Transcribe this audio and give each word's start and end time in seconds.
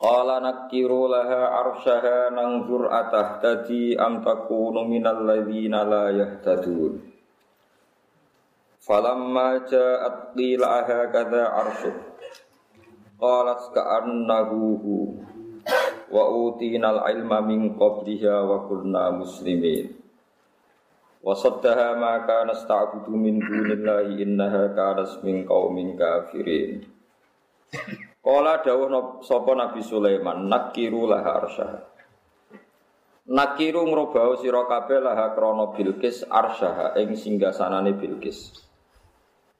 Qala 0.00 0.40
nakiru 0.40 1.12
laha 1.12 1.60
arsyaha 1.60 2.32
nangzur 2.32 2.88
atahtadi 2.88 4.00
am 4.00 4.24
takunu 4.24 4.88
minal 4.88 5.28
ladzina 5.28 5.84
la 5.84 6.08
yahtadun. 6.08 7.04
Falamma 8.80 9.60
ja'at 9.68 10.32
qila 10.32 10.88
kadza 10.88 11.44
arsyuk. 11.52 11.98
Qalat 13.20 13.60
ka'annahu 13.76 14.80
wa 16.08 16.24
utinal 16.48 17.04
ilma 17.12 17.44
min 17.44 17.76
qabliha 17.76 18.40
wa 18.40 18.64
kunna 18.64 19.12
muslimin. 19.12 20.00
Wa 21.20 21.36
saddaha 21.36 22.00
ma 22.00 22.24
kana 22.24 22.56
sta'budu 22.56 23.12
min 23.12 23.36
dunillahi 23.36 24.16
innaha 24.24 24.72
kanat 24.72 25.20
min 25.20 25.44
qaumin 25.44 25.92
kafirin. 25.92 26.88
Kala 28.20 28.60
dawuh 28.60 29.24
sapa 29.24 29.56
Nabi 29.56 29.80
Sulaiman 29.80 30.44
nakiru 30.44 31.08
laha 31.08 31.40
arsyah. 31.40 31.72
Nakiru 33.32 33.88
ngrobau 33.88 34.36
sira 34.36 34.68
kabeh 34.68 35.00
laha 35.00 35.32
krana 35.32 35.72
Bilqis 35.72 36.28
arsyah 36.28 37.00
ing 37.00 37.16
singgasanane 37.16 37.96
Bilqis. 37.96 38.60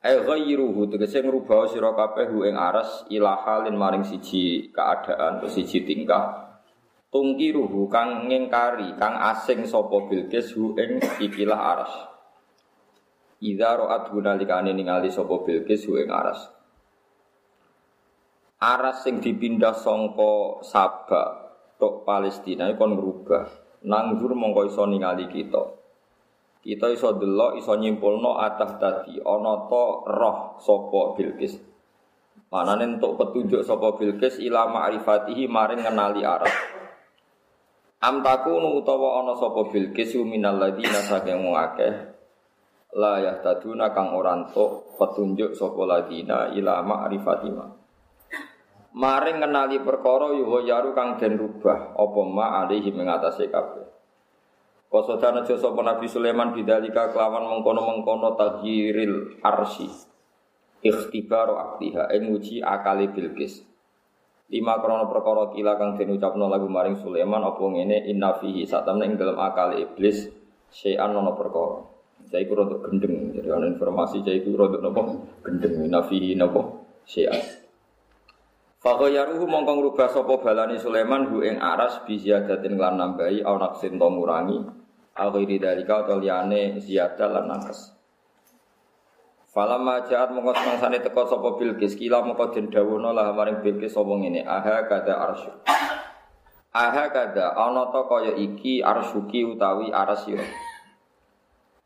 Ai 0.04 0.20
ghayruhu 0.20 0.92
tegese 0.92 1.24
ngrubah 1.24 1.72
sira 1.72 1.96
kabeh 1.96 2.28
hu 2.28 2.44
ing 2.44 2.60
aras 2.60 3.08
ilahalin 3.08 3.80
maring 3.80 4.04
siji 4.04 4.68
keadaan 4.68 5.40
atau 5.40 5.48
siji 5.48 5.80
tingkah. 5.88 6.60
Tungkiruhu 7.08 7.88
kang 7.88 8.28
ngingkari 8.28 8.92
kang 9.00 9.16
asing 9.24 9.64
sapa 9.64 10.04
Bilqis 10.04 10.52
hu 10.52 10.76
ing 10.76 11.00
ikilah 11.00 11.56
aras. 11.56 11.92
Idza 13.40 13.72
ra'at 13.72 14.12
gunalikane 14.12 14.76
ningali 14.76 15.08
sapa 15.08 15.48
Bilqis 15.48 15.88
hu 15.88 15.96
ing 15.96 16.12
aras 16.12 16.59
aras 18.60 19.08
sing 19.08 19.24
dipindah 19.24 19.72
songko 19.72 20.60
Sabak 20.60 21.48
tok 21.80 22.04
Palestina 22.04 22.68
kon 22.76 22.92
ngrubah. 22.92 23.44
Nanggur 23.88 24.36
mongko 24.36 24.68
iso 24.68 24.84
ningali 24.84 25.24
kita. 25.32 25.80
Kita 26.60 26.92
iso 26.92 27.16
delok 27.16 27.56
iso 27.56 27.72
nyimpulno 27.72 28.36
atah 28.36 28.76
tadi 28.76 29.16
ana 29.16 29.64
to 29.64 29.84
roh 30.04 30.60
sapa 30.60 31.16
Bilqis. 31.16 31.56
Manane 32.52 32.84
entuk 32.84 33.16
petunjuk 33.16 33.64
sapa 33.64 33.96
Bilqis 33.96 34.36
ila 34.44 34.68
ma'rifatihi 34.68 35.48
maring 35.48 35.80
ngenali 35.80 36.20
arah 36.20 36.80
am 38.00 38.24
takunu 38.24 38.80
utawa 38.80 39.24
ana 39.24 39.36
sapa 39.36 39.70
Bilqis 39.72 40.18
minal 40.20 40.60
ladina 40.60 41.00
saking 41.04 41.48
akeh 41.52 41.94
la 42.98 43.22
yahtaduna 43.22 43.94
kang 43.94 44.10
ora 44.16 44.34
entuk 44.34 44.98
petunjuk 44.98 45.54
sapa 45.54 45.80
ladina 45.86 46.50
ila 46.52 46.82
ma'rifatima 46.82 47.79
maring 48.94 49.38
ngenali 49.38 49.78
perkara 49.86 50.34
yuwa 50.34 50.66
yaru 50.66 50.90
kang 50.94 51.18
den 51.18 51.38
rubah 51.38 51.94
apa 51.94 52.20
ma 52.26 52.66
alihi 52.66 52.90
mengatasi 52.90 53.46
kabeh. 53.50 53.86
Kosodana 54.90 55.46
jasa 55.46 55.70
Nabi 55.70 56.10
Sulaiman 56.10 56.50
bidalika 56.50 57.14
kelawan 57.14 57.46
mengkono-mengkono 57.46 58.34
tahyiril 58.34 59.38
arsi. 59.38 59.86
Ikhtibaru 60.82 61.54
aktiha 61.54 62.10
ing 62.18 62.34
uji 62.34 62.58
akali 62.58 63.06
Bilqis. 63.14 63.62
Lima 64.50 64.82
krono 64.82 65.06
perkara 65.06 65.54
kila 65.54 65.78
kang 65.78 65.94
den 65.94 66.18
ucapno 66.18 66.50
lagu 66.50 66.66
maring 66.66 66.98
Sulaiman 66.98 67.46
apa 67.46 67.62
ngene 67.62 68.10
inna 68.10 68.34
fihi 68.34 68.66
satamne 68.66 69.06
ing 69.06 69.14
dalam 69.14 69.38
akal 69.38 69.78
iblis 69.78 70.26
syai'an 70.74 71.14
ana 71.14 71.38
perkara. 71.38 71.86
Saya 72.26 72.42
iku 72.42 72.58
rodok 72.58 72.90
gendeng 72.90 73.30
jadi 73.30 73.46
ana 73.54 73.70
informasi 73.70 74.26
saya 74.26 74.42
iku 74.42 74.58
rodok 74.58 74.82
napa 74.82 75.02
gendeng 75.46 75.86
inna 75.86 76.02
fihi 76.02 76.34
napa 76.34 76.66
syai'an 77.06 77.59
Fakoyaruhu 78.80 79.44
mongkong 79.44 79.84
rubah 79.84 80.08
sopo 80.08 80.40
balani 80.40 80.80
Sulaiman 80.80 81.28
hu 81.28 81.44
ing 81.44 81.60
aras 81.60 82.00
bi 82.08 82.16
ziyadatin 82.16 82.80
lan 82.80 82.96
nambahi 82.96 83.44
au 83.44 83.60
naksin 83.60 84.00
to 84.00 84.08
ngurangi 84.08 84.56
au 85.20 85.28
ghairi 85.36 85.60
dalika 85.60 86.08
atau 86.08 86.16
liyane 86.16 86.80
ziyadah 86.80 87.28
lan 87.28 87.44
nakes. 87.52 87.92
Falamma 89.52 90.08
ja'at 90.08 90.32
mongko 90.32 90.56
semangsane 90.56 91.04
teko 91.04 91.28
sapa 91.28 91.60
Bilqis 91.60 91.92
kila 91.92 92.24
mongko 92.24 92.56
den 92.56 92.72
dawuhna 92.72 93.12
lah 93.12 93.36
maring 93.36 93.60
Bilqis 93.60 93.92
sapa 93.92 94.16
ngene 94.16 94.48
aha 94.48 94.88
kada 94.88 95.28
arsy. 95.28 95.52
Aha 96.72 97.04
kada 97.12 97.52
ana 97.60 97.92
to 97.92 98.00
kaya 98.08 98.32
iki 98.32 98.80
arsyuki 98.80 99.44
utawi 99.44 99.92
aras 99.92 100.24
sira. 100.24 100.46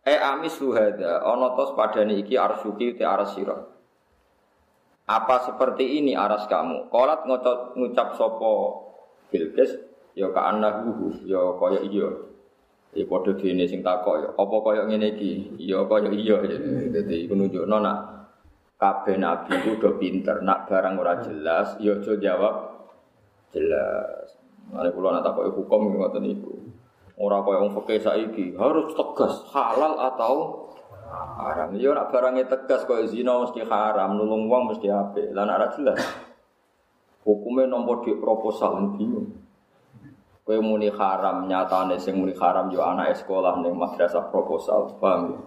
E 0.06 0.14
amis 0.14 0.62
luhada 0.62 1.26
ana 1.26 1.58
to 1.58 1.74
padane 1.74 2.22
iki 2.22 2.38
arsyuki 2.38 2.94
te 2.94 3.02
aras 3.02 3.34
sira. 3.34 3.73
Apa 5.04 5.44
seperti 5.44 6.00
ini 6.00 6.16
aras 6.16 6.48
kamu? 6.48 6.88
Kolat 6.88 7.28
ngucap, 7.28 7.76
ngucap 7.76 8.16
sopo 8.16 8.80
Bilqis 9.28 9.76
ya 10.16 10.32
ka 10.32 10.48
anahu 10.54 11.12
ya 11.28 11.42
kaya 11.60 11.84
iya. 11.84 12.08
Ya 12.94 13.04
padha 13.10 13.34
dene 13.34 13.66
sing 13.66 13.82
takok 13.82 14.16
ya. 14.22 14.28
Apa 14.32 14.56
kaya 14.64 14.82
ngene 14.88 15.18
iki? 15.18 15.60
Ya 15.60 15.84
kaya 15.84 16.08
iya. 16.08 16.40
Dadi 16.88 17.28
iku 17.28 17.36
nunjukno 17.36 17.76
nak 17.82 17.98
kabeh 18.80 19.20
nabi 19.20 19.52
ku 19.60 19.76
do 19.76 20.00
pinter. 20.00 20.40
Nak 20.40 20.70
barang 20.70 20.94
ora 20.96 21.20
jelas 21.20 21.76
ya 21.82 22.00
aja 22.00 22.14
jawab 22.16 22.54
jelas. 23.52 24.38
Mane 24.72 24.88
kula 24.94 25.20
nak 25.20 25.26
takoki 25.26 25.52
hukum 25.52 26.00
ngoten 26.00 26.22
niku. 26.24 26.54
Ora 27.20 27.44
kaya 27.44 27.60
wong 27.60 27.76
fikih 27.82 28.00
saiki 28.00 28.46
harus 28.56 28.94
tegas 28.96 29.52
halal 29.52 30.00
atau 30.00 30.64
haram. 31.14 31.74
Yo 31.78 31.94
nak 31.94 32.10
barangnya 32.10 32.46
tegas 32.46 32.84
kok 32.84 33.00
zina 33.08 33.38
mesti 33.42 33.62
haram, 33.64 34.18
nulung 34.18 34.50
wong 34.50 34.74
mesti 34.74 34.90
apik. 34.90 35.30
Lah 35.32 35.46
nak 35.46 35.78
jelas. 35.78 35.98
Hukumnya 37.24 37.70
nomor 37.70 38.04
di 38.04 38.12
proposal 38.20 38.94
bingung. 38.94 39.44
Kowe 40.44 40.60
muni 40.60 40.92
haram 40.92 41.48
nyatane 41.48 41.96
sing 41.96 42.20
muni 42.20 42.36
haram 42.36 42.68
yo 42.68 42.84
anak 42.84 43.16
sekolah 43.16 43.64
ning 43.64 43.72
madrasah 43.72 44.28
proposal, 44.28 44.92
paham 45.00 45.32
ya? 45.32 45.40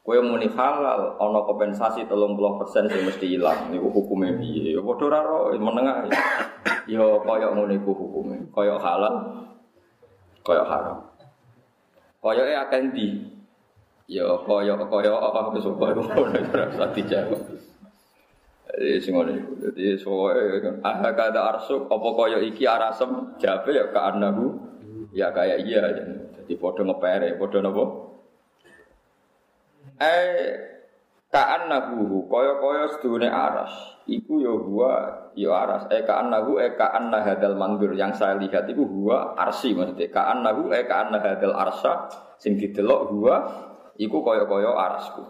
Kowe 0.00 0.16
muni 0.24 0.48
halal 0.48 1.20
ana 1.20 1.40
kompensasi 1.44 2.08
30% 2.08 2.88
sing 2.88 3.02
mesti 3.04 3.26
ilang. 3.36 3.68
Niku 3.68 3.92
hukume 3.92 4.40
piye? 4.40 4.72
Ya 4.72 4.80
padha 4.80 5.20
ora 5.20 5.52
menengah. 5.52 6.08
Yo 6.88 7.20
kaya 7.22 7.52
ngene 7.52 7.76
iku 7.76 7.92
hukume. 7.92 8.48
Kaya 8.56 8.80
halal, 8.80 9.44
kaya 10.40 10.64
haram. 10.64 10.98
Kaya 12.24 12.42
e 12.48 12.54
akan 12.56 12.82
di 12.96 13.06
Ya 14.10 14.26
kaya 14.42 14.74
kaya 14.74 15.12
apa 15.14 15.54
wis 15.54 15.62
ngono 15.70 16.02
ora 16.02 16.66
usah 16.66 16.90
dijawab. 16.90 17.40
Jadi 18.66 18.98
sing 18.98 19.14
ngene 19.14 19.38
soe 20.02 20.58
kan 20.58 20.82
ah 20.82 20.98
kada 21.14 21.54
arsuk 21.54 21.86
apa 21.86 22.08
kaya 22.18 22.42
iki 22.42 22.66
arasem 22.66 23.38
jabe 23.38 23.70
ya 23.70 23.86
ka 23.94 24.10
anahu 24.10 24.58
ya 25.14 25.30
kaya 25.30 25.62
iya. 25.62 25.94
Jadi 26.42 26.58
padha 26.58 26.82
ngepere, 26.82 27.38
padha 27.38 27.62
napa? 27.62 27.84
Eh 30.02 30.58
ka 31.30 31.42
anahu 31.62 32.26
kaya-kaya 32.26 32.90
sedune 32.98 33.30
aras. 33.30 33.70
Iku 34.10 34.42
ya 34.42 34.50
huwa 34.50 34.92
ya 35.38 35.54
aras. 35.54 35.86
Eh 35.86 36.02
ka 36.02 36.18
anahu 36.18 36.58
eh 36.58 36.74
ka 36.74 36.98
anna 36.98 37.22
hadal 37.22 37.54
mandur 37.54 37.94
yang 37.94 38.10
saya 38.10 38.34
lihat 38.42 38.66
itu 38.66 38.82
huwa 38.82 39.38
arsi 39.38 39.70
maksudnya. 39.70 40.10
Ka 40.10 40.34
anahu 40.34 40.74
eh 40.74 40.82
ka 40.82 41.06
anna 41.06 41.22
hadal 41.22 41.54
arsa 41.54 42.10
sing 42.42 42.58
didelok 42.58 43.06
huwa 43.14 43.36
iku 43.98 44.22
kaya-kaya 44.22 44.70
arasku. 44.70 45.24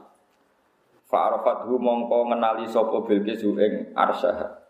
Fa'arafathu 1.11 1.75
mongko 1.81 2.31
ngenali 2.31 2.71
sapa 2.71 3.03
Bilqis 3.03 3.43
ing 3.43 3.95
arsah. 3.99 4.63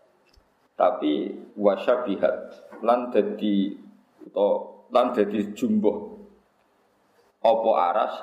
Tapi 0.73 1.29
wasyabihat 1.53 2.35
lan 2.81 3.13
dadi 3.13 3.77
utawa 4.25 4.87
lan 4.89 5.13
dadi 5.13 5.53
jumbuh 5.53 6.17
apa 7.41 7.71
aras 7.93 8.13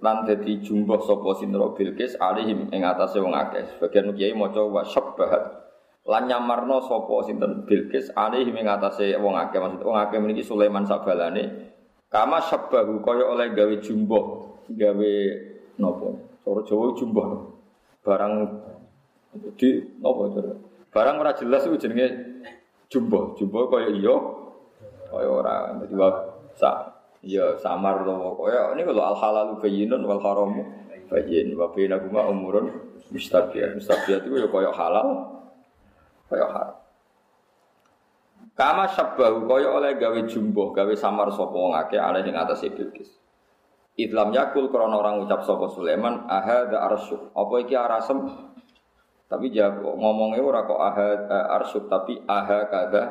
lan 0.00 0.24
dadi 0.24 0.64
jumbuh 0.64 1.00
sapa 1.04 1.36
sinra 1.36 1.68
Bilqis 1.76 2.16
alihim 2.16 2.72
ing 2.72 2.80
atase 2.80 3.20
wong 3.20 3.36
akeh. 3.36 3.76
Sebagian 3.76 4.16
kiai 4.16 4.32
maca 4.32 4.64
wasyabahat 4.64 5.60
lan 6.08 6.26
nyamarno 6.26 6.80
sapa 6.80 7.28
sinten 7.28 7.68
Bilqis 7.68 8.08
alihim 8.16 8.56
ing 8.56 8.66
atase 8.72 9.12
wong 9.20 9.36
akeh 9.36 9.60
maksud 9.60 9.84
wong 9.84 10.00
akeh 10.00 10.16
meniki 10.16 10.40
Sulaiman 10.40 10.88
sabalane 10.88 11.76
kama 12.08 12.40
sabbahu 12.40 13.04
kaya 13.04 13.24
oleh 13.28 13.52
gawe 13.52 13.74
jumbuh 13.84 14.56
gawe 14.68 15.12
nopo 15.80 16.20
cara 16.44 16.60
Jawa 16.66 16.92
jumbah 16.96 17.28
barang 18.04 18.32
di 19.56 19.68
nopo 20.00 20.28
itu 20.28 20.40
Barang 20.90 21.22
ora 21.22 21.30
jelas 21.38 21.62
itu 21.70 21.78
jenenge 21.86 22.06
jumbo. 22.90 23.38
Jumbo 23.38 23.70
kaya 23.70 23.94
iya 23.94 24.14
kaya 25.06 25.28
ora. 25.30 25.56
Dadi 25.78 25.94
sa 26.58 26.90
ya 27.22 27.54
samar 27.62 28.02
to 28.02 28.14
kaya 28.42 28.74
ini 28.74 28.82
kalau 28.82 29.14
al 29.14 29.16
halalu 29.16 29.62
bayyinun 29.62 30.02
wal 30.02 30.18
haramu 30.18 30.66
bayyin 31.06 31.54
wa 31.54 31.70
bainakuma 31.70 32.26
umurun 32.26 32.74
mustabiyah. 33.14 33.78
Mustabiyah 33.78 34.18
itu 34.26 34.34
ya 34.34 34.50
kaya 34.50 34.70
halal 34.74 35.08
kaya 36.26 36.46
haram. 36.50 36.76
Kama 38.58 38.90
syabbahu 38.90 39.46
kaya 39.46 39.70
oleh 39.70 39.94
gawe 39.94 40.20
jumbo, 40.26 40.74
gawe 40.74 40.90
samar 40.98 41.30
sapa 41.30 41.54
wong 41.54 41.72
akeh 41.78 42.02
ana 42.02 42.18
ing 42.20 42.34
atase 42.34 42.66
Bilqis. 42.74 43.14
Idlam 44.00 44.32
yakul 44.32 44.72
krana 44.72 44.96
orang 44.96 45.20
ucap 45.28 45.44
sapa 45.44 45.68
Sulaiman 45.68 46.24
ahada 46.24 46.80
arsyuk. 46.88 47.36
Apa 47.36 47.54
iki 47.60 47.76
arasem? 47.76 48.18
Tapi 49.28 49.52
jawab 49.52 49.94
ngomongnya 49.94 50.42
ora 50.42 50.66
kok 50.66 50.80
ahad 50.80 51.30
arsyuk 51.30 51.86
tapi 51.86 52.18
aha 52.24 52.66
kada 52.66 53.02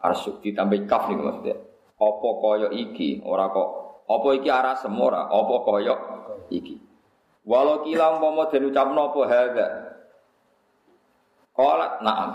arsyuk 0.00 0.40
ditambah 0.40 0.86
kaf 0.86 1.10
nih 1.10 1.18
maksudnya. 1.18 1.56
Apa 2.00 2.28
kaya 2.40 2.68
iki 2.72 3.20
ora 3.26 3.50
kok 3.52 3.68
apa 4.06 4.28
iki 4.38 4.48
arasem 4.48 4.94
ora 4.94 5.26
apa 5.28 5.54
kaya 5.66 5.94
iki. 6.48 6.78
Walau 7.44 7.82
kila 7.82 8.16
umpama 8.16 8.46
den 8.48 8.70
ucapno 8.70 9.10
apa 9.10 9.20
hada. 9.26 9.68
Qalat 11.52 11.92
na'am. 12.06 12.30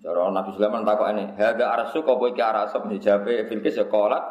Cara 0.00 0.32
Nabi 0.32 0.50
Sulaiman 0.56 0.80
takok 0.82 1.12
ini, 1.12 1.24
"Hada 1.36 1.64
arsu 1.76 2.00
apa 2.00 2.24
iki 2.32 2.40
arasep?" 2.40 2.82
Dijabe 2.88 3.46
Bilqis 3.46 3.76
ya 3.76 3.86
qolat. 3.86 4.24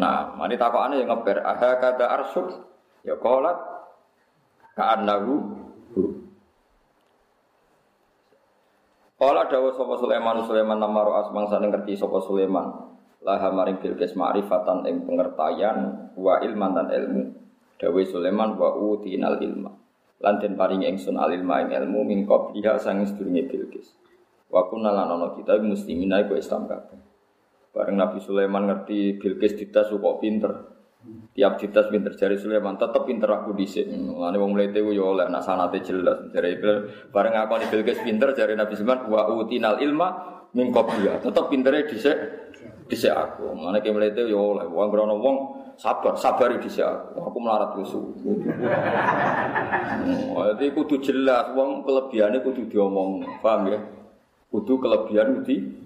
Nah, 0.00 0.32
mani 0.36 0.56
takokane 0.56 1.00
yang 1.00 1.12
ngeber, 1.12 1.44
"Aha 1.44 1.76
kada 1.80 2.06
arsu?" 2.20 2.48
Ya 3.06 3.14
qolat 3.20 3.54
ka'annahu 4.74 5.32
hu. 5.94 6.02
Kala 9.16 9.48
dawuh 9.48 9.72
sapa 9.72 9.96
Sulaiman 9.96 10.44
Sulaiman 10.44 10.76
namaro 10.76 11.16
asmang 11.16 11.48
sane 11.48 11.72
ngerti 11.72 11.96
sapa 11.96 12.20
Sulaiman. 12.20 12.92
Laha 13.24 13.48
maring 13.48 13.80
Bilqis 13.80 14.12
ma'rifatan 14.12 14.84
ing 14.90 15.08
pengertian 15.08 16.12
wa 16.18 16.36
ilman 16.44 16.76
dan 16.76 16.88
ilmu. 16.92 17.22
Dawuh 17.80 18.04
Sulaiman 18.04 18.58
wa 18.60 18.76
utinal 18.76 19.40
ilma. 19.40 19.72
Lan 20.20 20.40
den 20.42 20.58
paring 20.58 20.84
ingsun 20.84 21.16
al 21.16 21.32
ilma 21.32 21.64
ing 21.64 21.72
ilmu 21.72 22.04
min 22.04 22.28
qabliha 22.28 22.76
sang 22.76 23.06
sedurunge 23.06 23.48
Bilqis. 23.48 23.96
Wa 24.52 24.68
kunna 24.68 24.92
lan 24.92 25.32
kita 25.32 25.62
muslimin 25.64 26.12
iku 26.26 26.36
Islam 26.36 26.68
kabeh. 26.68 27.05
Bareng 27.76 28.00
Nabi 28.00 28.24
Sulaiman 28.24 28.64
ngerti 28.64 29.20
Bilqis 29.20 29.52
ditas 29.52 29.92
kok 29.92 30.16
pinter. 30.16 30.48
Tiap 31.36 31.60
ditas 31.60 31.92
pinter 31.92 32.16
jari 32.16 32.40
Sulaiman 32.40 32.80
tetep 32.80 33.04
pinter 33.04 33.28
aku 33.28 33.52
dhisik. 33.52 33.84
Mulane 33.92 34.40
wong 34.40 34.56
mlete 34.56 34.80
ku 34.80 34.96
yo 34.96 35.12
oleh 35.12 35.28
nak 35.28 35.44
sanate 35.44 35.84
jelas. 35.84 36.32
Jari 36.32 36.56
bareng 37.12 37.34
ngakoni 37.36 37.68
Bilqis 37.68 38.00
pinter 38.00 38.32
jari 38.32 38.56
Nabi 38.56 38.72
Sulaiman 38.80 39.04
wa 39.12 39.28
utinal 39.28 39.76
ilma 39.84 40.08
min 40.56 40.72
qabliha. 40.72 41.20
Tetep 41.20 41.52
pintere 41.52 41.84
dhisik 41.84 42.16
dhisik 42.88 43.12
aku. 43.12 43.52
Mulane 43.52 43.84
ki 43.84 43.92
mlete 43.92 44.24
yo 44.24 44.56
oleh 44.56 44.64
wong 44.64 44.88
grono 44.88 45.20
wong 45.20 45.36
sabar, 45.76 46.16
sabar 46.16 46.56
dhisik 46.56 46.80
aku. 46.80 47.28
Aku 47.28 47.38
melarat 47.44 47.76
usu. 47.76 48.00
Jadi 50.32 50.64
kudu 50.72 50.96
jelas 51.04 51.52
wong 51.52 51.84
kelebihane 51.84 52.40
kudu 52.40 52.72
diomong. 52.72 53.20
Paham 53.44 53.68
ya? 53.68 53.78
kudu 54.50 54.78
kelebihan 54.78 55.42
di 55.44 55.85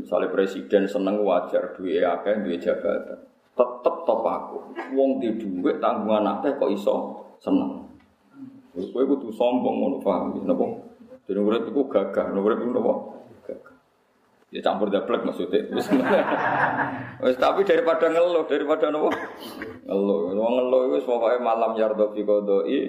misalnya 0.00 0.28
presiden 0.32 0.84
seneng 0.84 1.24
wajar 1.24 1.72
duwe 1.76 2.00
akeh 2.04 2.44
duwe 2.44 2.56
jabatan. 2.60 3.18
Tetep 3.56 3.94
top 4.04 4.20
aku. 4.20 4.58
Wong 4.92 5.18
di 5.20 5.32
duwe 5.40 5.80
tanggungan 5.80 6.38
akeh 6.38 6.60
kok 6.60 6.70
iso 6.72 6.96
seneng. 7.40 7.88
Kowe 8.76 9.04
kudu 9.08 9.32
sombong 9.32 9.76
ngono 9.80 9.96
paham 10.04 10.36
napa? 10.44 10.66
Dene 11.24 11.40
urip 11.40 11.72
iku 11.72 11.88
gagah 11.88 12.28
urip 12.36 12.60
iku 12.60 12.72
napa 12.76 12.94
Ya 14.56 14.64
campur 14.64 14.88
daplek 14.88 15.20
maksudnya. 15.20 15.68
Wis 17.20 17.36
tapi 17.36 17.60
daripada 17.68 18.08
ngeluh, 18.08 18.48
daripada 18.48 18.88
nopo? 18.88 19.12
Ngeluh. 19.84 20.32
Wong 20.32 20.52
ngeluh 20.56 20.80
iku 20.96 21.12
pokoke 21.12 21.44
malam 21.44 21.76
yardo 21.76 22.08
fi 22.16 22.24
qodoi, 22.24 22.80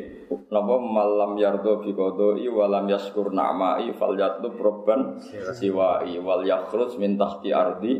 napa 0.47 0.75
malam 0.79 1.35
yardo 1.35 1.83
fi 1.83 1.91
qodoi 1.91 2.47
walam 2.47 2.87
yaskur 2.87 3.35
na'mai 3.35 3.91
fal 3.99 4.15
yatlu 4.15 4.55
robban 4.55 5.19
siwai 5.59 6.15
wal 6.23 6.47
yakhruj 6.47 6.95
min 7.03 7.19
tahti 7.19 7.51
ardi 7.51 7.99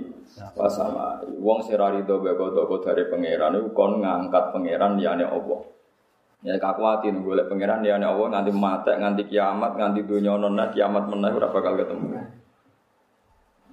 wasama. 0.56 1.28
Wong 1.28 1.60
sing 1.68 1.75
ra 1.75 1.92
rido 1.92 2.24
be 2.24 2.31
dari 2.88 3.04
pangeran 3.12 3.52
iku 3.60 3.75
kon 3.75 4.00
ngangkat 4.00 4.56
pangeran 4.56 4.96
liyane 4.96 5.28
Allah. 5.28 5.60
Ya 6.40 6.56
kakuatin 6.56 7.19
golek 7.19 7.52
pangeran 7.52 7.84
liyane 7.84 8.08
Allah 8.08 8.31
nganti 8.31 8.52
mate, 8.56 8.96
nganti 8.96 9.28
kiamat, 9.28 9.75
nganti 9.75 10.08
donya 10.08 10.40
ana 10.40 10.72
kiamat 10.72 11.12
meneh 11.12 11.36
ora 11.36 11.52
bakal 11.52 11.75
ketemu. 11.75 12.46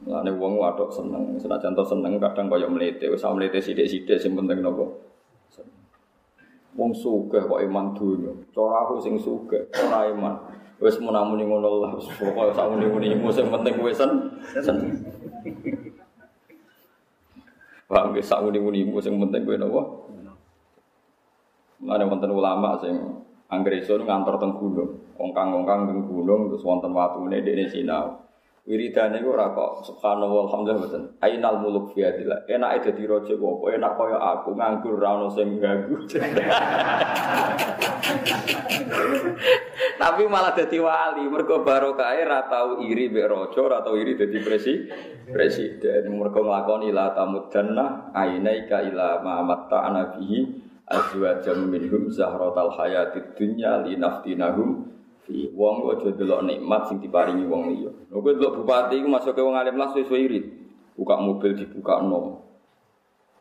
Lane 0.04 0.36
wong 0.36 0.60
wadok 0.60 0.92
seneng, 0.92 1.40
senajan 1.40 1.72
to 1.72 1.80
seneng 1.80 2.20
kadang 2.20 2.52
kaya 2.52 2.68
mlete, 2.68 3.08
wis 3.08 3.24
mlete 3.24 3.56
sithik-sithik 3.56 4.20
sing 4.20 4.36
penting 4.36 4.60
nopo. 4.60 5.00
Wong 6.76 6.90
sugih 6.92 7.40
kok 7.40 7.62
iman 7.64 7.96
dunya. 7.96 8.34
Cara 8.52 8.84
aku 8.84 9.00
sing 9.00 9.16
sugih, 9.16 9.64
ora 9.72 10.10
iman. 10.12 10.34
Wis 10.82 10.98
menamuni 11.00 11.46
ngono 11.46 11.86
lah, 11.86 11.92
pokoke 11.96 12.52
sak 12.52 12.66
muni-munimu 12.68 13.30
sing 13.30 13.46
penting 13.48 13.78
kowe 13.78 13.92
sen. 13.94 14.10
Wah, 17.88 18.10
wis 18.12 18.26
sak 18.26 18.42
muni-munimu 18.42 18.98
sing 19.00 19.16
penting 19.16 19.46
kowe 19.46 19.56
napa? 19.56 19.82
Ada 21.84 22.04
wonten 22.04 22.32
ulama 22.34 22.76
sing 22.82 22.96
anggere 23.48 23.80
iso 23.80 23.96
ngantor 23.96 24.36
teng 24.36 24.52
gunung, 24.58 25.14
ongkang-ongkang 25.14 25.86
teng 25.88 26.00
gunung 26.10 26.50
terus 26.50 26.64
wonten 26.66 26.90
watune 26.92 27.38
dekne 27.40 27.70
sinau. 27.70 28.23
Wiridane 28.64 29.20
iku 29.20 29.37
ora 29.37 29.52
kok 29.52 29.84
subhanallah 29.84 30.49
alhamdulillah 30.49 30.81
mboten. 30.81 31.20
Ainal 31.20 31.61
muluk 31.61 31.93
fi 31.93 32.08
adillah. 32.08 32.49
Enake 32.49 32.88
dadi 32.88 33.05
raja 33.05 33.37
kok 33.37 33.61
apa 33.61 33.66
enak 33.76 33.93
kaya 33.93 34.16
aku 34.16 34.56
nganggur 34.56 34.96
ora 34.96 35.20
ono 35.20 35.28
sing 35.28 35.61
ganggu. 35.61 36.00
Tapi 40.00 40.22
malah 40.25 40.56
dadi 40.56 40.81
wali 40.81 41.28
mergo 41.28 41.61
barokahe 41.61 42.25
ora 42.25 42.49
tau 42.49 42.81
iri 42.81 43.12
mbek 43.12 43.28
raja, 43.28 43.61
ora 43.61 43.84
tau 43.84 44.00
iri 44.00 44.16
dadi 44.16 44.40
presi 44.40 44.88
presiden. 45.28 46.08
Mergo 46.17 46.40
nglakoni 46.40 46.88
la 46.88 47.12
tamuddanna 47.12 48.17
ainaika 48.17 48.81
ila 48.81 49.20
ma 49.20 49.44
matta'ana 49.44 50.17
bihi 50.17 50.40
azwajam 50.88 51.69
minhum 51.69 52.08
zahratal 52.08 52.72
hayatid 52.81 53.37
dunya 53.37 53.84
linaftinahum 53.84 54.94
Fi 55.24 55.48
wong 55.56 55.88
aja 55.88 56.12
delok 56.12 56.44
nikmat 56.44 56.92
sing 56.92 57.00
diparingi 57.00 57.48
wong 57.48 57.62
liya. 57.72 57.90
Lha 58.12 58.16
kowe 58.20 58.32
delok 58.36 58.60
bupati 58.60 59.00
iku 59.00 59.08
masuke 59.08 59.40
wong 59.40 59.56
alim 59.56 59.80
las 59.80 59.96
wis 59.96 60.12
irit. 60.12 60.44
Buka 60.94 61.16
mobil 61.16 61.56
dibuka 61.56 62.04
no. 62.04 62.44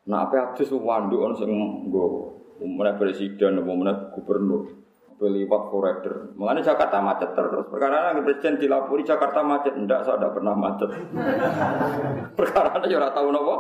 Nah, 0.03 0.27
apa 0.27 0.55
adus 0.55 0.71
wanduk 0.71 1.19
ono 1.19 1.33
sing 1.35 1.51
nggo. 1.51 2.05
Umumnya 2.63 2.95
presiden, 2.95 3.59
umumnya 3.59 4.11
gubernur. 4.15 4.83
Liwat 5.23 5.71
forader. 5.71 6.35
Mengenai 6.35 6.67
Jakarta 6.67 6.99
macet 6.99 7.31
terus. 7.31 7.63
Perkara 7.71 8.11
yang 8.11 8.27
presiden 8.27 8.59
dilapori 8.59 9.07
Jakarta 9.07 9.39
macet. 9.39 9.71
Enggak, 9.71 10.03
saya 10.03 10.19
tidak 10.19 10.35
pernah 10.35 10.51
macet. 10.51 10.91
Perkara 12.35 12.83
ya 12.91 12.99
ora 12.99 13.15
tahu 13.15 13.31
nopo. 13.31 13.55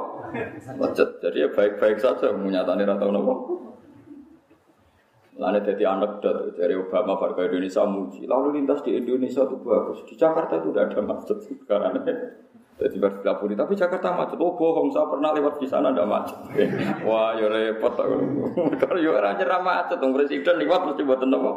Macet. 0.75 1.23
Jadi 1.23 1.39
ya 1.39 1.47
baik-baik 1.55 2.03
saja 2.03 2.35
menyatakan 2.35 2.83
ora 2.83 2.99
tahu 2.99 3.11
nopo. 3.15 3.33
Lalu 5.33 5.65
jadi 5.65 5.83
anekdot 5.89 6.53
dari 6.53 6.77
Obama 6.77 7.17
warga 7.17 7.49
Indonesia 7.49 7.81
muji. 7.89 8.29
Lalu 8.29 8.61
lintas 8.61 8.85
di 8.85 8.93
Indonesia 8.93 9.41
itu 9.41 9.57
bagus. 9.65 10.05
Di 10.05 10.13
Jakarta 10.13 10.61
itu 10.61 10.69
tidak 10.69 10.93
ada 10.93 11.01
macet 11.01 11.37
sekarang. 11.41 12.05
Jadi 12.73 12.97
berpilapuri, 12.97 13.57
tapi 13.57 13.73
Jakarta 13.73 14.13
macet. 14.13 14.37
Oh 14.37 14.53
bohong, 14.53 14.93
saya 14.93 15.09
pernah 15.09 15.33
lewat 15.33 15.57
di 15.57 15.65
sana 15.65 15.89
ada 15.89 16.05
macet. 16.05 16.37
Wah, 17.07 17.33
ya 17.33 17.49
repot. 17.49 17.97
Kalau 18.77 18.99
ya 19.01 19.09
orang 19.09 19.37
nyerah 19.41 19.61
macet, 19.61 19.97
dong 19.97 20.13
presiden 20.13 20.61
lewat 20.61 20.81
mesti 20.89 21.01
buat 21.01 21.21
apa? 21.21 21.51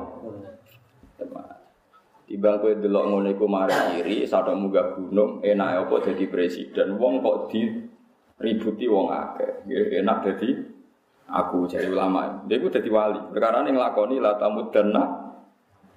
Tiba 2.27 2.59
kowe 2.59 2.75
delok 2.75 3.05
ngono 3.07 3.29
iku 3.31 3.47
mari 3.47 4.03
iri, 4.03 4.27
sadok 4.27 4.59
munggah 4.59 4.99
gunung, 4.99 5.39
enak 5.47 5.87
apa 5.87 6.11
jadi 6.11 6.27
presiden. 6.27 6.99
Wong 6.99 7.23
kok 7.23 7.55
di 7.55 7.87
ributi 8.43 8.85
wong 8.91 9.15
akeh. 9.15 9.63
Enak 10.03 10.27
jadi 10.27 10.76
aku 11.31 11.67
jadi 11.67 11.91
ulama. 11.91 12.47
Dia 12.47 12.59
itu 12.59 12.71
jadi 12.71 12.89
wali. 12.91 13.21
Perkara 13.31 13.67
yang 13.67 13.79
lakoni 13.79 14.23
lah 14.23 14.39
tamu 14.39 14.71
dana 14.71 15.35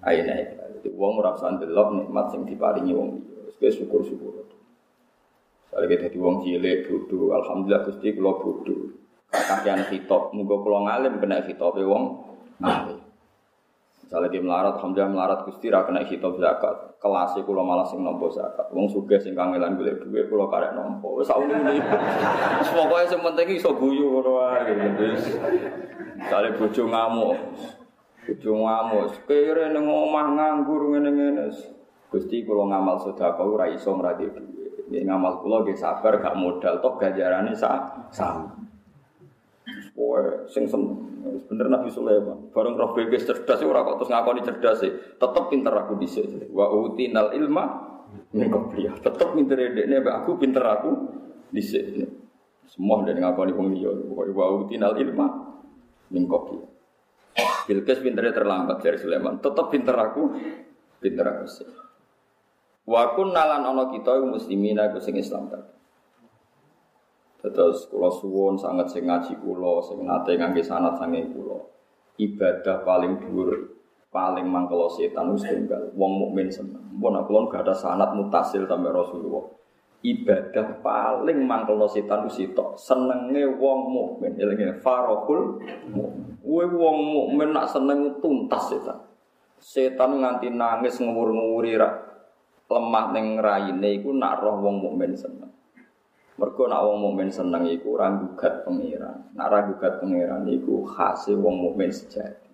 aina 0.05 0.33
Jadi 0.79 0.95
wong 0.95 1.19
ora 1.19 1.35
usah 1.35 1.59
ndelok 1.59 1.87
nikmat 2.01 2.25
sing 2.31 2.47
diparingi 2.47 2.93
wong 2.93 3.19
liya. 3.19 3.51
Wis 3.59 3.75
syukur-syukur. 3.77 4.47
Kalau 5.69 5.85
kita 5.85 6.09
di 6.09 6.17
wong 6.17 6.41
cilik 6.41 6.89
bodoh, 6.89 7.35
alhamdulillah 7.35 7.85
gusti 7.85 8.15
kalau 8.17 8.41
bodoh. 8.41 8.95
Kakian 9.29 9.85
hitop, 9.93 10.33
muga 10.33 10.57
pulau 10.57 10.89
ngalim 10.89 11.21
kena 11.21 11.45
hitop 11.45 11.77
wong 11.77 12.25
ngalim. 12.57 13.08
Misalnya 14.09 14.33
dia 14.33 14.41
melarat, 14.41 14.73
alhamdulillah 14.81 15.13
melarat 15.13 15.39
gusti 15.45 15.69
ra 15.69 15.85
kena 15.85 16.01
hitop 16.01 16.41
zakat. 16.41 16.97
Kelasnya 16.97 17.45
kulo 17.45 17.61
malah 17.61 17.85
sing 17.85 18.01
nompo 18.01 18.25
zakat. 18.33 18.65
Wong 18.73 18.89
suge 18.89 19.21
sing 19.21 19.37
kangelan 19.37 19.77
golek 19.77 20.01
duit 20.01 20.25
kulo 20.33 20.49
karek 20.49 20.73
nompo. 20.73 21.21
Wis 21.21 21.29
sauni 21.29 21.53
ini. 21.53 21.77
Pokoke 22.73 23.05
sing 23.05 23.21
penting 23.21 23.53
iso 23.53 23.69
guyu 23.77 24.09
ngono 24.09 24.41
wae. 24.41 24.73
Misalnya 26.17 26.57
bojo 26.57 26.83
ngamuk. 26.89 27.37
Bojo 28.25 28.51
ngamuk, 28.65 29.13
kere 29.29 29.77
ning 29.77 29.85
omah 29.85 30.25
nganggur 30.33 30.89
ngene-ngene. 30.89 31.53
Gusti 32.09 32.41
kula 32.41 32.65
ngamal 32.65 32.97
sedekah 33.05 33.45
ora 33.45 33.69
iso 33.69 33.93
ngradi 33.93 34.25
dhuwit. 34.25 34.89
Nggih 34.89 35.05
ngamal 35.05 35.45
kula 35.45 35.61
nggih 35.61 35.77
sabar 35.77 36.17
gak 36.17 36.33
modal 36.33 36.81
toh 36.81 36.97
ganjarane 36.97 37.53
sa 37.53 37.93
sama. 38.09 38.57
Pokoke 39.99 40.47
sing 40.47 40.63
seneng. 40.63 40.95
Bener 41.51 41.67
Nabi 41.67 41.91
Sulaiman. 41.91 42.47
Bareng 42.55 42.79
roh 42.79 42.95
bebes 42.95 43.27
cerdas 43.27 43.59
ora 43.59 43.83
kok 43.83 43.99
terus 43.99 44.11
ngakoni 44.15 44.41
cerdas 44.47 44.79
sih. 44.79 44.91
Tetep 45.19 45.43
pinter 45.51 45.75
aku 45.75 45.99
dhisik. 45.99 46.47
Wa 46.55 46.71
utinal 46.71 47.35
ilma 47.35 47.63
min 48.31 48.47
qabliyah. 48.47 48.95
Tetep 49.03 49.35
pinter 49.35 49.59
dekne 49.59 49.99
mbak 49.99 50.15
aku 50.23 50.39
pinter 50.39 50.63
aku 50.63 50.91
dhisik. 51.51 52.07
Semua 52.71 53.03
dari 53.03 53.19
ngakoni 53.19 53.51
wong 53.51 53.67
liya. 53.75 53.91
Wa 54.15 54.45
utinal 54.55 54.95
ilma 54.95 55.27
min 56.15 56.23
qabliyah. 56.31 56.69
Bilqis 57.67 57.99
pinternya 57.99 58.33
terlambat 58.33 58.79
dari 58.81 58.97
Sulaiman. 58.97 59.37
Tetep 59.37 59.69
pinter 59.69 59.93
aku, 59.93 60.33
pinter 60.97 61.25
aku 61.27 61.45
sih. 61.45 61.69
Wa 62.89 63.13
kunna 63.13 63.45
lan 63.45 63.61
ana 63.61 63.93
kita 63.93 64.17
muslimin 64.25 64.81
aku 64.81 64.97
sing 64.97 65.13
Islam 65.19 65.51
kabeh. 65.53 65.78
Terus 67.39 67.87
kula 67.87 68.11
suwun 68.11 68.59
sangat 68.59 68.91
sing 68.91 69.07
ngaji 69.07 69.39
kula 69.39 69.79
sing 69.79 70.03
nate 70.03 70.35
ngangge 70.35 70.59
sanat 70.59 70.99
sange 70.99 71.23
kula. 71.31 71.55
Ibadah 72.19 72.83
paling 72.83 73.23
dhuwur 73.23 73.79
paling 74.11 74.43
mangkelo 74.43 74.91
setan 74.91 75.31
wis 75.31 75.47
tunggal. 75.47 75.87
Wong 75.95 76.19
mukmin 76.19 76.51
seneng. 76.51 76.83
Mun 76.99 77.15
kula 77.23 77.47
gak 77.47 77.63
ada 77.63 77.71
sanat 77.71 78.11
mutasil 78.11 78.67
sampai 78.67 78.91
Rasulullah. 78.91 79.55
Ibadah 80.03 80.83
paling 80.83 81.39
mangkelo 81.47 81.87
setan 81.87 82.27
wis 82.27 82.35
sitok. 82.35 82.75
Senenge 82.75 83.47
wong 83.55 83.79
mukmin. 83.87 84.35
Elinge 84.35 84.75
farahul 84.83 85.63
mukmin. 85.87 86.35
wong 86.43 86.97
mukmin 87.07 87.55
nak 87.55 87.71
seneng 87.71 88.19
tuntas 88.19 88.67
setan. 88.67 88.99
Setan 89.63 90.19
nganti 90.19 90.51
nangis 90.51 90.99
ngewur-ngewuri 90.99 91.79
lemah 92.69 93.05
ning 93.15 93.39
raine 93.39 93.89
iku 93.95 94.11
nak 94.11 94.43
roh 94.43 94.59
wong 94.59 94.83
mukmin 94.83 95.15
seneng. 95.15 95.49
Mergo 96.39 96.71
nak 96.71 96.87
wong 96.87 96.97
mukmin 97.03 97.27
seneng 97.27 97.67
iku 97.67 97.99
ora 97.99 98.15
gugat 98.15 98.63
pangeran. 98.63 99.35
Nak 99.35 99.45
ora 99.51 99.59
gugat 99.67 99.99
pangeran 99.99 100.47
iku 100.47 100.87
khase 100.87 101.35
wong 101.35 101.59
mukmin 101.59 101.91
sejati. 101.91 102.47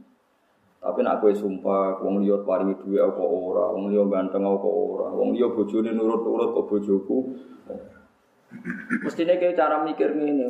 Tapi 0.82 1.06
nak 1.06 1.22
kowe 1.22 1.30
sumpah 1.30 2.02
wong 2.02 2.26
liya 2.26 2.42
paringi 2.42 2.78
dhuwit 2.82 3.02
apa 3.02 3.22
ora, 3.22 3.70
wong 3.74 3.94
liya 3.94 4.06
ganteng 4.06 4.46
apa 4.46 4.70
ora, 4.70 5.10
wong 5.14 5.34
liya 5.34 5.50
bojone 5.54 5.94
nurut-nurut 5.94 6.54
kok 6.54 6.66
bojoku. 6.66 7.18
Mestinya 9.06 9.38
kayak 9.38 9.58
cara 9.58 9.86
mikir 9.86 10.14
ngene, 10.14 10.48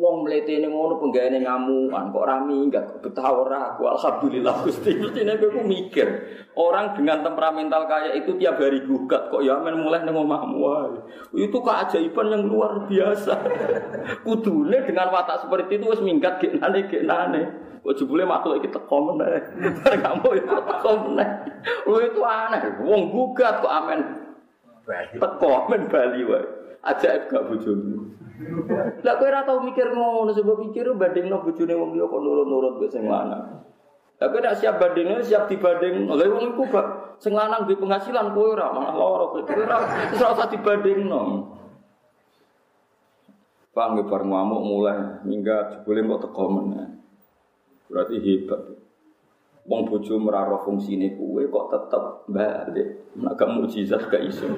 wong 0.00 0.24
mlete 0.24 0.56
ini 0.56 0.68
ngono 0.68 0.96
penggaweane 1.00 1.44
ngamuan 1.44 2.08
kok 2.12 2.26
rami 2.28 2.56
enggak 2.68 3.00
betah 3.04 3.28
ora 3.28 3.72
aku 3.72 3.88
alhamdulillah 3.88 4.64
Gusti. 4.64 4.96
Mestinya 4.96 5.36
kowe 5.36 5.64
mikir, 5.64 6.08
orang 6.56 6.96
dengan 6.96 7.20
temperamental 7.20 7.84
kayak 7.84 8.24
itu 8.24 8.36
tiap 8.40 8.60
hari 8.60 8.84
gugat 8.84 9.28
kok 9.28 9.44
ya 9.44 9.60
men 9.60 9.80
mulai 9.80 10.04
ning 10.04 10.16
omahmu 10.16 10.60
Itu 11.36 11.58
keajaiban 11.60 12.32
yang 12.32 12.42
luar 12.48 12.88
biasa. 12.88 13.34
Kudune 14.26 14.84
dengan 14.84 15.12
watak 15.12 15.44
seperti 15.44 15.80
itu 15.80 15.88
wis 15.88 16.00
minggat 16.04 16.40
genane 16.40 16.88
genane. 16.88 17.42
Kok 17.80 17.96
jebule 17.96 18.28
makhluk 18.28 18.60
iki 18.60 18.68
teko 18.72 19.12
meneh. 19.12 19.40
Bareng 19.80 20.00
kamu 20.04 20.28
ya 20.36 20.44
teko 20.64 20.90
meneh. 21.08 21.28
Lho 21.88 21.98
itu 22.04 22.20
aneh, 22.24 22.62
wong 22.84 23.08
gugat 23.12 23.64
kok 23.64 23.72
amen. 23.72 24.00
Teko 25.16 25.48
amen 25.64 25.88
Bali 25.88 26.24
wae 26.24 26.59
ajaib 26.80 27.28
gak 27.28 27.44
bojomu. 27.48 28.16
Lah 29.04 29.14
kowe 29.20 29.28
ora 29.28 29.44
mikir 29.60 29.92
ngono, 29.92 30.32
sebab 30.32 30.56
mikir 30.64 30.88
bandingno 30.96 31.44
bojone 31.44 31.74
wong 31.76 31.90
liya 31.92 32.08
kok 32.08 32.20
nurut-nurut 32.24 32.72
mbek 32.80 32.88
sing 32.88 33.04
lanang. 33.04 33.68
Lah 34.16 34.26
kowe 34.32 34.40
nek 34.40 34.56
siap 34.56 34.80
bandingno 34.80 35.20
siap 35.20 35.44
dibanding. 35.52 36.08
Lah 36.08 36.24
wong 36.24 36.56
iku 36.56 36.62
gak 36.72 37.20
sing 37.20 37.36
lanang 37.36 37.68
duwe 37.68 37.76
penghasilan 37.76 38.32
kowe 38.32 38.56
ora 38.56 38.72
malah 38.72 38.94
lara 38.96 39.24
kowe. 39.28 39.40
Ora 39.44 39.76
ora 39.84 40.28
usah 40.32 40.48
dibandingno. 40.48 41.22
Pak 43.70 43.86
nggih 43.94 44.06
bar 44.10 44.26
mulai 44.26 45.22
hingga 45.28 45.70
jebule 45.70 46.02
kok 46.02 46.20
teko 46.26 46.44
meneh. 46.48 46.88
Berarti 47.86 48.16
hebat. 48.18 48.79
Wong 49.70 49.86
bojo 49.86 50.18
meraro 50.18 50.66
fungsine 50.66 51.14
kuwe 51.14 51.46
kok 51.46 51.70
tetep 51.70 52.26
balik. 52.26 53.14
Nek 53.14 53.38
gak 53.38 53.54
mukjizat 53.54 54.02
gak 54.10 54.26
iso. 54.26 54.50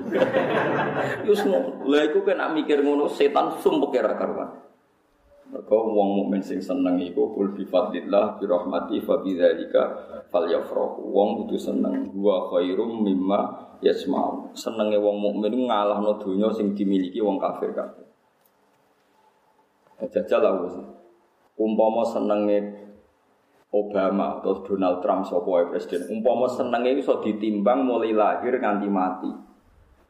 Yo 1.29 1.37
ngono. 1.37 1.85
Lah 1.85 2.09
iku 2.09 2.25
kena 2.25 2.49
mikir 2.49 2.81
ngono 2.81 3.13
setan 3.13 3.61
sumpek 3.61 4.01
ora 4.01 4.17
karuan. 4.17 4.51
Mergo 5.53 5.85
wong 5.85 6.17
mukmin 6.17 6.41
sing 6.41 6.65
seneng 6.65 6.97
iku 6.97 7.29
kul 7.37 7.53
bi 7.53 7.69
fadlillah 7.69 8.41
bi 8.41 8.49
rahmati 8.49 9.05
fa 9.05 9.21
bi 9.21 9.37
dzalika 9.37 9.83
falyafrahu. 10.33 11.05
Wong 11.13 11.45
kudu 11.45 11.61
seneng 11.61 12.09
wa 12.17 12.49
khairum 12.49 13.05
mimma 13.05 13.41
yasma'u. 13.85 14.57
Senenge 14.57 14.97
wong 14.97 15.21
mukmin 15.21 15.69
ngalahno 15.69 16.17
donya 16.17 16.49
sing 16.57 16.73
dimiliki 16.73 17.21
wong 17.21 17.37
kafir 17.37 17.77
kabeh. 17.77 18.09
Jajal 20.09 20.41
lah 20.41 20.57
Umpama 21.53 22.01
senenge 22.01 22.81
Obama 23.73 24.37
atau 24.37 24.61
Donald 24.69 25.01
Trump 25.01 25.25
sapa 25.25 25.73
presiden. 25.73 26.05
Umpama 26.13 26.45
senenge 26.45 26.93
iso 27.01 27.25
ditimbang 27.25 27.89
mulai 27.89 28.13
lahir 28.13 28.53
nganti 28.61 28.89
mati. 28.93 29.33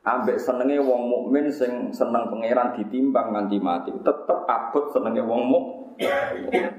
Ambek 0.02 0.35
senenge 0.42 0.83
wong 0.83 1.02
mukmin 1.07 1.47
sing 1.47 1.95
seneng 1.95 2.26
pangeran 2.26 2.75
ditimbang 2.75 3.31
nganti 3.31 3.62
mati 3.62 3.95
tetep 3.95 4.38
abot 4.50 4.90
senenge 4.90 5.23
wong 5.23 5.42
muk. 5.47 5.64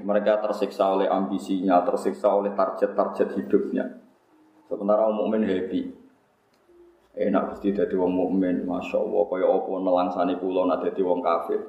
Mereka 0.04 0.44
tersiksa 0.44 0.92
oleh 0.92 1.08
ambisinya 1.08 1.80
tersiksa 1.88 2.28
oleh 2.28 2.52
target-target 2.52 3.32
hidupnya. 3.32 3.88
Sementara 4.68 5.08
wong 5.08 5.24
mukmin 5.24 5.48
happy. 5.48 5.88
Enak 7.16 7.56
mesti 7.56 7.72
dadi 7.72 7.96
wong 7.96 8.12
mukmin 8.12 8.68
masya 8.68 9.00
Allah. 9.00 9.24
Kaya 9.24 9.46
apa 9.48 9.72
nelangsani 9.72 10.34
kula 10.36 10.68
nak 10.68 10.84
dadi 10.84 11.00
wong 11.00 11.24
kafir 11.24 11.64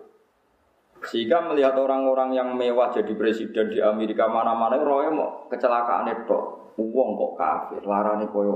sehingga 1.06 1.46
melihat 1.46 1.78
orang-orang 1.78 2.34
yang 2.34 2.54
mewah 2.58 2.90
jadi 2.90 3.14
presiden 3.14 3.70
di 3.70 3.80
Amerika 3.82 4.26
mana-mana, 4.26 4.82
roy 4.82 5.10
mau 5.14 5.46
kecelakaan 5.50 6.10
itu, 6.10 6.40
uang 6.78 7.10
kok 7.16 7.34
kafir, 7.38 7.82
larane 7.86 8.26
koyo? 8.30 8.54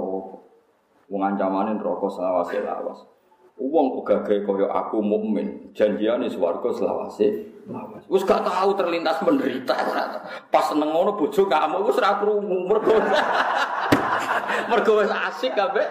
Wong 1.10 1.22
ancamane 1.26 1.74
rokok 1.82 2.14
selawase 2.14 2.62
lawas. 2.62 3.02
Uang 3.58 3.98
kok 3.98 4.06
gagah 4.06 4.46
koyo 4.46 4.70
aku 4.70 5.02
mukmin, 5.02 5.74
janjiane 5.74 6.30
swarga 6.30 6.70
selawase 6.70 7.50
lawas. 7.66 8.06
Wis 8.06 8.22
gak 8.26 8.46
tahu 8.46 8.78
terlintas 8.78 9.18
menderita. 9.26 9.74
Pas 10.54 10.66
seneng 10.70 10.94
ngono 10.94 11.18
bojo 11.18 11.50
kamu 11.50 11.90
wis 11.90 11.98
ora 11.98 12.22
krungu 12.22 12.58
mergo. 12.70 12.94
mergo 14.70 14.92
wis 15.02 15.10
asik 15.10 15.58
kabeh. 15.58 15.86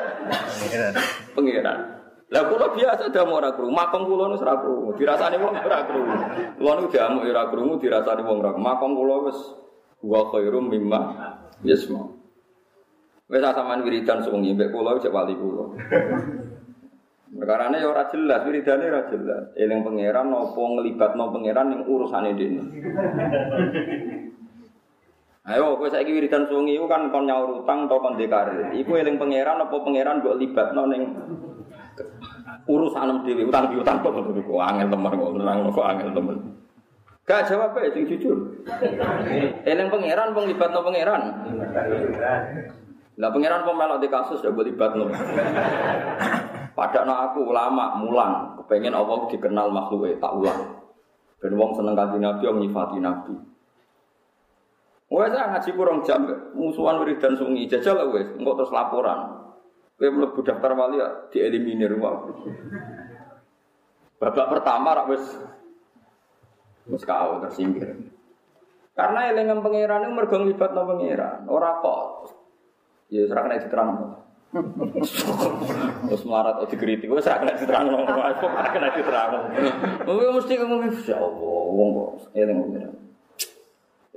Pengiran. 1.34 1.97
Lah 2.28 2.44
kula 2.44 2.76
biasa 2.76 3.08
damu 3.08 3.40
ora 3.40 3.56
krungu, 3.56 3.72
makom 3.72 4.04
kula 4.04 4.28
wis 4.36 4.44
ora 4.44 4.60
krungu, 4.60 4.92
dirasani 5.00 5.40
wong 5.40 5.54
ora 5.64 5.80
krungu. 5.88 6.16
Kula 6.60 6.72
niku 6.76 6.88
damu 6.92 7.24
ora 7.24 7.44
krungu, 7.48 7.74
dirasani 7.80 8.20
wong 8.20 8.44
ora. 8.44 8.52
Makom 8.52 8.92
kula 8.92 9.16
wis 9.32 9.38
wa 10.04 10.28
khairum 10.28 10.68
mimma 10.68 11.00
yasma. 11.64 12.04
Wis 13.32 13.40
sampean 13.40 13.80
wiridan 13.80 14.20
sewengi 14.20 14.52
mbek 14.52 14.68
kula 14.68 15.00
cek 15.00 15.08
wali 15.08 15.32
kula. 15.40 15.72
Perkarane 17.28 17.80
ya 17.80 17.88
ora 17.88 18.08
jelas, 18.12 18.44
wiridane 18.44 18.84
ora 18.88 19.02
jelas. 19.08 19.44
Eling 19.56 19.80
pangeran 19.84 20.28
napa 20.28 20.60
nglibatno 20.60 21.24
pangeran 21.32 21.66
ning 21.72 21.80
urusane 21.88 22.36
dene. 22.36 22.62
Ayo 25.48 25.80
kowe 25.80 25.88
saiki 25.88 26.12
wiridan 26.12 26.44
sewengi 26.44 26.76
iku 26.76 26.84
kan 26.92 27.08
kon 27.08 27.24
nyaur 27.24 27.64
utang 27.64 27.88
utawa 27.88 28.04
kon 28.04 28.20
dekarir. 28.20 28.68
Iku 28.76 29.00
eling 29.00 29.16
pangeran 29.16 29.64
apa 29.64 29.76
pangeran 29.80 30.20
mbok 30.20 30.36
libatno 30.36 30.82
ning 30.92 31.02
urusan 32.68 33.24
dhewe 33.24 33.48
utang 33.48 33.70
piutang 33.72 34.02
kok 34.04 34.12
ngono 34.12 34.40
kok 34.40 34.62
angel 34.62 34.88
temen 34.92 35.12
kok 35.12 35.32
nerang 35.36 35.58
kok 35.72 35.88
angel 35.88 36.10
temen. 36.12 36.36
Gak 37.28 37.44
jawab 37.44 37.76
ae 37.76 37.92
sing 37.92 38.08
jujur. 38.08 38.64
Eling 39.68 39.88
pangeran 39.92 40.32
wong 40.32 40.48
libatno 40.48 40.80
pangeran. 40.80 41.22
Lah 43.20 43.28
pangeran 43.28 43.68
kok 43.68 43.76
melok 43.76 44.00
di 44.00 44.08
kasus 44.08 44.40
ya 44.40 44.48
libatno. 44.48 45.12
Padahal 46.78 47.10
aku 47.10 47.42
ulama 47.50 47.98
mulang, 47.98 48.54
kepengen 48.62 48.94
Allah 48.94 49.26
dikenal 49.26 49.68
makhluk 49.74 50.14
tak 50.22 50.30
ulang. 50.30 50.78
Ben 51.38 51.54
wong 51.54 51.74
seneng 51.74 51.94
kanjeng 51.94 52.22
Nabi 52.22 52.42
yang 52.46 52.58
nyifati 52.62 52.98
Nabi. 53.02 53.34
Wes 55.08 55.32
ngaji 55.32 55.70
kurang 55.72 56.04
jam 56.04 56.28
musuhan 56.52 57.00
wiridan 57.00 57.32
sungi 57.32 57.64
jajal 57.64 58.12
wes 58.12 58.28
engko 58.36 58.58
terus 58.60 58.74
laporan. 58.74 59.37
Kowe 59.98 60.14
mlebu 60.14 60.46
daftar 60.46 60.78
wali 60.78 61.02
ya 61.02 61.26
dieliminir 61.34 61.90
wae. 61.98 62.30
Babak 64.22 64.46
pertama 64.46 64.94
rak 64.94 65.10
wis 65.10 65.24
wis 66.86 67.02
kau 67.02 67.42
tersingkir. 67.42 67.98
Karena 68.94 69.30
elengan 69.30 69.62
pangeran 69.62 70.06
itu 70.06 70.14
mergo 70.14 70.36
nglibatno 70.42 70.82
pangeran, 70.86 71.46
ora 71.46 71.82
kok 71.82 72.30
ya 73.10 73.26
ora 73.30 73.40
kena 73.46 73.62
diterang. 73.62 73.90
Terus 76.08 76.24
melarat 76.24 76.56
atau 76.56 76.66
dikritik, 76.72 77.12
serah 77.20 77.38
kena 77.42 77.54
diterang, 77.58 77.86
kok 78.38 78.50
kena 78.74 78.88
diterang. 78.96 79.30
Gue 80.02 80.30
mesti 80.32 80.56
ngomong, 80.56 80.88
ya 81.04 81.20
Allah, 81.20 81.62
wong 81.68 81.88
kok, 81.94 82.10
eling 82.32 82.58
pangeran. 82.58 82.94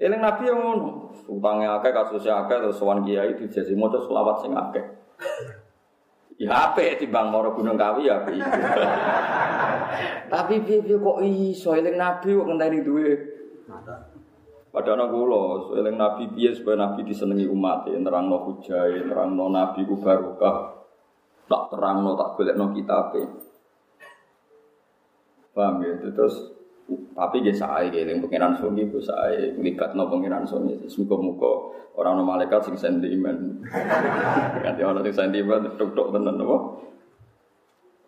Eling 0.01 0.21
nabi 0.23 0.50
yang 0.50 0.57
ngono, 0.65 1.13
utangnya 1.29 1.77
akeh, 1.77 1.93
kasusnya 1.93 2.41
akeh, 2.41 2.57
terus 2.57 2.81
sowan 2.81 3.05
kiai 3.05 3.38
dijasi 3.38 3.77
moco 3.77 4.01
selawat 4.01 4.41
sing 4.41 4.57
akeh. 4.57 4.85
Ya 6.41 6.74
apik 6.74 6.98
timbang 6.98 7.29
moro 7.29 7.53
Gunung 7.53 7.77
Kawi 7.77 8.10
ya 8.10 8.25
apik. 8.25 8.41
Tapi 10.33 10.65
piye-piye 10.65 10.98
kok 10.98 11.21
iso 11.21 11.77
eling 11.77 12.01
Nabi 12.01 12.33
kok 12.33 12.48
ngenteni 12.50 12.81
duwe. 12.81 13.10
Padahal 14.74 15.05
kula 15.13 15.69
eling 15.77 16.01
Nabi 16.01 16.33
piye 16.33 16.50
supaya 16.57 16.81
Nabi 16.81 17.05
disenengi 17.05 17.45
umat, 17.45 17.86
nerangno 17.93 18.41
hujah, 18.50 18.89
nerangno 18.89 19.53
Nabi 19.53 19.86
ku 19.86 20.01
barokah. 20.01 20.81
Tak 21.45 21.63
terangno 21.69 22.17
tak 22.17 22.33
golekno 22.33 22.74
kitabe. 22.74 23.21
Paham 25.53 25.83
ya? 25.86 25.93
Terus 26.10 26.61
tapi 26.89 27.43
dia 27.43 27.53
sae 27.55 27.88
keling 27.91 28.23
pengiran 28.23 28.57
sungi 28.57 28.88
ku 28.89 29.00
sae 29.00 29.55
no 29.95 30.03
pengiran 30.09 30.43
sungi 30.43 30.75
muga-muga 31.00 31.53
orang 31.95 32.19
no 32.19 32.23
malaikat 32.23 32.71
sing 32.71 32.75
sentimen. 32.79 33.61
Ganti 34.63 34.81
orang 34.83 35.03
sing 35.05 35.15
sentimen 35.15 35.75
tok-tok 35.75 36.15
tenan 36.15 36.39
apa? 36.39 36.57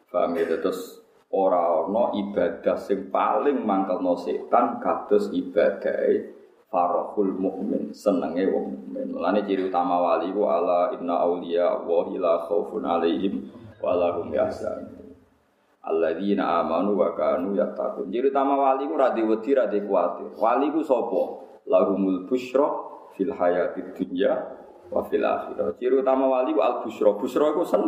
Paham 0.10 0.38
ya? 0.40 0.46
Terus 0.48 1.04
ora 1.34 1.84
ana 1.84 2.14
ibadah 2.16 2.78
sing 2.80 3.12
paling 3.12 3.60
mangkelno 3.66 4.16
setan 4.16 4.80
kados 4.80 5.34
ibadah 5.34 6.32
farahul 6.72 7.34
mukmin 7.38 7.94
senenge 7.94 8.50
wong 8.50 8.66
mukmin. 8.78 9.08
Mulane 9.14 9.46
ciri 9.46 9.68
utama 9.68 10.00
wali 10.00 10.34
ku 10.34 10.48
ala 10.48 10.96
inna 10.96 11.22
auliya 11.22 11.86
wa 11.86 12.08
la 12.10 12.50
khaufun 12.50 12.88
alaihim 12.88 13.46
wa 13.84 13.94
yahzanun 14.32 15.03
alladzina 15.84 16.64
amanu 16.64 16.96
wa 16.96 17.12
kanu 17.12 17.54
yattaqun. 17.60 18.08
Jadi 18.08 18.32
utama 18.32 18.56
wali 18.56 18.88
ku 18.88 18.96
ra 18.96 19.12
wedi 19.12 19.52
ra 19.52 19.68
kuwatir. 19.68 20.32
Wali 20.40 20.72
ku 20.72 20.80
sapa? 20.80 21.44
Lahumul 21.68 22.28
busyra 22.28 22.68
fil 23.16 23.32
hayatid 23.32 23.96
dunya 23.96 24.32
wa 24.88 25.04
fil 25.04 25.24
akhirah. 25.24 25.76
Ciri 25.76 26.00
utama 26.00 26.32
wali 26.32 26.56
ku 26.56 26.64
al 26.64 26.84
busyra. 26.84 27.12
Busyra 27.20 27.52
ku 27.52 27.68
sen. 27.68 27.84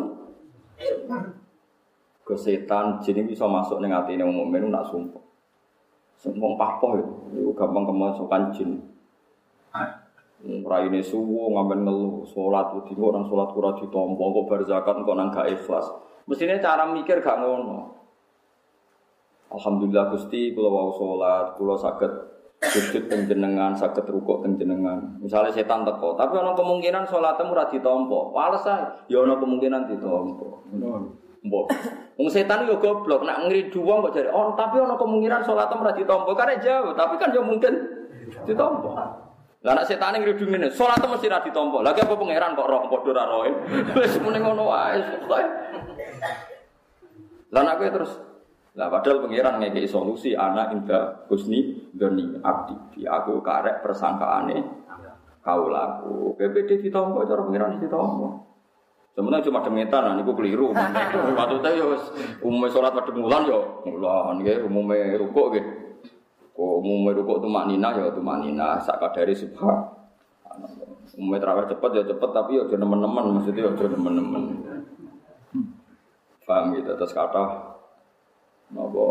Ke 2.25 2.36
setan 2.36 3.00
jeneng 3.06 3.32
bisa 3.32 3.48
masuk 3.48 3.80
ning 3.80 3.96
atine 3.96 4.25
wong 4.28 4.50
mukmin 4.50 4.68
nak 4.68 4.90
sumpah. 4.92 5.24
Sumpah 6.20 6.52
papoh 6.58 6.98
itu 7.32 7.54
gampang 7.54 7.86
kemasukan 7.86 8.44
jin. 8.52 8.72
Raine 10.46 11.02
suwo 11.02 11.54
ngamben 11.54 11.86
ngelu 11.86 12.25
salat 12.28 12.74
wedi 12.75 12.94
orang 12.98 13.25
salat 13.30 13.50
ora 13.56 13.78
ditampa 13.78 14.24
kok 14.25 14.46
bar 14.46 14.62
zakat 14.66 14.96
kok 15.06 15.16
nang 15.16 15.30
gak. 15.32 15.48
Mestinya 16.25 16.58
cara 16.58 16.89
mikir 16.89 17.22
gak 17.22 17.38
ngono. 17.38 17.96
Alhamdulillah 19.53 20.12
Gusti 20.12 20.51
kula 20.58 20.67
wau 20.67 20.91
salat, 20.98 21.53
kula 21.55 21.77
saged 21.77 22.12
sujud 22.65 23.08
teng 23.08 23.29
jenengan, 23.29 23.77
saged 23.77 24.03
rukuk 24.10 24.41
teng 24.41 24.58
jenengan. 24.58 25.22
Misalnya 25.22 25.53
setan 25.53 25.86
teko, 25.86 26.17
tapi 26.17 26.36
ana 26.41 26.58
kemungkinan 26.58 27.05
salatmu 27.05 27.53
ora 27.53 27.70
ditampa. 27.70 28.20
Wales 28.34 28.65
ae, 28.65 28.84
ya 29.08 29.22
ana 29.22 29.38
kemungkinan 29.38 29.86
ditampa. 29.86 30.48
Mbok. 31.46 31.65
Wong 32.17 32.27
setan 32.32 32.65
yo 32.65 32.82
goblok, 32.82 33.22
nak 33.22 33.46
ngridu 33.46 33.86
wong 33.86 34.01
kok 34.10 34.17
jare, 34.17 34.34
"Oh, 34.34 34.58
tapi 34.58 34.82
ana 34.82 34.98
kemungkinan 34.98 35.46
salatmu 35.46 35.86
ora 35.86 35.94
ditampa." 35.94 36.32
Karena 36.34 36.58
jauh, 36.58 36.91
tapi 36.98 37.13
kan 37.22 37.29
yo 37.29 37.46
mungkin 37.46 37.74
ditampa. 38.50 38.91
Lah 39.62 39.74
nek 39.77 39.86
setan 39.86 40.17
ngridu 40.17 40.50
ngene, 40.50 40.74
salatmu 40.74 41.15
mesti 41.15 41.29
ora 41.29 41.46
ditampa. 41.46 41.86
Lagi 41.86 42.01
apa 42.01 42.17
pangeran 42.17 42.58
kok 42.58 42.65
roh 42.65 42.82
padha 42.89 43.12
ra 43.13 43.24
roe. 43.29 43.50
Wis 43.94 44.17
muni 44.20 44.41
ngono 44.41 44.74
wae. 44.74 44.98
Lah 47.53 47.62
nek 47.63 47.79
terus 47.94 48.12
lah 48.75 48.91
padahal 48.91 49.24
pangeran 49.24 49.63
ngekei 49.63 49.88
solusi 49.88 50.36
anak 50.36 50.75
indah 50.75 51.24
husni 51.32 51.88
doni 51.96 52.36
abdi. 52.44 52.75
Di 52.91 53.01
aku 53.08 53.39
karek 53.39 53.79
persangkaane 53.79 54.58
kau 55.39 55.72
laku. 55.72 56.36
PPD 56.36 56.84
ditompo 56.84 57.24
cara 57.24 57.41
pangeran 57.48 57.79
ditompo. 57.79 58.27
Sebenarnya 59.15 59.48
cuma 59.48 59.63
demetan 59.63 60.03
nah 60.03 60.13
niku 60.20 60.36
keliru. 60.36 60.75
Maksudnya 61.39 61.72
ya 61.72 61.88
umumnya 62.44 62.67
sholat 62.67 62.91
pada 62.91 63.15
bulan 63.15 63.48
ya 63.48 63.60
mulan 63.88 64.44
ya 64.44 64.60
umumnya 64.67 65.15
rukuk 65.15 65.55
ya 65.55 65.63
kok 66.55 66.74
umumnya 66.83 67.16
rukuk 67.20 67.44
tuh 67.44 67.51
maknina 67.51 67.96
ya 67.96 68.11
tuh 68.11 68.24
maknina 68.24 68.79
sakat 68.79 69.11
dari 69.11 69.35
subha 69.35 69.92
umumnya 71.16 71.40
terawih 71.44 71.68
cepet 71.68 71.92
ya 71.96 72.03
cepet 72.11 72.29
tapi 72.31 72.51
ya 72.59 72.64
jangan 72.68 72.88
teman-teman 72.88 73.24
maksudnya 73.40 73.68
ya 73.68 73.72
jangan 73.75 73.92
teman-teman 74.00 74.44
paham 76.46 76.77
gitu 76.77 76.94
terus 76.94 77.12
kata 77.12 77.75
napa 78.72 79.08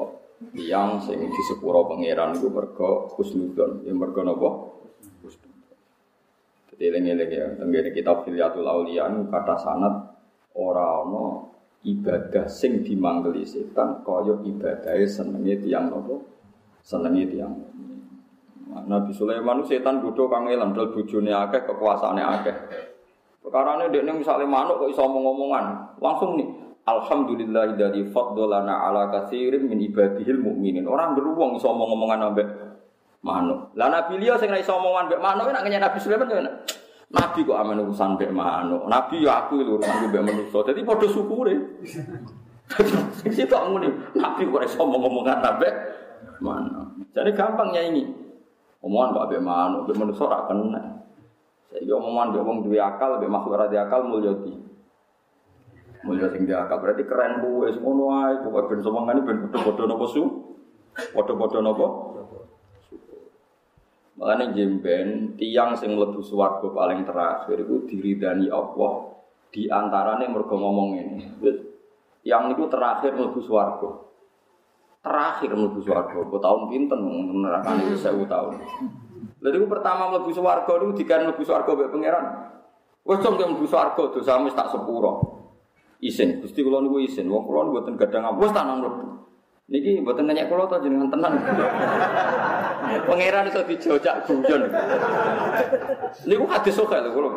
yang 0.55 1.03
sing 1.03 1.19
di 1.19 1.43
sepuro 1.47 1.87
pangeran 1.91 2.39
iku 2.39 2.49
mergo 2.51 3.11
husnudon 3.19 3.83
ya 3.85 3.93
mergo 3.93 4.23
napa 4.23 4.51
Jadi 6.75 6.91
eling-eling 6.91 7.31
ya, 7.31 7.47
tenggene 7.55 7.95
kitab 7.95 8.27
Filiatul 8.27 8.67
Aulia 8.67 9.07
kata 9.07 9.55
sanat 9.55 9.95
ora 10.59 11.07
ana 11.07 11.47
ibadah 11.87 12.51
sing 12.51 12.83
dimanggeli 12.83 13.47
setan 13.47 14.03
kaya 14.03 14.43
ibadahe 14.43 15.07
senenge 15.07 15.63
tiyang 15.63 15.87
napa? 15.95 16.19
Senenge 16.83 17.31
tiyang. 17.31 17.55
Nabi 18.91 19.15
Sulaiman 19.15 19.63
setan 19.63 20.03
bodho 20.03 20.27
kang 20.27 20.51
elang 20.51 20.75
dal 20.75 20.91
bojone 20.91 21.31
akeh 21.31 21.63
kekuasaane 21.63 22.23
akeh. 22.27 22.57
Perkarane 23.39 23.87
dekne 23.95 24.19
misale 24.19 24.43
manuk 24.43 24.83
kok 24.83 24.91
iso 24.91 25.07
omong-omongan, 25.07 25.95
langsung 26.03 26.35
nih 26.35 26.64
Alhamdulillah 26.85 27.81
dari 27.81 28.05
faddolana 28.13 28.85
ala 28.85 29.09
kathirin 29.09 29.65
min 29.65 29.81
ibadihil 29.81 30.37
mu'minin. 30.37 30.85
Orang 30.85 31.17
beruang 31.17 31.57
iso 31.57 31.73
omong-omongan 31.73 32.21
ambek 32.29 32.49
manuk. 33.25 33.73
Lah 33.73 33.89
Nabi 33.89 34.21
liya 34.21 34.37
sing 34.37 34.53
iso 34.53 34.77
omongan 34.77 35.09
ambek 35.09 35.21
manuk 35.25 35.49
nek 35.49 35.65
ngenyek 35.65 35.81
Nabi 35.81 35.99
Sulaiman 36.05 36.29
yo 36.29 36.45
Nabi 37.15 37.41
kok 37.47 37.57
amen 37.57 37.81
urusan 37.89 38.21
mbek 38.21 38.31
manuk. 38.37 38.85
Nabi 38.85 39.25
ya 39.25 39.49
aku 39.49 39.65
lho 39.65 39.81
urusan 39.81 40.13
mbek 40.13 40.25
manusa. 40.29 40.59
Dadi 40.61 40.85
padha 40.85 41.07
syukure. 41.09 41.57
Sing 43.17 43.31
sitok 43.33 43.65
ngene. 43.73 43.89
Nabi 44.21 44.45
kok 44.45 44.65
iso 44.69 44.85
omong-omongan 44.85 45.41
ambek 45.41 45.73
manuk. 46.45 47.01
Jadi 47.17 47.33
gampang 47.33 47.73
nyanyi. 47.73 48.05
Omongan 48.85 49.17
kok 49.17 49.25
ambek 49.33 49.41
manuk, 49.41 49.81
ambek 49.89 49.97
manusa 50.05 50.23
ora 50.29 50.45
kena. 50.53 50.83
Saiki 51.73 51.89
omongan 51.89 52.37
mbek 52.37 52.45
wong 52.45 52.59
duwe 52.61 52.77
akal, 52.77 53.17
mbek 53.17 53.33
makhluk 53.33 53.57
ora 53.57 53.73
akal 53.73 54.05
Mulia 56.05 56.29
sing 56.29 56.45
diakal 56.45 56.85
berarti 56.85 57.09
keren 57.09 57.41
bu, 57.41 57.65
es 57.65 57.81
ngono 57.81 58.13
ae, 58.13 58.45
pokoke 58.45 58.77
ben 58.77 58.81
somongane 58.85 59.25
ben 59.25 59.49
padha-padha 59.49 59.89
napa 59.89 60.05
su? 60.05 60.23
Padha-padha 61.17 61.65
napa? 61.65 61.87
Makanya 64.21 64.53
jemben 64.53 65.35
tiang 65.41 65.75
sing 65.75 65.97
mlebu 65.97 66.21
swarga 66.21 66.71
paling 66.71 67.03
terakhir 67.03 67.57
iku 67.67 67.89
diridani 67.89 68.47
Allah 68.53 69.11
di 69.49 69.67
antarane 69.67 70.29
mergo 70.29 70.55
ngomong 70.55 70.89
ini. 70.95 71.25
Yang 72.23 72.45
itu 72.55 72.65
terakhir 72.69 73.17
mlebu 73.17 73.41
swarga. 73.41 73.91
Terakhir 75.01 75.51
mlebu 75.57 75.81
swarga, 75.83 76.21
kok 76.21 76.41
tahun 76.41 76.63
pinten 76.69 77.01
nerakane 77.43 77.97
1000 77.97 78.29
tahun. 78.29 78.53
Lalu 79.41 79.57
itu 79.57 79.67
pertama 79.73 80.13
mlebu 80.13 80.31
swarga 80.31 80.73
niku 80.79 80.93
dikan 81.01 81.25
mlebu 81.27 81.43
swarga 81.43 81.71
mbek 81.73 81.91
pangeran. 81.91 82.25
Wes 83.09 83.19
cong 83.25 83.35
mlebu 83.41 83.67
swarga 83.67 84.03
dosamu 84.15 84.53
tak 84.53 84.69
sepuro 84.69 85.34
isin. 86.05 86.45
Gusti 86.45 86.61
kula 86.61 86.85
niku 86.85 87.01
isin. 87.01 87.27
Wong 87.33 87.49
kula 87.49 87.73
mboten 87.73 87.97
gadang 87.97 88.29
apa 88.29 88.45
tak 88.53 88.65
nang 88.69 88.85
mlebu. 88.85 89.05
Niki 89.65 90.05
mboten 90.05 90.29
nanya 90.29 90.45
kula 90.45 90.69
to 90.69 90.77
jenengan 90.85 91.09
tenan. 91.09 91.41
Pangeran 93.09 93.49
iso 93.49 93.65
dijojak 93.65 94.29
guyon. 94.29 94.69
Niku 96.29 96.45
hadis 96.45 96.77
sok 96.77 96.93
lho 96.93 97.11
kula. 97.17 97.29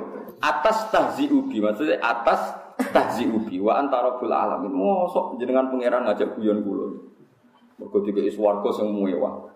Atas 0.44 0.92
tahzi 0.92 1.32
ubi 1.32 1.64
maksudnya 1.64 1.98
atas 2.04 2.54
tahzi 2.92 3.26
ubi 3.26 3.64
wa 3.64 3.80
antara 3.80 4.20
bul 4.20 4.30
alamin. 4.30 4.76
Mosok 4.76 5.40
jenengan 5.40 5.72
pangeran 5.72 6.04
ngajak 6.04 6.36
guyon 6.36 6.68
kula. 6.68 6.88
Mergo 7.80 7.98
dikeki 8.04 8.36
swarga 8.36 8.70
sing 8.76 8.92
mewah. 8.92 9.48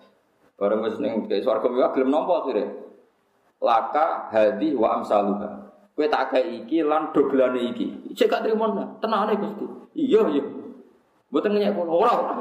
Bareng 0.56 0.88
wis 0.88 0.95
ning 1.04 1.28
dikeki 1.28 1.43
swarga 1.43 1.67
mewah 1.67 1.91
gelem 1.91 2.08
nampa 2.08 2.47
akhire. 2.47 2.65
Laka 3.60 4.32
hadi 4.32 4.74
wa 4.74 4.95
amsaluha. 4.95 5.70
Kowe 5.91 6.08
tak 6.08 6.32
kayak 6.32 6.47
iki 6.63 6.88
lan 6.88 7.12
dogelane 7.12 7.60
iki. 7.75 8.15
Cek 8.15 8.32
gak 8.32 8.41
trimo 8.47 8.71
tenane 9.04 9.36
Gusti. 9.36 9.65
Iya 9.91 10.23
iya. 10.32 10.43
Mboten 11.32 11.51
ngenyek 11.56 11.75
kula 11.75 11.91
ora 11.91 12.12
ora. 12.15 12.34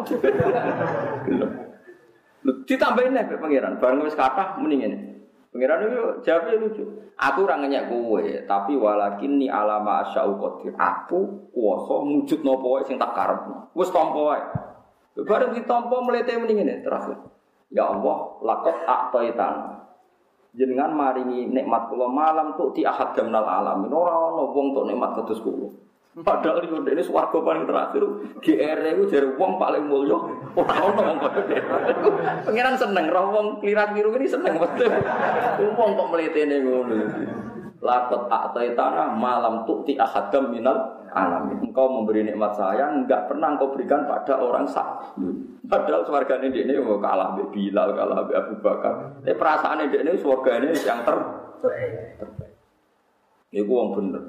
Lho 2.40 2.52
ditambahin 2.64 3.12
nek 3.12 3.36
pangeran, 3.36 3.76
bareng 3.76 4.00
wis 4.06 4.16
kathah 4.16 4.56
muni 4.58 4.80
ngene. 4.80 4.98
Pangeran 5.50 5.86
itu 5.86 6.00
jawabnya 6.24 6.56
lucu. 6.56 6.84
Aku 7.20 7.44
ora 7.44 7.60
ngenyek 7.60 7.90
kowe, 7.90 8.22
tapi 8.48 8.72
walakin 8.78 9.36
ni 9.36 9.46
alama 9.50 10.06
asyau 10.06 10.40
qadir. 10.40 10.72
Aku 10.78 11.50
kuwasa 11.52 12.00
mujud 12.06 12.40
napa 12.46 12.66
wae 12.66 12.82
sing 12.86 12.96
tak 12.96 13.12
karepno. 13.12 13.68
Wis 13.76 13.92
tampa 13.92 14.20
wae. 14.24 14.42
Bareng 15.26 15.52
ditampa 15.52 16.00
mlete 16.00 16.38
muni 16.38 16.54
ngene 16.56 16.80
terakhir. 16.86 17.18
Ya 17.70 17.86
Allah, 17.86 18.40
lakot 18.42 18.76
a'taitan 18.82 19.54
jenengan 20.54 20.90
maringi 20.90 21.46
nikmat 21.46 21.86
kula 21.90 22.10
malam 22.10 22.58
tuh 22.58 22.74
di 22.74 22.82
ahad 22.82 23.14
gamnal 23.14 23.46
alamin 23.46 23.90
ora 23.94 24.14
ono 24.14 24.50
wong 24.50 24.74
tuk 24.74 24.86
nikmat 24.90 25.14
kados 25.18 25.40
kula. 25.42 25.70
Padahal 26.10 26.66
yo 26.66 26.82
dene 26.82 27.06
swarga 27.06 27.38
paling 27.38 27.70
terakhir 27.70 28.02
GR 28.42 28.78
iku 28.82 29.02
jare 29.06 29.28
wong 29.38 29.62
paling 29.62 29.86
mulya. 29.86 30.18
Ora 30.58 30.74
ono 30.90 31.00
wong 31.06 31.18
kaya 31.22 31.62
pangeran 32.42 32.74
seneng 32.74 33.06
roh 33.08 33.26
wong 33.30 33.46
klirak-kliru 33.62 34.10
ini 34.18 34.26
seneng 34.26 34.58
betul. 34.58 34.90
Wong 35.78 35.90
kok 35.94 36.08
mletene 36.10 36.56
ngono. 36.66 36.94
Lakot 37.80 38.28
aktai 38.28 38.76
tanah 38.76 39.16
malam 39.16 39.64
tuh 39.64 39.86
di 39.88 39.96
ahad 39.96 40.28
minal 40.52 40.99
alam. 41.14 41.50
Engkau 41.60 41.86
memberi 41.90 42.26
nikmat 42.26 42.54
saya, 42.54 42.90
enggak 42.90 43.30
pernah 43.30 43.54
engkau 43.54 43.74
berikan 43.74 44.06
pada 44.06 44.38
orang 44.38 44.66
sak. 44.66 45.14
Padahal 45.66 46.02
swarga 46.02 46.42
ini 46.42 46.48
dia 46.50 46.62
ini 46.66 46.82
mau 46.82 46.98
kalah 46.98 47.38
be 47.38 47.46
Bilal, 47.50 47.94
kalah 47.94 48.26
be 48.26 48.32
Abu 48.34 48.58
Bakar. 48.58 49.22
Tapi 49.22 49.34
perasaan 49.36 49.86
ini 49.86 50.02
ini 50.02 50.18
swarga 50.18 50.58
ini 50.58 50.74
yang 50.82 51.02
terbaik. 51.06 52.54
Ini 53.50 53.60
uang 53.66 53.88
bener. 53.98 54.24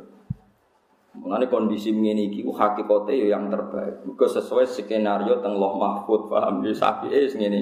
Mengenai 1.11 1.51
kondisi 1.51 1.91
ini, 1.91 2.31
itu 2.31 2.47
hakikatnya 2.55 3.11
ya 3.11 3.25
yang 3.35 3.51
terbaik. 3.51 4.07
Bukan 4.07 4.29
sesuai 4.31 4.63
skenario 4.63 5.43
teng 5.43 5.59
loh 5.59 5.75
mahfud, 5.75 6.31
paham? 6.31 6.63
Di 6.63 6.71
sapi 6.71 7.11
es 7.11 7.35
ini. 7.35 7.59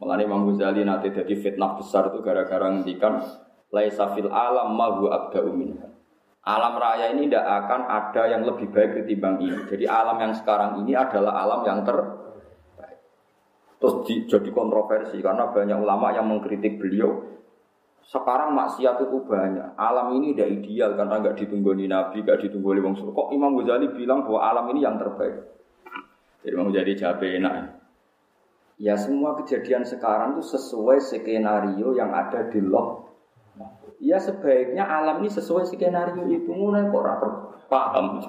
Mengenai 0.00 0.24
Imam 0.24 0.48
Ghazali 0.48 0.86
nanti 0.86 1.10
jadi 1.10 1.34
fitnah 1.34 1.76
besar 1.76 2.08
itu 2.08 2.22
gara-gara 2.22 2.70
ngendikan 2.70 3.20
laisa 3.74 4.14
fil 4.14 4.30
alam 4.30 4.72
ma 4.78 4.94
huwa 4.96 5.10
abda'u 5.10 5.50
minha. 5.52 5.87
Alam 6.48 6.80
raya 6.80 7.12
ini 7.12 7.28
tidak 7.28 7.44
akan 7.44 7.80
ada 7.84 8.22
yang 8.24 8.40
lebih 8.40 8.72
baik 8.72 9.04
ketimbang 9.04 9.36
ini. 9.44 9.68
Jadi 9.68 9.84
alam 9.84 10.16
yang 10.16 10.32
sekarang 10.32 10.80
ini 10.80 10.96
adalah 10.96 11.44
alam 11.44 11.60
yang 11.68 11.84
terbaik. 11.84 12.96
Terus 13.76 13.94
di, 14.08 14.24
jadi 14.24 14.48
kontroversi 14.56 15.20
karena 15.20 15.52
banyak 15.52 15.76
ulama 15.76 16.08
yang 16.16 16.24
mengkritik 16.24 16.80
beliau. 16.80 17.36
Sekarang 18.00 18.56
maksiat 18.56 18.96
itu 19.04 19.20
banyak. 19.28 19.76
Alam 19.76 20.16
ini 20.16 20.32
tidak 20.32 20.64
ideal 20.64 20.96
karena 20.96 21.20
nggak 21.20 21.36
ditunggu 21.36 21.76
di 21.76 21.84
Nabi, 21.84 22.24
nggak 22.24 22.40
ditunggu 22.48 22.68
oleh 22.72 22.80
Wong 22.80 22.96
Kok 22.96 23.28
Imam 23.36 23.52
Ghazali 23.60 23.92
bilang 23.92 24.24
bahwa 24.24 24.40
alam 24.40 24.64
ini 24.72 24.80
yang 24.80 24.96
terbaik. 24.96 25.36
Jadi 26.40 26.52
Imam 26.56 26.72
Ghazali 26.72 26.96
jawab 26.96 27.20
enak. 27.28 27.54
Ya 28.80 28.96
semua 28.96 29.36
kejadian 29.36 29.84
sekarang 29.84 30.40
itu 30.40 30.48
sesuai 30.48 31.04
skenario 31.04 31.92
yang 31.92 32.16
ada 32.16 32.48
di 32.48 32.64
loh 32.64 33.07
Ya 33.98 34.18
sebaiknya 34.18 34.86
alam 34.86 35.26
ini 35.26 35.30
sesuai 35.30 35.66
skenario 35.66 36.22
itu 36.30 36.50
mulai 36.54 36.86
kok 36.86 37.02
rapor 37.02 37.30
paham. 37.66 38.22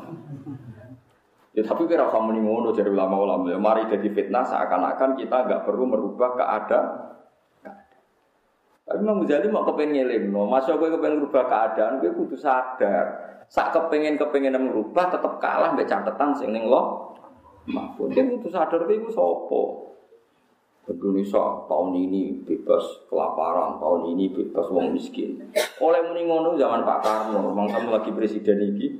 Ya 1.53 1.61
tapi 1.65 1.89
kira 1.89 2.09
kamu 2.09 2.37
nih 2.37 2.41
ngono 2.45 2.69
jadi 2.73 2.89
ulama-ulama 2.89 3.49
ya 3.49 3.57
mari 3.57 3.85
jadi 3.89 4.05
fitnah 4.09 4.45
seakan-akan 4.45 5.17
kita 5.17 5.45
nggak 5.45 5.61
perlu 5.65 5.85
merubah 5.89 6.37
keadaan. 6.37 7.09
Tapi 8.89 9.05
Imam 9.05 9.21
Ghazali 9.21 9.53
mau 9.53 9.61
kepengen 9.69 10.01
nyelim, 10.01 10.33
no. 10.33 10.49
masa 10.49 10.73
gue 10.73 10.89
kepengen 10.89 11.21
merubah 11.21 11.45
keadaan, 11.45 12.01
gue 12.01 12.09
kudu 12.09 12.33
sadar. 12.33 13.37
Saat 13.45 13.69
kepengen 13.69 14.17
kepengen 14.17 14.57
merubah, 14.57 15.13
tetap 15.13 15.37
kalah 15.37 15.77
mbak 15.77 15.85
catatan 15.85 16.33
sing 16.33 16.57
lo. 16.65 17.13
Mahfud, 17.69 18.17
dia 18.17 18.25
kudu 18.25 18.49
sadar 18.49 18.89
gue 18.89 19.13
sopo. 19.13 19.93
Indonesia 20.89 21.43
tahun 21.69 21.89
ini 21.93 22.41
bebas 22.43 23.06
kelaparan, 23.06 23.78
tahun 23.78 24.17
ini 24.17 24.34
bebas 24.34 24.65
wong 24.73 24.97
miskin. 24.97 25.38
Oleh 25.78 26.02
muni 26.10 26.25
ngono 26.25 26.58
zaman 26.58 26.82
Pak 26.82 26.99
Karno, 27.06 27.54
memang 27.54 27.69
kamu 27.69 27.93
lagi 27.93 28.12
presiden 28.12 28.58
ini, 28.73 28.97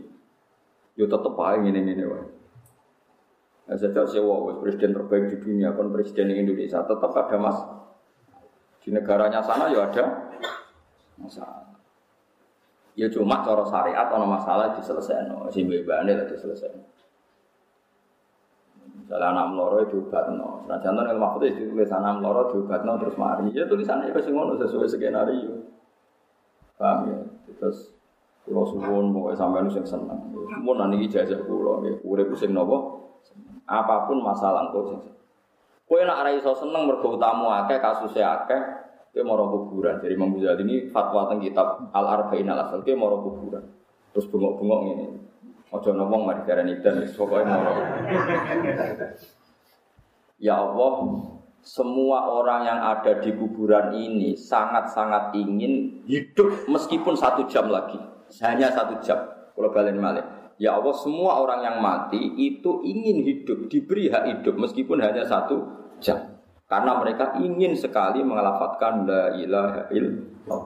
yo 0.94 1.10
tetep 1.10 1.34
ini 1.34 1.74
ini 1.74 2.06
wae. 2.06 2.26
Nah, 3.70 3.78
sejak 3.78 4.10
sewa 4.10 4.58
presiden 4.58 4.98
terbaik 4.98 5.30
di 5.30 5.38
dunia, 5.42 5.78
kon 5.78 5.94
presiden 5.94 6.34
Indonesia 6.34 6.82
tetap 6.82 7.14
ada 7.14 7.38
mas. 7.38 7.58
Di 8.82 8.90
negaranya 8.90 9.46
sana 9.46 9.70
ya 9.70 9.86
ada 9.86 10.34
masalah. 11.22 11.70
Ya 12.98 13.06
cuma 13.14 13.46
cara 13.46 13.62
syariat 13.70 14.10
ono 14.10 14.26
masalah 14.26 14.74
diselesaikan, 14.74 15.46
sing 15.54 15.70
bebane 15.70 16.18
lah 16.18 16.26
diselesaikan. 16.26 16.82
Misalnya 19.10 19.34
anak 19.34 19.58
meloro 19.58 19.82
diobat 19.90 20.30
no. 20.38 20.62
Nah 20.70 20.78
contoh 20.78 21.02
yang 21.02 21.18
maksudnya 21.18 21.50
itu 21.50 21.74
tulis 21.74 21.90
anak 21.90 22.22
meloro 22.22 22.46
diobat 22.54 22.86
no 22.86 22.94
terus 23.02 23.18
mari. 23.18 23.50
Ya 23.58 23.66
tulisannya 23.66 24.14
pasti 24.14 24.30
ngono 24.30 24.54
sesuai 24.54 24.86
skenario. 24.86 25.66
Paham 26.78 27.10
ya? 27.10 27.18
Terus 27.58 27.90
pulau 28.46 28.70
suwon 28.70 29.10
mau 29.10 29.34
sampai 29.34 29.66
nuseng 29.66 29.82
seneng. 29.82 30.30
Mau 30.62 30.78
nanti 30.78 31.10
ijazah 31.10 31.42
pulau 31.42 31.82
ya. 31.82 31.98
Urip 32.06 32.38
sing 32.38 32.54
nopo. 32.54 33.10
Apa 33.66 34.06
pun 34.06 34.22
masalah 34.22 34.70
engkau 34.70 34.86
sing. 34.86 35.02
Kue 35.90 36.06
nak 36.06 36.22
rai 36.22 36.38
iso 36.38 36.54
seneng 36.54 36.86
mergo 36.86 37.18
utamu 37.18 37.50
akeh 37.50 37.82
kasusnya 37.82 38.46
akeh. 38.46 38.62
Kue 39.10 39.26
mau 39.26 39.42
kuburan. 39.42 40.06
Jadi 40.06 40.14
Imam 40.14 40.38
ini 40.38 40.86
fatwa 40.94 41.26
tentang 41.26 41.42
kitab 41.42 41.68
Al 41.98 42.06
Arba'in 42.06 42.46
Al 42.46 42.62
Asal. 42.62 42.86
Kue 42.86 42.94
mau 42.94 43.10
kuburan. 43.26 43.66
Terus 44.14 44.30
bengok-bengok 44.30 44.82
ini. 44.86 45.06
Ojo 45.70 45.94
ngomong 45.94 46.26
mari 46.26 46.42
darani 46.50 46.82
dan 46.82 47.06
pokoknya 47.14 47.56
mau. 47.62 47.78
Ya 50.42 50.58
Allah, 50.58 50.94
semua 51.62 52.26
orang 52.26 52.66
yang 52.66 52.80
ada 52.82 53.22
di 53.22 53.30
kuburan 53.38 53.94
ini 53.94 54.34
sangat-sangat 54.34 55.38
ingin 55.38 56.02
hidup 56.10 56.66
meskipun 56.66 57.14
satu 57.14 57.46
jam 57.46 57.70
lagi, 57.70 58.02
hanya 58.42 58.74
satu 58.74 58.98
jam. 59.04 59.20
Kalau 59.54 59.70
balen 59.70 60.02
malik. 60.02 60.26
Ya 60.58 60.76
Allah, 60.76 60.96
semua 60.98 61.40
orang 61.40 61.64
yang 61.64 61.78
mati 61.80 62.20
itu 62.36 62.82
ingin 62.84 63.24
hidup, 63.24 63.70
diberi 63.70 64.10
hak 64.12 64.26
hidup 64.28 64.58
meskipun 64.58 65.00
hanya 65.00 65.24
satu 65.24 65.70
jam. 66.02 66.40
Karena 66.66 66.98
mereka 66.98 67.38
ingin 67.38 67.78
sekali 67.78 68.26
mengelafatkan 68.26 69.06
la 69.06 69.38
ilaha 69.38 69.88
illallah. 69.94 70.64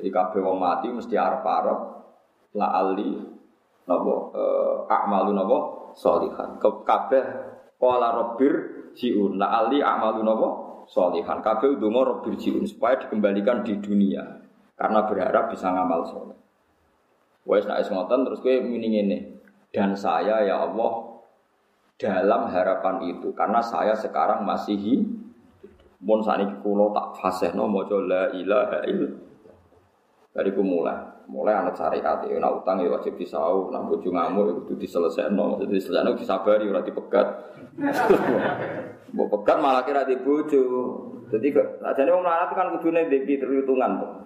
Jadi 0.00 0.08
kabeh 0.08 0.40
wong 0.40 0.58
mati 0.58 0.88
mesti 0.88 1.12
arep-arep 1.12 1.80
la 2.56 2.68
ali 2.72 3.29
napa 3.90 4.14
uh, 4.30 4.86
a'malu 4.86 5.34
napa 5.34 5.58
sholihan. 5.98 6.54
Kabeh 6.62 7.24
qala 7.82 8.14
rabbir 8.14 8.86
jiun 8.94 9.34
la 9.34 9.66
ali 9.66 9.82
a'malu 9.82 10.22
napa 10.22 10.48
sholihan. 10.86 11.42
Kabeh 11.42 11.74
ndonga 11.74 12.00
rabbir 12.06 12.38
jiun 12.38 12.62
supaya 12.62 13.02
dikembalikan 13.02 13.66
di 13.66 13.74
dunia 13.82 14.22
karena 14.78 15.02
berharap 15.10 15.50
bisa 15.50 15.66
ngamal 15.74 16.06
soleh. 16.06 16.38
Wes 17.44 17.66
nek 17.66 17.82
ngoten 17.90 18.22
terus 18.30 18.38
kowe 18.38 18.54
muni 18.62 18.94
ngene. 18.94 19.18
Dan 19.70 19.94
saya 19.94 20.42
ya 20.42 20.66
Allah 20.66 21.22
dalam 21.94 22.50
harapan 22.50 23.06
itu 23.06 23.30
karena 23.34 23.62
saya 23.62 23.94
sekarang 23.94 24.42
masih 24.42 24.74
hidup. 24.74 25.18
Mun 26.00 26.24
sakniki 26.24 26.64
kula 26.64 26.96
tak 26.96 27.20
fasihno 27.20 27.68
maca 27.68 28.00
la 28.00 28.32
ilaha 28.32 28.80
illallah. 28.88 29.29
Dari 30.30 30.50
mulai. 30.54 31.26
Mulai 31.30 31.54
anak 31.62 31.78
syariat 31.78 32.26
ya 32.26 32.38
nak 32.42 32.62
utang 32.62 32.82
ya 32.82 32.90
wajib 32.90 33.14
disau 33.14 33.70
nak 33.70 33.86
bojo 33.86 34.10
ngamuk 34.10 34.44
ya 34.46 34.52
kudu 34.62 34.74
diselesaikan. 34.82 35.38
Jadi 35.62 35.72
diselesaikan 35.78 36.18
disabari 36.18 36.64
ora 36.66 36.82
dipegat. 36.82 37.26
Mbok 39.14 39.28
pegat 39.42 39.58
malah 39.58 39.82
kira 39.82 40.06
di 40.06 40.18
bojo. 40.18 40.62
Jadi 41.30 41.54
ajane 41.82 42.10
wong 42.10 42.22
melarat 42.26 42.50
kan 42.54 42.74
kudune 42.74 43.06
ndek 43.06 43.26
perhitungan 43.42 44.02
tuh 44.02 44.20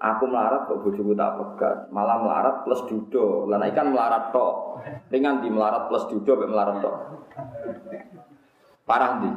aku 0.00 0.24
melarat 0.26 0.64
kok 0.66 0.80
bojoku 0.80 1.12
tak 1.12 1.36
pegat? 1.36 1.76
Malah 1.92 2.16
melarat 2.24 2.56
plus 2.64 2.80
dudo. 2.88 3.44
Lan 3.46 3.62
ikan 3.68 3.92
melarat 3.92 4.32
tok. 4.32 4.80
Ringan 5.12 5.44
di 5.44 5.48
melarat 5.52 5.92
plus 5.92 6.08
dudo 6.08 6.32
mek 6.40 6.50
melarat 6.50 6.76
tok. 6.80 6.96
Parah 8.88 9.12
di 9.20 9.30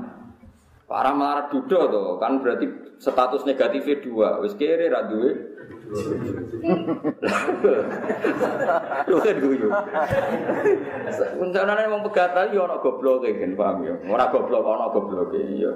parah 0.88 1.14
melarat 1.14 1.46
dudo 1.52 1.80
tuh 1.92 2.10
kan 2.18 2.40
berarti 2.40 2.96
status 2.98 3.44
negatifnya 3.44 4.00
dua. 4.00 4.40
Wis 4.40 4.56
kere 4.56 4.88
ra 4.88 5.06
duwe 5.12 5.53
Lho 9.08 9.18
kan 9.22 9.38
guyu. 9.38 9.70
Rencana 11.38 11.86
wong 11.90 12.04
pegatan 12.10 12.54
yo 12.54 12.66
ana 12.66 12.82
gobloke 12.82 13.30
kan 13.38 13.54
paham 13.54 13.78
yo. 13.86 13.94
Ora 14.10 14.34
goblok 14.34 14.66
ana 14.66 14.90
gobloke 14.90 15.42
yo. 15.58 15.72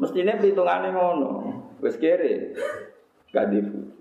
Mestine 0.00 0.40
perhitungane 0.40 0.88
ngono. 0.92 1.28
Wis 1.84 2.00
kere. 2.00 2.56
Gak 3.32 3.48
dibu. 3.52 3.92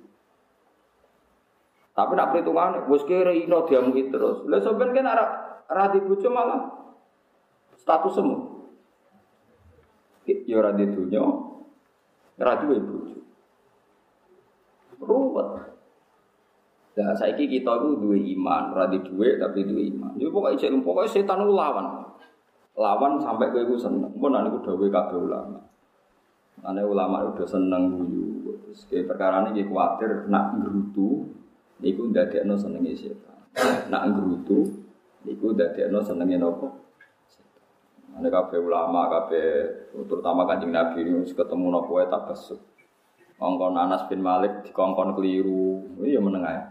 Tapi 1.92 2.12
nak 2.16 2.32
perhitungan 2.32 2.88
wis 2.88 3.04
kere 3.04 3.36
ino 3.36 3.68
diamuki 3.68 4.08
terus. 4.08 4.48
Lah 4.48 4.64
sampean 4.64 4.96
kan 4.96 5.12
ora 5.12 5.26
ora 5.68 5.92
dibojo 5.92 6.30
malah 6.32 6.62
status 7.76 8.16
semu. 8.16 8.38
Yo 10.48 10.56
ora 10.64 10.72
didunya. 10.72 11.24
Ora 12.40 12.58
duwe 12.58 12.80
bojo. 12.80 13.21
Ruwet. 15.02 15.50
Nah, 16.92 17.16
saiki 17.16 17.48
kita 17.48 17.72
itu 17.82 17.88
dua 18.04 18.18
iman, 18.20 18.64
radi 18.76 19.00
dua 19.02 19.40
tapi 19.40 19.64
dua 19.64 19.80
iman. 19.80 20.12
Jadi 20.20 20.28
pokoknya 20.28 20.60
cek 20.60 20.72
pokoknya 20.84 21.10
setan 21.10 21.40
itu 21.42 21.54
lawan. 21.56 21.86
Lawan 22.76 23.12
sampai 23.18 23.48
gue 23.50 23.64
gue 23.64 23.80
seneng. 23.80 24.12
Pun 24.12 24.30
nanti 24.30 24.52
gue 24.52 24.62
dua 24.62 24.90
kabeh 24.92 25.18
ulama. 25.18 25.60
Nanti 26.62 26.84
ulama 26.84 27.32
udah 27.32 27.48
seneng 27.48 27.96
guyu. 27.96 28.60
Terus 28.68 29.08
perkara 29.08 29.48
ini 29.48 29.64
gue 29.64 29.72
khawatir 29.72 30.28
nak 30.28 30.60
gerutu, 30.60 31.32
niku 31.80 32.12
no 32.12 32.56
senengnya 32.60 32.92
setan. 32.92 33.40
Nak 33.88 34.04
gerutu, 34.12 34.84
niku 35.24 35.56
no 35.56 36.00
senengnya 36.04 36.44
nopo. 36.44 36.76
Nanti 38.12 38.28
kabeh 38.28 38.60
ulama, 38.60 39.08
kabeh 39.08 39.48
terutama 39.96 40.44
kancing 40.44 40.76
nabi 40.76 41.08
ini 41.08 41.24
ketemu 41.24 41.72
nopo 41.72 42.04
tak 42.04 42.28
besuk. 42.28 42.60
Kongkon 43.42 43.74
Anas 43.74 44.06
bin 44.06 44.22
Malik 44.22 44.70
dikongkon 44.70 45.18
keliru. 45.18 45.98
Iya 46.06 46.22
menengah 46.22 46.54
ya. 46.54 46.64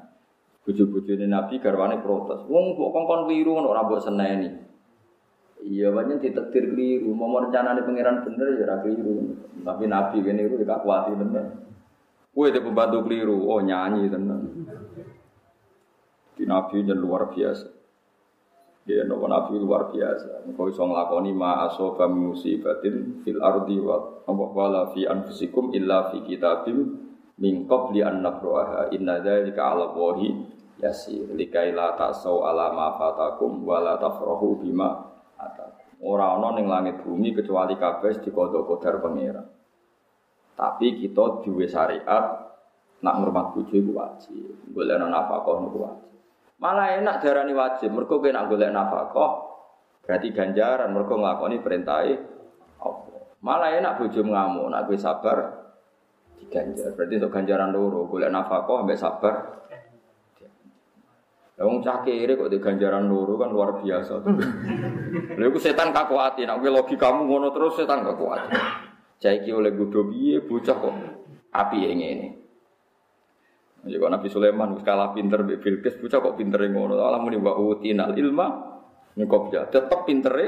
Buju-buju 0.62 1.18
ini 1.18 1.26
Nabi 1.26 1.58
garwane 1.58 1.98
protes. 1.98 2.46
Wong 2.46 2.78
kok 2.78 2.94
kongkon 2.94 3.26
keliru 3.26 3.58
ngono 3.58 3.74
ora 3.74 3.82
mbok 3.82 3.98
seneni. 3.98 4.46
Iya 5.66 5.90
banyak 5.90 6.22
ditektir 6.22 6.70
keliru. 6.70 7.10
Mau 7.10 7.42
di 7.42 7.50
pangeran 7.50 8.22
bener 8.22 8.54
ya 8.54 8.70
ora 8.70 8.76
keliru. 8.86 9.34
Tapi 9.66 9.84
Nabi 9.90 10.22
kene 10.22 10.46
iku 10.46 10.62
gak 10.62 10.86
kuat 10.86 11.10
tenan. 11.10 11.46
Kowe 12.30 12.46
itu 12.46 12.62
pembantu 12.62 13.02
keliru. 13.02 13.50
Oh 13.50 13.58
nyanyi 13.58 14.06
tenan. 14.06 14.40
Di 16.38 16.46
Nabi 16.46 16.86
yang 16.86 17.02
luar 17.02 17.34
biasa. 17.34 17.79
Ya, 18.88 19.04
nopo 19.04 19.28
Nabi 19.28 19.60
luar 19.60 19.92
biasa. 19.92 20.48
Kau 20.56 20.72
iso 20.72 20.80
nglakoni 20.88 21.36
ma 21.36 21.68
asoba 21.68 22.08
musibatin 22.08 23.20
fil 23.20 23.36
ardi 23.44 23.76
wa 23.76 24.24
apa 24.24 24.44
wala 24.56 24.82
fi 24.96 25.04
anfusikum 25.04 25.76
illa 25.76 26.08
fi 26.08 26.24
kitabim 26.24 26.96
min 27.36 27.68
qabli 27.68 28.00
an 28.00 28.24
nabraha 28.24 28.88
inna 28.88 29.20
dzalika 29.20 29.60
'ala 29.60 29.92
Allahi 29.92 30.32
yasir 30.80 31.28
likai 31.36 31.76
la 31.76 31.92
ta'sau 31.92 32.40
ala 32.40 32.72
ma 32.72 32.96
fatakum 32.96 33.60
wa 33.68 33.84
la 33.84 34.00
bima 34.56 34.90
atakum. 35.36 35.86
Ora 36.00 36.40
ana 36.40 36.56
ning 36.56 36.64
langit 36.64 37.04
bumi 37.04 37.36
kecuali 37.36 37.76
kabeh 37.76 38.24
dikodok 38.24 38.64
kodar 38.64 38.96
pangeran. 39.04 39.44
Tapi 40.56 40.96
kita 41.04 41.44
duwe 41.44 41.68
syariat 41.68 42.48
nak 43.04 43.14
ngurmat 43.16 43.52
bojo 43.52 43.76
iku 43.76 43.92
wajib. 43.96 44.56
Golek 44.72 44.96
nafkah 45.00 45.56
niku 45.60 45.78
wajib. 45.84 46.09
Malah 46.60 47.00
enak 47.00 47.24
darani 47.24 47.56
wajib, 47.56 47.88
mergo 47.96 48.20
kowe 48.20 48.28
nak 48.28 48.52
golek 48.52 48.68
nafkah 48.68 49.48
berarti 50.04 50.28
ganjaran 50.34 50.92
mergo 50.92 51.16
nglakoni 51.16 51.56
perintahe 51.64 52.14
Allah. 52.84 53.24
Malah 53.40 53.70
enak 53.80 53.96
bojo 53.96 54.20
ngamuk, 54.20 54.68
nak 54.68 54.84
kowe 54.84 54.96
sabar 55.00 55.38
diganjar. 56.36 56.92
Berarti 56.92 57.14
untuk 57.16 57.32
ganjaran 57.32 57.72
loro, 57.72 58.04
golek 58.04 58.28
nafkah 58.28 58.60
ambek 58.84 59.00
sabar. 59.00 59.34
Wong 61.60 61.84
cah 61.84 62.00
kere 62.00 62.40
kok 62.40 62.48
di 62.48 62.56
ganjaran 62.56 63.04
loro 63.08 63.36
kan 63.36 63.52
luar 63.52 63.80
biasa. 63.80 64.24
Lha 65.36 65.44
iku 65.44 65.60
setan 65.60 65.92
kakuati, 65.92 66.48
nek 66.48 66.60
logikamu 66.60 67.28
ngono 67.28 67.52
terus 67.52 67.76
setan 67.76 68.00
kakuati. 68.00 68.56
Cah 69.20 69.32
iki 69.36 69.52
oleh 69.52 69.76
godho 69.76 70.08
piye 70.08 70.40
bocah 70.40 70.76
kok 70.80 70.94
api 71.52 71.78
ngene. 71.84 72.39
Ya 73.88 73.96
kok 73.96 74.12
Nabi 74.12 74.28
Sulaiman 74.28 74.76
kalah 74.84 75.16
pinter 75.16 75.40
mbek 75.40 75.64
Bilqis, 75.64 75.96
bocah 75.96 76.20
kok 76.20 76.36
pintere 76.36 76.68
ngono. 76.68 77.00
Allah 77.00 77.20
muni 77.24 77.40
wa 77.40 77.56
utinal 77.56 78.12
ilma 78.12 78.46
ngkopja. 79.16 79.72
Tetep 79.72 80.04
pintere 80.04 80.44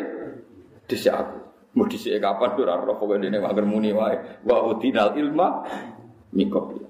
dhisik 0.85 1.15
aku. 1.17 1.39
Mau 1.73 1.89
dhisik 1.89 2.13
kapan 2.21 2.53
ora 2.61 2.77
roh 2.77 3.01
pokoke 3.01 3.17
dene 3.25 3.41
mager 3.41 3.65
muni 3.65 3.89
wae. 3.97 4.45
Wa 4.45 4.69
utinal 4.69 5.17
ilma 5.17 5.65
ngkopja. 6.29 6.85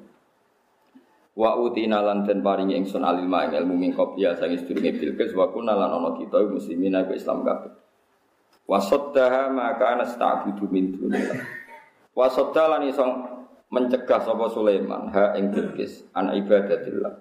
Wa 1.32 1.56
utina 1.62 2.02
lan 2.02 2.26
den 2.26 2.42
paringi 2.42 2.76
ingsun 2.76 3.06
alilma 3.06 3.48
ing 3.48 3.56
ilmu 3.62 3.74
min 3.78 3.90
qabya 3.94 4.36
sange 4.36 4.60
sedurunge 4.60 4.98
Bilqis 4.98 5.32
wa 5.32 5.48
kunna 5.48 5.72
lan 5.78 5.94
ana 5.94 6.10
kita 6.18 6.42
muslimin 6.44 6.98
aku 6.98 7.14
Islam 7.14 7.46
kabeh. 7.46 7.72
Wa 8.66 8.82
saddaha 8.82 9.48
ma 9.48 9.78
kana 9.78 10.04
sta'budu 10.04 10.66
min 10.68 10.92
dunillah. 10.92 11.38
Wa 12.12 12.26
sadda 12.28 12.76
lan 12.76 12.82
iso 12.84 13.04
mencegah 13.72 14.20
sapa 14.20 14.46
Sulaiman 14.52 15.08
ha 15.16 15.32
ing 15.34 15.48
Bilqis 15.48 16.12
an 16.12 16.36
ibadatillah. 16.36 17.12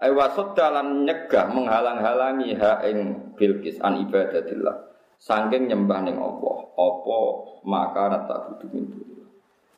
Ai 0.00 0.08
wasad 0.16 0.56
dalan 0.56 1.04
nyegah 1.04 1.52
menghalang-halangi 1.52 2.56
ha 2.56 2.80
ing 2.88 3.30
Bilqis 3.36 3.76
an 3.84 4.00
ibadatillah. 4.00 4.88
Saking 5.20 5.68
nyembah 5.68 6.00
ning 6.00 6.16
Allah, 6.16 6.64
apa 6.72 7.18
maka 7.68 8.24
tak 8.24 8.40
butuh 8.48 8.72
mintu. 8.72 9.04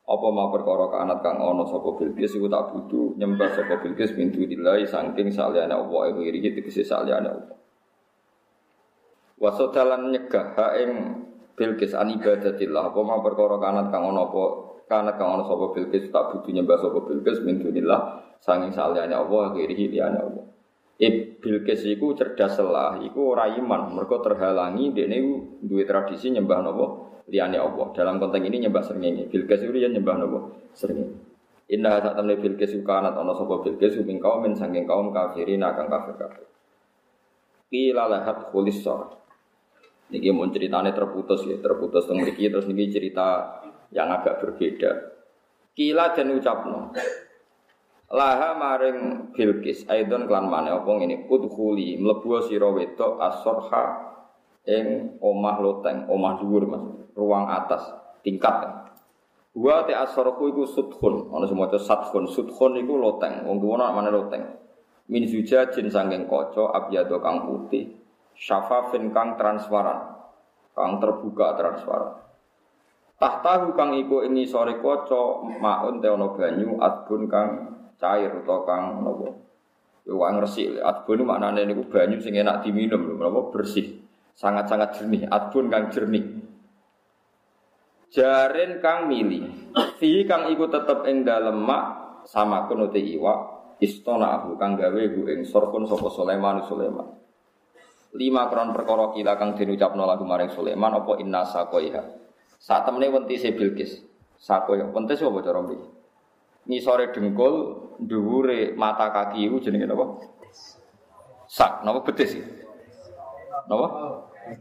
Apa 0.06 0.26
ma 0.30 0.46
perkara 0.54 0.86
kanat 0.86 1.18
kang 1.18 1.42
ana 1.42 1.66
sapa 1.66 1.98
Bilqis 1.98 2.38
iku 2.38 2.46
tak 2.46 2.70
butuh 2.70 3.18
nyembah 3.18 3.50
sapa 3.50 3.82
Bilqis 3.82 4.14
mintu 4.14 4.46
dilai 4.46 4.86
saking 4.86 5.34
saliyane 5.34 5.74
Allah 5.74 6.14
iku 6.14 6.22
iri 6.22 6.46
tegese 6.46 6.86
saliyane 6.86 7.26
Allah. 7.26 7.58
Wasad 9.42 9.74
dalan 9.74 10.14
nyegah 10.14 10.54
ha 10.54 10.78
ing 10.78 11.26
Bilqis 11.58 11.98
an 11.98 12.14
ibadatillah. 12.14 12.94
Apa 12.94 13.00
ma 13.02 13.18
perkara 13.18 13.58
kanat 13.58 13.90
kang 13.90 14.06
ana 14.06 14.30
apa 14.30 14.71
karena 14.92 15.16
kang 15.16 15.40
ono 15.40 15.72
Bilqis 15.72 16.12
tak 16.12 16.36
butuh 16.36 16.52
nyembah 16.52 16.76
sapa 16.76 17.00
Bilqis 17.08 17.40
min 17.48 17.64
sanging 18.44 18.76
saliyane 18.76 19.16
Allah 19.16 19.56
kiri 19.56 19.88
liyane 19.88 20.20
Allah. 20.20 20.44
E 21.00 21.40
Bilqis 21.40 21.88
iku 21.88 22.12
cerdas 22.12 22.60
lah, 22.60 23.00
iku 23.00 23.32
ora 23.32 23.48
iman, 23.56 23.96
mergo 23.96 24.20
terhalangi 24.20 24.92
dekne 24.92 25.16
duwe 25.64 25.88
tradisi 25.88 26.28
nyembah 26.28 26.60
napa 26.60 26.84
liyane 27.32 27.56
Allah. 27.56 27.88
Dalam 27.96 28.20
konteks 28.20 28.44
ini 28.44 28.68
nyembah 28.68 28.84
srengenge. 28.84 29.32
Bilqis 29.32 29.64
iku 29.64 29.72
nyembah 29.72 30.14
napa 30.20 30.38
srengenge. 30.76 31.16
Inna 31.72 31.96
sak 32.04 32.12
temne 32.20 32.36
Bilqis 32.36 32.76
kanat 32.84 33.16
ana 33.16 33.32
sapa 33.32 33.64
Bilqis 33.64 33.96
min 34.04 34.20
sanging 34.52 34.84
kaum 34.84 35.08
kafirin 35.08 35.64
akan 35.64 35.86
kafir 35.88 36.14
kafir. 36.20 36.44
Qila 37.72 38.12
lahat 38.12 38.52
khulis 38.52 38.84
Niki 40.12 40.28
mau 40.28 40.44
ceritanya 40.52 40.92
terputus 40.92 41.48
ya, 41.48 41.56
terputus 41.56 42.04
mriki 42.12 42.52
terus 42.52 42.68
niki 42.68 42.92
cerita 42.92 43.48
yang 43.92 44.08
agak 44.10 44.40
berbeda. 44.40 44.90
Kila 45.72 46.12
dan 46.12 46.32
ucapno. 46.36 46.92
Laha 48.12 48.52
maring 48.60 49.32
Bilqis 49.32 49.88
aidon 49.88 50.28
klan 50.28 50.44
mana 50.44 50.76
apa 50.76 50.90
ngene 51.00 51.24
udkhuli 51.32 51.96
mlebu 51.96 52.44
sira 52.44 52.68
wedok 52.68 53.16
asorha 53.16 54.12
ing 54.68 55.16
omah 55.16 55.56
loteng, 55.64 56.04
omah 56.12 56.36
dhuwur 56.36 56.64
Mas, 56.68 56.84
ruang 57.16 57.48
atas, 57.48 57.88
tingkat. 58.20 58.68
Wa 59.56 59.84
te 59.88 59.96
asorku 59.96 60.48
iku 60.52 60.64
sudkhun, 60.64 61.32
ana 61.32 61.44
semoco 61.48 61.76
sadkhun, 61.76 62.28
sudkhun 62.28 62.84
iku 62.84 63.00
loteng, 63.00 63.48
wong 63.48 63.60
tuwa 63.60 63.88
mana 63.92 64.08
loteng. 64.08 64.44
Min 65.08 65.28
zujajin 65.28 65.88
sangking 65.92 66.24
kaca 66.24 66.72
abyado 66.72 67.20
kang 67.20 67.48
putih, 67.48 67.96
syafafin 68.32 69.12
kang 69.12 69.36
transparan, 69.36 70.20
kang 70.72 71.00
terbuka 71.00 71.52
transparan. 71.58 72.31
Tahtahu 73.22 73.78
kang 73.78 73.94
iku 73.94 74.26
ing 74.26 74.34
sore 74.50 74.82
kaca 74.82 75.46
maun 75.62 76.02
te 76.02 76.10
ana 76.10 76.26
banyu 76.34 76.74
adbun 76.82 77.30
kang 77.30 77.50
cair 77.94 78.34
utawa 78.34 78.66
kang 78.66 78.82
napa. 78.98 79.30
Yo 80.02 80.18
wong 80.18 80.42
resik 80.42 80.82
adbun 80.82 81.22
maknane 81.22 81.62
niku 81.62 81.86
banyu 81.86 82.18
sing 82.18 82.34
enak 82.34 82.66
diminum 82.66 83.06
lho, 83.06 83.22
napa 83.22 83.54
bersih. 83.54 84.02
Sangat-sangat 84.34 84.98
jernih, 84.98 85.30
adbun 85.30 85.70
kang 85.70 85.94
jernih. 85.94 86.42
Jaren 88.10 88.82
kang 88.82 89.06
mili. 89.06 89.70
Fi 90.02 90.26
kang 90.26 90.50
iku 90.50 90.66
tetep 90.66 91.06
ing 91.06 91.22
dalem 91.22 91.62
mak 91.62 92.26
sama 92.26 92.66
kono 92.66 92.90
te 92.90 92.98
iwak 92.98 93.78
istana 93.78 94.34
aku 94.42 94.58
kang 94.58 94.74
gawe 94.74 95.02
ku 95.14 95.30
ing 95.30 95.46
sorkun 95.46 95.86
sapa 95.86 96.10
Sulaiman 96.10 96.66
Sulaiman. 96.66 97.06
Lima 98.18 98.50
kron 98.50 98.74
perkara 98.74 99.14
kila 99.14 99.38
kang 99.38 99.54
diucapno 99.54 100.10
lagu 100.10 100.26
maring 100.26 100.50
Sulaiman 100.50 100.90
apa 100.90 101.22
inna 101.22 101.46
saqaiha. 101.46 102.21
Saat 102.62 102.86
temennya 102.86 103.10
wenti 103.10 103.34
si 103.34 103.50
Bilqis. 103.50 103.98
Sako 104.38 104.78
ya, 104.78 104.86
wenti 104.86 105.18
sih 105.18 105.26
apa 105.26 105.42
cara 105.42 105.58
Ini 106.62 106.78
sore 106.78 107.10
dengkul, 107.10 107.54
dhuwure 108.06 108.78
mata 108.78 109.10
kaki 109.10 109.50
itu 109.50 109.58
jenenge 109.66 109.90
apa? 109.90 110.06
Sak, 111.50 111.82
napa 111.82 112.06
betis? 112.06 112.38
Napa? 113.66 113.86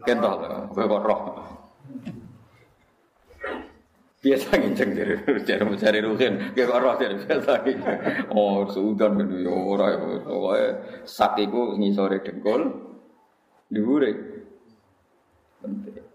Kentol, 0.01 0.33
kok 0.73 1.03
roh. 1.05 1.21
Biasa 4.21 4.53
nginceng 4.53 4.89
dari 4.93 5.17
cari 5.45 5.63
mencari 5.65 5.97
kayak 6.53 6.69
kok 6.69 6.81
roh 6.81 6.93
dari 6.97 7.15
biasa 7.21 7.51
nginceng. 7.65 7.97
Oh, 8.33 8.65
sudan 8.65 9.17
gitu 9.21 9.45
ya 9.45 9.53
ora 9.53 9.85
ya. 9.93 9.97
Pokoke 10.25 10.65
sak 11.05 11.37
iku 11.37 11.77
ngisore 11.77 12.21
dengkul, 12.25 12.61
dhuwure. 13.69 14.11
Penting 15.61 16.10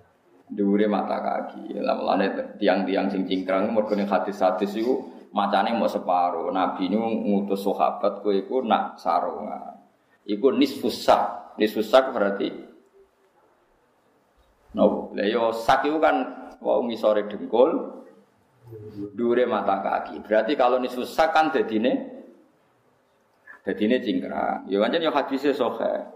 dhuwure 0.47 0.87
mata 0.87 1.19
kaki. 1.19 1.75
Lah 1.83 1.99
mulane 1.99 2.59
tiang-tiang 2.59 3.11
sing 3.11 3.27
cingkrang 3.27 3.75
mergo 3.75 3.99
ning 3.99 4.07
hadis-hadis 4.07 4.79
iku 4.79 5.27
macane 5.35 5.75
mau 5.75 5.91
separo. 5.91 6.49
Nabi 6.55 6.87
ini 6.87 6.97
ngutus 6.97 7.67
sahabat 7.67 8.23
kowe 8.23 8.31
iku 8.31 8.63
nak 8.63 8.99
sarungan. 9.03 9.83
Iku 10.27 10.55
nisfus 10.55 11.03
sak. 11.03 11.59
Berarti 11.59 12.49
no. 14.77 15.11
Lah 15.17 15.27
yo 15.27 15.51
sak 15.51 15.89
iku 15.89 15.99
kan 15.99 16.17
wau 16.63 16.85
ngisore 16.87 17.27
dengkul 17.27 18.03
mata 19.47 19.77
kaki. 19.83 20.23
Berarti 20.23 20.53
kalau 20.55 20.79
nisfus 20.79 21.11
sak 21.11 21.35
kan 21.35 21.51
dadine 21.51 22.13
dadine 23.67 23.99
cingkrang. 23.99 24.71
Ya 24.71 24.79
pancen 24.79 25.03
yo 25.03 25.11
hadise 25.11 25.51
sahih. 25.51 26.16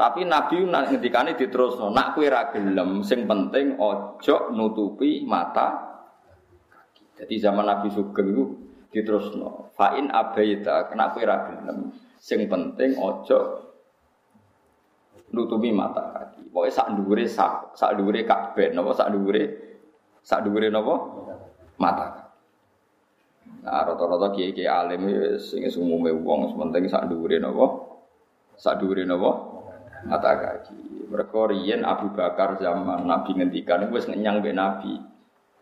Tapi 0.00 0.24
Nabi 0.24 0.64
ngendikane 0.64 1.36
diterusno, 1.36 1.92
nak 1.92 2.16
kowe 2.16 2.24
ra 2.24 2.48
gelem, 2.48 3.04
sing 3.04 3.28
penting 3.28 3.76
ojo 3.76 4.48
nutupi 4.56 5.28
mata 5.28 5.92
Jadi 7.20 7.36
zaman 7.36 7.68
Nabi 7.68 7.92
Sugeng 7.92 8.32
itu 8.32 8.44
diterusno, 8.88 9.68
fa 9.76 9.92
in 10.00 10.08
abaita, 10.08 10.88
kena 10.88 11.12
kowe 11.12 11.20
ra 11.20 11.44
gelem, 11.44 11.92
sing 12.16 12.48
penting 12.48 12.96
ojo 12.96 13.68
nutupi 15.36 15.68
mata 15.68 16.16
kaki. 16.16 16.48
Pokoke 16.48 16.72
sak 16.72 16.96
dhuwure 16.96 17.28
sak 17.28 17.76
sak 17.76 18.00
dhuwure 18.00 18.24
kabeh 18.24 18.72
napa 18.72 18.96
sak 18.96 19.12
dhuwure 19.14 19.42
sak 20.24 20.48
dhuwure 20.48 20.72
napa 20.72 20.94
mata 21.76 22.04
kaki. 22.08 22.24
Nah, 23.60 23.84
rata-rata 23.84 24.32
kiai-kiai 24.32 24.64
alim 24.64 25.04
sing 25.36 25.60
umume 25.76 26.08
wong 26.24 26.56
penting 26.56 26.88
sak 26.88 27.04
dhuwure 27.12 27.36
napa? 27.36 27.66
Sak 28.56 28.80
dhuwure 28.80 29.04
napa? 29.04 29.49
Mata 30.06 30.32
kaki. 30.36 31.08
Mereka 31.10 31.40
riyen 31.50 31.82
Abu 31.82 32.14
Bakar 32.14 32.56
zaman 32.62 33.04
Nabi 33.04 33.34
ngendikan 33.34 33.90
wis 33.90 34.06
ngenyang 34.06 34.40
mbek 34.40 34.56
Nabi. 34.56 34.94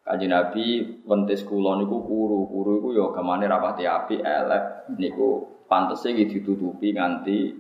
Kanji 0.05 0.27
Nabi 0.29 0.65
wentes 1.05 1.45
kula 1.45 1.77
niku 1.77 2.01
kuru, 2.01 2.49
kuru 2.49 2.71
iku 2.81 2.89
ya 2.97 3.07
gamane 3.13 3.45
rapati 3.45 3.85
api 3.85 4.25
elek 4.25 4.89
niku 4.97 5.45
pantese 5.69 6.17
iki 6.17 6.41
ditutupi 6.41 6.97
nganti 6.97 7.53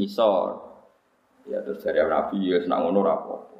nisor. 0.00 0.72
Ya 1.48 1.60
terus 1.60 1.84
dari 1.84 2.00
Nabi 2.00 2.48
ya 2.48 2.64
senang 2.64 2.88
ngono 2.88 3.00
rapopo. 3.04 3.58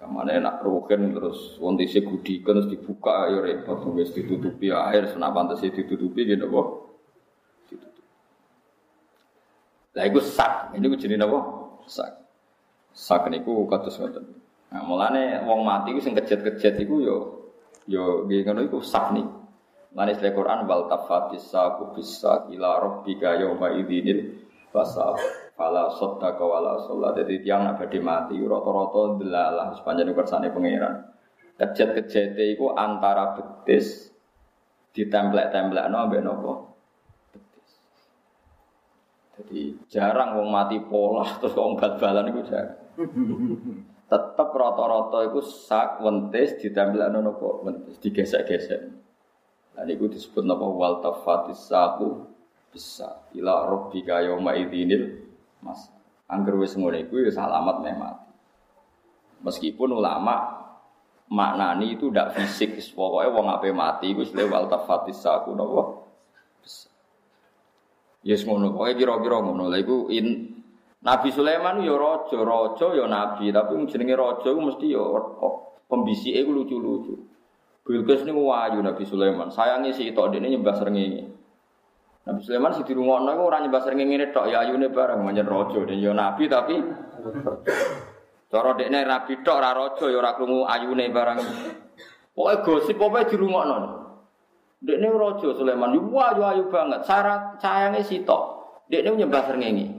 Kamane 0.00 0.40
enak 0.40 0.64
rugen 0.64 1.12
terus 1.12 1.60
wontise 1.60 2.00
gudikan 2.00 2.56
terus 2.56 2.72
dibuka 2.72 3.28
ya 3.28 3.44
repot 3.44 3.84
wis 3.92 4.14
ditutupi 4.16 4.72
air 4.72 5.04
senap 5.10 5.36
pantes 5.36 5.60
ditutupi 5.60 6.24
gitu 6.24 6.48
kok. 6.48 6.68
Ditutupi. 7.68 8.02
Lah 9.90 10.04
iku 10.06 10.22
sak, 10.22 10.74
ini 10.78 10.86
ku 10.86 10.94
jenenge 10.94 11.18
napa? 11.18 11.38
Sak. 11.90 12.10
Sak 12.94 13.26
niku 13.30 13.66
kados 13.66 13.98
ngoten. 13.98 14.26
Nah, 14.70 14.82
mulane 14.86 15.42
wong 15.42 15.66
mati 15.66 15.90
ku 15.90 15.98
sing 15.98 16.14
kejet-kejet 16.14 16.78
iku 16.78 17.02
yo 17.02 17.16
yo 17.90 18.22
nggih 18.26 18.46
ngono 18.46 18.62
iku 18.70 18.78
sak 18.78 19.10
nih. 19.18 19.26
Mulane 19.90 20.14
sele 20.14 20.30
Quran 20.30 20.70
wal 20.70 20.86
tafatis 20.86 21.50
saku 21.50 21.98
bisa 21.98 22.46
ila 22.54 22.78
rabbika 22.78 23.34
yauma 23.42 23.74
idinil 23.74 24.38
Fasa 24.70 25.18
fala 25.58 25.90
soddaka 25.98 26.46
wala 26.46 26.78
sholat. 26.86 27.18
Jadi 27.18 27.42
tiang 27.42 27.66
nak 27.66 27.82
badhe 27.82 27.98
mati 27.98 28.38
rata-rata 28.38 29.18
delalah 29.18 29.74
sepanjang 29.74 30.14
kersane 30.14 30.54
pangeran. 30.54 31.10
Kejet-kejete 31.58 32.54
iku 32.54 32.70
antara 32.78 33.34
betis 33.34 34.14
ditemplek-templekno 34.94 35.96
ambek 35.98 36.22
napa? 36.22 36.69
Jadi 39.40 39.88
jarang 39.88 40.36
wong 40.36 40.52
mati 40.52 40.76
pola 40.84 41.24
terus 41.40 41.56
wong 41.56 41.80
bal-balan 41.80 42.28
iku 42.28 42.40
jarang. 42.44 42.76
Tetep 44.10 44.48
rata-rata 44.52 45.24
iku 45.32 45.40
sak 45.40 46.04
wentis 46.04 46.60
ditemplekno 46.60 47.24
napa? 47.24 47.48
Wentis 47.64 47.96
digesek-gesek. 48.04 48.80
Lah 49.78 49.84
niku 49.88 50.12
disebut 50.12 50.44
napa 50.44 50.66
wal 50.68 51.00
tafatis 51.00 51.72
saku 51.72 52.28
bisa 52.70 53.26
ila 53.34 53.66
rabbika 53.66 54.22
yauma 54.22 54.54
idinil 54.54 55.26
mas 55.58 55.90
angger 56.30 56.54
wis 56.54 56.78
ngono 56.78 56.96
iku 57.02 57.18
ya 57.18 57.34
salamat 57.34 57.82
meh 57.82 57.94
mati 57.98 58.30
meskipun 59.42 59.98
ulama 59.98 60.62
maknani 61.26 61.98
itu 61.98 62.10
ndak 62.10 62.38
fisik 62.38 62.78
pokoknya 62.94 63.34
wong 63.34 63.46
ape 63.50 63.74
mati 63.74 64.14
iku 64.14 64.22
wis 64.22 64.30
lewal 64.30 64.70
tafatis 64.70 65.18
bisa 65.18 65.42
yes 68.26 68.44
ngono 68.44 68.76
pokoke 68.76 68.96
kira-kira 69.00 69.40
ngono 69.40 69.72
lha 69.72 69.78
iku 69.80 70.08
in 70.12 70.50
Nabi 71.00 71.32
Sulaiman 71.32 71.80
ya 71.80 71.96
raja, 71.96 72.36
raja 72.44 72.86
ya 72.92 73.08
nabi, 73.08 73.48
tapi 73.48 73.72
jenenge 73.88 74.12
raja 74.20 74.52
iku 74.52 74.60
mesti 74.60 74.92
ya 74.92 75.00
pembisike 75.88 76.44
iku 76.44 76.52
lucu-lucu. 76.52 77.14
Bilqis 77.88 78.28
niku 78.28 78.44
wayu 78.44 78.84
Nabi 78.84 79.08
Sulaiman. 79.08 79.48
Sayangi 79.48 79.96
si 79.96 80.12
tok 80.12 80.36
dene 80.36 80.52
nyembah 80.52 80.76
srengenge. 80.76 81.24
Nabi 82.28 82.40
Sulaiman 82.44 82.76
si 82.76 82.84
dirungokno 82.84 83.32
iku 83.32 83.42
ora 83.48 83.64
nyembah 83.64 83.80
ngene 83.80 84.28
tok 84.28 84.52
ya 84.52 84.60
ayune 84.60 84.92
bareng 84.92 85.24
manjen 85.24 85.48
raja 85.48 85.80
dan 85.88 85.96
ya 85.96 86.12
nabi 86.12 86.44
tapi 86.52 86.76
cara 88.52 88.70
dekne 88.76 89.00
rabi 89.00 89.40
tok 89.40 89.56
ora 89.56 89.72
raja 89.72 90.04
ya 90.04 90.16
ora 90.20 90.36
krungu 90.36 90.68
ayune 90.68 91.08
bareng. 91.08 91.40
Pokoke 92.36 92.60
gosip 92.60 93.00
pokoke 93.00 93.32
dirungokno. 93.32 93.99
Dekne 94.80 95.12
raja 95.12 95.48
Sulaiman 95.52 95.92
yo 95.92 96.08
ayu 96.16 96.40
ayu 96.40 96.64
banget. 96.72 97.04
Syarat 97.04 97.60
sayange 97.60 98.00
sitok. 98.00 98.64
Dekne 98.88 99.12
nyembah 99.12 99.44
srengenge. 99.44 99.92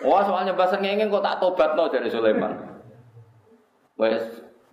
Wah, 0.00 0.24
soal 0.24 0.48
nyembah 0.48 0.66
srengenge 0.72 1.12
kok 1.12 1.20
tak 1.20 1.36
tobatno 1.44 1.92
dari 1.92 2.08
Sulaiman. 2.08 2.56
Wes 4.00 4.24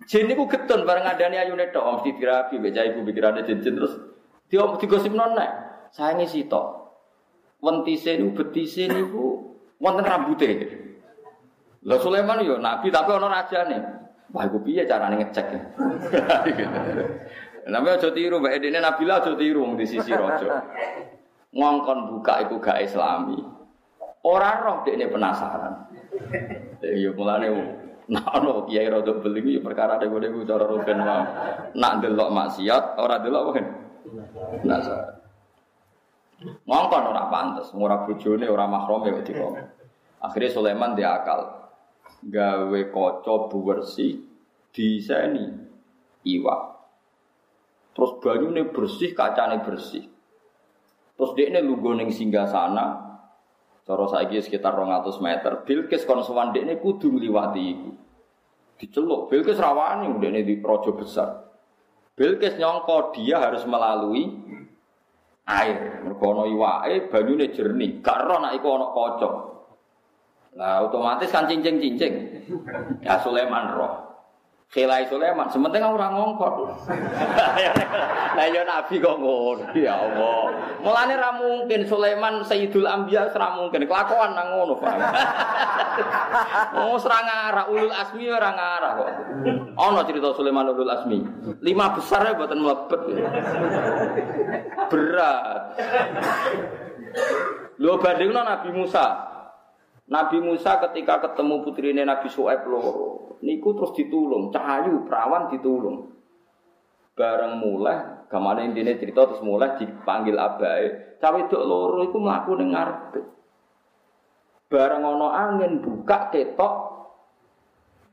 jin 0.08 0.24
niku 0.24 0.48
getun 0.48 0.88
bareng 0.88 1.04
adane 1.04 1.36
ayune 1.36 1.68
tok 1.68 2.00
mesti 2.00 2.16
dirabi 2.16 2.56
mbek 2.56 2.96
ibu 2.96 3.04
pikirane 3.04 3.44
jin 3.44 3.60
terus 3.60 3.92
dia 4.48 4.64
digosipno 4.80 5.36
nek 5.36 5.50
sayange 5.92 6.24
sitok. 6.24 6.80
Wentise 7.60 8.16
niku 8.16 8.40
betise 8.40 8.88
niku 8.88 9.52
wonten 9.76 10.08
rambute. 10.08 10.50
Lah 11.84 12.00
Sulaiman 12.00 12.40
yo 12.40 12.56
nabi 12.56 12.88
tapi 12.88 13.12
ana 13.12 13.28
rajane. 13.28 13.78
Wah 14.32 14.46
iku 14.48 14.64
piye 14.64 14.88
carane 14.88 15.20
ngecek 15.20 15.46
ya? 15.52 15.60
Namanya 17.70 18.02
aja 18.02 18.10
tiru, 18.10 18.42
Mbak 18.42 18.54
Edine 18.58 18.82
Nabila 18.82 19.22
aja 19.22 19.32
tiru 19.38 19.62
di 19.78 19.86
sisi 19.86 20.10
raja. 20.10 20.66
Ngongkon 21.54 22.10
buka 22.10 22.42
iku 22.46 22.58
gak 22.58 22.82
islami. 22.82 23.38
Ora 24.26 24.60
roh 24.60 24.76
dekne 24.82 25.06
penasaran. 25.08 25.74
Ya 26.82 27.10
mulane 27.14 27.48
Nah, 28.10 28.26
ono 28.34 28.66
kiai 28.66 28.90
rada 28.90 29.22
beli 29.22 29.38
iki 29.38 29.62
perkara 29.62 29.94
nek 29.94 30.10
ngene 30.10 30.42
cara 30.42 30.66
rugen 30.66 30.98
wae. 30.98 31.22
Nak 31.78 32.02
delok 32.02 32.34
maksiat, 32.34 32.98
ora 32.98 33.22
delok 33.22 33.54
apa 33.54 33.62
Penasaran. 34.66 35.14
Ngongkon 36.66 37.04
ora 37.06 37.30
pantes, 37.30 37.70
ora 37.70 38.02
bojone, 38.02 38.50
ora 38.50 38.66
mahrome 38.66 39.14
kok 39.14 39.24
dikon. 39.30 39.54
Akhirnya 40.26 40.50
Sulaiman 40.50 40.98
dia 40.98 41.22
akal. 41.22 41.70
Gawe 42.26 42.80
kaca 42.90 43.34
bersih 43.46 44.26
diseni 44.74 45.46
iwak. 46.26 46.79
Terus 47.90 48.10
banyune 48.22 48.70
bersih, 48.70 49.12
kacane 49.12 49.62
bersih. 49.66 50.06
Terus 51.18 51.30
dia 51.36 51.52
ini 51.52 51.60
lugu 51.60 51.92
neng 51.92 52.08
singgah 52.08 52.48
sana. 52.48 53.10
Cara 53.84 54.06
saiki 54.06 54.40
sekitar 54.40 54.72
200 54.72 55.20
meter. 55.20 55.52
Bilkis 55.66 56.06
kon 56.06 56.22
sowan 56.22 56.54
ini 56.54 56.78
kudu 56.78 57.10
ngliwati 57.10 57.62
iku. 57.66 57.90
Diceluk, 58.80 59.28
Bilkis 59.28 59.60
rawani 59.60 60.08
udah 60.08 60.28
ini 60.32 60.40
di 60.40 60.56
projo 60.56 60.96
besar. 60.96 61.52
Bilkis 62.16 62.56
nyongko 62.56 63.12
dia 63.12 63.36
harus 63.36 63.68
melalui 63.68 64.32
air. 65.44 66.00
Mergo 66.06 66.26
ana 66.32 66.44
iwake 66.48 67.12
banyune 67.12 67.52
jernih, 67.52 68.00
gak 68.00 68.24
ero 68.24 68.36
nek 68.40 68.56
iku 68.56 68.68
kaca. 68.80 69.30
Lah 70.56 70.82
otomatis 70.82 71.30
kan 71.30 71.46
cincing-cincing. 71.46 72.14
Ya 73.04 73.20
Sulaiman 73.22 73.70
roh. 73.76 74.09
Khilai 74.70 75.02
Sulaiman, 75.10 75.50
sementing 75.50 75.82
ora 75.82 76.14
ngongkot. 76.14 76.86
Lah 78.38 78.46
ya 78.46 78.62
nabi 78.62 79.02
kok 79.02 79.18
ngono, 79.18 79.74
ya 79.74 79.98
Allah. 79.98 80.46
Mulane 80.78 81.18
ra 81.18 81.34
mungkin 81.34 81.82
Sulaiman 81.90 82.46
Sayyidul 82.46 82.86
Anbiya 82.86 83.34
ora 83.34 83.58
mungkin 83.58 83.82
kelakuan 83.90 84.38
nang 84.38 84.54
ngono, 84.54 84.78
Pak. 84.78 84.94
Oh, 86.70 86.94
serang 87.02 87.26
ngarah 87.26 87.66
ulul 87.66 87.90
asmi 87.90 88.30
ora 88.30 88.54
ngarah 88.54 88.92
kok. 88.94 89.10
Ana 89.74 90.06
cerita 90.06 90.30
Sulaiman 90.38 90.70
ulul 90.70 90.86
asmi. 90.86 91.18
Lima 91.66 91.90
besar 91.90 92.30
ya 92.30 92.38
mboten 92.38 92.62
mlebet. 92.62 93.00
Berat. 94.86 95.62
Lho 97.82 97.98
bandingno 97.98 98.40
Nabi 98.46 98.70
Musa. 98.70 99.29
Nabi 100.10 100.42
Musa 100.42 100.82
ketika 100.90 101.22
ketemu 101.22 101.62
putrine 101.62 102.02
Nabi 102.02 102.26
Su'aib 102.26 102.66
loro, 102.66 103.38
niku 103.46 103.78
terus 103.78 103.94
ditulung, 103.94 104.50
cahayu 104.50 105.06
perawan 105.06 105.46
ditulung. 105.54 106.10
Bareng 107.14 107.62
mulai, 107.62 108.26
gamane 108.26 108.66
intine 108.66 108.98
cerita 108.98 109.30
terus 109.30 109.44
mulai 109.46 109.78
dipanggil 109.78 110.34
abai. 110.34 111.14
Cawe 111.22 111.36
wedok 111.36 111.62
loro 111.62 112.02
iku 112.02 112.16
mlaku 112.18 112.58
ning 112.58 112.74
ngarepe. 112.74 113.20
Bareng 114.66 115.02
ana 115.06 115.28
angin 115.30 115.78
buka 115.78 116.32
ketok 116.34 116.74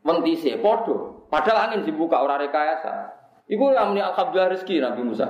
wentise 0.06 0.60
padha. 0.62 0.98
Padahal 1.34 1.70
angin 1.70 1.82
dibuka 1.88 2.22
ora 2.22 2.38
rekayasa. 2.38 3.16
Iku 3.48 3.72
namanya 3.72 4.12
alhamdulillah 4.12 4.54
rezeki 4.54 4.84
Nabi 4.84 5.02
Musa. 5.08 5.26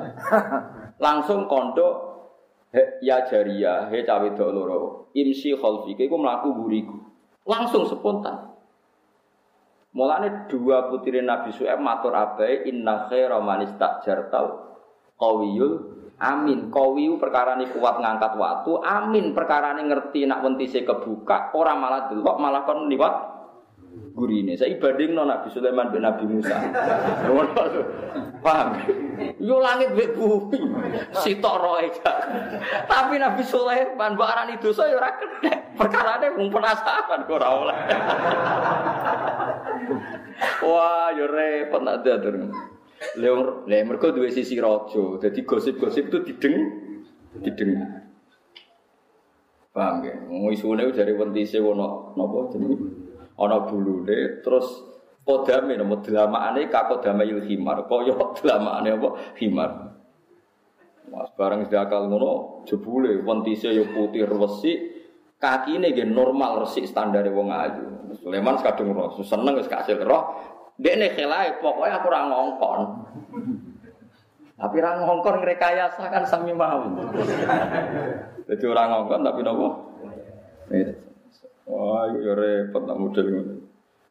Langsung 1.05 1.45
kondo 2.71 2.99
ya 3.01 3.23
jaria, 3.27 3.87
he 3.89 4.03
cawe 4.03 4.27
dok 4.35 4.49
loro. 4.51 4.79
Imsi 5.15 5.55
khalfi, 5.55 5.95
iku 5.95 6.15
mlaku 6.19 6.53
buriku. 6.53 6.97
Langsung 7.47 7.87
spontan. 7.87 8.53
Mulane 9.95 10.45
dua 10.51 10.91
putri 10.91 11.23
Nabi 11.23 11.49
Su'aib 11.49 11.81
matur 11.81 12.13
abai 12.13 12.69
inna 12.69 13.09
khaira 13.09 13.41
man 13.41 13.65
istajartal 13.65 14.77
qawiyul 15.17 15.97
amin. 16.21 16.69
Qawiyu 16.69 17.17
perkara 17.17 17.57
ini 17.57 17.69
kuat 17.71 18.01
ngangkat 18.01 18.37
waktu, 18.37 18.71
amin 18.83 19.33
perkara 19.33 19.77
ini 19.77 19.89
ngerti 19.89 20.25
nak 20.25 20.43
wentise 20.45 20.85
kebuka, 20.85 21.53
orang 21.53 21.77
malah 21.81 22.01
delok 22.09 22.37
malah 22.37 22.61
kon 22.65 22.89
liwat 22.89 23.36
gurine. 24.17 24.57
Saya 24.57 24.73
ibading 24.73 25.13
no 25.13 25.29
Nabi 25.29 25.53
Sulaiman 25.53 25.93
bin 25.93 26.01
Nabi 26.01 26.25
Musa. 26.25 26.57
Paham? 28.41 28.67
Yo 29.37 29.61
langit 29.61 29.93
mbek 29.93 30.17
bumi. 30.17 30.57
Sitok 31.13 31.55
roe 31.61 31.85
Tapi 32.89 33.15
Nabi 33.21 33.43
Sulaiman 33.45 34.17
mbok 34.17 34.25
arani 34.25 34.57
dosa 34.57 34.89
yo 34.89 34.97
ora 34.97 35.13
kena. 35.13 35.53
Perkarane 35.77 36.27
mung 36.33 36.49
penasaran 36.49 37.29
kok 37.29 37.37
ora 37.37 37.49
oleh. 37.53 37.77
Wah, 40.65 41.13
yo 41.13 41.25
repot 41.29 41.81
nak 41.85 42.01
dadur. 42.01 42.49
Leung, 43.21 43.69
le 43.69 43.77
mergo 43.85 44.09
duwe 44.09 44.33
sisi 44.33 44.57
raja. 44.57 45.21
Dadi 45.21 45.45
gosip-gosip 45.45 46.09
itu 46.09 46.17
dideng 46.25 46.55
dideng. 47.45 47.77
Paham 49.69 50.01
ya? 50.01 50.17
Ngomong 50.25 50.57
isune 50.57 50.89
dari 50.89 51.13
wentise 51.13 51.61
ono 51.61 52.17
napa 52.17 52.49
jenenge? 52.49 52.96
Ana 53.37 53.63
bulune 53.63 54.41
terus 54.41 54.65
kodame 55.21 55.77
nama 55.77 55.95
delamaane 56.01 56.67
kakodame 56.67 57.23
il 57.29 57.41
himar 57.45 57.85
kaya 57.85 58.15
delamaane 58.37 58.89
apa 58.93 59.09
himar 59.37 59.71
Mas 61.07 61.31
barang 61.39 61.71
sedakal 61.71 62.11
ngono 62.11 62.63
jebule 62.67 63.23
wentise 63.23 63.71
yo 63.71 63.87
putih 63.95 64.27
resik, 64.27 64.77
kakine 65.39 65.95
nggih 65.95 66.03
normal 66.11 66.67
resik 66.67 66.83
standar 66.83 67.23
wong 67.31 67.47
ayu. 67.47 67.85
Sulaiman 68.19 68.59
kadung 68.59 68.91
roh, 68.91 69.15
seneng 69.23 69.55
wis 69.55 69.71
kasil 69.71 70.03
roh. 70.03 70.35
Dekne 70.77 71.15
khelae 71.15 71.57
pokoke 71.63 71.89
aku 71.89 72.07
ora 72.11 72.21
ngongkon. 72.27 72.81
Tapi 74.59 74.75
ora 74.83 74.91
ngongkon 74.99 75.35
ngrekayasa 75.41 76.03
kan 76.11 76.23
sami 76.27 76.51
mau. 76.51 76.85
Jadi 78.47 78.63
orang 78.67 78.87
ngongkon 78.93 79.21
tapi 79.23 79.39
nopo? 79.41 79.67
Wah, 81.67 82.07
yo 82.15 82.31
repot 82.31 82.87
nak 82.87 82.95
model 82.95 83.25
ngono. 83.27 83.53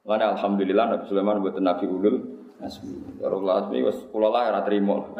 Lan 0.06 0.20
alhamdulillah 0.22 0.84
Nabi 0.92 1.04
Sulaiman 1.08 1.42
buat 1.42 1.58
Nabi 1.58 1.84
ulul 1.88 2.16
asmi. 2.62 3.18
Karo 3.18 3.42
asmi 3.42 3.82
wis 3.82 3.98
kula 4.12 4.28
lah 4.30 4.54
ora 4.54 4.60
trimo. 4.62 4.96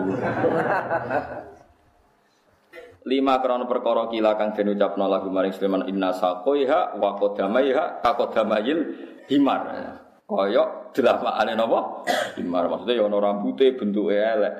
Lima 3.06 3.38
krono 3.38 3.70
perkara 3.70 4.10
kila 4.10 4.34
kang 4.34 4.50
den 4.54 4.74
ucapno 4.74 5.06
lagu 5.06 5.30
maring 5.30 5.54
Sulaiman 5.54 5.86
inna 5.86 6.10
saqaiha 6.10 6.98
wa 6.98 7.14
qadamaiha 7.18 8.02
kaqadamayil 8.02 8.78
himar. 9.30 9.62
Kaya 10.26 10.90
delamakane 10.90 11.54
napa? 11.54 12.02
Himar 12.34 12.66
maksudnya 12.66 12.98
ya 12.98 13.06
ono 13.06 13.22
rambute 13.22 13.78
bentuke 13.78 14.18
elek. 14.18 14.54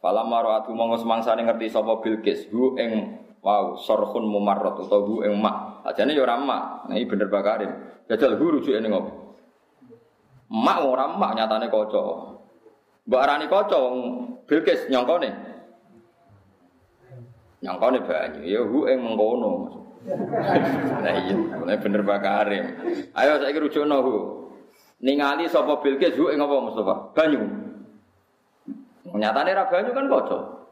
Fala 0.00 0.24
maratu 0.24 0.72
monggo 0.72 0.96
semangsane 1.00 1.44
ngerti 1.44 1.72
sapa 1.72 2.00
Bilqis 2.00 2.48
hu 2.52 2.76
ing 2.80 3.20
wow 3.44 3.76
sorhun 3.76 4.24
mumarrat 4.24 4.80
utawa 4.80 5.04
hu 5.04 5.20
ing 5.20 5.36
mak. 5.36 5.84
Ajane 5.84 6.16
ya 6.16 6.24
ora 6.24 6.40
mak. 6.40 6.88
Nah 6.88 6.96
bener 6.96 7.28
bakarin. 7.28 7.70
Jajal 8.08 8.40
hu 8.40 8.56
rujuke 8.56 8.80
ning 8.80 8.96
ngopo? 8.96 9.36
Mak 10.48 10.78
ora 10.80 11.12
mak 11.12 11.36
nyatane 11.36 11.68
kaca. 11.68 12.02
Mbok 13.04 13.20
arani 13.20 13.46
kaca 13.52 13.76
wong 13.76 13.96
Bilqis 14.48 14.88
nyongkone. 14.88 15.28
Nyongkone 17.60 17.98
banyu 18.08 18.40
ya 18.48 18.60
hu 18.64 18.88
ing 18.88 18.98
mengkono. 19.04 19.52
Nah 21.00 21.16
iya, 21.16 21.80
bener 21.80 22.04
bakarin. 22.04 22.76
Ayo 23.16 23.40
saiki 23.40 23.60
rujukno 23.60 24.04
hu. 24.04 24.14
Ningali 25.04 25.48
sapa 25.48 25.80
Bilqis 25.84 26.16
hu 26.16 26.32
ing 26.32 26.40
apa 26.40 26.54
Mustafa? 26.64 26.94
Banyu. 27.12 27.40
Nyatane 29.12 29.52
ra 29.52 29.68
banyu 29.68 29.92
kan 29.92 30.08
kaca. 30.08 30.63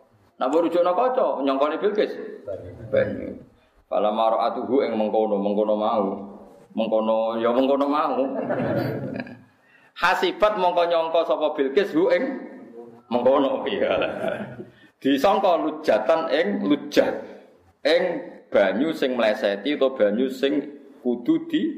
Nak 0.42 0.50
rujukno 0.50 0.90
kaca, 0.90 1.38
nyongkone 1.46 1.78
Bilqis. 1.78 2.18
Banyu. 2.90 3.38
Fala 3.86 4.10
mar'atuhu 4.10 4.82
ing 4.82 4.98
mengkono, 4.98 5.38
mengkono 5.38 5.78
mau. 5.78 6.06
Mengkono 6.74 7.38
ya 7.38 7.54
mengkono 7.54 7.86
mau. 7.86 8.18
Hasibat 10.02 10.58
mongko 10.58 10.82
nyongko 10.90 11.20
sapa 11.30 11.54
Bilqis 11.54 11.94
hu 11.94 12.10
ing 12.10 12.42
mengkono 13.06 13.62
iya. 13.70 13.94
Disangka 14.98 15.62
lujatan 15.62 16.26
ing 16.34 16.66
lujat. 16.66 17.22
Ing 17.86 18.02
banyu 18.50 18.90
sing 18.90 19.14
mleseti 19.14 19.78
atau 19.78 19.94
banyu 19.94 20.26
sing 20.26 20.58
kudu 21.06 21.46
di 21.46 21.70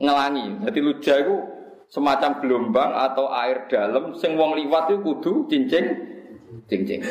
ngelangi. 0.00 0.64
Jadi 0.64 0.80
lujah 0.80 1.16
itu 1.20 1.36
semacam 1.92 2.40
gelombang 2.40 2.90
atau 2.96 3.28
air 3.28 3.68
dalam 3.68 4.16
sing 4.16 4.40
wong 4.40 4.56
liwat 4.56 4.88
itu 4.88 5.04
kudu 5.04 5.44
cincing 5.52 5.86
cincing. 6.64 7.04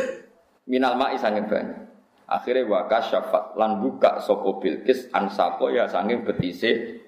Minal 0.69 1.01
ma'i 1.01 1.17
sanging 1.17 1.49
banyu. 1.49 1.89
Akhirnya 2.29 2.69
waka 2.69 3.01
syafat 3.01 3.57
lan 3.57 3.81
buka 3.81 4.21
sopo 4.21 4.61
bilkis 4.61 5.09
ansako 5.09 5.73
ya 5.73 5.89
sanging 5.89 6.21
betise 6.21 7.01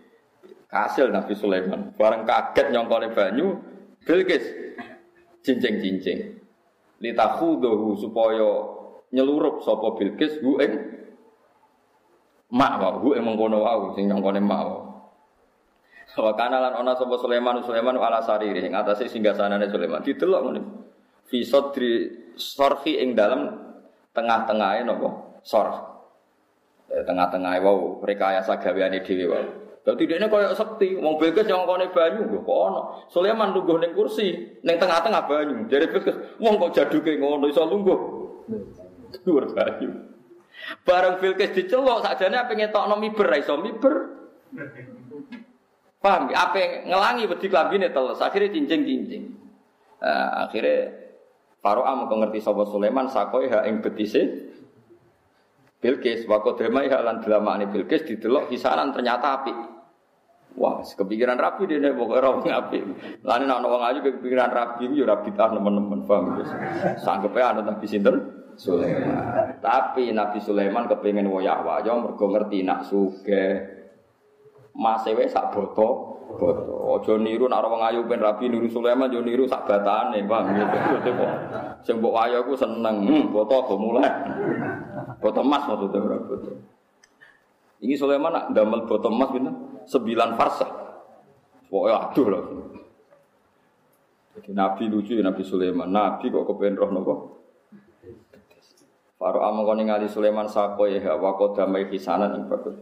kasil 0.65 1.13
Nabi 1.13 1.37
Sulaiman. 1.37 1.93
Bareng 1.93 2.25
kaget 2.25 2.73
nyongkone 2.73 3.13
banyu 3.13 3.53
bilkis 4.01 4.41
cincing 5.45 5.77
cincing. 5.77 6.41
Litakhudohu 7.05 8.01
supaya 8.01 8.49
nyelurup 9.13 9.61
sopo 9.61 9.93
bilkis 9.93 10.41
hu 10.41 10.57
ing 10.57 10.73
mak 12.49 12.81
wa 12.81 12.97
hu 12.97 13.13
ing 13.13 13.21
mengkono 13.21 13.61
wau 13.61 13.93
sing 13.93 14.09
nyongkone 14.09 14.41
mak 14.41 14.61
wa. 14.65 14.79
Wa 16.17 16.33
kana 16.33 16.57
lan 16.57 16.81
ana 16.81 16.97
sapa 16.97 17.13
Sulaiman 17.21 17.61
Sulaiman 17.61 17.93
ala 18.01 18.25
sariri 18.25 18.65
ing 18.65 18.73
atase 18.73 19.05
singgasanane 19.05 19.69
Sulaiman 19.69 20.01
didelok 20.01 20.41
ngene. 20.49 20.61
Fi 21.29 21.45
sadri 21.45 22.20
sarhi 22.35 23.01
ing 23.01 23.15
dalam 23.17 23.49
tengah-tengahe 24.11 24.83
napa? 24.83 25.39
Sorh. 25.41 25.71
Eh, 26.91 27.03
tengah-tengahe 27.07 27.63
wau 27.63 28.03
rekayasa 28.03 28.59
gaweane 28.59 28.99
dhewe 29.01 29.25
wau. 29.31 29.45
Dadi 29.81 30.05
dekne 30.05 30.29
koyo 30.29 30.53
sekti, 30.53 30.93
wong 30.93 31.17
Bilqis 31.17 31.49
yang 31.49 31.65
kone 31.65 31.89
banyu 31.89 32.29
lho 32.29 32.45
kok 32.45 32.59
ana. 32.69 32.81
Sulaiman 33.09 33.49
lungguh 33.49 33.81
ning 33.81 33.97
kursi, 33.97 34.61
ning 34.61 34.77
tengah-tengah 34.77 35.25
banyu. 35.25 35.65
Dari 35.65 35.89
Bilqis, 35.89 36.37
wong 36.37 36.61
kok 36.61 36.71
jaduke 36.77 37.17
ngono 37.17 37.49
iso 37.49 37.65
lungguh. 37.65 37.99
Dhuwur 39.25 39.49
banyu. 39.57 39.89
Bareng 40.85 41.17
Bilqis 41.17 41.57
dicelok 41.57 42.05
sakjane 42.05 42.37
apa 42.37 42.53
ngetokno 42.53 42.95
miber 43.01 43.25
ra 43.25 43.37
iso 43.41 43.57
miber. 43.57 43.95
Paham? 45.97 46.29
Apa 46.29 46.85
ngelangi 46.85 47.25
wedi 47.25 47.47
klambine 47.49 47.89
teles, 47.89 48.21
akhirnya 48.21 48.53
cincing-cincing. 48.53 49.33
Nah, 50.01 50.45
akhirnya 50.45 51.00
Faro'a 51.61 51.93
mau 51.93 52.09
ngerti 52.09 52.41
sapa 52.41 52.65
Sulaiman 52.65 53.05
sakoi 53.05 53.45
ha 53.53 53.69
ing 53.69 53.85
betise 53.85 54.21
Bilqis 55.81 56.25
wa 56.25 56.41
qadamai 56.41 56.89
ha 56.89 57.05
lan 57.05 57.21
delamane 57.21 57.69
Bilqis 57.69 58.05
didelok 58.05 58.49
hisanan 58.53 58.93
ternyata 58.93 59.41
api. 59.41 59.53
Wah, 60.51 60.83
kepikiran 60.83 61.39
rapi 61.39 61.63
dene 61.63 61.95
pokoke 61.95 62.19
ora 62.19 62.29
wong 62.35 62.51
apik. 62.51 62.83
Lan 63.23 63.47
nek 63.47 63.55
ana 63.63 63.67
wong 63.71 63.83
ayu 63.87 63.99
kepikiran 64.03 64.51
rapi 64.51 64.83
yo 64.91 65.07
ora 65.07 65.23
bitah 65.23 65.47
nemen-nemen 65.55 66.03
paham 66.03 66.35
guys. 66.35 66.51
Sanggepe 66.99 67.39
ana 67.39 67.63
Nabi 67.63 67.87
sinten? 67.87 68.15
Sulaiman. 68.59 69.57
Tapi 69.63 70.11
Nabi 70.11 70.43
Sulaiman 70.43 70.91
kepengin 70.91 71.31
wayah-wayah 71.31 71.95
mergo 71.95 72.27
ngerti 72.27 72.67
nak 72.67 72.83
sugih. 72.83 73.63
Mas 74.75 75.07
ewe 75.07 75.23
sak 75.31 75.55
boto. 75.55 76.19
Ojo 76.91 77.13
niru 77.19 77.49
nak 77.51 77.65
wong 77.65 77.81
ayu 77.83 78.07
ben 78.07 78.21
rapi 78.21 78.47
niru 78.47 78.67
Sulaiman 78.69 79.11
yo 79.11 79.19
niru 79.19 79.43
sak 79.47 79.67
batane, 79.67 80.23
gitu. 80.23 80.77
Sing 81.85 81.97
mbok 81.97 82.15
ayu 82.21 82.45
ku 82.45 82.53
seneng, 82.53 83.03
hmm, 83.03 83.33
boto 83.33 83.65
go 83.65 83.75
mulai. 83.75 84.07
Boto 85.17 85.41
emas 85.41 85.65
maksudnya 85.65 85.99
ora 85.99 86.17
boto. 86.21 86.51
Ini 87.81 87.97
Sulaiman 87.97 88.31
nak 88.31 88.45
damel 88.53 88.85
boto 88.85 89.09
emas 89.09 89.29
pinten? 89.33 89.55
9 89.89 90.37
farsah. 90.37 90.71
Pokoke 91.71 91.91
aduh 91.91 92.27
lho. 92.27 92.39
Jadi 94.37 94.51
Nabi 94.55 94.83
lucu 94.87 95.17
ya 95.17 95.23
Nabi 95.25 95.43
Sulaiman. 95.43 95.89
Nabi 95.91 96.31
kok 96.31 96.45
kepen 96.47 96.75
roh 96.79 96.89
nopo? 96.91 97.15
Faro 99.21 99.45
amang 99.45 99.69
kau 99.69 99.77
ningali 99.77 100.09
Sulaiman 100.09 100.49
sako 100.49 100.89
ya 100.89 101.13
wa 101.13 101.37
damai 101.53 101.85
hisanan 101.93 102.41
ing 102.41 102.43
bagus. 102.49 102.73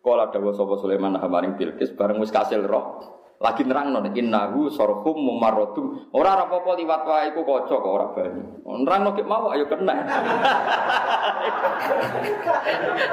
Kala 0.00 0.32
dawa 0.32 0.56
sapa 0.56 0.80
Sulaiman 0.80 1.20
hamaring 1.20 1.60
Bilqis 1.60 1.92
bareng 1.92 2.16
wis 2.24 2.32
kasil 2.32 2.64
roh. 2.64 3.04
Lagi 3.40 3.64
nerang 3.64 3.92
non 3.92 4.04
innahu 4.12 4.68
sorhum 4.72 5.16
mumarradum. 5.16 6.12
Ora 6.12 6.36
ora 6.36 6.44
apa-apa 6.44 6.76
liwat 6.76 7.02
wae 7.08 7.32
iku 7.32 7.40
kaca 7.44 7.76
kok 7.76 7.88
ora 7.88 8.06
bani. 8.12 8.40
Nerang 8.84 9.00
no 9.00 9.12
mau 9.24 9.48
ayo 9.52 9.64
kena. 9.68 9.96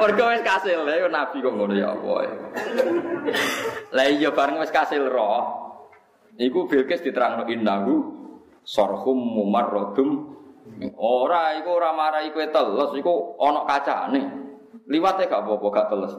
Mergo 0.04 0.26
wis 0.32 0.44
kasil 0.44 0.84
ya 0.84 1.08
nabi 1.12 1.44
kok 1.44 1.56
ngono 1.56 1.76
ya 1.76 1.92
apa. 1.96 2.16
Lah 3.92 4.08
iya 4.08 4.32
bareng 4.32 4.60
wis 4.64 4.72
kasil 4.72 5.08
roh. 5.12 5.44
Iku 6.40 6.72
Bilqis 6.72 7.04
diterangno 7.04 7.48
innahu 7.52 7.96
sorhum 8.64 9.20
mumarradum. 9.20 10.40
Ora 11.00 11.56
iku 11.60 11.80
ora 11.84 11.96
marai 11.96 12.32
kowe 12.36 12.48
teles 12.48 12.92
iku 12.96 13.40
ana 13.40 13.64
kacane. 13.64 14.22
Liwate 14.88 15.28
gak 15.28 15.44
apa-apa 15.44 15.68
gak 15.72 15.90
teles. 15.92 16.16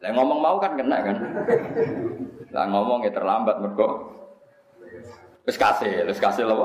Lah 0.00 0.10
ngomong 0.16 0.38
mau 0.40 0.56
kan 0.56 0.80
kena 0.80 0.98
kan. 1.04 1.16
Lah 2.50 2.64
ngomong 2.72 3.04
ya 3.04 3.12
terlambat 3.12 3.60
mergo. 3.60 4.16
Wis 5.44 5.60
kasih, 5.60 6.08
wis 6.08 6.16
kasih 6.16 6.48
lho. 6.48 6.56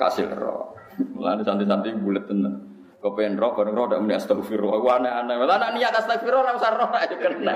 Kasih 0.00 0.32
ro. 0.32 0.72
Mulane 1.12 1.44
santai-santai 1.44 1.92
bulet 2.00 2.24
tenan. 2.24 2.64
Kepen 3.04 3.36
roh, 3.36 3.52
bareng 3.52 3.76
roh, 3.76 3.92
muni 4.00 4.16
astagfirullah. 4.16 4.80
Wah 4.80 4.96
aneh-aneh. 4.96 5.36
Nak 5.36 5.76
niat 5.76 5.92
astagfirullah, 5.92 6.56
ora 6.56 6.56
usah 6.56 6.72
roh 6.72 6.88
aja 6.96 7.16
kena. 7.20 7.54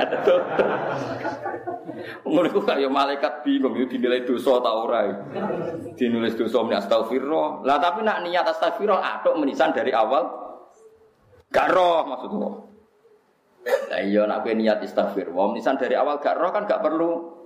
Ngono 2.29 2.49
ku 2.53 2.61
kaya 2.61 2.87
malaikat 2.93 3.43
bingung 3.49 3.73
yo 3.73 3.89
dinilai 3.89 4.29
dosa 4.29 4.61
ta 4.61 4.71
ora. 4.77 5.09
Dinulis 5.97 6.37
dosa 6.37 6.61
muni 6.61 6.77
astagfirullah. 6.77 7.65
Lah 7.65 7.81
tapi 7.81 8.05
nak 8.05 8.29
niat 8.29 8.45
astagfirullah 8.45 9.01
atuk 9.01 9.41
menisan 9.41 9.73
dari 9.73 9.97
awal 9.97 10.29
gak 11.49 11.73
roh 11.73 12.05
maksudnya. 12.05 12.68
Lah 13.67 14.01
iya 14.05 14.23
nak 14.29 14.47
kowe 14.47 14.53
niat 14.55 14.85
istighfar. 14.85 15.33
Nisan 15.55 15.81
dari 15.81 15.97
awal 15.97 16.21
gak 16.23 16.37
roh 16.39 16.51
kan 16.55 16.69
gak 16.69 16.85
perlu 16.85 17.39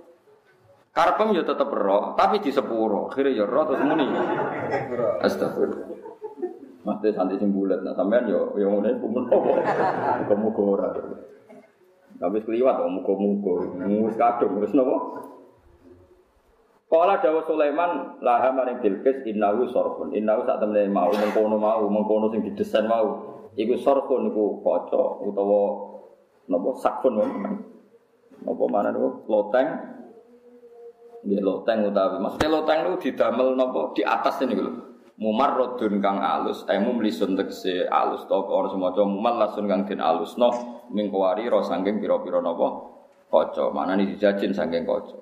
Karpem 0.93 1.33
ya 1.33 1.41
tetep 1.41 1.73
roh, 1.73 2.13
tapi 2.13 2.37
di 2.37 2.53
sepuro. 2.53 3.09
Akhirnya 3.09 3.41
ya 3.41 3.45
roh 3.49 3.65
terus 3.65 3.81
muni. 3.81 4.05
Astagfirullah. 5.25 5.89
Mate 6.85 7.09
santai 7.15 7.41
sing 7.41 7.49
bulat, 7.49 7.81
nah 7.81 7.97
sampean 7.97 8.29
yo 8.29 8.53
yo 8.59 8.69
ngene 8.77 9.01
kumpul 9.01 9.25
apa? 9.25 9.51
Muga-muga 10.21 10.61
ora. 10.61 10.87
Tapi 12.19 12.37
kliwat 12.45 12.75
kok 12.77 12.91
muga-muga. 12.93 13.53
Wis 14.05 14.15
kadung 14.19 14.61
terus 14.61 14.77
napa? 14.77 14.97
Kala 16.93 17.17
dawa 17.25 17.41
Sulaiman 17.49 18.21
laha 18.21 18.53
maring 18.53 18.77
Bilqis 18.77 19.25
innahu 19.25 19.65
sorfun. 19.73 20.13
Innahu 20.13 20.45
sak 20.45 20.61
temene 20.61 20.93
mau 20.93 21.09
mengkono 21.09 21.57
mau 21.57 21.89
mengkono 21.89 22.29
sing 22.29 22.45
didesain 22.45 22.85
mau. 22.85 23.33
Iku 23.57 23.81
sorfun 23.81 24.29
iku 24.29 24.61
kaca 24.61 25.25
utawa 25.25 25.61
napa 26.53 26.69
sakfun 26.77 27.17
Napa 28.43 28.63
mana 28.69 28.93
niku 28.93 29.25
loteng. 29.25 29.67
Nggih 31.23 31.39
loteng 31.39 31.87
utawi 31.87 32.19
maksudnya 32.21 32.49
loteng 32.51 32.77
niku 32.85 32.95
didamel 33.09 33.57
napa 33.57 33.95
di 33.97 34.05
atas 34.05 34.37
ini 34.45 34.53
lho. 34.59 34.73
Mumar 35.13 35.53
rodun 35.53 36.01
kang 36.01 36.19
alus, 36.19 36.65
eh 36.65 36.81
mumlisun 36.81 37.37
tegese 37.37 37.85
alus 37.85 38.25
to 38.25 38.33
ora 38.33 38.65
semaca 38.73 39.05
mumar 39.05 39.37
lasun 39.37 39.69
kang 39.69 39.85
den 39.85 40.01
alusno 40.01 40.49
mingkuari 40.89 41.45
ro 41.45 41.61
saking 41.61 42.01
pira-pira 42.01 42.41
napa 42.41 42.93
kaca. 43.29 43.69
Manane 43.71 44.09
dijajin 44.09 44.51
saking 44.51 44.83
kaca. 44.83 45.17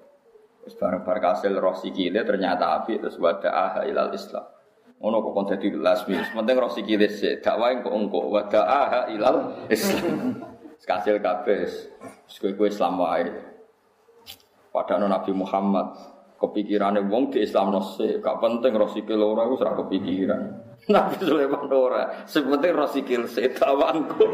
Wis 0.61 0.77
bareng-bareng 0.77 1.25
hasil 1.25 1.57
roh 1.57 1.73
sikile 1.73 2.21
ternyata 2.21 2.81
api 2.81 3.01
terus 3.01 3.17
wada 3.17 3.49
aha 3.49 3.81
ilal 3.89 4.13
Islam. 4.13 4.45
Ono 5.01 5.17
kok 5.25 5.33
kon 5.33 5.45
dadi 5.49 5.73
lasmi. 5.73 6.13
Penting 6.37 6.55
roh 6.61 6.69
sikile 6.69 7.09
sik 7.09 7.41
dakwah 7.41 7.73
kok 7.81 7.89
engko 7.89 8.29
wada 8.29 8.61
aha 8.61 9.01
ilal 9.09 9.65
Islam. 9.73 10.50
Kasil 10.81 11.21
kabeh. 11.21 11.69
Kowe 12.27 12.67
Islam 12.67 13.01
wae. 13.01 13.29
Padahal 14.71 15.11
Nabi 15.11 15.35
Muhammad 15.35 15.93
kepikirannya 16.41 17.05
wong 17.05 17.29
di 17.29 17.45
Islam 17.45 17.69
nose, 17.69 18.17
gak 18.17 18.41
penting 18.41 18.73
roh 18.73 18.89
sikil 18.89 19.21
ora 19.21 19.45
iku 19.45 19.61
ora 19.61 19.77
kepikiran. 19.77 20.41
Nabi 20.95 21.15
Sulaiman 21.21 21.69
ora, 21.69 22.25
sepenting 22.25 22.73
roh 22.73 22.89
sikil 22.89 23.29
setawanku. 23.29 24.25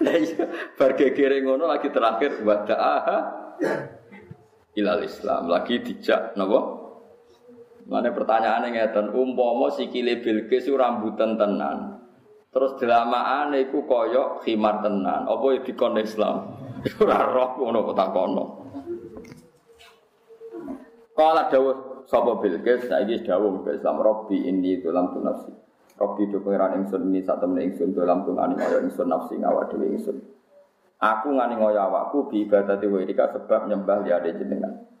Lah 0.00 0.16
iya, 0.16 0.46
bar 0.78 0.94
ngono 0.96 1.66
lagi 1.66 1.90
terakhir 1.90 2.40
wada'aha 2.46 3.18
ilal 4.78 5.02
Islam 5.02 5.50
lagi 5.50 5.82
dijak 5.82 6.38
napa 6.38 6.82
Mana 7.84 8.08
pertanyaannya 8.16 8.72
ngeten, 8.72 9.12
umpama 9.12 9.68
sikile 9.68 10.24
Bilqis 10.24 10.72
rambutan 10.72 11.36
tenan. 11.36 11.93
Terus 12.54 12.78
delamaan 12.78 13.50
iku 13.58 13.82
koyok 13.82 14.46
khimar 14.46 14.78
tenan. 14.78 15.26
Apa 15.26 15.58
ya 15.58 15.60
dikon 15.66 15.98
Islam? 15.98 16.54
Ora 17.02 17.26
roh 17.26 17.58
ngono 17.58 17.90
kok 17.90 17.98
takono. 17.98 18.44
Kala 21.14 21.50
dawuh 21.50 22.06
sapa 22.06 22.38
Bilqis 22.38 22.86
saiki 22.86 23.26
dawuh 23.26 23.66
ke 23.66 23.74
Islam 23.74 23.98
Robbi 23.98 24.46
ini 24.46 24.78
dalam 24.78 25.10
nafsi. 25.18 25.50
Robbi 25.98 26.30
do 26.30 26.42
pengiran 26.42 26.78
ingsun 26.78 27.10
ini 27.10 27.26
sak 27.26 27.42
temene 27.42 27.70
ingsun 27.70 27.94
dalam 27.94 28.22
tungani 28.22 28.54
kaya 28.58 28.82
ingsun 28.82 29.10
nafsi 29.10 29.34
ngawak 29.38 29.74
dhewe 29.74 29.90
ingsun. 29.94 30.18
Aku 30.98 31.34
ngani 31.34 31.58
ngoyo 31.58 31.78
awakku 31.78 32.30
bi 32.30 32.46
ibadati 32.46 32.86
wa 32.86 33.02
sebab 33.02 33.66
nyembah 33.66 33.98
liade 34.06 34.30
jenengan. 34.38 34.93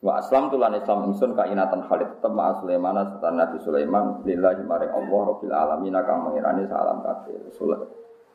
Wa 0.00 0.16
aslam 0.16 0.48
tulan 0.48 0.72
Islam 0.80 1.12
ingsun 1.12 1.36
kainatan 1.36 1.84
Khalid 1.84 2.08
tetep 2.16 2.32
ma 2.32 2.56
Sulaiman 2.56 3.04
setan 3.04 3.36
Nabi 3.36 3.60
Sulaiman 3.60 4.24
lillahi 4.24 4.64
maring 4.64 4.96
Allah 4.96 5.20
rabbil 5.28 5.52
alamin 5.52 5.92
kang 6.00 6.24
mengirani 6.24 6.64
salam 6.64 7.04
kabeh. 7.04 7.36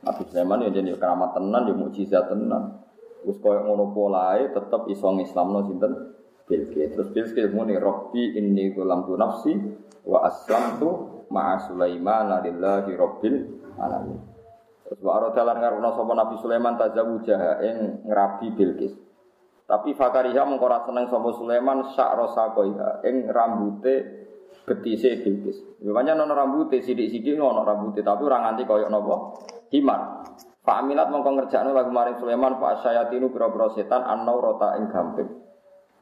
Nabi 0.05 0.22
Sulaiman 0.30 0.61
ya 0.61 0.70
jadi 0.70 0.93
keramat 0.93 1.34
tenan 1.34 1.66
ya 1.66 1.74
mukjizat 1.74 2.30
tenan. 2.30 2.86
Wis 3.26 3.41
koyo 3.41 3.66
ngono 3.66 3.89
polae 3.97 4.53
tetep 4.53 4.86
iso 4.93 5.09
ngislamno 5.09 5.66
sinten 5.66 5.93
Bilqis. 6.45 6.93
Terus 6.93 7.09
Bilqis 7.09 7.49
muni 7.49 7.74
Rabbi 7.82 8.38
inni 8.38 8.70
tu 8.70 8.86
nafsi 9.18 9.57
wa 10.05 10.22
aslamtu 10.30 11.26
ma'a 11.34 11.66
Sulaiman 11.66 12.30
lillahi 12.45 12.93
rabbil 12.93 13.38
alamin. 13.82 14.22
Terus 14.86 15.01
wa 15.01 15.18
aradalan 15.18 15.57
karena 15.57 15.89
sapa 15.89 16.13
Nabi 16.13 16.36
Sulaiman 16.38 16.78
tazawujaha 16.78 17.51
ing 17.66 18.05
ngrabi 18.05 18.53
Bilqis. 18.53 19.05
Tapi 19.66 19.97
Fakariha 19.97 20.45
mengkora 20.45 20.86
seneng 20.86 21.09
sama 21.09 21.34
Sulaiman 21.34 21.89
sak 21.97 22.13
rosa 22.13 22.53
koiha 22.53 23.01
ing 23.01 23.26
rambute 23.34 23.93
betise 24.61 25.26
Bilqis. 25.26 25.82
Memangnya 25.82 26.13
nono 26.13 26.38
rambute 26.38 26.86
sidik-sidik 26.86 27.34
nono 27.34 27.66
rambute 27.66 28.05
tapi 28.05 28.22
orang 28.30 28.45
nganti 28.45 28.63
koyok 28.70 28.89
nopo 28.93 29.16
himar. 29.74 30.22
Pak 30.66 30.82
Aminat 30.82 31.13
mongko 31.13 31.30
ngerjakno 31.34 31.78
lagu 31.78 31.93
maring 31.93 32.18
Sulaiman 32.18 32.57
Pak 32.57 32.82
Syayatinu 32.82 33.30
pira-pira 33.30 33.70
setan 33.74 34.01
anau 34.01 34.41
rota 34.41 34.78
ing 34.78 34.89
gamping. 34.89 35.30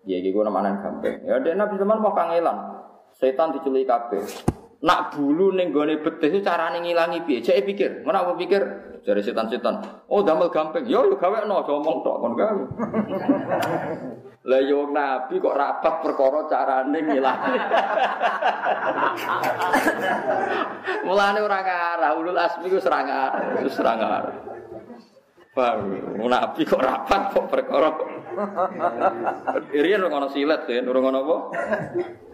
Ya 0.08 0.20
iki 0.20 0.36
ku 0.36 0.44
gamping. 0.44 1.24
Ya 1.24 1.40
dek 1.40 1.56
Nabi 1.56 1.80
Sulaiman 1.80 2.00
mau 2.04 2.16
kangelan. 2.16 2.84
Setan 3.16 3.56
diculik 3.56 3.88
kabeh. 3.88 4.24
Nak 4.84 5.16
bulu 5.16 5.56
ning 5.56 5.72
gone 5.72 5.96
betih 6.04 6.44
carane 6.44 6.84
ngilangi 6.84 7.24
piye? 7.24 7.40
Cek 7.40 7.64
pikir, 7.64 8.04
mana 8.04 8.28
aku 8.28 8.36
pikir 8.36 8.60
dari 9.00 9.24
setan-setan. 9.24 9.80
Oh 10.12 10.28
damel 10.28 10.52
gampang. 10.52 10.84
Yo 10.84 11.08
yo 11.08 11.16
gawe 11.16 11.48
no, 11.48 11.64
omong 11.64 12.04
tok 12.04 12.20
kon 12.20 12.36
gawe. 12.36 12.64
Lah 14.44 14.60
yo 14.60 14.92
nabi 14.92 15.40
kok 15.40 15.56
rapat 15.56 16.04
perkara 16.04 16.52
carane 16.52 17.00
ngilangi. 17.00 17.56
Mulane 21.08 21.40
ora 21.40 21.60
ngarah, 21.64 22.12
ulul 22.20 22.36
asmi 22.36 22.68
ku 22.68 22.76
serang 22.84 23.08
arah, 23.08 23.64
wis. 23.64 23.80
Paham, 25.56 25.96
nabi 26.28 26.68
kok 26.68 26.84
rapat 26.84 27.32
kok 27.32 27.48
perkara. 27.48 27.88
Irian 29.80 30.04
ora 30.04 30.20
ono 30.20 30.28
silet, 30.28 30.68
ora 30.68 31.00
ono 31.00 31.20
apa? 31.24 31.38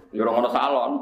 Ya 0.09 0.25
ora 0.25 0.33
ono 0.33 0.49
salon. 0.49 0.93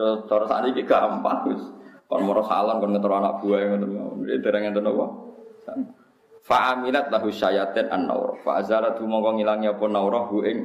Cara 0.00 0.44
saat 0.48 0.64
ini 0.72 0.82
gampang 0.88 1.52
wis. 1.52 1.62
Kon 2.08 2.26
moro 2.26 2.42
salon 2.42 2.82
kon 2.82 2.90
ngetro 2.96 3.14
anak 3.14 3.38
buah 3.44 3.60
ngoten. 3.76 4.40
Dereng 4.42 4.62
ngenten 4.66 4.90
apa? 4.90 5.06
Fa 6.40 6.74
aminat 6.74 7.12
lahu 7.12 7.28
syayatin 7.30 7.92
an-naur. 7.92 8.40
Fa 8.42 8.58
azalat 8.58 8.98
mongko 8.98 9.38
ngilangi 9.38 9.70
apa 9.70 9.84
naurah 9.86 10.24
hu 10.26 10.42
ing 10.42 10.58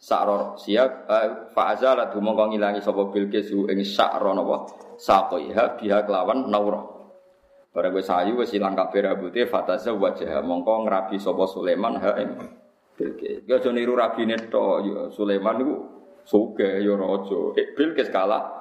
sakro 0.00 0.56
siap 0.56 1.06
eh, 1.06 1.52
fa 1.52 1.76
azalat 1.76 2.10
mongko 2.16 2.56
ngilangi 2.56 2.80
sapa 2.80 3.12
bilqis 3.12 3.52
hu 3.52 3.68
ing 3.68 3.84
sakro 3.84 4.32
napa 4.32 4.66
saqiha 4.98 5.78
biha 5.78 5.98
kelawan 6.08 6.48
naurah. 6.50 6.82
Barang 7.70 7.94
wis 7.94 8.10
sayu 8.10 8.34
wis 8.34 8.50
ilang 8.56 8.74
kabeh 8.74 9.06
rambute 9.06 9.46
fataza 9.46 9.94
wajah 9.94 10.42
mongko 10.42 10.88
ngrabi 10.88 11.20
sapa 11.22 11.46
Sulaiman 11.46 12.02
ha 12.02 12.18
ing 12.18 12.30
Bilqis. 13.00 13.48
Ya 13.48 13.56
aja 13.56 13.72
niru 13.72 13.96
rabine 13.96 14.36
to 14.52 14.64
ya 14.84 15.08
Sulaiman 15.08 15.56
niku 15.56 15.74
sugih 16.28 16.84
ya 16.84 16.92
raja. 17.00 17.40
Eh, 17.56 17.72
Bilqis 17.72 18.12
kalah 18.12 18.59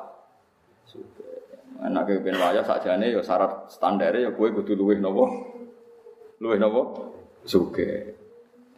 Anak 1.79 2.11
kepen 2.11 2.35
wayah 2.35 2.65
sakjane 2.65 3.07
ya 3.15 3.23
syarat 3.23 3.71
standar 3.71 4.11
ya 4.11 4.35
kowe 4.35 4.51
kudu 4.51 4.75
luwih 4.75 4.99
napa? 4.99 5.25
Luwih 6.43 6.59
napa? 6.59 6.81
Suge. 7.47 8.19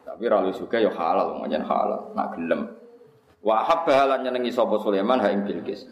Tapi 0.05 0.23
ra 0.29 0.37
luwih 0.45 0.53
suge 0.53 0.77
ya 0.77 0.91
halal, 0.93 1.41
nyen 1.49 1.65
halal, 1.65 2.13
nak 2.13 2.37
gelem. 2.37 2.61
Wa 3.41 3.65
habba 3.65 4.05
lan 4.05 4.21
nyenengi 4.21 4.53
sapa 4.53 4.77
Sulaiman 4.77 5.17
ha 5.17 5.33
ing 5.33 5.41
Bilqis. 5.49 5.89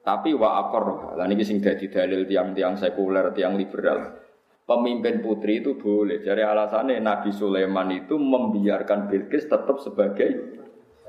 Tapi 0.00 0.32
wa 0.32 0.64
akor 0.64 1.12
lan 1.18 1.28
iki 1.34 1.44
sing 1.44 1.58
dadi 1.60 1.92
dalil 1.92 2.24
tiang-tiang 2.24 2.78
sekuler, 2.80 3.36
tiang 3.36 3.58
liberal. 3.58 4.24
Pemimpin 4.66 5.22
putri 5.22 5.62
itu 5.62 5.76
boleh. 5.78 6.24
Jadi 6.24 6.42
alasannya 6.42 6.98
Nabi 6.98 7.30
Sulaiman 7.30 7.86
itu 7.92 8.16
membiarkan 8.18 9.12
Bilqis 9.12 9.46
tetap 9.46 9.78
sebagai 9.78 10.56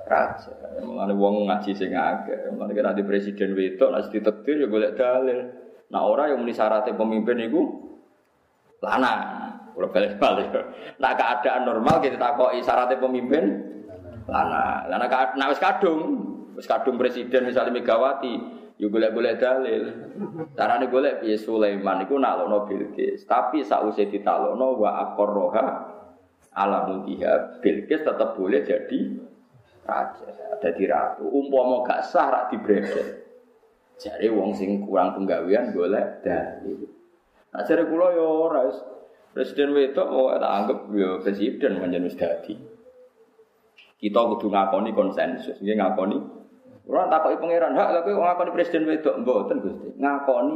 raja. 0.07 0.51
Mulane 0.81 1.13
wong 1.13 1.45
ngaji 1.51 1.71
sing 1.75 1.91
akeh. 1.91 2.49
Mulane 2.55 2.71
kan 2.73 2.95
di 2.95 3.03
presiden 3.03 3.53
wedok 3.53 3.91
nek 3.93 4.09
ditetir 4.09 4.63
ya 4.63 4.67
golek 4.71 4.95
dalil. 4.95 5.39
Nah 5.87 6.01
ora 6.03 6.31
yang 6.31 6.43
muni 6.43 6.51
syaratnya 6.51 6.95
pemimpin 6.95 7.37
itu 7.47 7.61
lanang. 8.83 9.21
Ora 9.77 9.87
balik-balik. 9.93 10.49
Nah 10.97 11.11
keadaan 11.13 11.67
normal 11.67 12.01
kita 12.01 12.17
takoki 12.17 12.63
syaratnya 12.63 12.97
pemimpin 12.97 13.43
lanang. 14.27 14.89
Lah 14.89 14.97
nek 14.99 15.47
wis 15.51 15.61
kadung, 15.61 16.01
wis 16.55 16.67
kadung 16.67 16.95
presiden 16.95 17.47
misalnya 17.47 17.75
Megawati, 17.75 18.33
yo 18.79 18.89
golek-golek 18.89 19.37
dalil. 19.37 19.83
Carane 20.57 20.89
golek 20.89 21.21
piye 21.21 21.37
Sulaiman 21.37 22.03
iku 22.03 22.17
naklokno 22.17 22.65
Bilqis. 22.65 23.27
Tapi 23.29 23.61
sausé 23.61 24.09
ditalokno 24.09 24.79
wa 24.79 24.89
aqarroha 25.07 25.67
ala 26.57 26.89
mulkiha 26.89 27.61
Bilqis 27.61 28.01
tetap 28.01 28.33
boleh 28.33 28.65
jadi 28.65 28.99
raja, 29.87 30.69
di 30.75 30.85
ratu. 30.85 31.23
Umpama 31.31 31.87
gak 31.87 32.03
sah 32.03 32.27
rak 32.27 32.43
dibredel. 32.51 33.23
Jare 33.97 34.27
wong 34.29 34.53
sing 34.53 34.85
kurang 34.85 35.17
penggawean 35.17 35.73
golek 35.73 36.21
dalil. 36.21 36.85
Nah 37.49 37.65
jare 37.65 37.89
kula 37.89 38.13
yo 38.13 38.45
ora 38.45 38.69
presiden 39.33 39.73
wedok 39.73 40.07
mau 40.13 40.29
tak 40.37 40.53
anggap 40.53 40.79
yo 40.93 41.17
presiden 41.23 41.81
manjen 41.81 42.05
wis 42.05 42.13
dadi. 42.13 42.53
Kita 43.97 44.19
kudu 44.37 44.53
ngakoni 44.53 44.93
konsensus, 44.93 45.57
nggih 45.57 45.81
ngakoni. 45.81 46.17
Ora 46.85 47.09
takoki 47.09 47.41
pangeran, 47.41 47.73
hak 47.73 47.89
lha 47.89 47.99
kowe 48.05 48.13
ngakoni 48.21 48.51
presiden 48.53 48.85
wedok 48.85 49.25
mboten 49.25 49.65
Gusti. 49.65 49.89
Ngakoni 49.97 50.55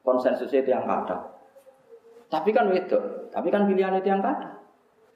konsensusnya 0.00 0.64
yang 0.64 0.88
kata. 0.88 1.16
Tapi 2.32 2.50
kan 2.56 2.72
wedok, 2.72 3.28
tapi 3.28 3.52
kan 3.52 3.68
pilihannya 3.68 4.00
yang 4.00 4.24
kata. 4.24 4.64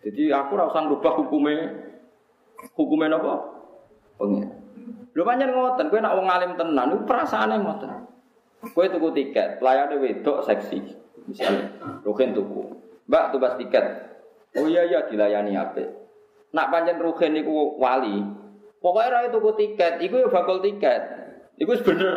Jadi 0.05 0.29
aku 0.31 0.53
rasa 0.55 0.85
ngubah 0.85 1.13
hukumnya 1.17 1.89
Hukumnya 2.75 3.15
apa? 3.15 3.35
Pengen. 4.19 4.49
Lu 5.15 5.23
panjang 5.27 5.51
ngoten, 5.51 5.91
gue 5.91 6.01
nak 6.03 6.15
wong 6.15 6.27
alim 6.31 6.53
tenan, 6.55 6.95
itu 6.95 7.03
perasaannya 7.07 7.57
ngoten. 7.63 7.91
Gue 8.75 8.87
tuku 8.91 9.09
tiket, 9.15 9.63
pelayannya 9.63 10.03
wedok 10.03 10.43
seksi, 10.43 10.83
misalnya, 11.31 11.71
Rukin 12.03 12.35
tuku. 12.35 12.67
Mbak 13.07 13.25
tuh 13.35 13.41
tiket. 13.63 13.85
Oh 14.59 14.67
iya 14.67 14.83
iya 14.85 15.07
dilayani 15.07 15.55
apa? 15.55 15.99
nak 16.53 16.73
pancen 16.73 16.97
rugen 17.01 17.37
niku 17.37 17.77
wali. 17.77 18.25
Pokoknya 18.79 19.11
ra 19.11 19.21
tuku 19.29 19.51
tiket, 19.59 19.99
iku 19.99 20.23
ya 20.23 20.29
bakal 20.31 20.63
tiket. 20.63 21.03
Iku 21.59 21.75
bener. 21.83 22.15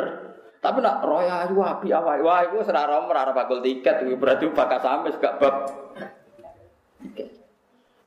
Tapi 0.61 0.77
nak 0.77 1.01
roya 1.01 1.41
ayu 1.41 1.57
api 1.57 1.89
awak. 1.89 2.21
Wah, 2.21 2.45
iku 2.45 2.61
ora 2.61 2.85
ora 2.85 3.33
bakal 3.33 3.65
tiket, 3.65 4.05
berarti 4.13 4.45
bakal 4.53 4.77
sampe 4.77 5.09
gak 5.17 5.41
bab 5.41 5.55
tiket. 7.01 7.40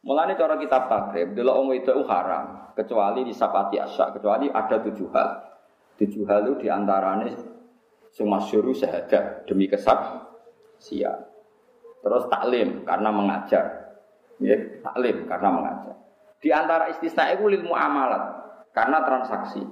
Mulane 0.04 0.36
cara 0.36 0.60
kitab 0.60 0.92
takrib, 0.92 1.32
delok 1.32 1.56
wong 1.64 1.68
itu 1.80 2.04
haram, 2.04 2.76
kecuali 2.76 3.24
di 3.24 3.32
sapati 3.32 3.80
asya, 3.80 4.12
kecuali 4.12 4.52
ada 4.52 4.76
tujuh 4.84 5.08
hal. 5.16 5.28
Tujuh 5.96 6.28
hal 6.28 6.44
itu 6.44 6.54
di 6.60 6.68
antaranya 6.68 7.32
sing 8.12 8.28
masyhur 8.28 8.68
syahadat 8.76 9.48
demi 9.48 9.64
kesab 9.64 10.28
siap. 10.76 11.32
Terus 12.04 12.28
taklim 12.28 12.84
karena 12.84 13.08
mengajar. 13.08 13.64
Ya, 14.42 14.60
taklim 14.84 15.24
karena 15.24 15.48
mengajar. 15.48 15.94
Di 16.36 16.52
antara 16.52 16.92
istisna 16.92 17.32
itu 17.32 17.48
ilmu 17.48 17.72
amalat 17.72 18.44
karena 18.76 19.00
transaksi. 19.00 19.64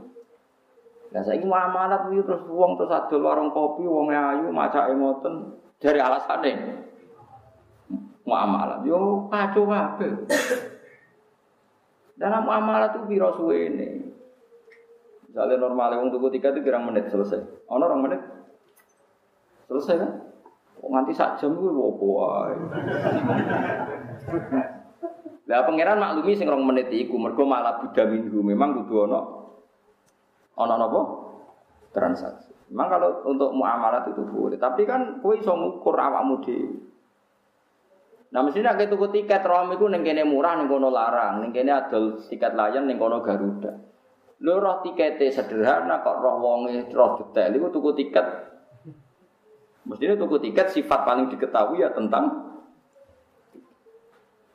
Nah 1.12 1.20
saya 1.20 1.44
muamalat 1.44 2.08
itu 2.08 2.24
terus 2.24 2.48
uang 2.48 2.80
terus 2.80 2.88
adol 2.88 3.20
warung 3.20 3.52
kopi, 3.52 3.84
uang 3.84 4.08
ayu, 4.08 4.48
maca 4.48 4.88
emoten 4.88 5.60
dari 5.76 6.00
alasannya 6.00 6.88
muamalat. 8.26 8.86
Yo 8.86 9.26
kacau 9.28 9.66
apa? 9.70 10.06
Dan 12.18 12.32
muamalat 12.44 12.94
itu 12.94 13.00
biro 13.10 13.34
suwe 13.34 13.66
ini. 13.66 13.88
Misalnya 15.32 15.64
normalnya 15.64 15.96
uang 15.96 16.12
tuku 16.12 16.28
tiga 16.36 16.52
itu 16.52 16.60
kira 16.60 16.76
menit 16.76 17.08
selesai. 17.08 17.40
Ono 17.72 17.82
orang 17.88 18.04
menit 18.04 18.20
selesai 19.64 19.96
kan? 19.96 20.10
Kok 20.76 20.90
nganti 20.92 21.12
sak 21.16 21.40
jam 21.40 21.56
gue 21.56 21.72
wopo 21.72 22.20
Lah 25.48 25.64
pangeran 25.64 25.98
maklumi 25.98 26.36
sing 26.36 26.52
rong 26.52 26.68
menit 26.68 26.92
iku 26.92 27.16
mergo 27.16 27.48
malah 27.48 27.80
budha 27.80 28.06
minggu 28.06 28.44
memang 28.44 28.84
kudu 28.84 29.08
ana 29.08 29.20
ana 30.60 30.74
napa? 30.76 31.00
Transaksi. 31.96 32.52
Memang 32.72 32.88
kalau 32.88 33.10
untuk 33.28 33.52
muamalat 33.52 34.12
itu 34.12 34.24
boleh, 34.24 34.56
tapi 34.56 34.88
kan 34.88 35.20
kowe 35.20 35.36
iso 35.36 35.52
ngukur 35.52 35.92
awakmu 35.92 36.40
dhewe. 36.40 36.91
Nah 38.32 38.40
mestinya 38.40 38.72
kayak 38.72 38.88
tuku 38.88 39.12
tiket 39.12 39.44
rom 39.44 39.76
itu 39.76 39.84
kene 39.92 40.24
murah 40.24 40.56
neng 40.56 40.66
kono 40.66 40.88
larang, 40.88 41.44
neng 41.44 41.52
kene 41.52 41.68
tiket 42.32 42.56
layan 42.56 42.88
kono 42.96 43.20
Garuda. 43.20 43.72
Lu 44.42 44.58
roh 44.58 44.82
tiketnya 44.82 45.30
sederhana 45.30 46.02
kok 46.02 46.18
roh 46.18 46.40
wonge 46.42 46.90
roh 46.90 47.14
detail 47.20 47.54
itu 47.54 47.68
tuku 47.70 47.90
tiket. 47.94 48.26
Mestinya 49.86 50.18
tuku 50.18 50.36
tiket 50.42 50.72
sifat 50.72 51.06
paling 51.06 51.30
diketahui 51.30 51.84
ya 51.84 51.94
tentang 51.94 52.50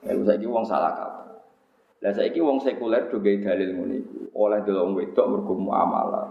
Ya 0.08 0.16
saiki 0.24 0.48
wong 0.48 0.64
salah 0.64 0.94
kaprah. 0.96 1.36
Lah 2.00 2.14
saiki 2.16 2.40
wong 2.40 2.64
sekuler 2.64 3.12
juga 3.12 3.28
dalil 3.28 3.76
iku. 3.76 4.32
Oleh 4.38 4.64
delok 4.64 4.96
wedok 4.96 5.26
mergo 5.28 5.54
muamalah. 5.58 6.28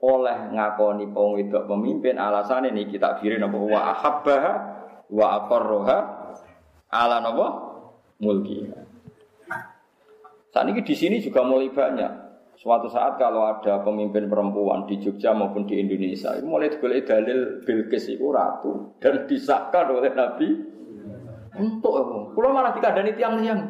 Oleh 0.00 0.48
ngakoni 0.54 1.12
wong 1.12 1.36
wedok 1.36 1.68
pemimpin 1.68 2.16
alasane 2.16 2.72
niki 2.72 2.96
tak 2.96 3.20
kiri 3.20 3.36
napa 3.36 3.58
wa 3.58 3.80
ahabba 3.92 4.38
wa 5.12 5.26
aqarraha 5.44 5.96
ala 6.92 7.24
napa 7.24 7.46
mulki. 8.20 8.68
Saat 10.52 10.68
ini 10.68 10.84
di 10.84 10.92
sini 10.92 11.16
juga 11.24 11.40
mulai 11.42 11.72
banyak. 11.72 12.12
Suatu 12.60 12.86
saat 12.86 13.18
kalau 13.18 13.48
ada 13.48 13.80
pemimpin 13.82 14.28
perempuan 14.28 14.86
di 14.86 15.00
Jogja 15.00 15.34
maupun 15.34 15.66
di 15.66 15.80
Indonesia, 15.82 16.36
itu 16.36 16.46
mulai 16.46 16.70
digolek 16.70 17.08
dalil 17.08 17.64
Bilqis 17.64 18.12
itu 18.12 18.28
ratu 18.30 18.94
dan 19.02 19.26
disahkan 19.26 19.90
oleh 19.90 20.12
Nabi 20.14 20.48
untuk 21.58 21.92
apa? 21.98 22.16
Kulo 22.36 22.48
malah 22.54 22.70
dikandani 22.76 23.16
tiang-tiang. 23.18 23.60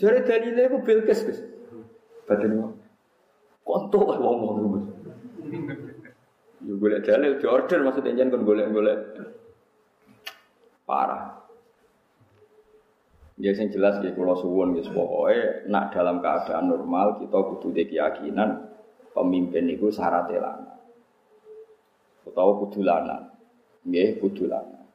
Jare 0.00 0.24
dalile 0.24 0.62
iku 0.70 0.78
Bilqis, 0.80 1.20
wong. 2.30 2.72
Kontok 3.66 4.02
wae 4.06 4.18
wong 4.22 4.36
Gus. 4.70 4.84
Yo 6.64 6.80
golek 6.80 7.04
dalil 7.04 7.36
di 7.36 7.46
order 7.46 7.78
maksudnya 7.84 8.16
jangan 8.16 8.42
golek-golek. 8.46 8.98
Parah. 10.88 11.45
Ya 13.36 13.52
sing 13.52 13.68
jelas 13.68 14.00
ya 14.00 14.16
kula 14.16 14.32
suwun 14.32 14.72
wis 14.72 14.88
pokoke 14.88 15.68
nak 15.68 15.92
dalam 15.92 16.24
keadaan 16.24 16.72
normal 16.72 17.20
kita 17.20 17.36
kudu 17.36 17.68
keyakinan 17.76 18.64
pemimpin 19.12 19.68
itu 19.68 19.92
syarat 19.92 20.32
lanang. 20.32 20.80
Utawa 22.24 22.52
kudu 22.64 22.80
lanang. 22.80 23.28
Nggih, 23.84 24.18
kudu 24.24 24.48
lanang. 24.48 24.88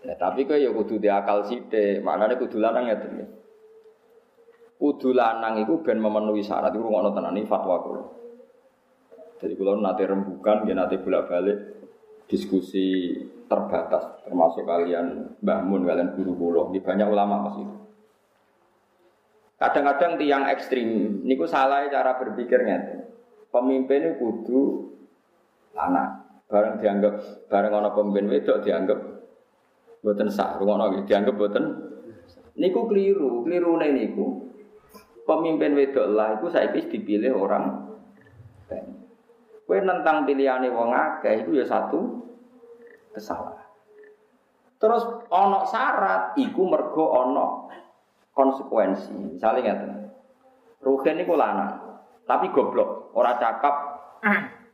Ya, 0.00 0.16
tapi 0.16 0.48
kok 0.48 0.56
ya 0.56 0.72
kudu 0.72 0.96
diakal 0.96 1.44
sithik, 1.44 2.00
maknane 2.00 2.40
kudu 2.40 2.56
lanang 2.56 2.88
ya 2.88 2.96
tenan. 2.96 3.28
Kudu 4.80 5.12
lanang 5.12 5.60
iku 5.60 5.84
ben 5.84 6.00
memenuhi 6.00 6.40
syarat 6.40 6.72
iku 6.72 6.88
ngono 6.88 7.12
tenan 7.12 7.36
iki 7.36 7.44
fatwa 7.44 7.76
kula. 7.84 8.04
Jadi 9.44 9.52
kula 9.60 9.76
nate 9.76 10.08
rembukan, 10.08 10.64
ya 10.64 10.72
nate 10.72 11.00
bolak-balik 11.04 11.79
diskusi 12.30 13.18
terbatas 13.50 14.22
termasuk 14.22 14.62
kalian 14.62 15.34
Mbah 15.42 15.60
Mun 15.66 15.82
kalian 15.82 16.14
guru 16.14 16.38
kula. 16.38 16.62
Ini 16.70 16.78
banyak 16.78 17.08
ulama 17.10 17.50
pas 17.50 17.56
itu. 17.58 17.76
Kadang-kadang 19.60 20.16
tiang 20.16 20.48
ekstrim, 20.48 21.20
niku 21.26 21.44
salah 21.44 21.90
cara 21.90 22.16
berpikirnya. 22.16 23.04
Pemimpin 23.50 24.14
itu 24.14 24.22
kudu 24.22 24.60
lanang. 25.74 26.22
Bareng 26.46 26.78
dianggap 26.78 27.14
bareng 27.50 27.72
ana 27.74 27.90
pemimpin 27.92 28.30
wedok 28.30 28.62
dianggap 28.62 28.98
Boten 30.00 30.32
sah, 30.32 30.56
rungono 30.56 30.88
nggih 30.88 31.04
dianggap 31.04 31.36
boten. 31.36 31.64
Niku 32.56 32.88
keliru, 32.88 33.44
kelirune 33.44 33.92
niku. 33.92 34.48
Pemimpin 35.28 35.76
wedok 35.76 36.06
lah 36.16 36.40
iku 36.40 36.48
saiki 36.48 36.88
dipilih 36.88 37.36
orang. 37.36 37.92
Kowe 39.70 39.78
nentang 39.78 40.26
pilihane 40.26 40.66
wong 40.66 40.90
akeh 40.90 41.46
iku 41.46 41.54
ya 41.54 41.62
satu 41.62 42.26
kesalahan. 43.14 43.70
Terus 44.82 45.06
ono 45.30 45.62
syarat 45.62 46.34
iku 46.42 46.66
mergo 46.66 47.06
ono 47.06 47.70
konsekuensi. 48.34 49.38
Misalnya 49.38 49.70
ngeten. 49.70 50.10
Rugen 50.82 51.22
niku 51.22 51.38
lanang, 51.38 52.02
tapi 52.26 52.50
goblok, 52.50 53.14
ora 53.14 53.38
cakap 53.38 53.74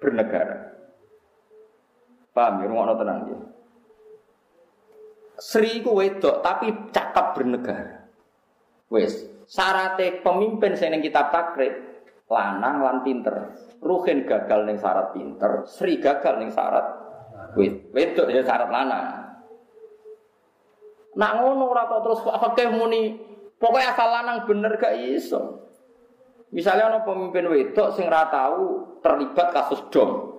bernegara. 0.00 0.64
Paham 2.32 2.64
ya, 2.64 2.66
ngono 2.72 2.96
tenang 2.96 3.18
ya. 3.28 3.38
Sri 5.36 5.84
ku 5.84 5.92
wedok 5.92 6.40
tapi 6.40 6.72
cakap 6.88 7.36
bernegara. 7.36 8.08
Wes, 8.88 9.28
syaratnya 9.44 10.24
pemimpin 10.24 10.72
sing 10.72 10.96
kitab 11.04 11.28
takrib 11.28 11.85
lanang 12.26 12.76
lan 12.82 12.96
pinter. 13.06 13.54
Ruhin 13.82 14.26
gagal 14.26 14.66
ning 14.66 14.78
syarat 14.80 15.14
pinter, 15.14 15.62
Sri 15.68 16.02
gagal 16.02 16.42
ning 16.42 16.50
syarat 16.50 16.86
wed. 17.54 17.92
Wedok 17.94 18.26
ya 18.30 18.42
syarat 18.42 18.70
lanang. 18.70 19.06
Nak 21.16 21.32
ngono 21.40 21.72
ora 21.72 21.88
kok 21.88 22.02
terus 22.04 22.20
fakih 22.20 22.68
muni 22.76 23.16
pokoknya 23.56 23.96
asal 23.96 24.08
lanang 24.12 24.44
bener 24.44 24.76
gak 24.76 25.00
iso. 25.00 25.64
Misalnya 26.52 26.92
ono 26.92 26.98
pemimpin 27.08 27.48
wedok 27.48 27.96
sing 27.96 28.06
ora 28.06 28.28
tahu 28.28 28.98
terlibat 29.00 29.48
kasus 29.54 29.80
dom. 29.88 30.34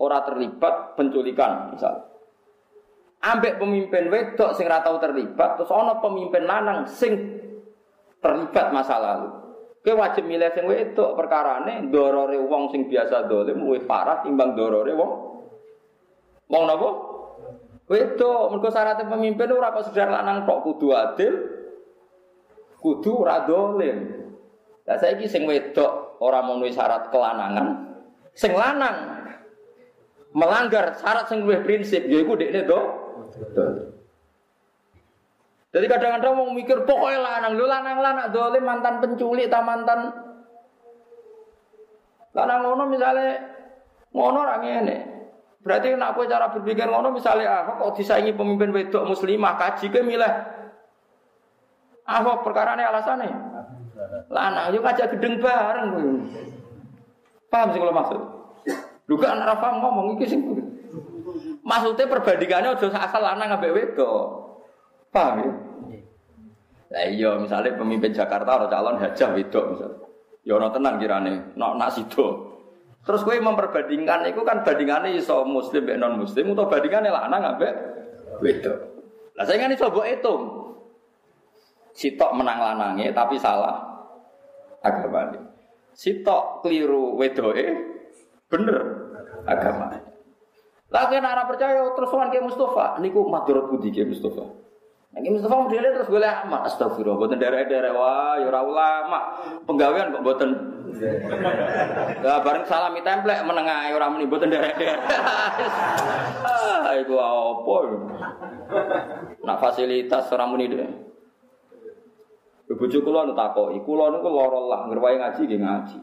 Ora 0.00 0.24
terlibat 0.24 0.96
penculikan 0.96 1.76
misalnya 1.76 2.10
ambek 3.20 3.60
pemimpin 3.60 4.08
wedok 4.08 4.56
sing 4.56 4.64
ora 4.64 4.80
tau 4.80 4.96
terlibat 4.96 5.60
terus 5.60 5.68
ana 5.68 6.00
pemimpin 6.00 6.44
lanang 6.48 6.88
sing 6.88 7.12
terlibat 8.24 8.72
masa 8.72 8.96
lalu 8.96 9.28
Kowe 9.80 9.96
wajib 9.96 10.28
milih 10.28 10.52
sing 10.52 10.68
wedok 10.68 11.16
perkarane 11.16 11.88
dorore 11.88 12.36
wong 12.36 12.68
sing 12.68 12.84
biasa 12.84 13.24
dolim 13.24 13.64
luwih 13.64 13.88
parah 13.88 14.20
timbang 14.20 14.52
dorore 14.52 14.92
wong. 14.92 15.12
Wong 16.52 16.62
napa? 16.68 16.90
Wedok 17.88 18.52
mergo 18.52 18.68
syaratnya 18.68 19.08
pemimpin 19.08 19.50
ora 19.50 19.72
kok 19.72 19.88
sedar 19.88 20.12
lanang 20.12 20.44
kok 20.44 20.62
kudu 20.68 20.92
adil 20.92 21.34
kudu 22.76 23.24
ora 23.24 23.48
dolim. 23.48 23.98
Lah 24.84 25.00
saiki 25.00 25.24
sing 25.24 25.48
wedok 25.48 26.20
ora 26.20 26.44
memenuhi 26.44 26.76
syarat 26.76 27.08
kelanangan 27.08 27.96
sing 28.36 28.52
lanang 28.52 29.24
melanggar 30.36 30.92
syarat 31.00 31.26
sing 31.26 31.42
luwih 31.42 31.64
prinsip 31.64 32.04
yaiku 32.06 32.36
dekne 32.36 32.68
to 32.68 32.80
Betul. 33.30 33.99
Jadi 35.70 35.86
kadang-kadang 35.86 36.34
mau 36.34 36.50
mikir 36.50 36.82
pokoknya 36.82 37.18
lanang, 37.22 37.52
lu 37.54 37.62
lanang 37.70 38.02
lanang 38.02 38.26
dolim 38.34 38.66
mantan 38.66 38.98
penculik, 38.98 39.46
tak 39.46 39.62
mantan. 39.62 40.10
Lanang 42.34 42.66
ngono 42.66 42.90
misalnya 42.90 43.38
ngono 44.10 44.38
orang 44.42 44.66
ini. 44.66 44.98
Berarti 45.62 45.94
nak 45.94 46.18
aku 46.18 46.26
cara 46.26 46.50
berpikir 46.50 46.90
ngono 46.90 47.14
misalnya 47.14 47.62
apa 47.62 47.78
kok 47.78 47.94
disaingi 47.94 48.34
pemimpin 48.34 48.74
wedok 48.74 49.14
muslimah 49.14 49.54
kaji 49.60 49.92
ke 49.92 50.00
milih 50.02 50.32
apa 52.10 52.42
perkara 52.42 52.74
ini 52.74 52.82
alasannya 52.82 53.30
lanang 54.32 54.74
yuk 54.74 54.82
aja 54.82 55.06
gedeng 55.06 55.38
bareng 55.38 55.90
paham 57.46 57.68
sih 57.70 57.78
kalau 57.78 57.94
maksud? 57.94 58.20
Lu 59.10 59.18
gak 59.18 59.34
anak 59.34 59.58
paham 59.58 59.82
ngomong 59.82 60.06
iki 60.18 60.26
sing 60.30 60.40
Maksudnya 61.60 62.08
perbandingannya 62.08 62.78
udah 62.78 63.04
asal 63.04 63.20
lanang 63.20 63.58
ambek 63.58 63.74
wedok. 63.74 64.49
Paham 65.10 65.34
ya? 65.42 65.52
Lah 66.90 67.06
iya 67.06 67.30
misalnya 67.38 67.78
pemimpin 67.78 68.10
Jakarta 68.10 68.58
atau 68.58 68.66
calon 68.66 68.98
hajah 68.98 69.30
wedok 69.34 69.64
misalnya. 69.74 69.98
Ya 70.42 70.52
ono 70.58 70.68
tenan 70.74 70.98
kirane, 70.98 71.54
nak 71.54 71.78
nak 71.78 71.90
sido. 71.94 72.50
Terus 73.06 73.22
kowe 73.24 73.32
memperbandingkan 73.32 74.28
itu 74.28 74.42
kan 74.44 74.60
bandingannya 74.66 75.16
iso 75.16 75.46
muslim 75.46 75.86
mbek 75.86 75.96
non 75.96 76.20
muslim 76.20 76.52
atau 76.52 76.68
bandingannya 76.68 77.10
lanang 77.14 77.42
ambek 77.56 77.72
wedok. 78.42 78.78
Lah 79.38 79.44
saya 79.46 79.56
kan 79.62 79.72
iso 79.72 79.86
mbok 79.88 80.06
hitung. 80.08 80.42
Sitok 81.90 82.30
menang 82.38 82.58
lanange 82.58 83.10
tapi 83.14 83.38
salah 83.38 83.82
agama 84.82 85.30
ini. 85.32 85.40
Sitok 85.94 86.64
keliru 86.64 87.14
wedoe 87.18 87.66
bener 88.50 88.78
agama. 89.46 89.96
Lah 90.90 91.04
kena 91.06 91.38
ora 91.38 91.44
percaya 91.46 91.86
terus 91.94 92.10
wan 92.10 92.34
ke 92.34 92.42
Mustafa 92.42 92.98
niku 92.98 93.26
madharat 93.30 93.70
budi 93.70 93.94
ke 93.94 94.02
Mustafa. 94.04 94.59
Nek 95.10 95.26
Mustafa 95.26 95.66
modele 95.66 95.90
terus 95.90 96.06
golek 96.06 96.46
amat 96.46 96.70
astagfirullah 96.70 97.18
mboten 97.18 97.42
derek-derek 97.42 97.90
wah 97.90 98.38
ya 98.38 98.46
ora 98.46 98.62
ulama. 98.62 99.20
Penggawean 99.66 100.14
kok 100.14 100.22
mboten 100.22 100.50
Lah 102.24 102.38
bareng 102.46 102.62
salami 102.62 103.02
templek 103.02 103.42
menengah 103.42 103.90
ora 103.90 104.06
muni 104.06 104.30
mboten 104.30 104.54
derek-derek. 104.54 105.02
ah 106.46 106.94
iku 107.02 107.18
apa? 107.18 107.76
Nak 109.42 109.58
fasilitas 109.58 110.30
ora 110.30 110.46
muni 110.46 110.70
deh. 110.70 110.90
Bojo 112.70 113.02
kula 113.02 113.26
nu 113.26 113.34
takoki, 113.34 113.82
kula 113.82 114.14
niku 114.14 114.30
lara 114.30 114.60
lah 114.62 114.80
ngerwae 114.86 115.18
ngaji 115.18 115.42
nggih 115.42 115.58
ngaji. 115.58 115.98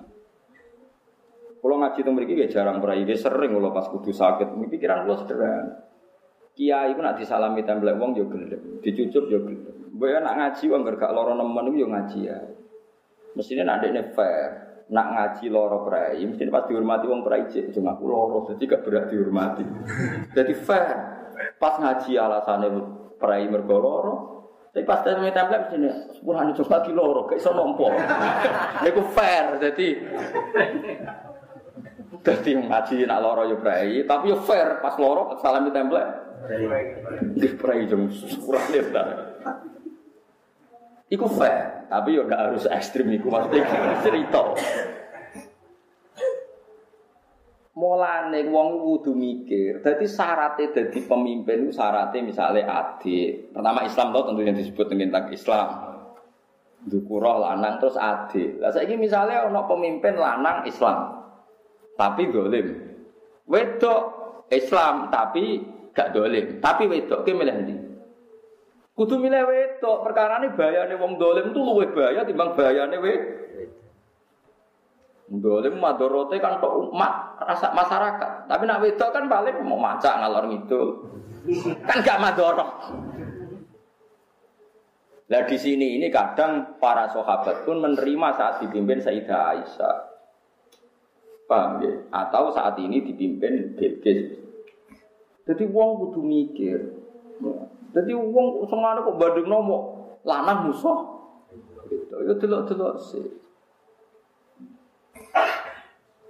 Kula 1.63 1.75
ngaji 1.79 1.99
teng 2.03 2.11
mriki 2.11 2.35
nggih 2.35 2.51
jarang 2.51 2.83
prai, 2.83 3.07
sering 3.15 3.55
kula 3.55 3.71
pas 3.71 3.87
kudu 3.87 4.11
sakit. 4.11 4.51
Pikiran 4.51 5.07
kula 5.07 5.15
sederhana. 5.15 5.87
Kiai 6.57 6.97
ku 6.97 7.05
nak 7.05 7.21
disalami 7.21 7.61
templek 7.61 8.01
wong 8.01 8.17
yo 8.17 8.25
gelem, 8.25 8.81
dicucup 8.81 9.29
yo 9.29 9.45
gelem. 9.45 9.93
Mbok 9.93 10.09
nak 10.25 10.35
ngaji 10.41 10.63
wong 10.73 10.81
gak 10.89 11.13
lara 11.13 11.37
nemen 11.37 11.69
iku 11.69 11.77
yo 11.85 11.87
ngaji 11.93 12.19
ya. 12.25 12.37
Mestine 13.37 13.61
nak 13.61 13.85
dekne 13.85 14.09
fair. 14.17 14.65
Nak 14.89 15.07
ngaji 15.13 15.45
loro 15.53 15.85
prai, 15.85 16.17
mesti 16.23 16.47
pas 16.49 16.65
dihormati 16.65 17.05
wong 17.05 17.21
prai 17.21 17.45
cek 17.45 17.75
cuma 17.75 17.93
aku 17.93 18.07
loro, 18.07 18.47
jadi 18.49 18.63
gak 18.71 18.81
berat 18.87 19.05
dihormati. 19.11 19.67
Jadi 20.37 20.53
fair. 20.55 20.95
Pas 21.59 21.75
ngaji 21.75 22.15
alasannya 22.15 22.69
prai 23.19 23.51
mergo 23.51 23.77
loro, 23.83 24.15
tapi 24.71 24.87
pas 24.87 25.03
tanya 25.03 25.27
template 25.35 25.67
mesti 25.67 25.75
nih, 25.75 25.93
sepuluhan 26.15 26.55
coba 26.55 26.79
lagi 26.79 26.91
loro, 26.95 27.21
kayak 27.27 27.41
iso 27.43 27.51
nompo. 27.51 27.91
Iku 28.87 29.01
fair, 29.11 29.59
jadi 29.59 29.87
jadi 32.23 32.49
ngaji 32.71 32.95
nak 33.11 33.19
loro 33.19 33.43
yo 33.43 33.59
prai, 33.59 34.07
tapi 34.07 34.31
yo 34.31 34.39
fair 34.39 34.79
pas 34.79 34.95
loro 34.95 35.35
salami 35.43 35.67
template. 35.75 36.26
Di 37.37 37.47
prai 37.59 37.87
jam 37.87 38.07
sepuluhan 38.07 38.71
Iku 41.07 41.23
fair, 41.31 41.87
tapi 41.87 42.19
yo 42.19 42.27
gak 42.27 42.51
harus 42.51 42.67
ekstrim 42.67 43.07
iku 43.15 43.31
maksudnya 43.31 43.63
cerita. 44.03 44.43
Mulane 47.77 48.43
wong 48.49 48.81
kudu 48.83 49.15
mikir. 49.15 49.79
Dadi 49.85 50.03
syaratnya 50.03 50.73
dadi 50.73 50.99
pemimpin 51.05 51.69
itu 51.69 51.77
syaratnya 51.77 52.25
misalnya 52.25 52.67
adik. 52.67 53.53
Pertama 53.53 53.85
Islam 53.85 54.11
tau 54.11 54.27
tentunya 54.27 54.51
disebut 54.51 54.85
tentang 54.89 55.29
Islam. 55.29 55.67
Dukuroh 56.89 57.37
lanang 57.39 57.77
terus 57.79 57.95
adik. 57.95 58.59
Lah 58.59 58.73
saiki 58.73 58.97
misalnya 58.99 59.47
ono 59.47 59.63
pemimpin 59.63 60.17
lanang 60.17 60.65
Islam. 60.67 61.23
Tapi 61.95 62.21
dolim. 62.33 62.67
Wedok 63.47 64.01
Islam 64.51 65.13
tapi 65.13 65.76
gak 65.97 66.13
dolim. 66.13 66.61
Tapi 66.61 66.85
wedok 66.85 67.25
ki 67.25 67.33
milih 67.33 67.55
ndi? 67.65 67.75
Kudu 68.93 69.17
milih 69.17 69.49
wedok, 69.49 70.05
perkara 70.05 70.37
ini 70.41 70.53
bayane 70.53 70.93
wong 70.93 71.17
dolim 71.17 71.49
tuh 71.49 71.65
luwe 71.65 71.89
bahaya 71.89 72.21
timbang 72.21 72.53
bayane 72.53 73.01
wedok. 73.01 73.35
Dolim 75.27 75.75
madorote 75.83 76.39
kan 76.39 76.61
kok 76.61 76.71
umat 76.87 77.41
rasa 77.43 77.73
masyarakat. 77.73 78.47
Tapi 78.47 78.63
nak 78.63 78.79
wedok 78.79 79.09
kan 79.09 79.25
paling 79.25 79.59
mau 79.65 79.81
macak 79.81 80.21
ngalor 80.21 80.45
ngidul. 80.53 80.87
Kan 81.83 81.97
gak 82.05 82.21
madorot. 82.21 82.69
Nah 85.27 85.43
di 85.43 85.57
sini 85.59 85.99
ini 85.99 86.07
kadang 86.07 86.79
para 86.79 87.11
sahabat 87.11 87.67
pun 87.67 87.83
menerima 87.83 88.27
saat 88.39 88.63
dipimpin 88.63 89.03
Sayyidah 89.03 89.41
Aisyah. 89.51 89.95
Paham 91.51 91.83
ya? 91.83 91.91
Atau 92.15 92.55
saat 92.55 92.79
ini 92.79 93.03
dipimpin 93.03 93.75
Bilqis. 93.75 94.46
Jadi 95.47 95.63
wong 95.71 95.89
kudu 96.03 96.19
mikir. 96.19 96.79
Jadi 97.95 98.11
wong 98.11 98.67
semana 98.67 98.99
kok 98.99 99.15
banding 99.15 99.47
nomo 99.47 99.95
lanang 100.27 100.67
musuh. 100.67 101.17
Gitu. 101.87 102.15
Ya 102.27 102.35
delok-delok 102.35 102.99
sih. 102.99 103.25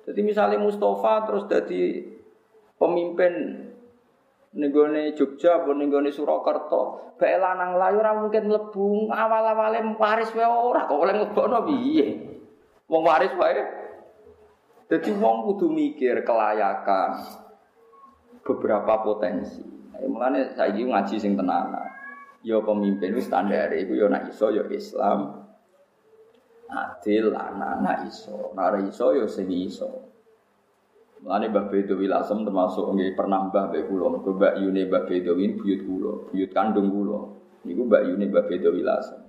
Jadi 0.05 0.19
misalnya 0.21 0.61
Mustafa 0.61 1.25
terus 1.27 1.49
jadi 1.49 2.05
pemimpin 2.77 3.65
nenggone 4.55 5.11
Jogja 5.17 5.59
apa 5.59 5.73
Surakarta, 6.13 7.11
bae 7.19 7.35
lanang 7.35 7.75
layu 7.75 7.99
ora 7.99 8.15
mungkin 8.15 8.47
mlebu 8.47 9.11
awal-awale 9.11 9.83
waris 9.99 10.31
wae 10.31 10.47
ora 10.47 10.87
kok 10.87 11.01
oleh 11.01 11.13
nglebokno 11.17 11.59
piye. 11.67 12.07
Wong 12.87 13.01
waris 13.03 13.33
wae. 13.35 13.65
Jadi 14.87 15.11
wong 15.19 15.43
kudu 15.51 15.67
mikir 15.67 16.23
kelayakan 16.23 17.43
beberapa 18.43 19.01
potensi. 19.05 19.63
Mulane 20.05 20.53
saiki 20.53 20.85
ngaji 20.85 21.15
sing 21.17 21.33
tenanan. 21.33 21.89
Ya 22.45 22.61
pemimpin 22.61 23.17
wis 23.17 23.27
standar 23.27 23.73
iku 23.73 23.97
ya 23.97 24.07
nek 24.07 24.29
iso 24.29 24.53
ya 24.53 24.63
Islam. 24.69 25.49
Adil 26.67 27.31
anak-anak 27.31 28.11
iso, 28.11 28.53
nek 28.53 28.91
iso 28.91 29.15
ya 29.15 29.25
sing 29.25 29.49
iso. 29.49 30.07
Mulane 31.25 31.49
Mbah 31.49 31.65
Bedo 31.73 31.97
Wilasem 31.97 32.45
termasuk 32.45 32.93
nggih 32.93 33.17
pernah 33.17 33.49
Mbah 33.49 33.73
Mbah 33.73 33.83
kula 33.89 34.05
mergo 34.13 34.37
Mbak 34.37 34.53
Yune 34.61 34.85
Mbah 34.85 35.03
Bedo 35.09 35.33
ini 35.33 35.57
buyut 35.57 35.81
kula, 35.81 36.13
buyut 36.29 36.51
kandung 36.53 36.93
kula. 36.93 37.19
Niku 37.65 37.89
Mbak 37.89 38.03
Yune 38.05 38.25
Mbah 38.29 38.45
Bedo 38.45 38.69
Wilasem. 38.69 39.21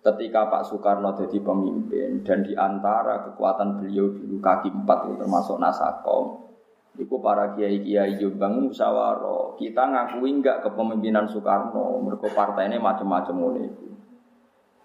Ketika 0.00 0.48
Pak 0.48 0.64
Soekarno 0.66 1.12
jadi 1.12 1.38
pemimpin 1.44 2.24
dan 2.24 2.40
di 2.40 2.56
antara 2.56 3.20
kekuatan 3.30 3.78
beliau 3.78 4.08
dulu 4.08 4.40
kaki 4.40 4.72
empat 4.72 5.12
termasuk 5.20 5.60
Nasakom, 5.60 6.49
Iku 6.98 7.22
para 7.22 7.54
kiai 7.54 7.86
kiai 7.86 8.18
Jombang 8.18 8.66
musyawarah. 8.66 9.54
Kita 9.54 9.82
ngakui 9.86 10.30
enggak 10.42 10.66
kepemimpinan 10.66 11.30
Soekarno. 11.30 12.02
Mereka 12.02 12.34
partai 12.34 12.66
ini 12.66 12.82
macam-macam 12.82 13.34
mulai 13.36 13.70
itu. 13.70 13.86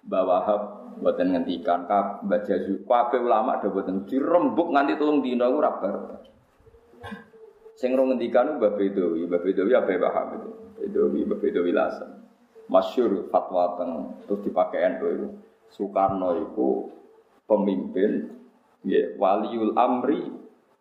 Wahab 0.06 0.62
buatan 1.02 1.34
ngentikan 1.34 1.90
kap 1.90 2.22
baca 2.24 2.46
Jazu 2.46 2.86
kabeh 2.86 3.20
ulama 3.20 3.58
ada 3.58 3.68
buatan 3.74 4.06
dirembuk 4.06 4.70
nganti 4.70 5.02
tulung 5.02 5.26
dino 5.26 5.50
iku 5.50 5.58
ora 5.60 5.72
Sing 7.76 7.92
rong 7.92 8.16
ngendikan 8.16 8.56
Mbah 8.56 8.72
Bedowi, 8.80 9.28
Mbah 9.28 9.42
Bedowi 9.44 9.76
apa 9.76 10.00
Wahab 10.00 10.28
itu. 10.40 10.50
Bedowi, 10.80 11.28
Mbah 11.28 11.40
Bedowi 11.44 11.72
Lasan. 11.76 12.24
Masyur 12.72 13.28
fatwa 13.28 13.76
teng 13.76 14.16
terus 14.24 14.40
dipakai 14.48 14.96
NU 14.96 15.08
itu. 15.12 15.28
Soekarno 15.76 16.40
itu 16.40 16.88
pemimpin 17.44 18.32
ya, 18.88 19.12
waliul 19.20 19.76
amri 19.76 20.24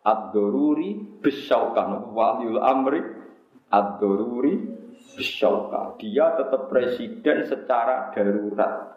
ad-doruri 0.05 1.21
bisyaukan 1.25 2.13
waliul 2.13 2.61
amri 2.61 3.01
bisyauka 5.17 5.97
dia 5.97 6.37
tetap 6.37 6.69
presiden 6.69 7.49
secara 7.49 8.13
darurat 8.13 8.95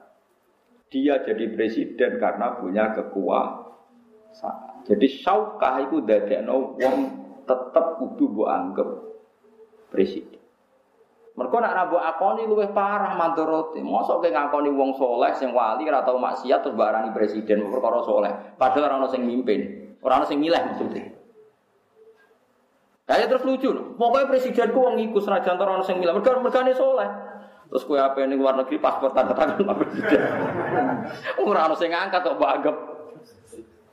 dia 0.91 1.23
jadi 1.23 1.45
presiden 1.55 2.19
karena 2.19 2.59
punya 2.59 2.91
kekuasaan 2.93 4.83
jadi 4.83 5.07
syaukah 5.07 5.87
itu 5.87 6.03
dadekno 6.03 6.75
wong 6.75 6.97
tetap 7.47 7.97
kudu 8.03 8.27
mbok 8.27 8.49
anggap 8.51 8.89
presiden 9.89 10.37
mereka 11.37 11.61
nak 11.61 11.73
nabu 11.77 12.01
akoni 12.01 12.49
luwih 12.49 12.73
parah 12.73 13.13
mandorote. 13.13 13.77
Mosok 13.77 14.25
ke 14.25 14.33
ngakoni 14.33 14.73
wong 14.73 14.97
soleh 14.97 15.37
sing 15.37 15.53
wali 15.53 15.85
ora 15.85 16.01
tau 16.01 16.17
maksiat 16.17 16.65
terus 16.65 16.73
barani 16.73 17.13
presiden 17.13 17.61
perkara 17.69 18.01
soleh. 18.01 18.57
Padahal 18.57 18.89
ora 18.89 18.95
ono 19.05 19.07
sing 19.13 19.21
mimpin. 19.21 19.86
Orang 20.01 20.27
sing 20.29 20.37
milih 20.39 20.59
maksudnya. 20.61 21.17
Kayak 23.07 23.31
terus 23.31 23.47
lucu. 23.47 23.69
Pokoknya 23.95 24.27
presidenku 24.27 24.77
wong 24.83 24.99
ikut 24.99 25.21
senajan 25.23 25.55
orang 25.55 25.83
sing. 25.87 26.03
Mereka 26.03 26.43
mereka 26.43 26.67
soleh. 26.75 27.07
Terus 27.67 27.83
kue 27.83 27.99
apa 27.99 28.23
ini 28.23 28.39
luar 28.39 28.55
negeri 28.55 28.79
paspor 28.79 29.11
tanda 29.11 29.35
tangan 29.35 29.59
pak 29.59 29.75
presiden. 29.75 30.23
Orang 31.43 31.75
sing 31.75 31.91
ngangkat 31.91 32.23
kok 32.23 32.39
banggap 32.39 32.75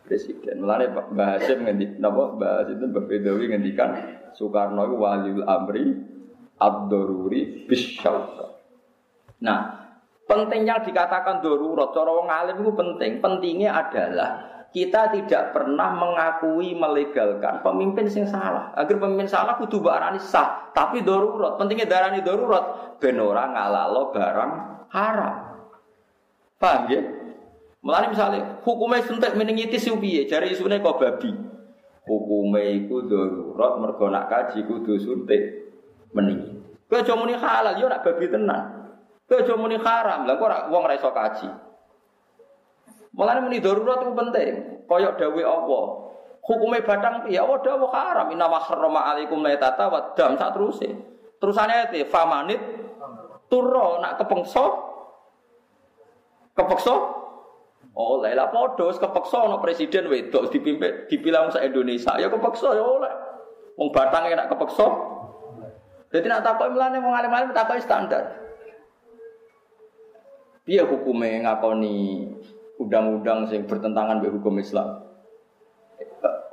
presiden. 0.06 0.62
Mulane 0.62 0.94
Mbah 0.94 1.28
Hasim 1.38 1.66
ngendi 1.66 1.98
napa 1.98 2.38
Mbah 2.38 2.70
itu 2.70 2.86
Mbah 2.86 3.02
Bedawi 3.02 3.50
ngendikan 3.50 3.90
Soekarno 4.30 4.86
itu 4.86 4.94
waliul 4.94 5.42
amri 5.42 5.90
ad-daruri 6.62 7.66
bisyauka. 7.66 8.62
Nah, 9.42 9.90
pentingnya 10.30 10.78
dikatakan 10.86 11.42
darurat 11.42 11.90
cara 11.90 12.10
wong 12.14 12.30
alim 12.30 12.62
itu 12.62 12.72
penting. 12.78 13.18
Pentingnya 13.18 13.74
adalah 13.74 14.53
kita 14.74 15.14
tidak 15.14 15.54
pernah 15.54 15.94
mengakui 15.94 16.74
melegalkan 16.74 17.62
pemimpin 17.62 18.10
yang 18.10 18.26
salah. 18.26 18.74
Agar 18.74 18.98
pemimpin 18.98 19.30
salah 19.30 19.54
kudu 19.54 19.78
barani 19.78 20.18
sah, 20.18 20.74
tapi 20.74 21.06
darurat. 21.06 21.54
Pentingnya 21.54 21.86
darani 21.86 22.26
darurat 22.26 22.98
ben 22.98 23.22
ora 23.22 23.54
ngalalo 23.54 24.10
barang 24.10 24.50
haram. 24.90 25.34
Paham 26.58 26.82
ya? 26.90 27.00
Mulane 27.86 28.10
misalnya 28.10 28.58
hukumnya 28.66 29.06
suntik 29.06 29.38
meningitis 29.38 29.86
yo 29.86 29.94
piye? 29.94 30.26
Jare 30.26 30.50
isune 30.50 30.82
kok 30.82 30.98
babi. 30.98 31.30
Hukumnya 32.10 32.66
iku 32.74 33.06
darurat 33.06 33.78
mergo 33.78 34.10
nak 34.10 34.26
kaji 34.26 34.66
kudu 34.66 34.98
suntik 34.98 35.70
meninggi. 36.10 36.50
Kowe 36.90 36.98
aja 36.98 37.14
muni 37.14 37.38
halal 37.38 37.78
yo 37.78 37.86
nak 37.86 38.02
babi 38.02 38.26
tenan. 38.26 38.90
Kowe 39.30 39.38
aja 39.38 39.54
muni 39.54 39.78
haram. 39.78 40.26
Lah 40.26 40.34
kok 40.34 40.46
ora 40.50 40.58
wong 40.66 40.82
ora 40.82 40.98
iso 40.98 41.14
kaji. 41.14 41.63
Mulane 43.14 43.40
muni 43.46 43.62
darurat 43.62 44.02
itu 44.02 44.12
penting. 44.12 44.52
Koyok 44.90 45.14
dawe 45.16 45.42
Allah. 45.46 45.84
Hukumnya 46.44 46.84
batang 46.84 47.24
piye? 47.24 47.40
Allah 47.40 47.58
dawuh 47.62 47.88
haram. 47.88 48.28
Inna 48.34 48.50
ma 48.50 48.60
harrama 48.60 49.00
alaikum 49.14 49.40
laitata 49.40 49.88
wa 49.88 50.12
dam 50.12 50.36
sak 50.36 50.52
teruse. 50.52 50.90
Terusane 51.38 51.72
ayat 51.72 51.94
famanit 52.10 52.60
turro 53.48 54.00
nak 54.02 54.18
kepengso 54.18 54.66
kepeksa 56.58 56.94
oleh 57.94 58.34
lah 58.34 58.50
padha 58.50 58.90
kepeksa 58.90 59.38
ana 59.46 59.62
presiden 59.62 60.10
wedok 60.10 60.50
dipimpin 60.50 61.06
dipilang 61.06 61.50
se 61.54 61.62
Indonesia 61.62 62.18
ya 62.18 62.26
kepeksa 62.26 62.74
ya 62.74 62.82
oleh 62.82 63.14
wong 63.78 63.88
batang 63.94 64.26
nak 64.34 64.50
kepeksa 64.50 64.86
jadi 66.10 66.26
nak 66.30 66.42
takoki 66.46 66.74
mlane 66.74 66.98
wong 67.02 67.14
alim-alim 67.14 67.54
takoki 67.54 67.82
standar 67.82 68.34
piye 70.66 70.82
hukume 70.82 71.46
ngakoni 71.46 72.34
undang-undang 72.78 73.46
sing 73.46 73.66
bertentangan 73.66 74.20
dengan 74.22 74.34
hukum 74.40 74.58
Islam. 74.58 75.04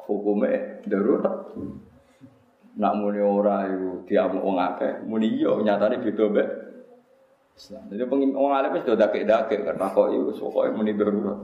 Hukume 0.06 0.84
darurat 0.86 1.56
nak 2.72 2.94
muni 3.00 3.22
ora 3.24 3.68
iku 3.68 4.04
diamuk 4.08 4.44
wong 4.44 4.58
akeh. 4.60 5.06
Muni 5.08 5.40
iya 5.40 5.52
nyatane 5.56 6.04
beda 6.04 6.26
Islam. 7.56 7.84
Jadi 7.88 8.04
pengin 8.08 8.32
wong 8.36 8.52
alim 8.52 8.76
wis 8.76 8.84
do 8.84 8.98
dakek-dakek 8.98 9.64
karena 9.64 9.88
kok 9.92 10.12
iku 10.12 10.32
pokoke 10.36 10.70
muni 10.76 10.98
darurat 10.98 11.40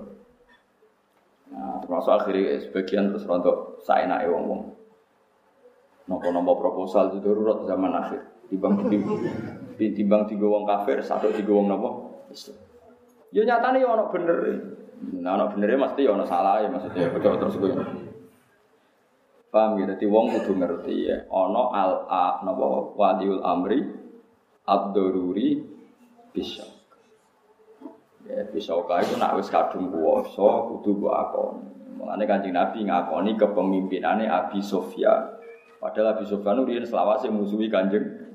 nah 1.47 1.79
termasuk 1.79 2.11
akhirnya 2.11 2.59
sebagian 2.59 3.15
terus 3.15 3.23
rontok 3.23 3.79
saenake 3.87 4.27
wong-wong. 4.27 4.67
Nopo-nopo 6.11 6.59
proposal 6.59 7.15
itu 7.15 7.23
darurat 7.23 7.63
zaman 7.63 7.91
akhir. 7.95 8.21
Timbang 8.51 8.91
timbang 9.77 10.23
tiga 10.27 10.45
wong 10.47 10.67
kafir 10.67 10.99
satu 10.99 11.31
tiga 11.31 11.55
wong 11.55 11.71
nopo 11.71 11.89
ya 13.31 13.41
nyatane 13.43 13.83
ya 13.83 13.87
ono 13.91 14.11
bener 14.11 14.37
nah 15.21 15.37
ono 15.37 15.51
bener 15.53 15.77
mesti 15.77 16.07
ya 16.07 16.15
ono 16.15 16.25
salah 16.25 16.63
ya 16.63 16.69
maksudnya 16.71 17.11
terus 17.13 17.57
gue 17.59 17.71
Paham 19.47 19.79
ya? 19.79 19.95
Jadi 19.95 20.05
wong 20.11 20.25
kudu 20.35 20.59
ngerti 20.59 21.07
ya. 21.07 21.23
Ono 21.31 21.71
al 21.71 22.05
a 22.11 22.43
napa 22.43 22.93
waliul 22.93 23.39
amri 23.41 23.79
ad-daruri 24.67 25.63
bisa. 26.35 26.67
Ya 28.27 28.43
bisa 28.51 28.75
kae 28.75 29.07
itu 29.07 29.15
nak 29.15 29.39
wis 29.39 29.47
kadung 29.47 29.87
kuwasa 29.87 30.67
kudu 30.67 30.99
mbok 30.99 31.15
akoni. 31.15 31.63
Mulane 31.95 32.23
Kanjeng 32.27 32.53
Nabi 32.53 32.83
ngakoni 32.85 33.39
kepemimpinannya 33.39 34.27
Abi 34.27 34.59
Sofyan. 34.59 35.39
Padahal 35.79 36.19
Abi 36.19 36.27
Sofyan 36.27 36.67
riyen 36.67 36.83
selawase 36.83 37.31
musuhi 37.31 37.71
Kanjeng 37.71 38.26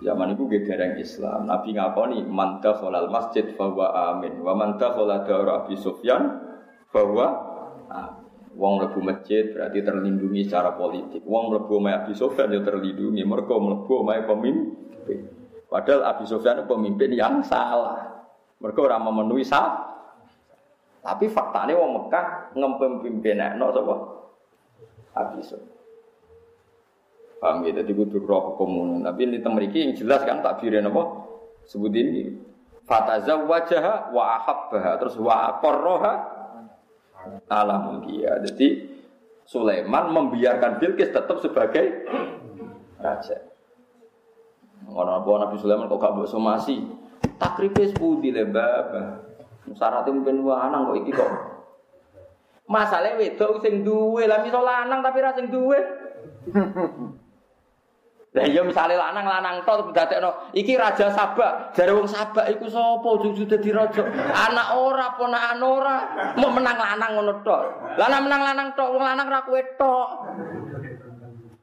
Zaman 0.00 0.32
itu 0.32 0.48
gegereng 0.48 0.96
Islam. 0.96 1.44
Nabi 1.44 1.76
ngakoni 1.76 2.24
manta 2.24 2.72
kholal 2.72 3.12
masjid 3.12 3.44
bahwa 3.52 3.92
amin. 3.92 4.40
Wa 4.40 4.56
manta 4.56 4.96
kholal 4.96 5.28
Abi 5.28 5.76
Sofyan 5.76 6.40
bahwa 6.88 7.26
amin. 7.92 8.24
Wong 8.56 8.82
mlebu 8.82 8.98
masjid 9.04 9.52
berarti 9.54 9.78
terlindungi 9.84 10.42
secara 10.48 10.74
politik. 10.74 11.22
Wong 11.22 11.54
mlebu 11.54 11.80
omahe 11.80 12.02
Abi 12.02 12.12
Sofyan 12.16 12.50
ya 12.50 12.64
terlindungi 12.64 13.22
mergo 13.22 13.60
mlebu 13.60 13.92
omahe 14.02 14.24
pemimpin. 14.24 15.20
Padahal 15.68 16.16
Abi 16.16 16.24
Sofyan 16.26 16.64
itu 16.64 16.66
pemimpin 16.66 17.14
yang 17.14 17.44
salah. 17.44 18.24
Mergo 18.58 18.80
ora 18.84 18.96
memenuhi 18.98 19.44
syarat. 19.44 19.88
Tapi 21.00 21.32
faktanya 21.32 21.76
wong 21.80 21.96
Mekah 21.96 22.52
ngempemimpin 22.52 23.40
no 23.56 23.72
sapa? 23.72 23.94
Abi 25.16 25.40
Sofyan. 25.44 25.79
Paham 27.40 27.64
ya, 27.64 27.80
jadi 27.80 27.92
kudu 27.96 28.20
roh 28.20 28.52
komunan. 28.60 29.00
Tapi 29.00 29.24
ini 29.24 29.40
temeriki 29.40 29.80
yang 29.80 29.96
jelas 29.96 30.20
kan 30.28 30.44
takbirin 30.44 30.84
apa? 30.84 31.02
Sebut 31.64 31.88
ini. 31.88 32.36
Fatazawwajaha 32.84 34.12
wa 34.12 34.24
ahabbaha. 34.36 35.00
Terus 35.00 35.16
wa 35.16 35.56
aqarraha 35.56 36.12
alam 37.48 38.04
dia. 38.04 38.36
Jadi 38.44 38.92
Sulaiman 39.48 40.12
membiarkan 40.12 40.78
Bilqis 40.78 41.16
tetap 41.16 41.40
sebagai 41.40 42.06
raja. 43.00 43.40
Orang 44.92 45.24
apa 45.24 45.30
Nabi 45.48 45.56
Sulaiman 45.56 45.88
kok 45.88 45.96
gak 45.96 46.28
somasi? 46.28 46.84
Takribe 47.40 47.88
sepudi 47.88 48.36
le 48.36 48.44
babah. 48.52 49.32
Syaratnya 49.70 50.12
mungkin 50.12 50.44
kok 50.44 50.98
iki 51.00 51.12
kok. 51.16 51.32
Masalahnya 52.70 53.18
wedok 53.18 53.58
sing 53.66 53.82
duwe, 53.82 54.30
lah 54.30 54.46
misal 54.46 54.62
lanang 54.62 55.02
tapi 55.02 55.18
ra 55.18 55.34
sing 55.34 55.50
duwe. 55.50 55.78
Lah 58.30 58.46
iya 58.46 58.62
misale 58.62 58.94
lanang 58.94 59.26
lanang 59.26 59.66
tok 59.66 59.90
dadekno 59.90 60.54
iki 60.54 60.78
raja 60.78 61.10
Sabak, 61.10 61.74
jare 61.74 61.90
wong 61.90 62.06
Sabak 62.06 62.46
iku 62.46 62.70
sapa 62.70 63.10
cucu 63.18 63.42
dadi 63.42 63.74
raja? 63.74 64.06
Anak 64.30 64.78
ora 64.78 65.18
ponakan 65.18 65.58
ora, 65.66 65.96
mau 66.38 66.54
menang 66.54 66.78
lanang 66.78 67.18
ngono 67.18 67.42
tok. 67.42 67.62
Lah 67.98 68.06
menang 68.22 68.42
lanang 68.46 68.68
tok, 68.78 68.94
wong 68.94 69.02
lanang 69.02 69.26
ra 69.26 69.42
kowe 69.42 69.58
tok. 69.74 70.08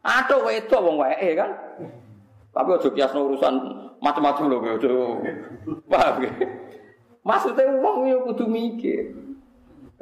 Aduh 0.03 0.43
wedok 0.43 0.84
wong 0.84 0.95
wae 0.99 1.32
kan. 1.39 1.55
Tapi 2.51 2.70
aja 2.76 2.89
kiasno 2.91 3.20
urusan 3.32 3.53
macam-macam 4.03 4.51
lho 4.51 4.57
kowe 4.59 4.72
aja. 4.76 4.88
Paham 5.88 6.15
ge? 6.20 6.32
Maksudnya 7.24 7.63
wong 7.80 8.11
yo 8.11 8.28
kudu 8.28 8.43
mikir. 8.43 9.15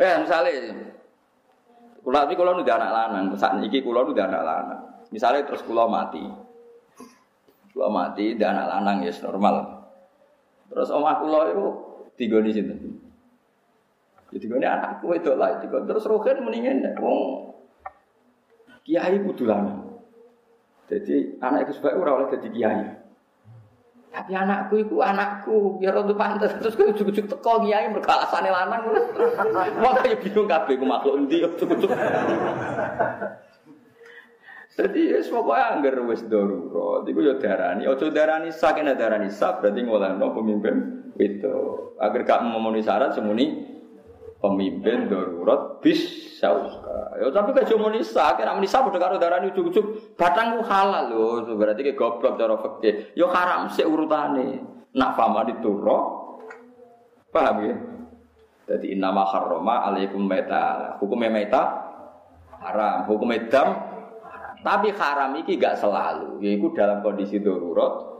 Eh 0.01 0.13
misale 0.17 0.49
kula 2.01 2.25
iki 2.25 2.33
kula 2.33 2.57
nu 2.57 2.65
anak 2.65 2.89
lanang, 2.89 3.37
saat 3.37 3.61
iki 3.61 3.85
kula 3.85 4.01
nu 4.01 4.17
anak 4.17 4.41
lanang. 4.41 4.81
Misalnya 5.13 5.45
terus 5.45 5.61
kula 5.65 5.85
mati, 5.85 6.21
Kula 7.75 7.91
mati 7.91 8.39
dan 8.39 8.55
anak 8.55 8.71
lanang 8.71 9.03
ya 9.03 9.11
normal. 9.27 9.83
Terus 10.71 10.87
omah 10.95 11.19
kula 11.19 11.51
itu 11.51 11.65
tiga 12.15 12.39
di 12.39 12.55
sini. 12.55 12.71
Jadi 14.31 14.47
gue 14.47 14.63
anakku 14.63 15.11
itu 15.11 15.35
lah, 15.35 15.59
terus 15.59 16.07
rohen 16.07 16.47
mendingan 16.47 16.95
wong 17.03 17.51
kiai 18.87 19.19
kudu. 19.27 19.51
Jadi 20.87 21.35
anak 21.43 21.67
itu 21.67 21.75
sebagai 21.75 21.99
orang 21.99 22.15
oleh 22.23 22.27
jadi 22.39 22.47
kiai. 22.47 22.83
Tapi 24.15 24.31
anakku 24.31 24.79
itu 24.79 24.95
anakku, 25.03 25.75
biar 25.75 25.99
untuk 25.99 26.15
pantas. 26.15 26.55
Terus 26.55 26.79
gue 26.79 26.95
ujuk-ujuk 26.95 27.27
teko 27.27 27.59
kiai 27.67 27.91
berkalasane 27.91 28.47
lanang. 28.47 28.87
Wah 29.83 29.93
kayak 29.99 30.23
bingung 30.23 30.47
kabeh 30.47 30.79
gue 30.79 30.87
makhluk 30.87 31.19
endi 31.19 31.43
ujuk-ujuk. 31.43 31.91
Jadi 34.75 35.07
ya 35.07 35.23
pokoknya 35.23 35.65
anggar 35.79 35.95
wis 36.03 36.27
darurat 36.27 37.07
ya 37.07 37.33
darani, 37.39 37.87
aja 37.87 38.05
darani 38.11 38.51
sak 38.51 38.83
nek 38.83 38.99
darani 38.99 39.31
sak 39.31 39.63
berarti 39.63 39.79
ngolehno 39.87 40.35
pemimpin 40.35 40.75
itu. 41.15 41.55
Agar 41.95 42.27
gak 42.27 42.43
memenuhi 42.43 42.83
syarat 42.83 43.15
semuni 43.15 43.55
pemimpin 44.43 45.07
darurat 45.07 45.79
bis 45.79 46.35
sauka. 46.35 47.15
Ya 47.23 47.31
tapi 47.31 47.55
gak 47.55 47.71
cuma 47.71 47.87
nisa, 47.87 48.35
kira 48.35 48.51
nisa 48.59 48.83
padha 48.83 48.99
karo 48.99 49.15
darani 49.15 49.55
ujug-ujug 49.55 50.19
batang 50.19 50.59
ku 50.59 50.67
halal 50.67 51.07
lho, 51.07 51.55
berarti 51.55 51.81
ke 51.87 51.95
goblok 51.95 52.35
cara 52.35 52.59
fikih. 52.59 53.15
Ya 53.15 53.31
haram 53.31 53.71
sik 53.71 53.87
urutane. 53.87 54.59
Nak 54.91 55.15
fama 55.15 55.47
diturro. 55.47 55.99
Paham 57.31 57.63
ya? 57.63 57.75
Jadi 58.75 58.91
inama 58.91 59.23
harrama 59.23 59.87
alaikum 59.87 60.27
meta. 60.27 60.99
Hukumnya 60.99 61.31
meta 61.31 61.63
haram, 62.59 63.07
hukumnya 63.07 63.47
dam 63.47 63.94
tapi 64.65 64.89
haram 64.97 65.37
iki 65.37 65.61
gak 65.61 65.77
selalu, 65.77 66.41
yaitu 66.41 66.73
dalam 66.73 67.05
kondisi 67.05 67.37
darurat 67.37 68.17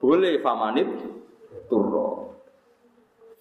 boleh 0.00 0.40
famanit 0.40 0.88
turro 1.68 2.40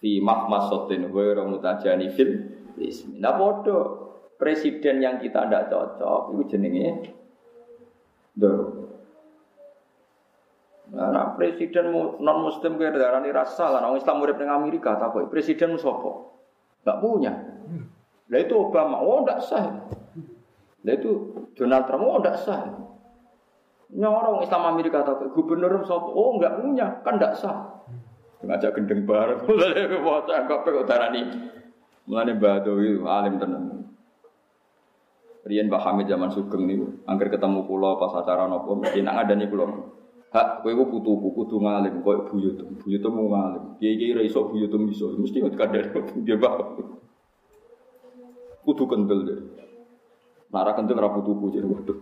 fi 0.04 0.20
mahmasotin 0.20 1.08
ghairu 1.08 1.48
mutajani 1.48 2.12
fil 2.12 2.52
ismi. 2.76 3.24
Nah 3.24 3.32
bodoh 3.40 4.12
presiden 4.36 5.00
yang 5.00 5.24
kita 5.24 5.48
tidak 5.48 5.72
cocok 5.72 6.36
itu 6.36 6.44
jenenge 6.52 7.16
darurat. 8.36 8.92
Nah, 10.90 11.38
presiden 11.38 11.94
non 11.94 12.38
muslim 12.42 12.82
kayak 12.82 12.98
darah 12.98 13.22
ini 13.22 13.30
rasa 13.30 13.70
lah, 13.70 13.86
orang 13.86 14.02
Islam 14.02 14.26
murid 14.26 14.42
dengan 14.42 14.58
Amerika, 14.58 14.98
tak 14.98 15.14
presiden 15.30 15.78
sopo, 15.78 16.34
nggak 16.82 16.98
punya. 16.98 17.30
Nah 18.26 18.40
itu 18.42 18.58
Obama, 18.58 18.98
oh 18.98 19.22
nggak 19.22 19.38
sah. 19.46 19.70
Nah 20.80 20.94
itu 20.96 21.12
Donald 21.60 21.86
Trump, 21.88 22.04
oh 22.08 22.18
enggak 22.20 22.40
sah. 22.40 22.64
Nyorong 23.90 24.46
Islam 24.46 24.64
Amerika 24.78 25.02
atau 25.02 25.28
gubernur 25.34 25.82
sop, 25.84 26.14
oh 26.14 26.38
enggak 26.38 26.62
punya, 26.62 26.88
kan 27.04 27.20
enggak 27.20 27.36
sah. 27.36 27.84
Ngajak 28.40 28.72
gendeng 28.80 29.04
bareng, 29.04 29.44
mulai 29.44 30.00
wajah 30.00 30.36
anggap 30.48 30.64
kok 30.64 30.88
darani. 30.88 31.28
Mulai 32.08 32.34
Badawi 32.40 32.98
alim 33.04 33.36
tenan. 33.38 33.64
Rian 35.44 35.68
Mbah 35.68 35.82
Hamid 35.84 36.08
zaman 36.08 36.32
Sugeng 36.32 36.68
nih, 36.68 36.80
angker 37.10 37.32
ketemu 37.32 37.66
pulau 37.68 38.00
pas 38.00 38.16
acara 38.16 38.48
nopo, 38.48 38.80
mesti 38.80 39.04
nak 39.04 39.28
ada 39.28 39.34
nih 39.36 39.50
pulau. 39.50 39.98
Hak 40.30 40.62
kowe 40.62 40.70
ku 40.70 40.86
putuku 40.94 41.28
kudu 41.34 41.58
ngalim 41.58 42.06
koyo 42.06 42.30
buyut. 42.30 42.62
Buyut 42.86 43.02
mau 43.10 43.34
ngalim. 43.34 43.82
Kiai-kiai 43.82 44.14
ra 44.14 44.22
iso 44.22 44.46
buyut 44.46 44.70
iso. 44.94 45.18
Mesti 45.18 45.42
ngerti 45.42 45.58
kadang 45.58 46.06
dia 46.22 46.38
bapak. 46.38 46.86
Kudu 48.62 48.84
kendel 48.86 49.20
deh. 49.26 49.40
Nara 50.50 50.74
kendel 50.74 50.98
ra 50.98 51.10
putuku 51.14 51.54
jadi 51.54 51.68
waduh. 51.70 52.00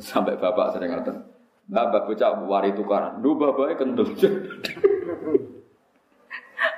Sampai 0.00 0.40
bapak 0.40 0.72
sering 0.76 0.94
ngatain. 0.94 1.20
Bapak 1.68 2.08
bocah 2.08 2.30
wari 2.48 2.72
tukaran. 2.72 3.20
Duh 3.20 3.36
bapaknya 3.36 3.76
kendel. 3.76 4.08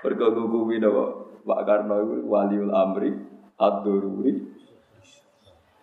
Berkagum-gumi 0.02 0.80
Pak 1.40 1.60
Karno 1.64 1.96
itu 2.02 2.14
waliul 2.28 2.72
amri 2.72 3.10
ad-dururi 3.60 4.60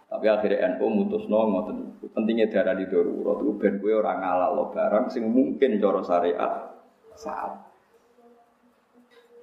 tapi 0.08 0.26
akhirnya 0.32 0.80
NU 0.80 0.88
mutus 0.88 1.28
no 1.28 1.46
ngoten. 1.52 1.78
Pentingnya 2.16 2.48
darah 2.48 2.74
di 2.80 2.88
darurat 2.88 3.44
itu 3.44 3.52
ben 3.60 3.78
kowe 3.84 3.92
ora 3.92 4.16
lo 4.56 4.72
barang 4.72 5.12
sing 5.12 5.28
mungkin 5.28 5.84
cara 5.84 6.02
syariat 6.02 6.54
saat. 7.14 7.54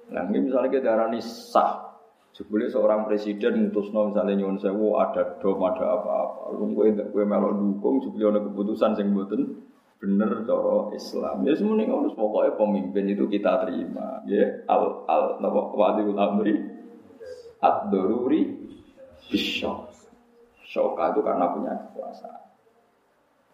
Nah, 0.09 0.25
misalnya 0.27 0.69
kita 0.73 0.83
darah 0.83 1.07
ini 1.13 1.21
sah. 1.21 1.94
Sebelumnya 2.35 2.67
seorang 2.67 3.07
presiden 3.07 3.71
mutus 3.71 3.95
no 3.95 4.11
misalnya 4.11 4.35
nyuwun 4.35 4.59
sewu 4.59 4.99
ada 4.99 5.39
dom 5.39 5.55
ada 5.63 5.87
apa-apa. 5.87 6.51
Lu 6.59 6.75
kowe 6.75 6.83
ndak 6.83 7.15
kowe 7.15 7.23
melok 7.23 7.55
dukung 7.55 8.03
sebelum 8.03 8.35
ada 8.35 8.41
keputusan 8.43 8.91
sing 8.99 9.15
mboten 9.15 9.63
bener 10.03 10.43
cara 10.43 10.91
Islam. 10.91 11.47
Ya 11.47 11.55
semuanya 11.55 11.95
ngono 11.95 12.11
pokoknya 12.11 12.59
pemimpin 12.59 13.07
itu 13.07 13.23
kita 13.31 13.63
terima. 13.63 14.19
Ya 14.27 14.67
al 14.67 15.07
al 15.07 15.39
napa 15.39 15.71
waliul 15.79 16.19
amri 16.19 16.59
ad-daruri 17.63 18.41
bisyok. 19.31 19.95
Shoka 20.67 21.15
itu 21.15 21.23
karena 21.23 21.55
punya 21.55 21.71
kekuasaan. 21.71 22.44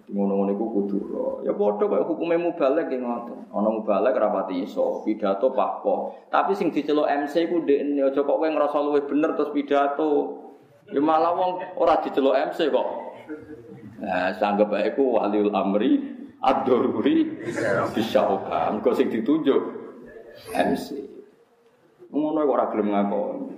Ngono-ngono 0.10 0.52
itu 0.58 0.66
kudu 0.66 0.97
Ya 1.45 1.54
bodoh 1.54 1.86
kayak 1.86 2.10
hukumnya 2.10 2.41
mubalek 2.41 2.89
yang 2.89 3.06
ngoten. 3.06 3.47
Ono 3.54 3.70
mubalek 3.82 4.18
rapati 4.18 4.66
iso, 4.66 5.06
pidato 5.06 5.54
pakpo. 5.54 6.18
Tapi 6.34 6.58
sing 6.58 6.74
diceluk 6.74 7.06
MC 7.06 7.47
ku 7.47 7.62
ndekne 7.62 8.02
aja 8.02 8.22
kok 8.26 8.38
kowe 8.38 8.47
ngrasa 8.49 8.82
luwih 8.82 9.06
bener 9.06 9.38
terus 9.38 9.54
pidato. 9.54 10.10
Ya 10.89 10.99
malah 10.99 11.32
wong 11.38 11.52
ora 11.78 12.02
diceluk 12.02 12.34
MC 12.34 12.74
kok. 12.74 12.88
Nah, 14.02 14.34
sanggep 14.41 14.68
bae 14.68 14.89
ku 14.97 15.22
waliul 15.22 15.54
amri 15.54 16.02
ad-daruri 16.41 17.38
bisyauka. 17.93 18.74
Engko 18.74 18.97
sing 18.97 19.14
ditunjuk 19.14 19.62
MC. 20.58 20.88
Ngono 22.10 22.41
kok 22.41 22.56
ora 22.58 22.66
gelem 22.74 22.89
ngakoni. 22.89 23.49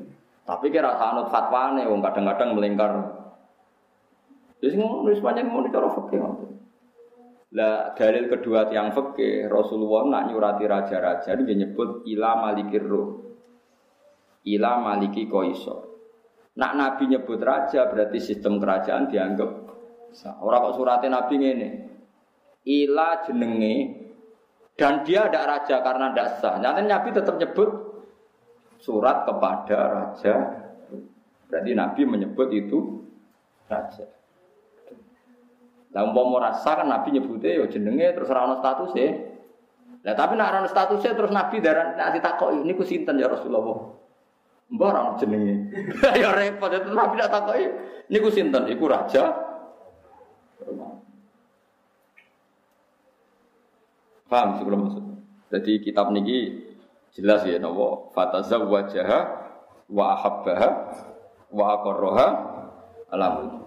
Tapi 0.44 0.66
kira 0.76 1.00
sanut 1.00 1.32
fatwane 1.32 1.88
wong 1.88 2.04
kadang-kadang 2.04 2.52
melingkar 2.52 3.22
jadi 4.64 4.80
ngono 4.80 5.11
wis 5.11 5.20
pancen 5.20 5.51
ngono 5.51 5.68
cara 5.68 5.91
fikih 5.91 6.20
Lah 7.53 7.91
dalil 7.99 8.32
kedua 8.32 8.72
tiang 8.72 8.95
fikih 8.95 9.51
Rasulullah 9.51 10.07
nak 10.07 10.24
nyurati 10.32 10.64
raja-raja 10.64 11.36
dia 11.36 11.55
nyebut 11.59 12.07
ila 12.07 12.39
malikir 12.39 12.80
ruh. 12.80 13.36
Ila 14.47 14.80
maliki 14.80 15.28
koiso. 15.28 15.91
Nak 16.55 16.72
Nabi 16.80 17.11
nyebut 17.11 17.43
raja 17.43 17.91
berarti 17.91 18.24
sistem 18.24 18.59
kerajaan 18.59 19.11
dianggap 19.11 19.51
Orang 20.45 20.70
kok 20.70 20.76
suratnya 20.78 21.09
Nabi 21.09 21.36
ini. 21.41 21.70
Ila 22.64 23.26
jenenge 23.26 23.76
dan 24.78 25.01
dia 25.03 25.28
ada 25.28 25.43
raja 25.43 25.82
karena 25.82 26.14
tidak 26.14 26.30
sah. 26.39 26.55
Nyata 26.61 26.86
Nabi 26.86 27.09
tetap 27.11 27.36
nyebut 27.41 27.70
surat 28.80 29.26
kepada 29.26 29.78
raja. 29.89 30.34
Berarti 31.49 31.72
Nabi 31.76 32.01
menyebut 32.07 32.47
itu 32.53 33.03
raja. 33.68 34.22
Lah 35.94 36.02
umpama 36.10 36.41
rasa 36.41 36.74
kan 36.74 36.89
Nabi 36.89 37.14
nyebutnya 37.14 37.62
ya 37.62 37.66
jenenge 37.70 38.18
terus 38.18 38.30
ora 38.34 38.50
ono 38.50 38.58
statusnya. 38.58 39.08
Lah 40.04 40.16
tapi 40.18 40.34
nek 40.34 40.50
ora 40.50 40.58
ono 40.66 40.70
statusnya 40.70 41.14
terus 41.14 41.30
Nabi 41.30 41.62
darah 41.62 41.94
nek 41.94 42.18
ditakoki 42.18 42.66
niku 42.66 42.82
sinten 42.82 43.22
ya 43.22 43.30
Rasulullah. 43.30 43.94
Mbah 44.74 44.88
ora 44.89 45.02
jenenge. 45.22 45.56
ya 46.22 46.34
repot 46.34 46.74
itu 46.74 46.89
Nabi 46.89 47.22
tak 47.22 47.30
takoki 47.30 47.66
niku 48.10 48.30
sinten 48.34 48.66
iku 48.74 48.89
raja. 48.89 49.24
Paham 54.26 54.58
sih 54.58 54.66
belum 54.66 54.80
maksud. 54.89 55.04
Jadi 55.54 55.74
kitab 55.86 56.10
niki 56.10 56.58
jelas 57.14 57.46
ya 57.46 57.62
napa 57.62 58.10
fatazawwajaha 58.18 59.20
wa 59.94 60.06
ahabbaha 60.18 60.70
wa 61.54 61.66
aqarraha 61.78 62.28
alam 63.14 63.62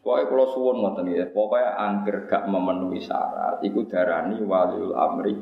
Pokoknya 0.00 0.32
kalau 0.32 0.46
suwon 0.56 0.76
ngoten 0.80 1.12
ya, 1.12 1.28
pokoknya 1.28 1.76
angker 1.76 2.24
gak 2.24 2.48
memenuhi 2.48 3.04
syarat, 3.04 3.60
ikut 3.60 3.84
darani 3.92 4.40
waliul 4.40 4.96
amri 4.96 5.36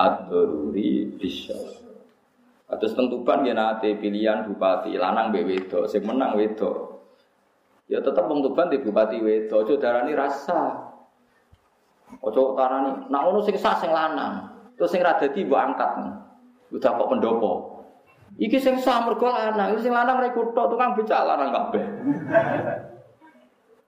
ad-daruri 0.00 1.12
bisa. 1.20 1.56
Terus 2.70 2.96
tentukan 2.96 3.44
ya 3.44 3.52
nanti 3.52 3.92
pilihan 4.00 4.48
bupati 4.48 4.96
lanang 4.96 5.28
mbek 5.28 5.44
wedo, 5.44 5.84
sing 5.84 6.00
menang 6.08 6.40
wedo. 6.40 7.02
Ya 7.90 8.00
tetap 8.00 8.30
tentukan 8.32 8.72
di 8.72 8.80
bupati 8.80 9.20
wedo, 9.20 9.60
aja 9.60 9.74
darani 9.76 10.16
rasa. 10.16 10.88
Ojo 12.24 12.56
tarani, 12.56 13.12
nak 13.12 13.20
ngono 13.22 13.44
sing 13.44 13.60
sah 13.60 13.76
sing 13.76 13.92
lanang. 13.92 14.48
Terus 14.80 14.88
sing 14.88 15.04
ra 15.04 15.20
dadi 15.20 15.44
mbok 15.44 15.60
angkat. 15.60 15.90
Udah 16.72 16.90
kok 16.96 17.10
pendopo. 17.10 17.52
Iki 18.40 18.56
sing 18.56 18.80
sah 18.80 19.04
mergo 19.04 19.28
lanang, 19.28 19.76
sing 19.82 19.92
lanang 19.92 20.16
rekruto 20.22 20.70
tukang 20.70 20.96
becak 20.96 21.26
lanang 21.28 21.50
kabeh. 21.52 21.84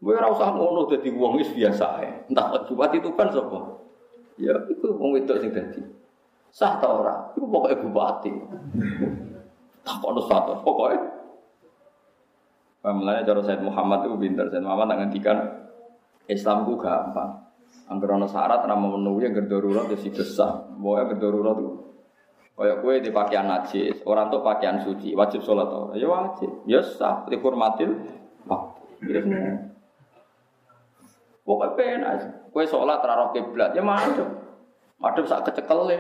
Gue 0.03 0.19
ora 0.19 0.35
usah 0.35 0.51
ngono 0.51 0.91
dadi 0.91 1.15
wong 1.15 1.39
wis 1.39 1.55
biasa 1.55 2.03
ae. 2.03 2.27
Entah 2.27 2.51
bupati 2.67 2.99
itu 2.99 3.15
kan 3.15 3.31
sapa? 3.31 3.79
Ya 4.35 4.59
iku 4.67 4.99
wong 4.99 5.15
wedok 5.15 5.39
sing 5.39 5.55
dadi. 5.55 5.79
Sah 6.51 6.83
ta 6.83 6.91
ora? 6.91 7.31
Iku 7.39 7.47
pokoke 7.47 7.79
bupati. 7.79 8.33
Tak 9.83 9.99
ono 9.99 10.23
satu, 10.23 10.63
pokoke. 10.63 10.95
Mulanya 12.87 13.27
cara 13.27 13.43
Said 13.43 13.67
Muhammad 13.67 14.07
itu 14.07 14.15
pinter. 14.15 14.47
Said 14.47 14.63
Muhammad 14.63 14.95
tak 14.95 14.99
ngendikan 15.03 15.39
Islam 16.31 16.63
ku 16.63 16.79
gampang. 16.79 17.51
Angger 17.91 18.15
ana 18.15 18.31
syarat 18.31 18.63
ora 18.63 18.79
memenuhi 18.79 19.27
yang 19.27 19.43
darurat 19.51 19.91
ya 19.91 19.99
sih 19.99 20.15
sah. 20.23 20.71
Pokoke 20.79 21.19
darurat 21.19 21.59
itu 21.59 21.83
Kayak 22.53 22.79
kue 22.79 22.95
di 23.03 23.11
pakaian 23.11 23.49
najis, 23.49 24.07
orang 24.07 24.31
tuh 24.31 24.45
pakaian 24.45 24.79
suci, 24.79 25.17
wajib 25.19 25.43
sholat 25.43 25.67
ora? 25.67 25.99
Ya 25.99 26.07
wajib. 26.07 26.63
Ya 26.69 26.79
sah, 26.79 27.27
dihormatil 27.27 27.91
waktu. 28.47 29.03
Ya 31.43 31.49
Pokoknya 31.51 31.75
penak. 31.75 32.15
Kue 32.55 32.63
sholat 32.63 33.03
raro 33.03 33.35
kiblat 33.35 33.75
ya 33.75 33.83
madem. 33.83 34.31
Madem 35.03 35.27
sak 35.27 35.51
kecekel 35.51 35.91
ya. 35.91 35.99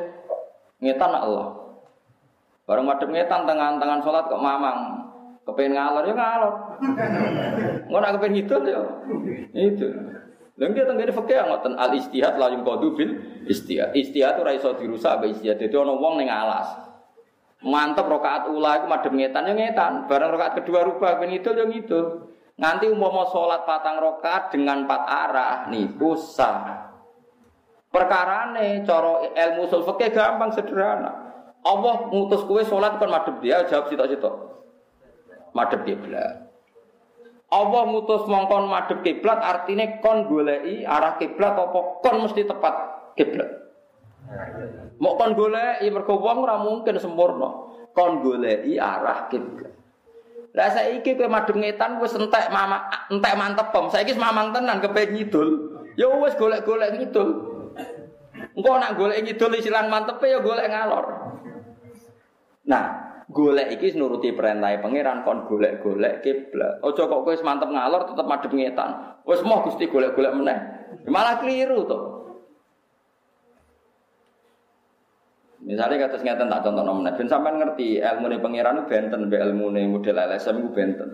Ngetan 0.79 1.11
Allah. 1.11 1.51
Bareng 2.63 2.87
madem 2.87 3.11
ngetan 3.11 3.43
tangan-tangan 3.43 4.01
sholat 4.07 4.31
kok 4.31 4.39
mamang. 4.39 5.03
Kepengen 5.43 5.75
ngalor 5.75 6.07
ya 6.07 6.15
ngalor. 6.15 6.55
Nak 7.91 8.13
kepengen 8.15 8.47
itu 8.47 8.57
ya. 8.71 8.83
Itu. 9.51 9.87
Lalu 10.53 10.79
dia 10.79 10.85
tenggiri 10.87 11.11
fakir 11.11 11.43
ngoten 11.43 11.75
al 11.75 11.91
istihad 11.97 12.39
la 12.39 12.55
yung 12.55 12.63
bil 12.63 13.11
istihad. 13.51 13.91
Istihad 13.99 14.39
itu 14.39 14.43
raiso 14.47 14.71
dirusak 14.79 15.19
be 15.19 15.35
istihad. 15.35 15.59
Jadi 15.59 15.75
ono 15.75 15.99
wong 15.99 16.23
neng 16.23 16.31
alas. 16.31 16.71
Mantep 17.63 18.07
rokaat 18.07 18.47
ula 18.47 18.79
itu 18.79 18.87
madem 18.87 19.15
ngetan 19.19 19.51
ya 19.51 19.55
ngetan. 19.59 19.93
Bareng 20.07 20.31
rokaat 20.31 20.63
kedua 20.63 20.87
rubah 20.87 21.19
ben 21.19 21.35
itu 21.35 21.51
ya 21.51 21.67
gitu. 21.67 22.31
Nanti 22.61 22.85
umpama 22.91 23.25
sholat 23.33 23.65
patang 23.65 23.97
rokat 24.03 24.53
dengan 24.53 24.85
empat 24.85 25.03
arah 25.09 25.57
niku 25.73 26.13
sah. 26.21 26.93
Perkara 27.89 28.53
nih 28.57 28.85
coro 28.89 29.25
ilmu 29.33 29.69
usul 29.69 29.85
gampang 29.89 30.53
sederhana. 30.53 31.13
Allah 31.63 31.95
ngutus 32.11 32.43
kue 32.49 32.65
sholat 32.65 32.99
kan 32.99 33.09
madep 33.09 33.39
dia 33.41 33.65
jawab 33.69 33.89
sitok-sitok. 33.89 34.35
Madep 35.53 35.85
kiblat. 35.85 36.49
Allah 37.53 37.83
ngutus 37.85 38.25
mongkon 38.25 38.67
madep 38.73 39.05
kiblat 39.05 39.39
artinya 39.45 40.01
kon 40.01 40.25
golei 40.25 40.89
arah 40.89 41.21
kiblat 41.21 41.53
apa 41.53 42.01
kon 42.01 42.17
mesti 42.25 42.49
tepat 42.49 42.75
kiblat. 43.15 43.51
Mau 44.97 45.21
kon 45.21 45.37
golei 45.37 45.85
mergo 45.93 46.17
ora 46.17 46.57
mungkin 46.65 46.97
sempurna. 46.97 47.49
Kon 47.93 48.25
golei 48.25 48.81
arah 48.81 49.29
kiblat. 49.29 49.82
Lah 50.53 50.69
saiki 50.69 51.17
kowe 51.17 51.29
madhep 51.33 51.57
ngetan 51.57 51.97
wis 51.97 52.13
entek 52.13 52.53
mama 52.53 52.85
entek 53.09 53.35
mantep 53.41 53.73
pom. 53.73 53.89
Saiki 53.89 54.13
mamang 54.21 54.53
tenan 54.53 54.85
kepen 54.85 55.17
ngidul. 55.17 55.49
Ya 55.97 56.09
wis 56.09 56.37
golek-golek 56.37 57.01
ngidul. 57.01 57.29
Engko 58.53 58.71
nak 58.77 59.01
golek 59.01 59.25
ngidul 59.25 59.57
silang 59.65 59.89
mantepe 59.89 60.29
ya 60.29 60.45
golek 60.45 60.69
ngalor. 60.69 61.05
Nah, 62.69 62.85
golek 63.33 63.81
iki 63.81 63.97
nuruti 63.97 64.37
perintah 64.37 64.77
pangeran 64.85 65.25
kon 65.25 65.49
golek-golek 65.49 66.21
kiblat. 66.21 66.85
Aja 66.85 67.03
kok 67.09 67.23
kowe 67.25 67.35
mantep 67.41 67.73
ngalor 67.73 68.13
tetep 68.13 68.27
madhep 68.29 68.53
ngetan. 68.53 68.91
Wis 69.25 69.41
moh 69.41 69.65
Gusti 69.65 69.89
golek-golek 69.89 70.37
meneh. 70.37 70.59
Malah 71.09 71.41
keliru 71.41 71.89
to. 71.89 72.22
Misalnya 75.63 76.11
kata 76.11 76.27
ngeten 76.27 76.51
tak 76.51 76.63
contoh 76.67 76.83
nomor 76.83 77.15
ben 77.15 77.27
sampean 77.31 77.63
ngerti 77.63 78.03
ilmu 78.03 78.27
nih 78.35 78.39
pangeran 78.43 78.83
itu 78.83 78.85
benten 78.91 79.31
be 79.31 79.39
ilmu 79.39 79.71
nih 79.71 79.87
model 79.87 80.17
LSM 80.19 80.59
itu 80.59 80.71
benten. 80.75 81.09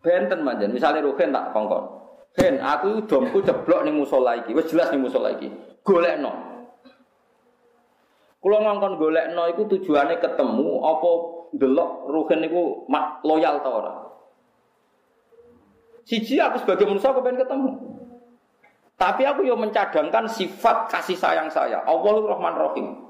Benten 0.00 0.40
manjen. 0.40 0.72
Misalnya 0.72 1.04
Ruhin 1.04 1.28
tak 1.28 1.52
kongkon. 1.52 1.84
Hen, 2.40 2.56
aku 2.56 3.04
domku 3.04 3.44
ceblok 3.44 3.84
ning 3.84 4.00
musola 4.00 4.40
iki. 4.40 4.56
Wis 4.56 4.72
jelas 4.72 4.88
ning 4.88 5.04
musola 5.04 5.36
iki. 5.36 5.52
Golekno. 5.84 6.32
Kula 8.40 8.64
ngongkon 8.64 8.96
golekno 8.96 9.44
iku 9.52 9.68
tujuane 9.68 10.16
ketemu 10.16 10.80
apa 10.80 11.10
delok 11.52 12.08
ruhen 12.08 12.40
niku 12.40 12.88
loyal 13.28 13.60
ta 13.60 13.68
ora. 13.68 13.92
Siji 16.08 16.40
aku 16.40 16.64
sebagai 16.64 16.88
manusia 16.88 17.12
aku 17.12 17.20
pengen 17.20 17.44
ketemu. 17.44 17.70
Tapi 18.96 19.22
aku 19.28 19.44
yo 19.44 19.60
mencadangkan 19.60 20.24
sifat 20.32 20.88
kasih 20.88 21.16
sayang 21.16 21.52
saya. 21.52 21.84
Allahur 21.84 22.24
Rahman 22.24 22.56
Rahim. 22.56 23.09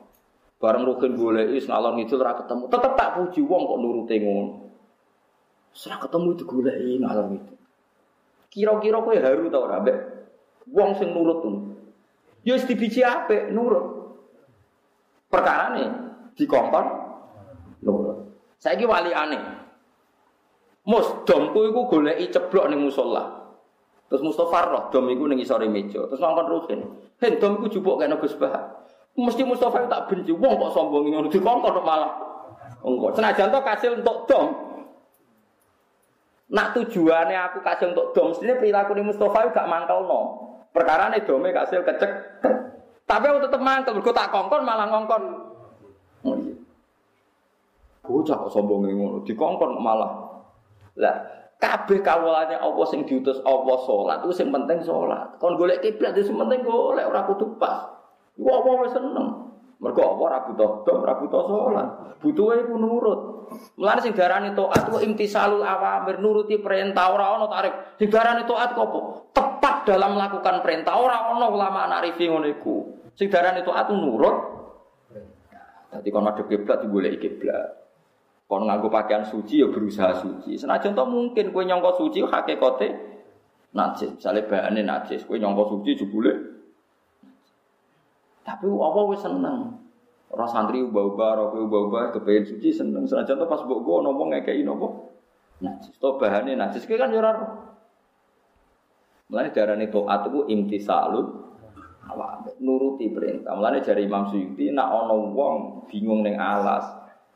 Bareng 0.61 0.85
rugen 0.85 1.17
goleki 1.17 1.65
ngalor 1.65 1.97
ngidul 1.97 2.21
ora 2.21 2.37
ketemu. 2.37 2.69
Tetep 2.69 2.93
tak 2.93 3.11
puji 3.17 3.41
wong 3.41 3.63
kok 3.65 3.81
nurute 3.81 4.15
ngono. 4.21 4.45
Ora 5.73 5.97
ketemu 5.97 6.29
itu 6.37 6.45
goleki 6.45 6.93
ngalor 7.01 7.27
ngidul. 7.33 7.59
Kira-kira 8.53 8.99
kowe 9.01 9.17
haru 9.17 9.49
ta 9.49 9.57
ora 9.57 9.81
mbek 9.81 9.99
wong 10.69 11.01
sing 11.01 11.17
nurut 11.17 11.41
tuh. 11.41 11.57
Ya 12.45 12.61
wis 12.61 12.69
dibiji 12.69 13.01
apik 13.01 13.49
nurut. 13.57 14.13
Perkara 15.33 15.81
nih 15.81 15.89
dikongkon 16.37 16.87
nurut. 17.81 18.37
Saiki 18.61 18.85
wali 18.85 19.17
aneh. 19.17 19.41
Mus 20.85 21.09
domku 21.25 21.73
iku 21.73 21.89
goleki 21.89 22.29
ceblok 22.29 22.69
ning 22.69 22.85
musala. 22.85 23.49
Terus 24.13 24.27
Mustafa 24.27 24.69
roh 24.69 24.83
dom 24.93 25.09
iku 25.09 25.25
ning 25.25 25.41
isore 25.41 25.73
meja. 25.73 26.05
Terus 26.05 26.21
ngongkon 26.21 26.47
ruhin. 26.53 26.81
Hen 27.17 27.41
dom 27.41 27.65
iku 27.65 27.81
jupuk 27.81 27.97
kena 27.97 28.21
Gus 28.21 28.37
Bah. 28.37 28.80
Mesti 29.21 29.43
Mustafa 29.45 29.85
tak 29.85 30.09
benci 30.09 30.33
wong 30.33 30.57
kok 30.57 30.73
sombong 30.73 31.13
ngono 31.13 31.29
dikongkon 31.29 31.85
malah. 31.85 32.13
Engko 32.81 33.13
senajan 33.13 33.53
to 33.53 33.61
kasil 33.61 33.93
untuk 34.01 34.25
dom, 34.25 34.47
Nak 36.51 36.75
tujuannya 36.75 37.39
aku 37.47 37.63
kasih 37.63 37.95
untuk 37.95 38.17
dom, 38.17 38.33
sini 38.35 38.57
perilaku 38.57 38.97
ini 38.97 39.13
Mustafa 39.13 39.53
gak 39.53 39.69
mangkel 39.69 40.09
no. 40.09 40.21
Perkara 40.73 41.13
nih 41.13 41.23
domnya 41.23 41.55
kasih 41.63 41.85
kecek. 41.85 42.11
Tapi 43.05 43.25
aku 43.27 43.45
tetap 43.45 43.61
mangkel, 43.61 44.01
gue 44.01 44.15
tak 44.15 44.33
kongkon 44.33 44.65
malah 44.65 44.87
ngongkon. 44.91 45.23
Oh 46.27 46.35
iya. 46.41 46.55
Bocah 48.07 48.37
kok 48.47 48.51
sombong 48.51 48.89
ngono, 48.89 49.23
dikongkon 49.23 49.79
malah. 49.79 50.43
Lah, 50.99 51.17
kabeh 51.61 52.03
kawulane 52.03 52.59
Allah 52.59 52.87
sing 52.89 53.07
diutus 53.07 53.39
Allah 53.47 53.77
salat, 53.87 54.19
itu 54.25 54.33
sing 54.35 54.49
penting 54.51 54.83
salat. 54.83 55.37
Kon 55.39 55.55
golek 55.55 55.85
kiblat 55.85 56.17
itu 56.17 56.33
sing 56.33 56.39
penting 56.41 56.67
golek 56.67 57.05
ora 57.07 57.29
kudu 57.31 57.61
pas. 57.61 58.00
Iku 58.41 58.49
apa 58.49 58.89
seneng. 58.89 59.29
Mergo 59.81 60.01
apa 60.05 60.23
ora 60.29 60.39
butuh 60.45 60.71
dom, 60.85 61.05
ora 61.05 61.15
butuh 61.17 61.41
salat. 61.49 61.89
Butuhe 62.21 62.69
iku 62.69 62.77
nurut. 62.77 63.21
Mulane 63.81 64.01
sing 64.05 64.13
diarani 64.13 64.53
taat 64.53 64.93
ku 64.93 65.01
imtisalul 65.01 65.65
awamir, 65.65 66.21
nuruti 66.21 66.61
perintah 66.61 67.13
ora 67.13 67.37
ana 67.37 67.49
tarik. 67.49 67.97
Sing 67.97 68.13
diarani 68.13 68.45
taat 68.45 68.77
apa? 68.77 69.01
Tepat 69.33 69.89
dalam 69.89 70.21
melakukan 70.21 70.61
perintah 70.61 71.01
ora 71.01 71.33
ana 71.33 71.49
ulama 71.49 71.89
anarifi 71.89 72.29
ngono 72.29 72.49
iku. 72.49 72.77
Sing 73.17 73.33
diarani 73.33 73.65
taat 73.65 73.89
nurut. 73.93 74.37
Dadi 75.91 76.09
kon 76.13 76.29
madhep 76.29 76.45
kiblat 76.45 76.85
digoleki 76.85 77.17
kiblat. 77.17 77.81
Kon 78.45 78.69
nganggo 78.69 78.93
pakaian 78.93 79.25
suci 79.25 79.65
ya 79.65 79.69
berusaha 79.73 80.13
suci. 80.21 80.61
Senajan 80.61 80.93
to 80.93 81.05
mungkin 81.09 81.57
kowe 81.57 81.65
nyangka 81.65 81.97
suci 81.97 82.21
hakikate 82.21 82.89
najis. 83.73 84.13
Misale 84.13 84.45
bahane 84.45 84.85
najis, 84.85 85.25
kowe 85.25 85.41
nyangka 85.41 85.73
suci 85.73 85.97
jebule 85.97 86.60
tapi 88.51 88.67
apa 88.67 89.01
wis 89.07 89.23
seneng. 89.23 89.79
Ora 90.31 90.47
santri 90.51 90.83
ubah-ubah, 90.83 91.29
ora 91.39 91.45
ubah-ubah 91.55 92.03
kepengin 92.19 92.47
suci 92.47 92.75
seneng. 92.75 93.07
Senajan 93.07 93.39
to 93.39 93.47
pas 93.47 93.63
mbok 93.63 93.83
go 93.87 94.03
nopo 94.03 94.27
ngekeki 94.31 94.67
nopo. 94.67 95.15
Najis. 95.63 95.95
To 96.03 96.19
bahane 96.19 96.59
najis 96.59 96.83
ki 96.83 96.99
kan 96.99 97.15
yo 97.15 97.23
ora. 97.23 97.35
Mulane 99.31 99.55
darane 99.55 99.87
taat 99.87 100.27
iku 100.27 100.51
imtisalun 100.51 101.27
awak 102.11 102.59
nuruti 102.59 103.07
perintah. 103.15 103.55
Mulane 103.55 103.79
jari 103.83 104.07
Imam 104.07 104.27
Suyuti 104.27 104.75
nak 104.75 104.91
ana 104.91 105.15
wong 105.15 105.87
bingung 105.87 106.27
ning 106.27 106.35
alas, 106.35 106.83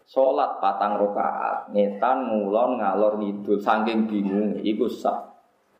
salat 0.02 0.58
patang 0.58 0.98
rakaat, 0.98 1.70
ngetan 1.70 2.30
ngulon 2.30 2.82
ngalor 2.82 3.22
ngidul 3.22 3.62
saking 3.62 4.10
bingung 4.10 4.58
iku 4.62 4.90
sah. 4.90 5.30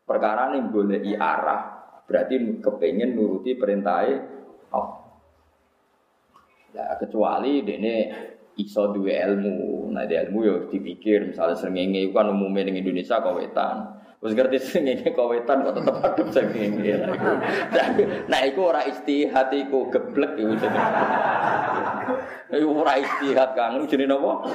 Perkara 0.07 0.55
ning 0.55 0.71
goleki 0.71 1.17
arah, 1.17 1.91
berarti 2.07 2.63
kepengen 2.63 3.15
nuruti 3.17 3.57
perintahnya. 3.57 4.34
Ya, 6.75 6.91
kecuali 6.99 7.63
dene 7.63 8.11
iso 8.59 8.91
duwe 8.91 9.15
ilmu. 9.15 9.87
Nah, 9.95 10.03
dia 10.03 10.27
ilmu 10.27 10.39
ya 10.43 10.55
dipikir 10.67 11.31
misalnya 11.31 11.55
srengenge 11.55 12.03
itu 12.03 12.11
kan 12.11 12.27
umumnya 12.27 12.67
di 12.67 12.83
Indonesia 12.83 13.23
kawetan. 13.23 13.95
Terus 14.19 14.31
ngerti 14.35 14.57
srengenge 14.67 15.09
kawetan 15.15 15.63
kok 15.63 15.75
tetep 15.79 15.95
adem 16.03 16.27
srengenge. 16.35 16.93
Nah, 18.27 18.39
itu 18.43 18.59
ora 18.59 18.83
istihad 18.83 19.55
iku 19.55 19.87
geblek 19.87 20.35
iku 20.35 20.53
jenenge. 20.59 21.03
Iku 22.45 22.71
ora 22.77 22.95
istihad 23.01 23.57
Kang, 23.57 23.83
jenenge 23.89 24.15
napa? 24.15 24.47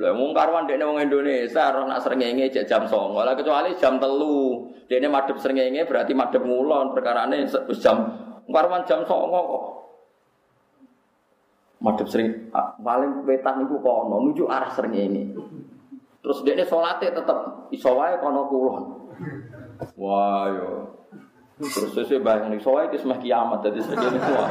Lah 0.00 0.16
mung 0.16 0.32
karwan 0.32 0.66
dekne 0.66 0.88
wong 0.88 0.98
Indonesia 0.98 1.70
roh 1.70 1.86
nak 1.86 2.02
srengenge 2.02 2.50
jek 2.50 2.66
jam 2.66 2.88
09.00 2.88 3.20
lah 3.20 3.34
kecuali 3.36 3.70
jam 3.78 4.00
3. 4.00 4.88
Dekne 4.90 5.06
madhep 5.12 5.36
srengenge 5.38 5.86
berarti 5.86 6.16
madhep 6.16 6.42
ngulon 6.42 6.96
perkarane 6.96 7.46
jam 7.78 7.96
karwan 8.48 8.82
jam 8.88 9.04
09.00 9.04 9.12
kok 9.12 9.85
madhep 11.76 12.08
sering 12.08 12.48
paling 12.80 13.22
wetan 13.28 13.64
niku 13.64 13.78
kono 13.84 14.24
nuju 14.24 14.48
arah 14.48 14.72
sering 14.72 14.96
ini. 14.96 15.36
Terus 16.24 16.42
dia 16.42 16.58
sholatnya 16.66 17.22
tetap 17.22 17.68
iso 17.70 17.94
wae 17.94 18.18
kono 18.18 18.50
kulon. 18.50 18.84
Wah 19.94 20.44
yo. 20.50 20.70
Terus 21.56 21.96
saya 21.96 22.20
bayang 22.20 22.52
nih 22.52 22.60
soalnya 22.60 22.92
itu 22.92 23.06
semakin 23.06 23.22
kiamat 23.24 23.58
jadi 23.64 23.80
segini 23.80 24.18
semua. 24.20 24.46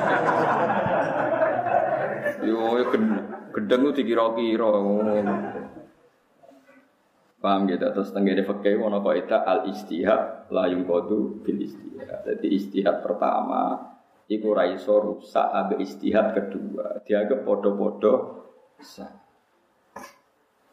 Yo 2.42 2.62
yo 2.82 2.86
gedeng 3.54 3.82
itu 3.90 3.92
dikira-kira. 4.02 4.72
Paham 7.46 7.70
gitu 7.70 7.86
terus 7.94 8.10
tenggene 8.10 8.42
fakih 8.42 8.82
wono 8.82 9.06
kaidah 9.06 9.46
al 9.46 9.70
istihad 9.70 10.50
la 10.50 10.66
yungkodu 10.66 11.46
bil 11.46 11.62
istihad. 11.62 12.26
Jadi 12.26 12.48
istihad 12.58 13.06
pertama 13.06 13.95
iku 14.30 14.58
ra 14.58 14.66
iso 14.70 14.98
rusak 15.02 15.46
ambek 15.54 15.82
istihad 15.86 16.34
kedua. 16.34 17.02
Dianggap 17.06 17.46
podo-podo 17.46 18.14
sah. 18.82 19.26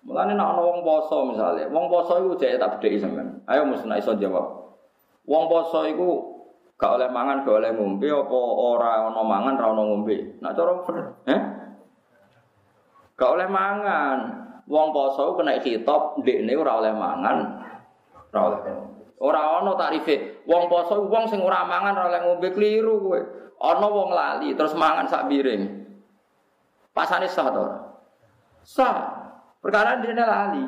Mulane 0.02 0.34
nek 0.34 0.48
ana 0.50 0.60
wong 0.66 0.82
poso 0.82 1.30
misale, 1.30 1.70
wong 1.70 1.86
poso 1.86 2.18
iku 2.18 2.34
jek 2.34 2.58
tak 2.58 2.78
bedheki 2.78 2.98
sampean. 2.98 3.38
Ayo 3.46 3.62
mesti 3.70 3.86
iso 3.86 4.18
jawab. 4.18 4.74
Wong 5.30 5.46
poso 5.46 5.86
iku 5.86 6.10
gak 6.74 6.98
oleh 6.98 7.06
mangan, 7.06 7.46
gak 7.46 7.62
oleh 7.62 7.70
ngombe 7.70 8.10
apa 8.10 8.38
ora 8.58 9.06
ana 9.06 9.22
mangan, 9.22 9.54
ora 9.62 9.68
ana 9.70 9.82
ngombe. 9.86 10.16
Nek 10.42 10.52
cara 10.58 10.72
eh? 11.30 11.40
Gak 13.14 13.30
oleh 13.30 13.46
mangan. 13.46 14.18
Wong 14.66 14.90
poso 14.90 15.38
kena 15.38 15.62
kitab 15.62 16.18
ndekne 16.18 16.54
ora 16.58 16.82
oleh 16.82 16.94
mangan, 16.94 17.38
ora 18.34 18.40
oleh 18.42 18.60
Ora 19.22 19.62
ana 19.62 19.78
tarife. 19.78 20.42
Wong 20.50 20.66
poso 20.66 21.06
wong 21.06 21.30
sing 21.30 21.38
ora 21.38 21.62
mangan 21.62 21.94
ora 21.94 22.18
ngombe 22.26 22.50
kliru 22.50 22.98
kowe. 22.98 23.20
Ana 23.62 23.86
wong 23.86 24.10
lali 24.10 24.50
terus 24.58 24.74
mangan 24.74 25.06
sak 25.06 25.30
piring. 25.30 25.62
Pasane 26.90 27.30
sah 27.30 27.46
to? 27.54 27.64
Sah. 28.66 28.98
Perkara 29.62 30.02
dene 30.02 30.26
lali. 30.26 30.64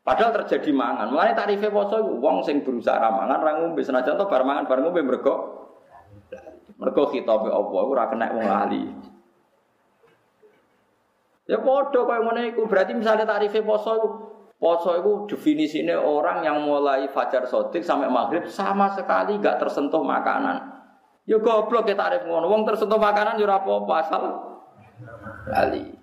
Padahal 0.00 0.40
terjadi 0.40 0.72
mangan. 0.72 1.12
Mulane 1.12 1.36
tarife 1.36 1.68
poso 1.68 2.00
wong 2.00 2.40
sing 2.40 2.64
berusaha 2.64 2.96
ra 2.96 3.12
mangan 3.12 3.44
ra 3.44 3.52
ngombe 3.60 3.84
senajan 3.84 4.16
to 4.16 4.24
bar 4.24 4.40
mangan 4.48 4.64
bar 4.64 4.80
ngombe 4.80 5.04
mergo 5.04 5.34
mergo 6.80 7.12
khitabe 7.12 7.52
Allah 7.52 7.82
ora 7.84 8.08
kena 8.08 8.32
wong 8.32 8.46
lali. 8.48 8.82
Ya 11.44 11.60
padha 11.60 12.00
koyo 12.08 12.20
ngene 12.24 12.56
iku. 12.56 12.64
Berarti 12.64 12.96
misalnya 12.96 13.28
tarife 13.28 13.60
poso 13.60 13.92
iku 14.00 14.08
Poso 14.58 14.90
itu 14.98 15.12
definisinya 15.30 16.02
orang 16.02 16.42
yang 16.42 16.66
mulai 16.66 17.06
fajar 17.14 17.46
sodik 17.46 17.86
sampai 17.86 18.10
maghrib 18.10 18.42
sama 18.50 18.90
sekali 18.90 19.38
gak 19.38 19.62
tersentuh 19.62 20.02
makanan. 20.02 20.58
Ya 21.30 21.38
goblok 21.38 21.86
ya 21.86 21.94
tarif 21.94 22.26
ngono. 22.26 22.50
Wong 22.50 22.66
tersentuh 22.66 22.98
makanan 22.98 23.38
ya 23.38 23.46
apa-apa 23.46 23.94
asal 24.02 24.22
lali. 25.46 25.94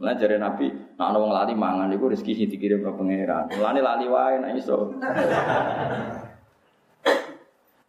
Mulane 0.00 0.40
Nabi, 0.40 0.66
nek 0.72 1.06
ana 1.06 1.18
wong 1.20 1.30
lali 1.30 1.52
mangan 1.52 1.92
iku 1.92 2.08
rezeki 2.08 2.32
sing 2.32 2.48
dikirim 2.48 2.80
ke 2.80 2.90
pangeran. 2.96 3.52
Mulane 3.52 3.84
lali 3.84 4.08
wae 4.08 4.40
nek 4.40 4.56
iso. 4.56 4.96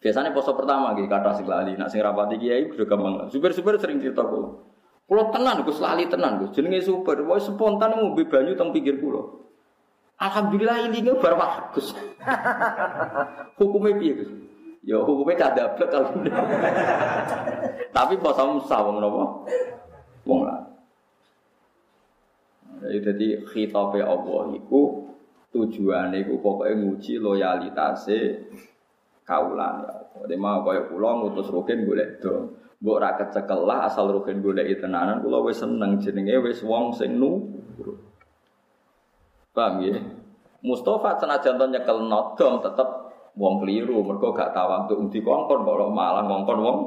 Biasanya 0.03 0.35
poso 0.35 0.53
pertama 0.59 0.91
gitu 0.99 1.07
kata 1.07 1.39
sing 1.39 1.47
lali, 1.47 1.79
nak 1.79 1.87
sing 1.87 2.03
rapati 2.03 2.35
kiai 2.35 2.67
udah 2.67 2.83
gampang. 2.83 3.31
Super-super 3.31 3.79
sering 3.79 4.03
cerita 4.03 4.27
kula. 4.27 4.59
Kula 5.07 5.31
tenan 5.31 5.63
Gus 5.63 5.79
lali 5.79 6.05
tenan 6.11 6.43
Gus. 6.43 6.51
Jenenge 6.51 6.83
super, 6.83 7.15
wae 7.23 7.39
spontan 7.39 7.95
ngombe 7.95 8.27
banyu 8.27 8.59
teng 8.59 8.75
pinggir 8.75 8.99
kula. 8.99 9.44
Alhamdulillah 10.15 10.87
ini 10.87 11.03
nggak 11.03 11.19
bagus. 11.19 11.91
Hukumnya 13.59 13.99
piye? 13.99 14.45
Ya 14.85 15.01
hukumnya 15.01 15.33
kada 15.33 15.73
blek 15.73 15.89
alhamdulillah. 15.89 16.45
Tapi 17.95 18.21
pas 18.21 18.37
sah 18.37 18.79
wong 18.85 19.01
napa? 19.01 19.23
Wong 20.29 20.39
lah. 20.45 20.61
Jadi 22.85 23.01
jadi 23.01 23.27
khitabe 23.49 24.05
Allah 24.05 24.53
iku 24.53 25.09
tujuane 25.49 26.21
iku 26.21 26.37
pokoke 26.37 26.69
nguji 26.69 27.17
loyalitase 27.17 28.45
kaulan 29.25 29.89
ya. 29.89 29.95
Dadi 30.21 30.35
mau 30.37 30.61
kaya 30.61 30.85
kula 30.85 31.17
ngutus 31.17 31.49
Rukin 31.49 31.89
golek 31.89 32.21
do. 32.21 32.53
Mbok 32.77 32.97
ra 33.01 33.17
kecekel 33.17 33.65
lah 33.65 33.89
asal 33.89 34.13
Rukin 34.13 34.45
golek 34.45 34.69
tenanan 34.77 35.25
kula 35.25 35.41
wis 35.49 35.65
seneng 35.65 35.97
jenenge 35.97 36.37
wis 36.45 36.61
wong 36.61 36.93
sing 36.93 37.17
nurut. 37.17 37.54
Paham 39.55 39.79
ya? 39.87 39.95
Mustafa 40.59 41.15
senajan 41.15 41.55
to 41.55 41.65
nyekel 41.71 42.03
nodom 42.11 42.59
tetep 42.59 42.89
wong 43.39 43.63
keliru 43.63 44.03
mergo 44.03 44.35
gak 44.35 44.51
untuk 44.55 44.99
undi 44.99 45.23
kongkon 45.23 45.63
kok 45.63 45.91
malah 45.95 46.27
ngongkon 46.27 46.59
wong. 46.59 46.79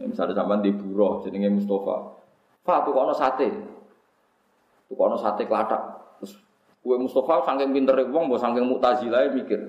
Ya, 0.00 0.08
misalnya 0.10 0.34
sampean 0.34 0.64
di 0.64 0.74
buruh 0.74 1.22
jenenge 1.22 1.52
Mustafa. 1.52 2.18
Pak 2.66 2.78
tuh 2.88 2.92
kono 2.96 3.14
sate. 3.14 3.48
Tuh 4.88 4.96
kono 4.98 5.14
sate 5.14 5.46
kelatak. 5.46 5.82
Terus 6.18 6.32
kue 6.82 6.96
Mustafa 6.98 7.46
saking 7.46 7.70
pintere 7.70 8.08
wong 8.08 8.26
mbok 8.26 8.40
saking 8.40 8.66
mutazilah 8.66 9.30
mikir. 9.30 9.60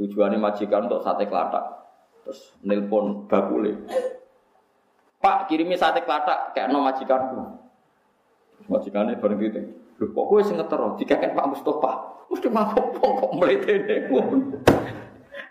Tujuannya 0.00 0.40
majikan 0.40 0.86
untuk 0.88 1.02
sate 1.02 1.28
kelatak. 1.28 1.64
Terus 2.24 2.40
nelpon 2.62 3.26
bakule. 3.26 3.74
Pak 5.20 5.50
kirimi 5.50 5.74
sate 5.74 6.00
kelatak 6.06 6.54
kayak 6.54 6.70
no 6.70 6.80
majikanku. 6.80 7.40
Majikannya 8.70 9.18
bareng 9.18 9.66
Loh 9.96 10.08
kok 10.12 10.26
gue 10.28 10.40
sing 10.44 10.56
ngetero 10.60 10.96
dikakek 11.00 11.32
Pak 11.32 11.46
Mustafa. 11.52 11.92
Mesti 12.28 12.48
mabuk 12.52 12.86
kok 13.00 13.32
mletene. 13.36 14.12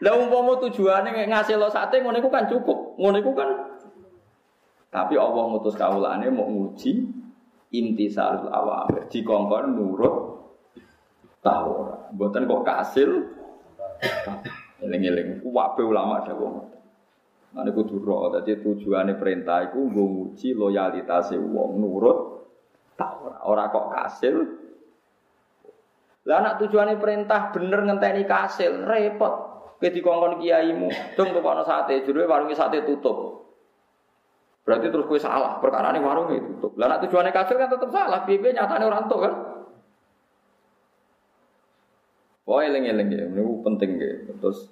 Lah 0.03 0.13
umpama 0.19 0.59
tujuane 0.59 1.09
ngasih 1.31 1.55
lo 1.55 1.71
sate 1.71 2.03
ngono 2.03 2.19
iku 2.19 2.29
kan 2.29 2.45
cukup. 2.45 2.99
Ngono 2.99 3.17
iku 3.17 3.31
kan 3.33 3.49
tapi 4.95 5.19
Allah 5.19 5.51
ngutus 5.51 5.75
kawulane 5.75 6.31
mau 6.31 6.47
nguji 6.47 7.03
intisarul 7.75 8.47
awamir. 8.47 9.11
Dikongkon 9.11 9.75
nurut 9.75 10.15
tahu 11.43 11.67
ora. 11.83 11.97
Mboten 12.15 12.47
kok 12.47 12.63
kasil 12.63 13.11
Eling-eling, 14.83 15.39
wabe 15.47 15.81
ulama 15.87 16.19
dawuh. 16.27 16.67
Mane 17.55 17.71
kudu 17.71 18.03
ro, 18.03 18.27
dadi 18.27 18.59
tujuane 18.59 19.15
perintah 19.15 19.71
iku 19.71 19.87
nggo 19.87 20.03
nguji 20.03 20.51
loyalitase 20.51 21.39
wong 21.39 21.79
nurut 21.79 22.34
ora. 23.25 23.37
Ora 23.49 23.63
kok 23.73 23.87
kasil. 23.89 24.35
Lah 26.25 26.41
anak 26.41 26.61
tujuane 26.61 26.97
perintah 26.97 27.49
bener 27.53 27.85
ngenteni 27.85 28.25
kasil, 28.25 28.85
repot. 28.85 29.33
Kowe 29.75 29.91
dikongkon 29.91 30.39
kiaimu, 30.39 30.87
dong 31.19 31.35
tukokno 31.35 31.67
sate, 31.67 32.01
jero 32.07 32.23
warunge 32.23 32.55
sate 32.55 32.81
tutup. 32.87 33.43
Berarti 34.63 34.87
terus 34.89 35.05
kowe 35.05 35.19
salah, 35.19 35.59
perkara 35.59 35.93
ini 35.93 36.01
warung 36.01 36.31
itu 36.31 36.47
tutup. 36.57 36.79
Lah 36.79 36.89
anak 36.89 37.05
tujuane 37.05 37.29
kasil 37.29 37.59
kan 37.59 37.69
tetap 37.69 37.91
salah, 37.91 38.23
piye 38.23 38.55
nyatane 38.55 38.83
ora 38.87 39.03
entuk 39.03 39.19
kan. 39.21 39.33
Wah 42.45 42.61
eling-eling 42.61 43.09
ya, 43.09 43.25
ini 43.25 43.41
penting 43.65 43.89
ya. 43.97 44.13
Terus 44.37 44.69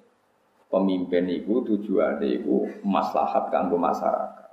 pemimpin 0.70 1.26
itu 1.30 1.62
tujuan 1.62 2.22
itu 2.22 2.70
maslahat 2.86 3.50
kanggo 3.50 3.78
masyarakat. 3.78 4.43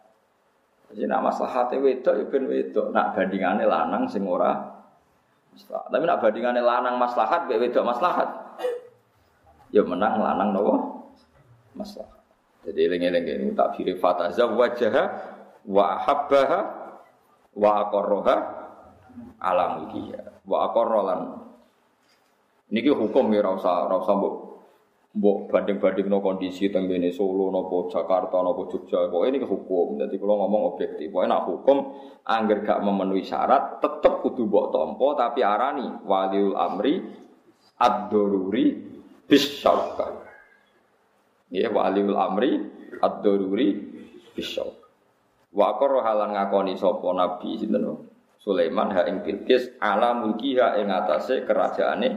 Jadi 0.92 1.08
nak 1.08 1.24
maslahatnya 1.24 1.80
wedok 1.80 2.16
ya 2.20 2.26
ben 2.28 2.44
wedok, 2.52 2.92
nak 2.92 3.16
bandingannya 3.16 3.64
lanang 3.64 4.04
sing 4.12 4.28
ora 4.28 4.60
maslahat. 5.56 5.88
Tapi 5.88 6.04
nak 6.04 6.20
bandingannya 6.20 6.64
lanang 6.64 6.96
maslahat, 7.00 7.48
be 7.48 7.56
wedok 7.56 7.88
maslahat. 7.88 8.30
Ya 9.72 9.82
menang 9.88 10.20
lanang 10.20 10.52
nopo 10.52 10.76
maslahat. 11.80 12.20
Jadi 12.62 12.80
eling-eling 12.92 13.24
ya, 13.26 13.36
ini 13.40 13.56
tak 13.56 13.80
firi 13.80 13.96
fataza 13.98 14.46
wajah 14.52 14.96
wa 15.66 15.86
habbaha 16.04 16.60
wa 17.58 17.70
aqarraha 17.88 18.36
ala 19.42 19.82
mulkiha 19.82 20.46
wa 20.46 20.58
aqarra 20.70 21.02
lan 21.04 21.22
Niki 22.72 22.88
hukum 22.88 23.28
ya 23.36 23.44
rasa 23.44 23.84
rasa 23.92 24.12
mbok 24.16 24.51
mbok 25.12 25.52
banding-banding 25.52 26.08
no 26.08 26.24
kondisi 26.24 26.72
teng 26.72 26.88
bene 26.88 27.12
Solo 27.12 27.52
nopo 27.52 27.92
Jakarta 27.92 28.40
nopo 28.40 28.72
Jogja 28.72 29.12
kok 29.12 29.28
ini 29.28 29.44
hukum 29.44 30.00
jadi 30.00 30.16
kalau 30.16 30.40
ngomong 30.40 30.62
objektif 30.72 31.12
pokoknya 31.12 31.36
nak 31.36 31.44
hukum 31.52 31.78
angger 32.24 32.64
gak 32.64 32.80
memenuhi 32.80 33.28
syarat 33.28 33.84
tetep 33.84 34.24
kudu 34.24 34.48
mbok 34.48 34.72
tompo 34.72 35.12
tapi 35.20 35.44
arani 35.44 36.08
waliul 36.08 36.56
amri 36.56 37.04
ad-daruri 37.76 38.66
bisyauka 39.28 40.08
ya 41.52 41.68
waliul 41.68 42.16
amri 42.16 42.52
ad-daruri 43.04 43.68
bisyauka 44.32 44.88
wa 45.52 45.76
qara 45.76 46.00
halan 46.08 46.32
ngakoni 46.40 46.80
sapa 46.80 47.08
nabi 47.12 47.60
sinten 47.60 48.08
Sulaiman 48.42 48.90
ha 48.98 49.06
ing 49.06 49.22
Bilqis 49.22 49.78
ala 49.78 50.18
mulkiha 50.18 50.82
ing 50.82 50.90
atase 50.90 51.46
kerajaane 51.46 52.10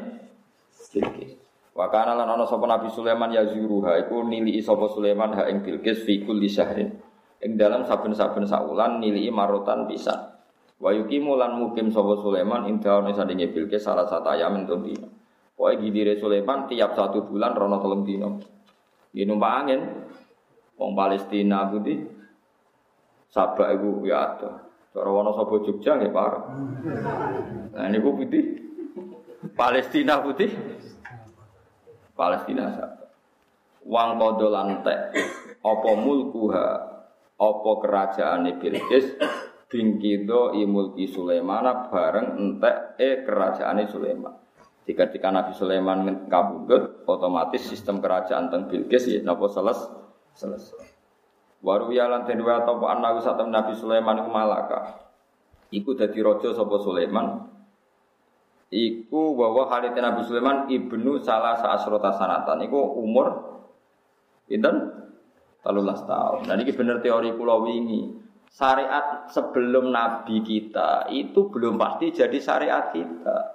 Bilqis. 0.89 1.44
Wa 1.75 1.91
kana 1.91 2.15
lan 2.15 2.31
ana 2.31 2.47
sapa 2.47 2.71
Nabi 2.71 2.87
Sulaiman 2.87 3.35
ya 3.35 3.43
zuruha 3.51 3.99
iku 4.07 4.23
nili 4.23 4.63
sapa 4.63 4.87
Sulaiman 4.87 5.35
ha 5.35 5.51
ing 5.51 5.67
Bilqis 5.67 6.07
fi 6.07 6.23
kulli 6.23 6.47
syahrin. 6.47 6.95
Ing 7.43 7.59
dalam 7.59 7.83
saben-saben 7.83 8.47
saulan 8.47 9.03
nili 9.03 9.27
marotan 9.35 9.91
bisa. 9.91 10.39
Wa 10.79 10.95
yuqimu 10.95 11.35
lan 11.35 11.59
mukim 11.59 11.91
sapa 11.91 12.15
Sulaiman 12.23 12.71
ing 12.71 12.79
dawane 12.79 13.11
sandinge 13.11 13.51
Bilqis 13.51 13.83
salah 13.83 14.07
satu 14.07 14.31
ayam 14.31 14.55
entuk 14.55 14.87
dina. 14.87 15.11
Pokoke 15.55 15.83
gidire 15.83 16.15
Sulaiman 16.19 16.71
tiap 16.71 16.95
satu 16.95 17.27
bulan 17.27 17.59
rono 17.59 17.83
telung 17.83 18.07
dina. 18.07 18.31
Ini 19.11 19.27
numpak 19.27 19.53
angin. 19.67 19.81
Wong 20.75 20.95
Palestina 20.95 21.71
budi 21.71 21.95
sabak 23.35 23.75
iku 23.79 24.03
ya 24.07 24.31
ada. 24.31 24.63
Cara 24.95 25.11
wono 25.11 25.35
sapa 25.35 25.59
Jogja 25.59 25.99
nggih 25.99 26.15
parah. 26.15 26.55
Nah 27.75 27.87
niku 27.91 28.15
putih 28.15 28.63
Palestina 29.59 30.23
putih. 30.23 30.55
Palestina 32.15 32.71
sabak. 32.71 33.11
Wang 33.85 34.17
kodo 34.17 34.49
lantek. 34.49 35.13
Apa 35.61 35.91
mulkuha. 35.99 36.67
Apa 37.35 37.71
kerajaane 37.83 38.57
Bilqis. 38.63 39.19
Bingkido 39.69 40.55
imulki 40.55 41.11
Sulaiman 41.11 41.91
bareng 41.91 42.39
entek 42.39 42.95
e 42.95 43.27
kerajaane 43.27 43.91
Sulaiman. 43.91 44.35
Jika 44.85 45.09
ketika 45.09 45.33
Nabi 45.33 45.57
Sulaiman 45.57 46.29
kabudut, 46.29 47.09
otomatis 47.09 47.65
sistem 47.67 47.99
kerajaan 47.99 48.53
teng 48.53 48.71
Bilqis 48.71 49.11
ya 49.11 49.19
napa 49.25 49.51
seles 49.51 49.81
selesai. 50.37 50.95
Waru 51.65 51.97
ya 51.97 52.07
lan 52.07 52.29
atau 52.29 52.77
satam 53.25 53.49
Nabi 53.49 53.73
Sulaiman 53.73 54.29
malaka. 54.29 55.01
Iku 55.73 55.97
dadi 55.97 56.21
raja 56.21 56.53
sapa 56.53 56.77
Sulaiman. 56.77 57.54
Iku 58.75 59.39
bahwa 59.39 59.71
Khalid 59.71 59.95
Nabi 59.95 60.27
Sulaiman 60.27 60.67
ibnu 60.67 61.23
salah 61.23 61.55
saasrota 61.63 62.11
sanatan. 62.19 62.67
Iku 62.67 62.99
umur 62.99 63.27
pinten? 64.51 65.07
13 65.63 66.11
tahun. 66.11 66.41
Dan 66.51 66.61
ini 66.61 66.75
bener 66.75 66.99
teori 66.99 67.31
pulau 67.39 67.63
wingi. 67.63 68.11
Syariat 68.51 69.31
sebelum 69.31 69.95
Nabi 69.95 70.43
kita 70.43 71.07
itu 71.15 71.49
belum 71.55 71.79
pasti 71.79 72.11
jadi 72.11 72.39
syariat 72.43 72.91
kita. 72.91 73.55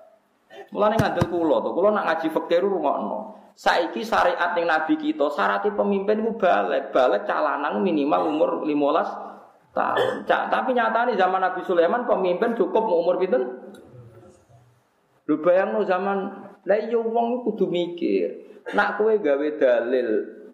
Mulane 0.73 0.97
ngandel 0.97 1.29
kula 1.29 1.61
to, 1.61 1.69
kula 1.75 1.89
nak 1.93 2.05
ngaji 2.09 2.27
fikih 2.29 2.59
rungokno. 2.65 3.19
Saiki 3.59 4.07
syariat 4.07 4.55
yang 4.55 4.71
nabi 4.71 4.95
kita, 4.95 5.27
syaratnya 5.35 5.75
pemimpin 5.75 6.23
ku 6.23 6.39
balik, 6.39 6.95
balik 6.95 7.27
calanan 7.27 7.83
minimal 7.83 8.31
umur 8.31 8.49
15 8.63 9.75
tahun. 9.75 10.23
Cak, 10.23 10.47
tapi 10.47 10.71
nyatanya 10.71 11.13
zaman 11.19 11.43
Nabi 11.43 11.61
Sulaiman 11.67 12.07
pemimpin 12.07 12.55
cukup 12.55 12.87
umur 12.87 13.19
pinten? 13.19 13.43
Lu 15.29 15.37
bayangno 15.45 15.85
zaman 15.85 16.17
lah 16.65 16.79
iya 16.81 16.97
wong 16.97 17.45
kudu 17.45 17.69
mikir. 17.69 18.49
Nak 18.73 18.97
kowe 18.97 19.13
gawe 19.13 19.47
dalil 19.61 20.09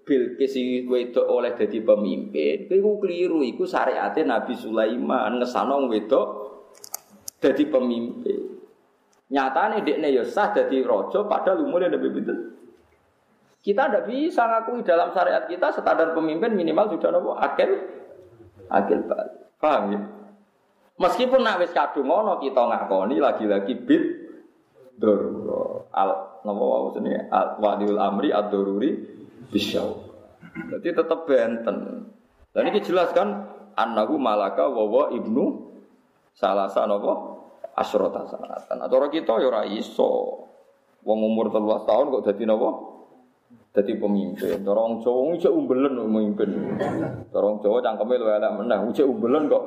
Bilqis 0.06 0.54
wedok 0.86 1.26
oleh 1.26 1.58
jadi 1.58 1.82
pemimpin, 1.82 2.70
kowe 2.70 3.02
keliru 3.02 3.42
iku 3.42 3.66
syariate 3.66 4.22
Nabi 4.22 4.54
Sulaiman 4.54 5.40
ngesano 5.40 5.88
wedok 5.88 6.28
jadi 7.40 7.64
pemimpin. 7.72 8.40
Nyatane 9.32 9.82
dekne 9.82 10.14
ya 10.14 10.22
sah 10.28 10.54
dadi 10.54 10.86
raja 10.86 11.26
padahal 11.26 11.66
umurnya 11.66 11.90
lebih 11.90 12.14
pinten. 12.14 12.38
Kita 13.66 13.90
tidak 13.90 14.06
bisa 14.06 14.46
ngakui 14.46 14.86
dalam 14.86 15.10
syariat 15.10 15.50
kita 15.50 15.74
standar 15.74 16.14
pemimpin 16.14 16.54
minimal 16.54 16.86
sudah 16.94 17.10
nopo 17.10 17.34
akil 17.34 17.82
akil 18.70 19.00
balik. 19.10 19.58
Paham 19.58 19.84
ya? 19.90 20.02
Meskipun 21.02 21.42
nak 21.42 21.66
wis 21.66 21.74
kadung 21.74 22.14
ngono 22.14 22.38
kita 22.38 22.62
ngakoni 22.62 23.18
lagi-lagi 23.18 23.74
bid 23.74 24.25
doruro 24.96 25.92
al 25.92 26.42
nopo 26.48 26.64
wae 26.64 26.90
sini 26.96 27.12
al 27.30 27.60
wadiul 27.60 28.00
amri 28.00 28.32
ad 28.32 28.52
doruri 28.52 28.92
bisyau. 29.52 30.04
Jadi 30.56 30.88
tetap 30.96 31.28
benten. 31.28 32.08
Dan 32.56 32.64
ini 32.72 32.80
jelaskan 32.80 33.44
annahu 33.76 34.16
malaka 34.16 34.72
wawa 34.72 35.12
ibnu 35.12 35.68
salasa 36.32 36.88
nopo 36.88 37.36
asrota 37.76 38.24
sanatan. 38.32 38.80
Atau 38.80 38.96
orang 39.04 39.12
kita 39.12 39.36
ya 39.44 39.52
ora 39.52 39.68
iso. 39.68 40.42
Wong 41.06 41.22
umur 41.22 41.54
13 41.54 41.86
tahun 41.86 42.06
kok 42.10 42.24
dadi 42.26 42.44
napa? 42.50 42.70
Dadi 43.78 43.94
pemimpin. 43.94 44.58
Orang 44.66 45.06
Jawa 45.06 45.38
iki 45.38 45.46
umbelen 45.46 46.02
pemimpin. 46.02 46.50
Orang 47.30 47.62
Jawa 47.62 47.78
cangkeme 47.86 48.18
luwih 48.18 48.42
elek 48.42 48.52
meneh, 48.58 48.80
ujek 48.90 49.06
umbelen 49.06 49.46
kok. 49.46 49.64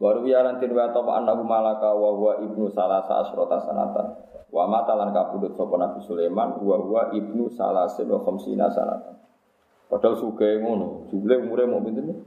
Waru 0.00 0.24
ya 0.24 0.40
lan 0.40 0.56
tin 0.56 0.72
wa 0.72 0.88
ta 0.88 1.04
annahu 1.04 1.44
malaka 1.44 1.92
wa 1.92 2.16
huwa 2.16 2.32
ibnu 2.40 2.72
salasa 2.72 3.20
asrota 3.20 3.60
sanatan. 3.60 4.16
Wa 4.48 4.64
mata 4.64 4.96
lan 4.96 5.12
kabudut 5.12 5.52
sapa 5.54 5.76
Nabi 5.76 6.00
Sulaiman 6.08 6.56
wa 6.56 6.76
huwa 6.80 7.12
ibnu 7.12 7.52
salasin 7.52 8.08
wa 8.08 8.24
khamsina 8.24 8.72
sanatan. 8.72 9.20
Padahal 9.92 10.16
sugih 10.16 10.62
ngono, 10.64 11.10
jumlah 11.12 11.36
umure 11.44 11.66
mau 11.68 11.84
pinten? 11.84 12.24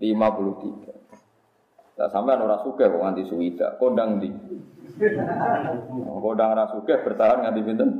53. 0.00 1.96
Lah 1.96 2.08
sampean 2.10 2.42
ora 2.42 2.58
sugih 2.64 2.88
kok 2.90 3.00
nganti 3.04 3.22
suwida, 3.28 3.76
kondang 3.78 4.18
ndi? 4.18 4.28
Kondang 6.24 6.56
ora 6.56 6.64
bertahan 6.74 7.38
nganti 7.44 7.60
pinten? 7.62 7.90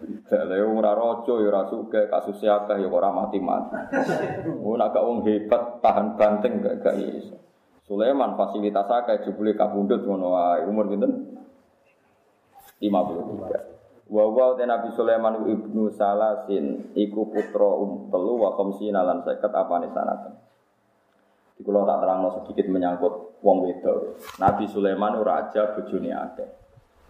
Lha 0.00 0.64
ora 0.64 0.92
raja 0.96 1.34
ya 1.36 1.48
ora 1.52 1.62
sugih, 1.68 2.08
kasus 2.08 2.40
akeh 2.40 2.80
ya 2.80 2.88
ora 2.88 3.12
mati-mati. 3.12 3.76
Ngono 4.62 4.80
agak 4.80 5.04
wong 5.04 5.18
hebat 5.28 5.84
tahan 5.84 6.16
banteng 6.16 6.64
gak 6.64 6.80
gak 6.80 6.96
iso. 6.96 7.36
Sulaiman 7.84 8.38
fasilitas 8.38 8.86
akeh 8.86 9.26
jebule 9.26 9.52
kabundut 9.58 10.06
ngono 10.06 10.32
wae. 10.32 10.62
Umur 10.64 10.86
pinten? 10.86 11.36
53. 12.78 14.08
Wa 14.10 14.24
wa 14.26 14.56
Nabi 14.56 14.88
Sulaiman 14.96 15.46
ibnu 15.46 15.90
Salasin 15.92 16.96
iku 16.96 17.28
putra 17.28 17.70
um 17.78 18.08
telu 18.08 18.40
wa 18.40 18.56
khamsina 18.56 19.02
lan 19.04 19.26
50 19.26 19.42
apane 19.42 19.90
sanatan. 19.90 20.34
Iku 21.60 21.68
tak 21.68 21.98
terangno 22.00 22.28
sedikit 22.40 22.66
menyangkut 22.72 23.42
wong 23.44 23.68
wedok. 23.68 24.16
Nabi 24.40 24.64
Sulaiman 24.70 25.20
raja 25.20 25.76
bojone 25.76 26.10
akeh. 26.14 26.48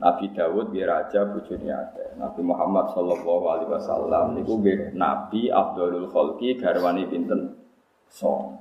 Nabi 0.01 0.33
Dawud 0.33 0.73
dia 0.73 0.89
raja 0.89 1.29
bojone 1.29 1.69
akeh. 1.69 2.17
Nabi 2.17 2.41
Muhammad 2.41 2.89
sallallahu 2.97 3.45
alaihi 3.53 3.69
wasallam 3.69 4.33
niku 4.33 4.57
nabi 4.97 5.53
Abdulul 5.53 6.09
Khalqi 6.09 6.57
garwane 6.57 7.05
pinten? 7.05 7.53
Song. 8.09 8.57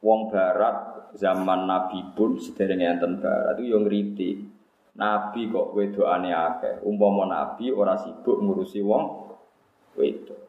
Wong 0.00 0.30
barat 0.30 1.10
zaman 1.18 1.66
Nabi 1.66 2.14
pun 2.14 2.38
sederenge 2.38 2.86
enten 2.86 3.18
barat 3.18 3.58
itu 3.58 3.74
yo 3.74 3.82
ngriti. 3.82 4.30
Nabi 4.96 5.50
kok 5.50 5.74
wedokane 5.74 6.30
akeh. 6.32 6.86
Umpama 6.86 7.28
nabi 7.28 7.68
ora 7.74 7.98
sibuk 7.98 8.40
ngurusi 8.40 8.80
wong 8.80 9.04
wedok. 9.98 10.40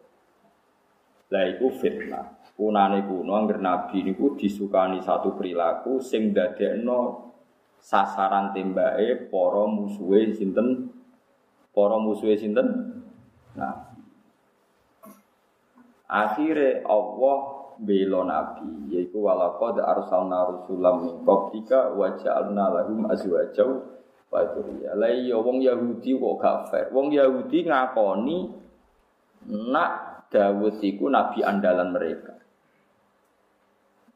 Lah 1.33 1.43
iku 1.49 1.67
fitnah. 1.73 2.39
Kunane 2.55 3.03
kuno 3.03 3.35
angger 3.35 3.59
nabi 3.59 4.05
niku 4.05 4.37
disukani 4.37 5.01
satu 5.03 5.35
perilaku 5.35 5.99
sing 5.99 6.31
dadekno 6.31 7.26
sasaran 7.87 8.51
tembake 8.51 9.31
para 9.31 9.63
musuhe 9.63 10.35
sinten? 10.35 10.91
Para 11.71 11.95
musuhe 11.95 12.35
sinten? 12.35 12.99
Nah. 13.55 13.95
Akhire 16.07 16.83
Allah 16.83 17.37
bela 17.79 18.27
nabi 18.27 18.91
yaiku 18.91 19.27
walaqad 19.27 19.79
arsalna 19.79 20.51
rusulam 20.51 20.95
min 21.03 21.15
qablika 21.23 21.95
wa 21.95 22.15
ja'alna 22.15 22.65
lahum 22.75 23.07
azwaja 23.07 23.63
wa 24.27 24.39
dzurriyyah. 24.43 24.95
Lah 24.99 25.11
iya 25.11 25.35
wong 25.39 25.63
Yahudi 25.63 26.15
kok 26.19 26.35
gak 26.43 26.59
fair. 26.67 26.85
Wong 26.91 27.15
Yahudi 27.15 27.67
ngakoni 27.67 28.37
nak 29.47 29.91
Dawud 30.27 30.83
iku 30.83 31.07
nabi 31.07 31.39
andalan 31.39 31.95
mereka. 31.95 32.35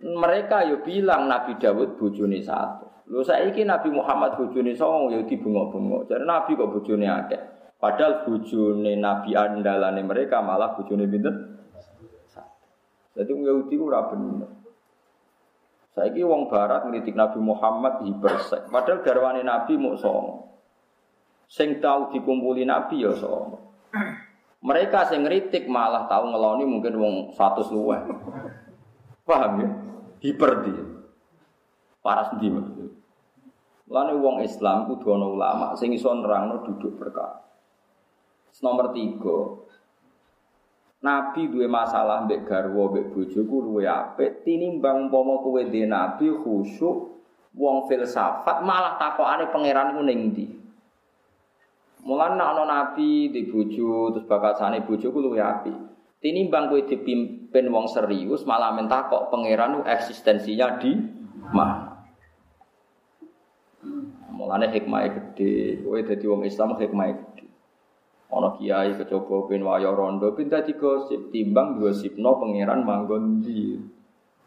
Mereka 0.04 0.68
yo 0.68 0.84
bilang 0.84 1.32
Nabi 1.32 1.56
Dawud 1.56 1.96
bojone 1.96 2.44
satu. 2.44 2.91
Lho 3.12 3.28
saiki 3.28 3.68
Nabi 3.68 3.92
Muhammad 3.92 4.40
bojone 4.40 4.72
songo 4.72 5.12
ya 5.12 5.20
dibengok-bengok. 5.28 6.08
Jadi 6.08 6.24
Nabi 6.24 6.56
kok 6.56 6.72
bojone 6.72 7.08
akeh. 7.12 7.42
Padahal 7.76 8.24
bojone 8.24 8.96
Nabi 8.96 9.36
andalane 9.36 10.00
mereka 10.00 10.40
malah 10.40 10.80
bojone 10.80 11.04
pinten? 11.12 11.36
Jadi 13.12 13.30
wong 13.36 13.44
Yahudi 13.44 13.76
ora 13.76 14.08
bener. 14.08 14.48
Saiki 15.92 16.24
wong 16.24 16.48
barat 16.48 16.88
ngritik 16.88 17.12
Nabi 17.12 17.44
Muhammad 17.44 18.00
hipersek. 18.08 18.72
Padahal 18.72 19.04
garwane 19.04 19.44
Nabi 19.44 19.76
mau 19.76 20.00
songo. 20.00 20.64
Sing 21.52 21.84
tahu 21.84 22.16
dikumpuli 22.16 22.64
Nabi 22.64 23.04
ya 23.04 23.12
songo. 23.12 23.76
Mereka 24.64 25.12
sing 25.12 25.28
ngritik 25.28 25.68
malah 25.68 26.08
tahu 26.08 26.32
ngeloni 26.32 26.64
mungkin 26.64 26.96
wong 26.96 27.16
100 27.36 27.76
luwih. 27.76 28.00
Paham 29.28 29.52
ya? 29.60 29.70
Hiper 30.24 30.52
dia. 30.64 30.84
Paras 32.00 32.32
ndi 32.40 32.48
maksudnya. 32.48 33.01
Lane 33.92 34.16
wong 34.16 34.40
Islam 34.40 34.88
kudu 34.88 35.20
ana 35.20 35.28
ulama 35.28 35.68
sing 35.76 35.92
iso 35.92 36.16
nerangno 36.16 36.64
duduk 36.64 36.96
perkara. 36.96 37.44
Nomor 38.64 38.96
tiga, 38.96 39.62
Nabi 41.02 41.50
duwe 41.50 41.66
masalah 41.66 42.30
mbek 42.30 42.46
garwa 42.46 42.94
mbek 42.94 43.10
bojoku 43.10 43.56
luwe 43.66 43.90
apik 43.90 44.46
tinimbang 44.46 45.10
umpama 45.10 45.42
kowe 45.42 45.58
dhe 45.66 45.90
nabi 45.90 46.30
khusyuk 46.30 47.26
wong 47.58 47.90
filsafat 47.90 48.62
malah 48.62 49.02
takokane 49.02 49.50
pangeran 49.50 49.98
ku 49.98 50.06
ning 50.06 50.30
ndi. 50.30 50.46
Mulane 52.06 52.38
nek 52.38 52.50
ana 52.54 52.64
nabi 52.70 53.34
di 53.34 53.50
bojo 53.50 54.14
terus 54.14 54.30
bakasane 54.30 54.86
bojoku 54.86 55.18
luwe 55.26 55.42
apik. 55.42 55.74
Tinimbang 56.22 56.70
kowe 56.70 56.86
dipimpin 56.86 57.66
wong 57.74 57.90
serius 57.90 58.46
malah 58.46 58.70
minta 58.70 59.10
kok 59.10 59.34
pangeran 59.34 59.82
eksistensinya 59.82 60.78
di 60.78 61.02
mana. 61.50 61.98
Mulane 64.52 64.68
hikmah 64.68 65.08
gede, 65.16 65.80
kowe 65.80 65.96
dadi 66.04 66.28
wong 66.28 66.44
Islam 66.44 66.76
hikmah 66.76 67.08
gede. 67.08 67.48
Ana 68.28 68.52
kiai 68.60 69.00
kecoba 69.00 69.48
ben 69.48 69.64
waya 69.64 69.96
rondo 69.96 70.36
ben 70.36 70.52
dadi 70.52 70.76
gosip 70.76 71.32
timbang 71.32 71.80
gosipno 71.80 72.36
pangeran 72.36 72.84
manggon 72.84 73.40
di. 73.40 73.80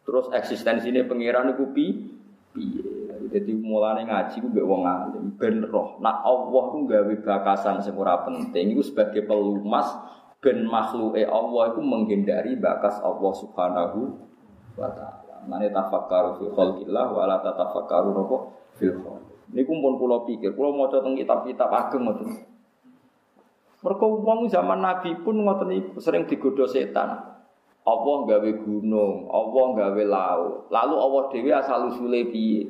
Terus 0.05 0.29
eksistensinya 0.29 1.09
pangeran 1.09 1.57
iku 1.57 1.73
pi 1.73 2.05
piye. 2.53 3.17
Jadi 3.33 3.57
mulane 3.57 4.05
ngaji 4.05 4.45
ku 4.45 4.53
mbek 4.53 4.67
wong 4.69 4.85
alim 4.85 5.33
ben 5.41 5.65
roh. 5.73 5.97
Nak 6.05 6.21
Allah 6.21 6.65
ku 6.69 6.85
gawe 6.85 7.15
bakasan 7.25 7.81
sing 7.81 7.97
ora 7.97 8.21
penting 8.29 8.77
iku 8.77 8.85
sebagai 8.85 9.25
pelumas 9.25 9.89
ben 10.45 10.69
makhluke 10.69 11.25
Allah 11.25 11.73
iku 11.73 11.81
menghindari 11.81 12.61
bakas 12.61 13.01
Allah 13.01 13.33
Subhanahu 13.41 14.21
wa 14.77 14.93
taala. 14.93 15.49
Mane 15.49 15.73
tafakkaru 15.73 16.45
fi 16.45 16.45
khalqillah 16.53 17.09
wa 17.09 17.25
la 17.25 17.41
tatafakkaru 17.41 18.13
fil 18.77 19.01
khalq. 19.01 19.24
Niku 19.55 19.71
pun 19.79 19.95
kula 20.03 20.27
pikir, 20.27 20.59
kula 20.59 20.75
maca 20.75 20.99
teng 20.99 21.15
kitab-kitab 21.15 21.71
ageng 21.71 22.03
ngoten. 22.03 22.27
Mergo 23.87 24.19
wong 24.19 24.51
zaman 24.51 24.83
Nabi 24.83 25.15
pun 25.23 25.47
ngoten 25.47 25.71
niku 25.71 26.03
sering 26.03 26.27
digodha 26.27 26.67
setan. 26.67 27.23
Allah 27.85 28.17
gawe 28.27 28.51
gunung, 28.65 29.31
Allah 29.31 29.67
gawe 29.79 30.03
laut. 30.09 30.67
Lalu 30.75 30.95
Allah 30.99 31.23
dhewe 31.31 31.51
asal 31.55 31.87
usule 31.87 32.27
piye? 32.35 32.67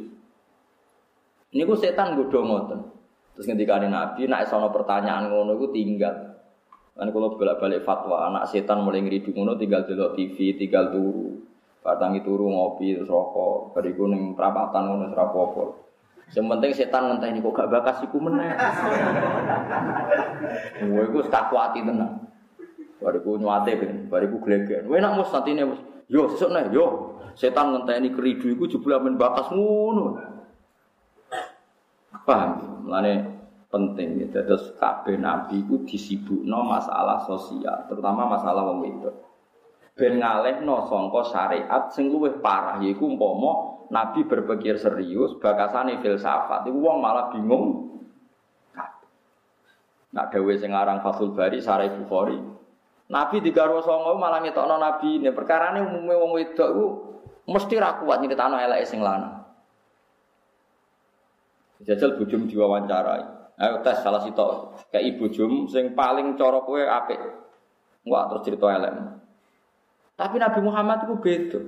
Niku 1.57 1.73
setan 1.73 2.21
godha 2.21 2.45
ngoten. 2.45 2.81
Terus 3.33 3.47
ngendikane 3.49 3.89
Nabi, 3.89 4.29
nek 4.29 4.53
ana 4.53 4.69
pertanyaan 4.69 5.33
ngono 5.33 5.57
iku 5.57 5.73
tinggal. 5.73 6.37
Kan 6.95 7.11
kalau 7.11 7.35
bolak-balik 7.35 7.83
fatwa, 7.83 8.29
anak 8.31 8.47
setan 8.47 8.85
mulai 8.85 9.03
ngeridu 9.03 9.33
ngono 9.33 9.57
tinggal 9.57 9.89
delok 9.89 10.15
TV, 10.15 10.55
tinggal 10.61 10.93
turu. 10.93 11.43
Batangi 11.81 12.21
turu 12.21 12.51
ngopi 12.51 12.95
terus 12.95 13.09
rokok, 13.09 13.73
bariku 13.73 14.05
ning 14.07 14.37
perapatan 14.37 14.83
ngono 14.85 15.05
apa-apa. 15.15 15.84
Yang 16.35 16.47
penting 16.51 16.73
setan 16.75 17.03
ngenteni 17.07 17.39
kok 17.39 17.55
gak 17.55 17.71
bakas 17.71 18.03
iku 18.03 18.19
meneh. 18.19 18.51
Kowe 20.83 21.03
iku 21.07 21.19
tak 21.31 21.55
kuati 21.55 21.87
tenan. 21.87 22.27
Bariku 22.99 23.39
nyuate 23.39 23.73
ben, 23.79 24.11
bariku 24.11 24.43
glegen. 24.43 24.91
Kowe 24.91 24.99
nak 24.99 25.15
mus 25.15 25.31
santine 25.31 25.63
mus. 25.63 25.81
Yo 26.11 26.27
sesuk 26.35 26.51
nih, 26.51 26.75
yo. 26.75 27.17
Setan 27.39 27.71
ngenteni 27.71 28.11
keridu 28.11 28.51
iku 28.51 28.67
jebul 28.67 28.99
men 28.99 29.15
bakas 29.15 29.55
ngono. 29.55 30.19
Paham? 32.27 32.83
Mulane 32.83 33.13
penting 33.71 34.23
ya. 34.23 34.27
Terus 34.43 34.75
kabeh 34.79 35.15
nabi 35.15 35.63
itu 35.63 35.87
disibukno 35.87 36.67
masalah 36.67 37.23
sosial, 37.27 37.87
terutama 37.87 38.27
masalah 38.27 38.63
wong 38.75 38.83
wedok. 38.83 39.15
Ben 39.95 40.19
ngalehno 40.19 40.91
sangka 40.91 41.23
syariat 41.31 41.87
sing 41.95 42.11
luwih 42.11 42.43
parah 42.43 42.83
yaiku 42.83 43.07
umpama 43.07 43.79
nabi 43.95 44.27
berpikir 44.27 44.75
serius 44.75 45.39
bakasane 45.39 46.03
filsafat 46.03 46.67
iku 46.67 46.79
wong 46.83 46.99
malah 46.99 47.31
bingung. 47.31 47.95
Nak 50.15 50.31
dawuh 50.31 50.55
sing 50.59 50.75
aran 50.75 51.03
Fathul 51.03 51.35
Bari 51.35 51.63
Sarah 51.63 51.91
Bukhari. 51.91 52.39
Nabi 53.11 53.37
digarwa 53.39 53.83
songo 53.83 54.19
malah 54.19 54.43
ngetokno 54.43 54.83
nabi 54.83 55.23
ini 55.23 55.31
perkarane 55.31 55.83
umume 55.87 56.15
wong 56.19 56.31
wedok 56.43 56.69
iku 56.75 56.87
mesti 57.51 57.75
ra 57.79 57.99
kuat 58.03 58.19
nyritano 58.19 58.59
eleke 58.59 58.87
sing 58.91 58.99
lanang. 58.99 59.47
Jajal 61.87 62.19
bujum 62.19 62.51
diwawancarai. 62.51 63.23
Ayo 63.55 63.79
tes 63.87 64.03
salah 64.03 64.19
sitok 64.27 64.75
kayak 64.91 65.15
ibu 65.15 65.31
jum 65.31 65.71
sing 65.71 65.95
paling 65.95 66.35
cara 66.35 66.59
kowe 66.67 66.83
apik. 66.83 67.23
Enggak 68.03 68.25
terus 68.31 68.43
cerita 68.43 68.67
elek. 68.75 68.95
Tapi 70.15 70.37
Nabi 70.39 70.61
Muhammad 70.63 71.07
itu 71.07 71.15
beda. 71.19 71.61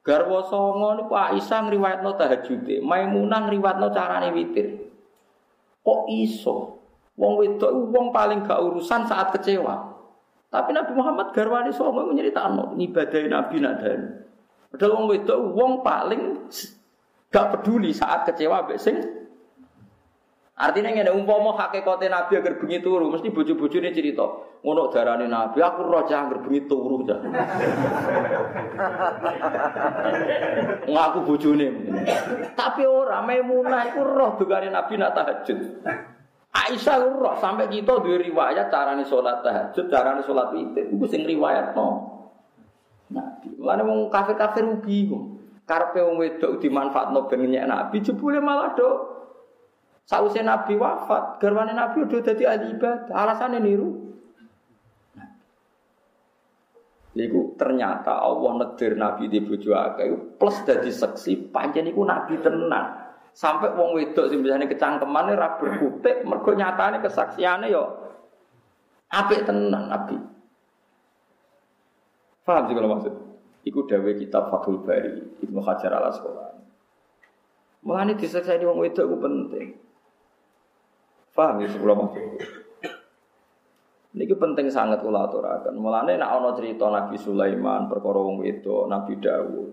Garwa 0.00 0.40
songo 0.48 0.96
niku 0.96 1.12
Aisyah 1.12 1.68
ngriwayatno 1.68 2.10
tahajude, 2.16 2.80
Maimunah 2.80 3.50
ngriwayatno 3.50 3.88
carane 3.92 4.32
witir. 4.32 4.80
Kok 5.84 6.08
iso? 6.08 6.80
Wong 7.20 7.36
wedok 7.36 7.72
wong 7.92 8.08
paling 8.08 8.48
gak 8.48 8.64
urusan 8.64 9.04
saat 9.04 9.28
kecewa. 9.36 9.92
Tapi 10.48 10.72
Nabi 10.72 10.92
Muhammad 10.96 11.36
garwane 11.36 11.68
songo 11.68 12.08
nyeritakno 12.08 12.72
ngibadahi 12.80 13.28
Nabi 13.28 13.56
nadani. 13.60 14.08
Padahal 14.72 14.92
wong 14.96 15.06
wedok 15.12 15.38
wong 15.52 15.72
paling 15.84 16.48
gak 17.28 17.46
peduli 17.54 17.92
saat 17.92 18.24
kecewa 18.24 18.64
mbek 18.64 18.80
sing 18.80 18.96
Artinya 20.60 20.92
ngene 20.92 21.08
umpama 21.16 21.56
hakikate 21.56 22.12
Nabi 22.12 22.36
agar 22.36 22.60
bengi 22.60 22.84
turu, 22.84 23.08
mesti 23.08 23.32
bojo-bojone 23.32 23.96
cerita, 23.96 24.28
ngono 24.60 24.92
darane 24.92 25.24
Nabi, 25.24 25.56
aku 25.64 25.88
roja 25.88 26.28
agar 26.28 26.44
bengi 26.44 26.68
turu 26.68 27.00
ta. 27.08 27.16
Ngaku 30.84 31.18
bojone. 31.24 31.66
Tapi 32.52 32.82
ora 32.84 33.24
Maimunah 33.24 33.88
iku 33.88 34.04
roh 34.04 34.36
dugane 34.36 34.68
Nabi 34.68 35.00
nak 35.00 35.16
tahajud. 35.16 35.80
Aisyah 36.52 37.08
roh 37.08 37.40
sampai 37.40 37.72
kita 37.72 37.96
duwe 38.04 38.20
riwayat 38.20 38.68
carane 38.68 39.08
salat 39.08 39.40
tahajud, 39.40 39.88
carane 39.88 40.20
salat 40.28 40.52
witir. 40.52 40.92
Iku 40.92 41.08
sing 41.08 41.24
riwayatno. 41.24 42.20
Nabi. 43.16 43.48
Mulane 43.56 43.82
wong 43.88 44.12
kafir-kafir 44.12 44.68
rugi 44.68 45.08
kok. 45.08 45.24
Karepe 45.64 46.04
wong 46.04 46.20
wedok 46.20 46.60
dimanfaatno 46.60 47.32
ben 47.32 47.48
nyek 47.48 47.64
Nabi, 47.64 48.04
jebule 48.04 48.44
malah 48.44 48.76
do 48.76 49.09
Sausai 50.10 50.42
Nabi 50.42 50.74
wafat, 50.74 51.38
garwane 51.38 51.70
Nabi 51.70 52.02
udah 52.02 52.18
jadi 52.18 52.42
ahli 52.50 52.74
ibadah. 52.74 53.14
Alasannya 53.14 53.62
niru. 53.62 54.10
Iku 57.14 57.54
ternyata 57.54 58.18
Allah 58.18 58.58
nedir 58.58 58.98
Nabi 58.98 59.30
di 59.30 59.38
bojo 59.38 59.70
akeh 59.74 60.34
plus 60.34 60.62
dadi 60.66 60.90
seksi 60.90 61.54
panjen 61.54 61.86
iku 61.86 62.02
Nabi 62.02 62.42
tenan. 62.42 63.06
Sampai 63.30 63.70
wong 63.78 63.94
wedok 63.94 64.26
sing 64.30 64.42
biasane 64.42 64.66
kecangkemane 64.66 65.38
ra 65.38 65.58
berkutik 65.62 66.26
mergo 66.26 66.58
nyatane 66.58 66.98
kesaksiane 66.98 67.70
yo 67.70 67.86
apik 69.14 69.46
tenan 69.46 69.94
Nabi. 69.94 70.18
Paham 72.42 72.66
sih 72.66 72.74
kalau 72.74 72.90
maksud? 72.98 73.14
Iku 73.62 73.86
dawe 73.86 74.10
kitab 74.18 74.50
Fathul 74.50 74.82
Bari 74.82 75.44
Ibnu 75.44 75.60
Hajar 75.62 75.92
al 75.94 76.10
Asqalani. 76.10 76.62
Mulane 77.86 78.18
disekseni 78.18 78.66
wong 78.66 78.82
wedok 78.82 79.06
iku 79.06 79.16
penting. 79.22 79.89
Paham 81.30 81.62
ya 81.62 81.68
maksud. 81.70 82.26
Ini 84.10 84.26
penting 84.26 84.66
sangat 84.66 85.06
kula 85.06 85.30
aturaken. 85.30 85.78
Mulane 85.78 86.18
nek 86.18 86.26
ana 86.26 86.50
cerita 86.58 86.90
Nabi 86.90 87.14
Sulaiman, 87.14 87.86
perkara 87.86 88.18
wedok, 88.18 88.90
Nabi 88.90 89.14
Dawud, 89.22 89.70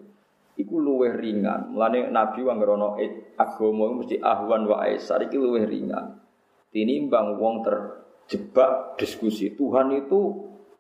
iku 0.62 0.76
luwih 0.78 1.18
ringan. 1.18 1.74
Mulane 1.74 2.14
Nabi 2.14 2.46
wong 2.46 2.62
ngrono 2.62 3.02
agama 3.34 3.86
mesti 3.98 4.22
ahwan 4.22 4.70
wa 4.70 4.86
aisar 4.86 5.26
iki 5.26 5.42
luwih 5.42 5.66
ringan. 5.66 6.22
Tinimbang 6.70 7.42
wong 7.42 7.66
terjebak 7.66 8.94
diskusi 9.02 9.58
Tuhan 9.58 9.90
itu 9.98 10.20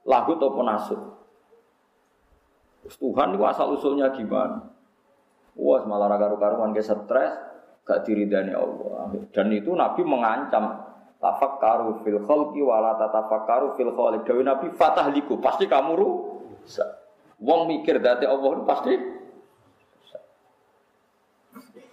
lagu 0.05 0.37
atau 0.37 0.61
nasut. 0.61 1.01
Tuhan 2.87 3.33
itu 3.33 3.43
asal 3.43 3.73
usulnya 3.73 4.13
gimana? 4.13 4.63
Wah, 5.57 5.81
malah 5.89 6.15
karu-karuan 6.21 6.71
ke 6.71 6.85
stres, 6.85 7.33
gak 7.87 8.03
diridani 8.03 8.51
Allah. 8.51 9.15
Dan 9.31 9.47
itu 9.55 9.71
Nabi 9.71 10.03
mengancam 10.03 10.83
tafakkaru 11.23 12.03
fil 12.03 12.19
khalqi 12.27 12.59
wala 12.59 12.99
tatafakkaru 12.99 13.79
fil 13.79 13.95
khaliq. 13.95 14.27
Dewi 14.27 14.43
Nabi 14.43 14.67
fatahliku, 14.75 15.39
pasti 15.39 15.65
kamu 15.65 15.95
rusak. 15.95 16.89
Wong 17.39 17.71
mikir 17.71 18.03
dati 18.03 18.27
Allah 18.27 18.51
pasti 18.67 19.15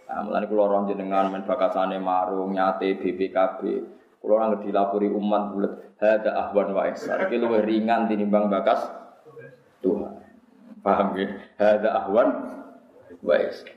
Nah, 0.04 0.22
mulane 0.22 0.46
kula 0.46 0.70
ora 0.70 0.86
jenengan 0.86 1.26
men 1.26 1.42
bakasane 1.42 1.98
marung 1.98 2.54
nyate 2.54 3.02
BPKB. 3.02 3.60
Kula 4.22 4.46
ora 4.46 4.62
dilapori 4.62 5.10
umat 5.10 5.42
bulet 5.50 5.72
hada 5.98 6.38
ahwan 6.38 6.70
wa 6.70 6.86
ihsan. 6.94 7.18
Iki 7.26 7.42
ringan 7.42 8.06
tinimbang 8.06 8.46
bakas 8.46 8.94
Tuhan. 9.82 10.22
Paham 10.86 11.18
ya? 11.18 11.34
Hada 11.58 11.88
ahwan 11.98 12.28
wa 13.26 13.34
ihsan. 13.42 13.73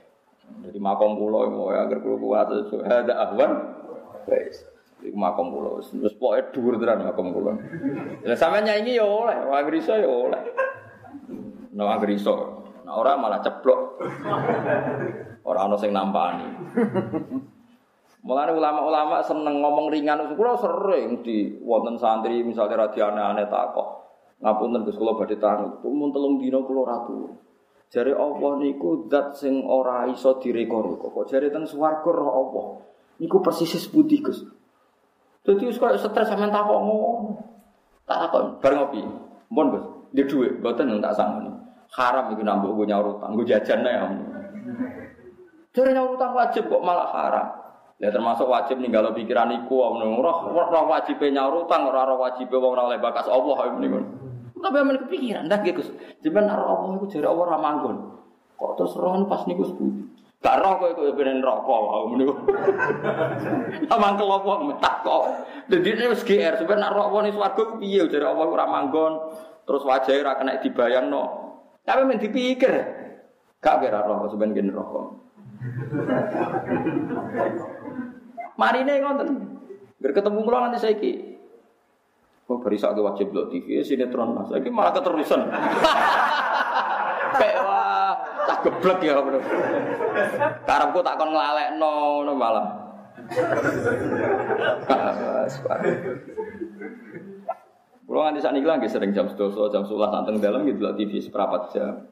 Jadi 0.68 0.78
makom 0.82 1.16
pulau 1.16 1.48
mau 1.48 1.72
ya 1.72 1.88
agar 1.88 1.98
pulau 2.04 2.18
kuat 2.20 2.48
itu 2.52 2.76
ada 2.84 3.14
ahwan. 3.28 3.52
Wes. 4.28 4.64
Di 4.98 5.14
makom 5.14 5.54
pulau. 5.54 5.80
Terus 5.80 6.14
pokoknya 6.18 6.44
dur 6.52 6.74
teran 6.76 7.06
makom 7.06 7.30
pulau. 7.32 7.56
Ya 8.26 8.34
sama 8.36 8.60
nyanyi 8.60 8.98
ya 8.98 9.06
oleh, 9.06 9.36
agriso 9.48 9.94
ya 9.96 10.08
oleh. 10.08 10.42
No 11.72 11.88
agriso. 11.88 12.64
Nah 12.82 12.96
orang 12.96 13.20
malah 13.20 13.40
ceplok. 13.40 13.80
Orang 15.44 15.72
ono 15.72 15.76
sing 15.80 15.94
nampani. 15.94 16.48
Mulane 18.18 18.52
ulama-ulama 18.52 19.22
seneng 19.22 19.62
ngomong 19.62 19.88
ringan, 19.94 20.34
kula 20.34 20.58
sering 20.58 21.22
di 21.22 21.54
wonten 21.62 21.96
santri 21.96 22.42
misalnya 22.42 22.84
radiane 22.84 23.22
aneh 23.22 23.46
takok. 23.46 24.04
Ngapunten 24.42 24.84
Gus 24.84 24.98
kula 24.98 25.16
badhe 25.16 25.38
tangi, 25.38 25.82
mun 25.86 26.10
telung 26.10 26.36
dina 26.36 26.58
kula 26.60 26.82
ratu. 26.84 27.32
Jare 27.88 28.12
Allah 28.12 28.60
niku 28.60 29.08
zat 29.08 29.40
sing 29.40 29.64
ora 29.64 30.04
iso 30.12 30.36
direko-reko. 30.36 31.08
Kok 31.08 31.24
jare 31.24 31.48
teng 31.48 31.64
swarga 31.64 32.10
roh 32.12 32.32
Allah. 32.36 32.66
Niku 33.24 33.40
persis 33.40 33.88
putih 33.88 34.20
Gus. 34.20 34.44
Dadi 35.40 35.64
wis 35.64 35.80
koyo 35.80 35.96
stres 35.96 36.28
sampean 36.28 36.52
tak 36.52 36.68
kok 36.68 36.80
ngono. 36.84 37.40
Tak 38.04 38.28
kok 38.28 38.60
bar 38.60 38.72
ngopi. 38.76 39.00
Mun 39.48 39.72
Gus, 39.72 39.84
di 40.12 40.22
dhuwit 40.28 40.60
mboten 40.60 41.00
tak 41.00 41.16
sangoni. 41.16 41.48
Haram 41.88 42.36
iku 42.36 42.44
nambah 42.44 42.68
gue 42.76 42.84
nyaur 42.84 43.16
utang, 43.16 43.32
gue 43.32 43.48
jajan 43.48 43.80
ya. 43.80 44.04
Jare 45.72 45.90
nyaur 45.96 46.20
utang 46.20 46.36
wajib 46.36 46.68
kok 46.68 46.84
malah 46.84 47.08
haram. 47.08 47.48
Ya 47.96 48.12
termasuk 48.12 48.44
wajib 48.44 48.76
ninggalo 48.84 49.16
pikiran 49.16 49.48
iku 49.64 49.80
ora 49.80 50.30
ora 50.44 50.80
wajib 50.84 51.24
nyaur 51.24 51.64
utang, 51.64 51.88
ora 51.88 52.04
ora 52.04 52.28
wajib 52.28 52.52
wong 52.52 52.76
ora 52.76 52.92
oleh 52.92 53.00
bakas 53.00 53.24
Allah 53.32 53.56
niku. 53.80 54.17
Tapi 54.58 54.76
aman 54.78 54.98
kepikiran, 55.06 55.46
dah 55.46 55.62
gitu. 55.62 55.82
Jadi 56.22 56.34
naruh 56.34 56.66
Allah 56.66 56.90
itu 56.98 57.06
jadi 57.18 57.30
Allah 57.30 57.46
ramanggon. 57.58 57.96
Kok 58.58 58.72
terus 58.74 58.98
rohan 58.98 59.30
pas 59.30 59.46
niku 59.46 59.62
sepundi? 59.62 60.02
Gak 60.38 60.62
roh 60.62 60.78
kok 60.78 60.94
ikut 60.94 61.18
benen 61.18 61.42
rokok 61.42 61.66
wow 61.66 62.06
meniku. 62.14 62.30
Amang 63.94 64.14
kelompok 64.14 64.70
metak 64.70 65.02
kok. 65.02 65.22
Jadi 65.66 65.98
ini 65.98 66.14
wis 66.14 66.22
GR 66.22 66.54
sebenarnya 66.54 66.94
roh 66.94 67.10
Allah 67.10 67.26
nih 67.26 67.34
swarga 67.34 67.74
piye 67.74 68.06
jadi 68.06 68.22
Allah 68.22 68.46
ora 68.46 68.70
manggon. 68.70 69.18
Terus 69.66 69.82
wajahnya 69.82 70.22
ora 70.22 70.38
kena 70.38 70.62
dibayangno. 70.62 71.22
Tapi 71.82 72.06
men 72.06 72.22
dipikir. 72.22 72.70
Gak 73.58 73.82
kira 73.82 74.06
roh 74.06 74.30
sebenarnya 74.30 74.62
gini 74.62 74.70
rokok. 74.70 75.06
Marine 78.62 78.94
ngoten. 79.02 79.28
Ger 79.98 80.12
ketemu 80.14 80.38
kula 80.46 80.70
nanti 80.70 80.78
saiki. 80.78 81.37
Oh, 82.48 82.56
beri 82.64 82.80
sakit 82.80 83.04
wajib 83.04 83.28
lo 83.36 83.44
TV, 83.52 83.76
ya, 83.76 83.82
sinetron 83.84 84.32
mas. 84.32 84.48
Lagi 84.48 84.72
malah 84.72 84.96
keterusan. 84.96 85.36
Kayak 87.38 87.60
wah, 87.60 88.16
tak 88.48 88.58
geblek 88.64 89.04
ya 89.04 89.20
bro. 89.20 89.36
Karepku 90.64 91.04
tak 91.04 91.20
kon 91.20 91.28
ngelalek 91.28 91.76
no, 91.76 92.24
no 92.24 92.32
malah. 92.32 92.88
Kalau 98.08 98.20
nganti 98.24 98.40
saat 98.40 98.56
ini 98.56 98.64
lagi 98.64 98.88
sering 98.88 99.12
jam 99.12 99.28
12, 99.28 99.68
jam 99.68 99.84
11 99.84 100.08
santeng 100.08 100.36
dalam 100.40 100.64
gitu 100.64 100.88
TV 100.96 101.20
seperempat 101.20 101.68
jam. 101.76 102.08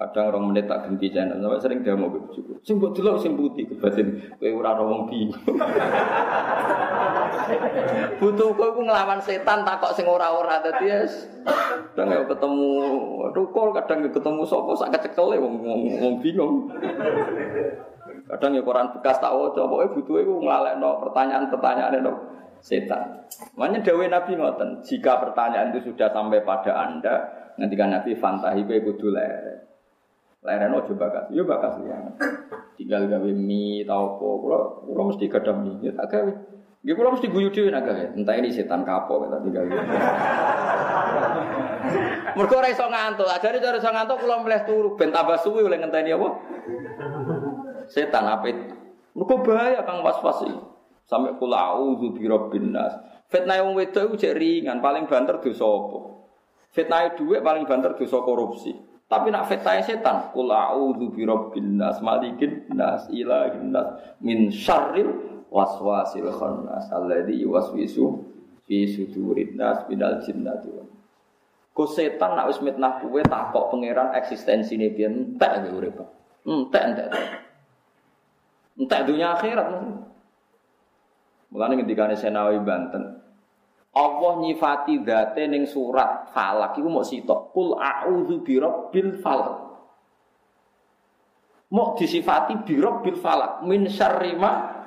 Kadang 0.00 0.32
orang 0.32 0.44
menit 0.48 0.64
tak 0.64 0.88
ganti 0.88 1.12
channel, 1.12 1.36
sampai 1.36 1.60
sering 1.60 1.84
dia 1.84 1.92
mau 1.92 2.08
cukup. 2.08 2.56
Sing 2.64 2.80
buat 2.80 2.96
dulu 2.96 3.20
sing 3.20 3.36
putih 3.36 3.68
kebatin, 3.68 4.16
kue 4.40 4.48
ora 4.48 4.72
wong 4.80 5.04
bingung. 5.04 5.36
Butuh 8.16 8.48
kau 8.56 8.80
ngelawan 8.80 9.20
setan 9.20 9.60
tak 9.60 9.76
kok 9.76 9.92
sing 9.92 10.08
ora-ora 10.08 10.64
tadi 10.64 10.88
yes. 10.88 11.28
Kadang 11.92 12.16
ya 12.16 12.24
ketemu 12.24 12.68
rukul, 13.36 13.76
kadang 13.76 14.00
ya 14.00 14.08
ketemu 14.08 14.40
sopo 14.48 14.72
sak 14.72 14.88
kecekel 14.96 15.36
wong 15.36 15.60
wong 16.00 16.14
bingung. 16.24 16.72
Kadang 18.24 18.56
ya 18.56 18.64
koran 18.64 18.88
bekas 18.96 19.20
tak 19.20 19.36
waca, 19.36 19.68
pokoke 19.68 20.00
butuhe 20.00 20.24
ku 20.24 20.40
no 20.80 20.90
pertanyaan-pertanyaan 21.04 22.00
no 22.00 22.12
setan. 22.64 23.20
Makanya 23.52 23.84
dawe 23.84 24.04
Nabi 24.08 24.32
ngoten, 24.36 24.80
jika 24.80 25.20
pertanyaan 25.20 25.76
itu 25.76 25.92
sudah 25.92 26.08
sampai 26.08 26.40
pada 26.40 26.72
Anda, 26.88 27.14
nanti 27.60 27.76
kan 27.76 27.92
Nabi 27.92 28.16
fantahi 28.16 28.64
kowe 28.64 28.80
kudu. 28.80 29.12
Leren 30.40 30.72
ojo 30.72 30.96
bakas, 30.96 31.28
yo 31.28 31.44
bakas 31.44 31.76
ya. 31.84 32.00
Tinggal 32.80 33.12
gawe 33.12 33.28
mie 33.28 33.84
tau 33.84 34.16
apa, 34.16 34.24
kula 34.40 34.58
kula 34.88 35.02
mesti 35.12 35.28
gadah 35.28 35.52
mie, 35.52 35.84
ya 35.84 35.92
tak 35.92 36.16
gawe. 36.16 36.32
Nggih 36.80 36.94
kula 36.96 37.12
mesti 37.12 37.28
guyu 37.28 37.52
dhewe 37.52 37.68
nak 37.68 37.84
gawe. 37.84 38.16
Entah 38.16 38.34
ini 38.40 38.48
setan 38.48 38.80
kapok 38.80 39.28
kita 39.28 39.36
tinggal. 39.44 39.68
Mergo 42.40 42.56
ora 42.56 42.72
iso 42.72 42.88
ngantuk, 42.88 43.28
ajare 43.28 43.60
cara 43.60 43.76
iso 43.76 43.90
ngantuk 43.92 44.16
kula 44.24 44.40
mleh 44.40 44.64
turu 44.64 44.96
ben 44.96 45.12
tambah 45.12 45.36
suwi 45.44 45.60
oleh 45.60 45.76
ngenteni 45.76 46.16
apa? 46.16 46.28
Setan 47.92 48.24
apit. 48.24 48.56
Mergo 49.12 49.44
bahaya 49.44 49.84
kang 49.84 50.00
was-was 50.00 50.40
iki. 50.48 50.56
Sampai 51.04 51.36
kula 51.36 51.76
auzu 51.76 52.16
bi 52.16 52.24
rabbin 52.24 52.72
nas. 52.72 52.96
Fitnah 53.28 53.60
wong 53.60 53.76
wedok 53.76 54.16
iku 54.16 54.16
ringan, 54.32 54.80
paling 54.80 55.04
banter 55.04 55.36
dosa 55.36 55.68
apa? 55.68 55.98
Fitnah 56.72 57.12
dhuwit 57.12 57.44
paling 57.44 57.68
banter 57.68 57.92
dosa 57.92 58.24
korupsi. 58.24 58.89
Tapi 59.10 59.26
nak 59.34 59.50
fitnah 59.50 59.82
setan, 59.82 60.30
kul 60.30 60.54
a'udzu 60.54 61.10
bi 61.10 61.26
rabbin 61.26 61.82
nas, 61.82 61.98
malikin 61.98 62.62
nas, 62.70 63.10
ilahin 63.10 63.74
nas, 63.74 64.14
min 64.22 64.54
syarril 64.54 65.10
waswasil 65.50 66.30
khannas 66.30 66.86
alladzi 66.94 67.42
yuwaswisu 67.42 68.22
fi 68.70 68.86
sudurin 68.86 69.58
nas 69.58 69.82
minal 69.90 70.22
jinnati 70.22 70.70
Go 71.74 71.86
setan 71.86 72.38
nak 72.38 72.50
wis 72.50 72.62
mitnah 72.62 72.98
kowe 73.02 73.18
takok 73.22 73.74
pangeran 73.74 74.14
eksistensine 74.14 74.90
piye 74.94 75.06
entek 75.06 75.58
kowe 75.58 75.70
urip. 75.78 75.98
Entek 76.46 76.82
entek. 76.82 77.10
Entek 78.78 79.00
dunia 79.06 79.38
akhirat. 79.38 79.70
Mulane 81.50 81.72
ngendikane 81.78 82.14
Senawi 82.14 82.62
Banten, 82.62 83.19
Allah 83.90 84.32
nyifati 84.38 85.02
date 85.02 85.50
ning 85.50 85.66
surat 85.66 86.30
Falak 86.30 86.78
iku 86.78 86.86
mau 86.86 87.02
sitok. 87.02 87.50
Kul 87.50 87.74
a'udzu 87.74 88.46
birabbil 88.46 89.18
falak. 89.18 89.54
Mau 91.70 91.94
disifati 91.98 92.54
birabbil 92.62 93.18
falak 93.18 93.66
min 93.66 93.86
syarri 93.90 94.34
ma 94.34 94.80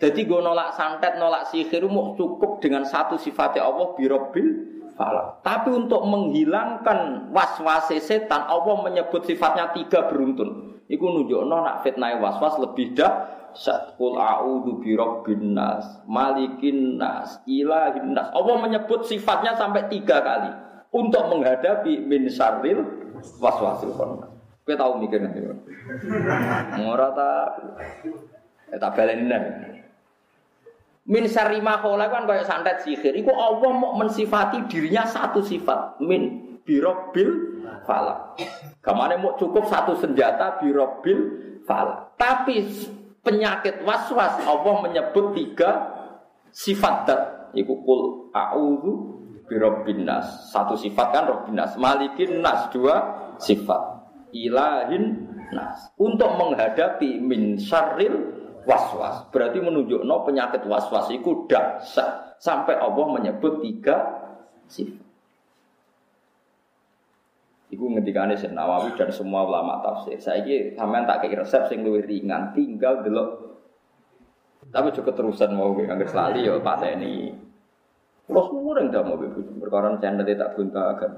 jadi 0.00 0.24
gue 0.24 0.40
nolak 0.40 0.72
santet, 0.72 1.20
nolak 1.20 1.52
sihir 1.52 1.84
mau 1.84 2.16
cukup 2.16 2.56
dengan 2.64 2.88
satu 2.88 3.20
sifatnya 3.20 3.68
Allah 3.68 3.92
birabbil 3.92 4.48
falak. 4.96 5.44
Tapi 5.44 5.76
untuk 5.76 6.00
menghilangkan 6.08 7.28
was-was 7.36 7.92
setan, 8.00 8.48
Allah 8.48 8.80
menyebut 8.80 9.28
sifatnya 9.28 9.76
tiga 9.76 10.08
beruntun. 10.08 10.80
Iku 10.88 11.04
nunjukno 11.04 11.52
nak 11.52 11.84
fitnah 11.84 12.16
was-was 12.16 12.56
lebih 12.64 12.96
dah 12.96 13.39
Satkul 13.56 14.16
a'udhu 14.16 14.82
birabbin 14.82 15.54
nas, 15.54 16.02
malikin 16.06 16.98
nas, 17.00 17.42
ilahin 17.44 18.14
nas. 18.14 18.30
Allah 18.30 18.56
menyebut 18.62 19.04
sifatnya 19.06 19.58
sampai 19.58 19.90
tiga 19.90 20.22
kali 20.22 20.50
untuk 20.90 21.26
menghadapi 21.30 22.02
min 22.06 22.26
syarril 22.30 22.82
waswasil 23.38 23.94
khannas. 23.94 24.30
Tahu 24.70 25.02
mikir 25.02 25.18
nanti. 25.18 25.42
Ora 26.86 27.10
ta 27.10 27.30
eh, 28.70 28.78
tak 28.78 28.94
Min 31.10 31.26
syarri 31.26 31.58
ma 31.58 31.82
kan 31.82 32.22
kayak 32.22 32.46
santet 32.46 32.86
sihir. 32.86 33.18
Iku 33.18 33.34
Allah 33.34 33.70
mau 33.74 33.98
mensifati 33.98 34.62
dirinya 34.70 35.02
satu 35.02 35.42
sifat 35.42 35.98
min 35.98 36.54
birobil 36.62 37.58
falak. 37.82 38.38
Kamane 38.78 39.18
mau 39.18 39.34
cukup 39.34 39.66
satu 39.66 39.98
senjata 39.98 40.62
birobil 40.62 41.18
falak. 41.66 42.14
Tapi 42.14 42.62
penyakit 43.24 43.84
was-was. 43.84 44.40
Allah 44.44 44.74
menyebut 44.84 45.36
tiga 45.36 45.70
sifat 46.50 46.96
dat. 47.08 47.22
Iku 47.56 47.82
kul 47.82 48.30
a'udzu 48.30 48.92
birabbin 49.50 50.06
nas. 50.06 50.50
Satu 50.54 50.78
sifat 50.78 51.10
kan 51.10 51.24
rabbin 51.26 51.58
nas. 51.58 51.74
Malikin 51.74 52.38
nas 52.40 52.70
dua 52.70 52.96
sifat. 53.42 53.80
Ilahin 54.30 55.26
nas. 55.50 55.90
Untuk 55.98 56.30
menghadapi 56.38 57.18
min 57.18 57.58
syarril 57.58 58.36
waswas. 58.68 59.26
Berarti 59.34 59.58
menunjuk 59.58 60.06
no 60.06 60.22
penyakit 60.22 60.62
waswas 60.68 61.10
itu 61.10 61.48
dahsyat 61.50 62.38
sampai 62.38 62.78
Allah 62.78 63.06
menyebut 63.10 63.58
tiga 63.64 63.96
sifat 64.70 64.99
Iku 67.70 67.86
ngendikane 67.86 68.34
Syekh 68.34 68.50
Nawawi 68.50 68.98
dan 68.98 69.14
semua 69.14 69.46
ulama 69.46 69.78
tafsir. 69.78 70.18
Saiki 70.18 70.74
sampean 70.74 71.06
tak 71.06 71.22
kei 71.22 71.38
resep 71.38 71.70
sing 71.70 71.86
luwih 71.86 72.02
ringan, 72.02 72.50
tinggal 72.50 73.06
delok. 73.06 73.46
Tapi 74.74 74.90
juga 74.90 75.14
terusan 75.14 75.54
mau 75.54 75.70
nggak 75.74 76.10
selali 76.10 76.50
ya 76.50 76.58
Pak 76.58 76.76
Teni. 76.82 77.30
Kalau 78.26 78.46
semua 78.46 78.78
yang 78.78 78.94
dah 78.94 79.02
mau 79.02 79.18
begitu, 79.18 79.50
perkara 79.58 79.98
channel 79.98 80.22
tak 80.22 80.54
bunta 80.54 80.82
agak. 80.94 81.10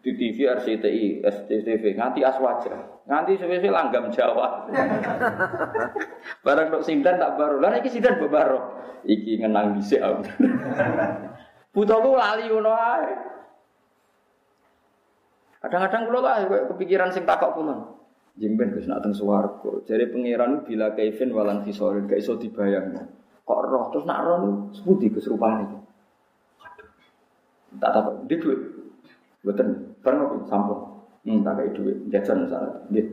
Di 0.00 0.16
TV 0.16 0.48
RCTI, 0.48 1.20
SCTV, 1.20 1.92
nganti 1.92 2.24
aswaja, 2.24 3.04
nganti 3.04 3.36
sesuai 3.36 3.68
langgam 3.68 4.08
Jawa. 4.08 4.64
Barang 6.44 6.72
dok 6.72 6.88
sindan 6.88 7.20
tak 7.20 7.36
baru, 7.36 7.60
lah 7.60 7.76
iki 7.76 7.92
sindan 7.92 8.16
baru, 8.16 8.64
iki 9.04 9.44
ngenang 9.44 9.76
bisa. 9.76 10.00
Butuh 11.76 12.00
lali 12.00 12.48
ngono 12.48 12.72
ae. 12.72 13.39
Kadang-kadang 15.60 16.08
kula 16.08 16.20
lah 16.24 16.36
kepikiran 16.72 17.12
sing 17.12 17.28
takok 17.28 17.60
kula. 17.60 17.76
Jimben 18.40 18.72
Gus 18.72 18.88
nak 18.88 19.04
teng 19.04 19.12
swarga. 19.12 19.84
Jare 19.84 20.08
pangeran 20.08 20.64
bila 20.64 20.96
kaifin 20.96 21.28
walan 21.36 21.60
fisorin 21.60 22.08
gak 22.08 22.16
iso 22.16 22.40
dibayangno. 22.40 23.04
Kok 23.44 23.60
roh 23.68 23.84
terus 23.92 24.08
nak 24.08 24.24
roh 24.24 24.72
seputi 24.72 25.12
Gus 25.12 25.28
rupane. 25.28 25.68
Tak 27.76 27.90
takok 27.92 28.24
di 28.24 28.36
duit. 28.40 28.60
Mboten 29.44 29.68
bareng 30.00 30.48
sampun. 30.48 30.80
Hmm, 31.20 31.44
tak 31.44 31.60
kayak 31.60 31.76
duit 31.76 31.96
jajan 32.08 32.48
misalnya. 32.48 32.80
Nggih. 32.88 33.06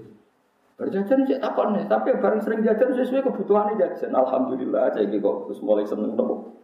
Berjajan 0.77 1.25
sih 1.25 1.41
takon 1.41 1.73
nih, 1.73 1.89
tapi 1.89 2.13
bareng 2.21 2.37
sering 2.37 2.61
jajan 2.61 2.93
sesuai 2.93 3.25
kebutuhannya 3.27 3.81
jajan. 3.81 4.13
Alhamdulillah 4.13 4.93
gitu 4.95 5.19
kok 5.19 5.49
terus 5.49 5.59
mulai 5.65 5.83
seneng 5.83 6.15
nopo. 6.15 6.55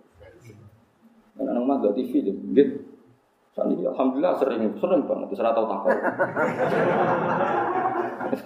Nang 1.42 1.66
gak 1.66 1.98
TV 1.98 2.24
gitu. 2.24 2.93
Sani 3.54 3.86
alhamdulillah 3.86 4.34
sering 4.42 4.66
sering 4.82 5.06
banget 5.06 5.30
terus 5.30 5.46
tahu 5.46 5.66
takut. 5.70 5.94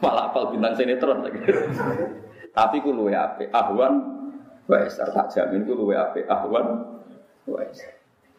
Malah 0.04 0.28
apal 0.28 0.52
bintang 0.52 0.76
sinetron 0.76 1.24
lagi. 1.24 1.40
Tapi 2.52 2.84
ku 2.84 2.92
luwe 2.92 3.16
ape 3.16 3.48
ahwan 3.56 4.04
wes 4.68 5.00
tak 5.00 5.32
jamin 5.32 5.64
ku 5.64 5.80
luwe 5.80 5.96
ape 5.96 6.28
ahwan 6.28 7.00
wes. 7.48 7.88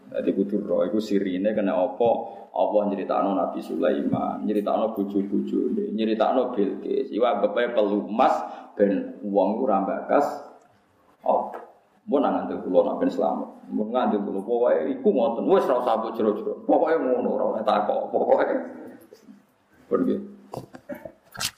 Jadi 0.09 0.31
kudu 0.37 0.65
roh 0.65 0.85
iku 0.85 1.01
sirine 1.01 1.57
kena 1.57 1.73
apa 1.73 2.09
Allah 2.53 2.83
nyeritakno 2.91 3.37
Nabi 3.37 3.61
Sulaiman, 3.61 4.41
nyeritakno 4.45 4.97
bojo-bojone, 4.97 5.93
nyeritakno 5.93 6.57
Bilqis. 6.57 7.13
Iku 7.13 7.25
anggape 7.25 7.77
pelumas 7.77 8.35
ben 8.73 9.21
wong 9.25 9.65
ora 9.65 9.85
bakas 9.85 10.25
apa. 10.25 10.48
Mau 12.09 12.17
nang 12.25 12.41
ngandel 12.41 12.65
kulo 12.65 12.89
nak 12.89 13.05
selamat. 13.05 13.69
Mau 13.69 13.85
ngandel 13.93 14.25
kulo 14.25 14.41
pokoke 14.41 14.97
iku 14.97 15.09
ngoten. 15.13 15.45
Wis 15.45 15.69
ora 15.69 15.85
usah 15.85 15.95
mbok 16.01 16.13
jero-jero. 16.17 16.65
Pokoke 16.65 16.97
ngono 16.97 17.29
ora 17.37 17.45
oleh 17.53 17.63
takok. 17.69 18.09
Pokoke. 18.09 18.47
Pergi. 19.93 20.17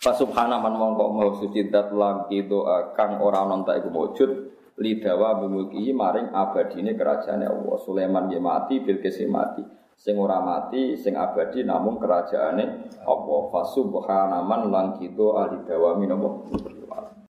Fa 0.03 0.11
subhana 0.11 0.59
man 0.59 0.75
mongko 0.75 1.05
mau 1.15 1.31
suci 1.39 1.71
dat 1.71 1.95
lagi 1.95 2.45
doa 2.51 2.91
kang 2.99 3.23
ora 3.23 3.47
ana 3.47 3.63
tak 3.63 3.81
iku 3.81 3.89
wujud 3.95 4.31
lidawa 4.83 5.39
bimulki 5.39 5.95
maring 5.95 6.35
abadine 6.35 6.99
kerajaan 6.99 7.47
Allah. 7.47 7.79
Sulaiman 7.87 8.27
nggih 8.27 8.43
mati, 8.43 8.83
Bilqis 8.83 9.23
mati. 9.31 9.63
Sing 9.95 10.19
ora 10.19 10.43
mati, 10.43 10.99
sing 10.99 11.15
abadi 11.15 11.63
namung 11.63 12.03
kerajaane 12.03 12.91
Allah. 13.07 13.41
Fa 13.55 13.63
subhana 13.71 14.43
man 14.43 14.67
lang 14.67 14.99
kido 14.99 15.39
alidawa 15.39 15.95
minapa 15.95 16.43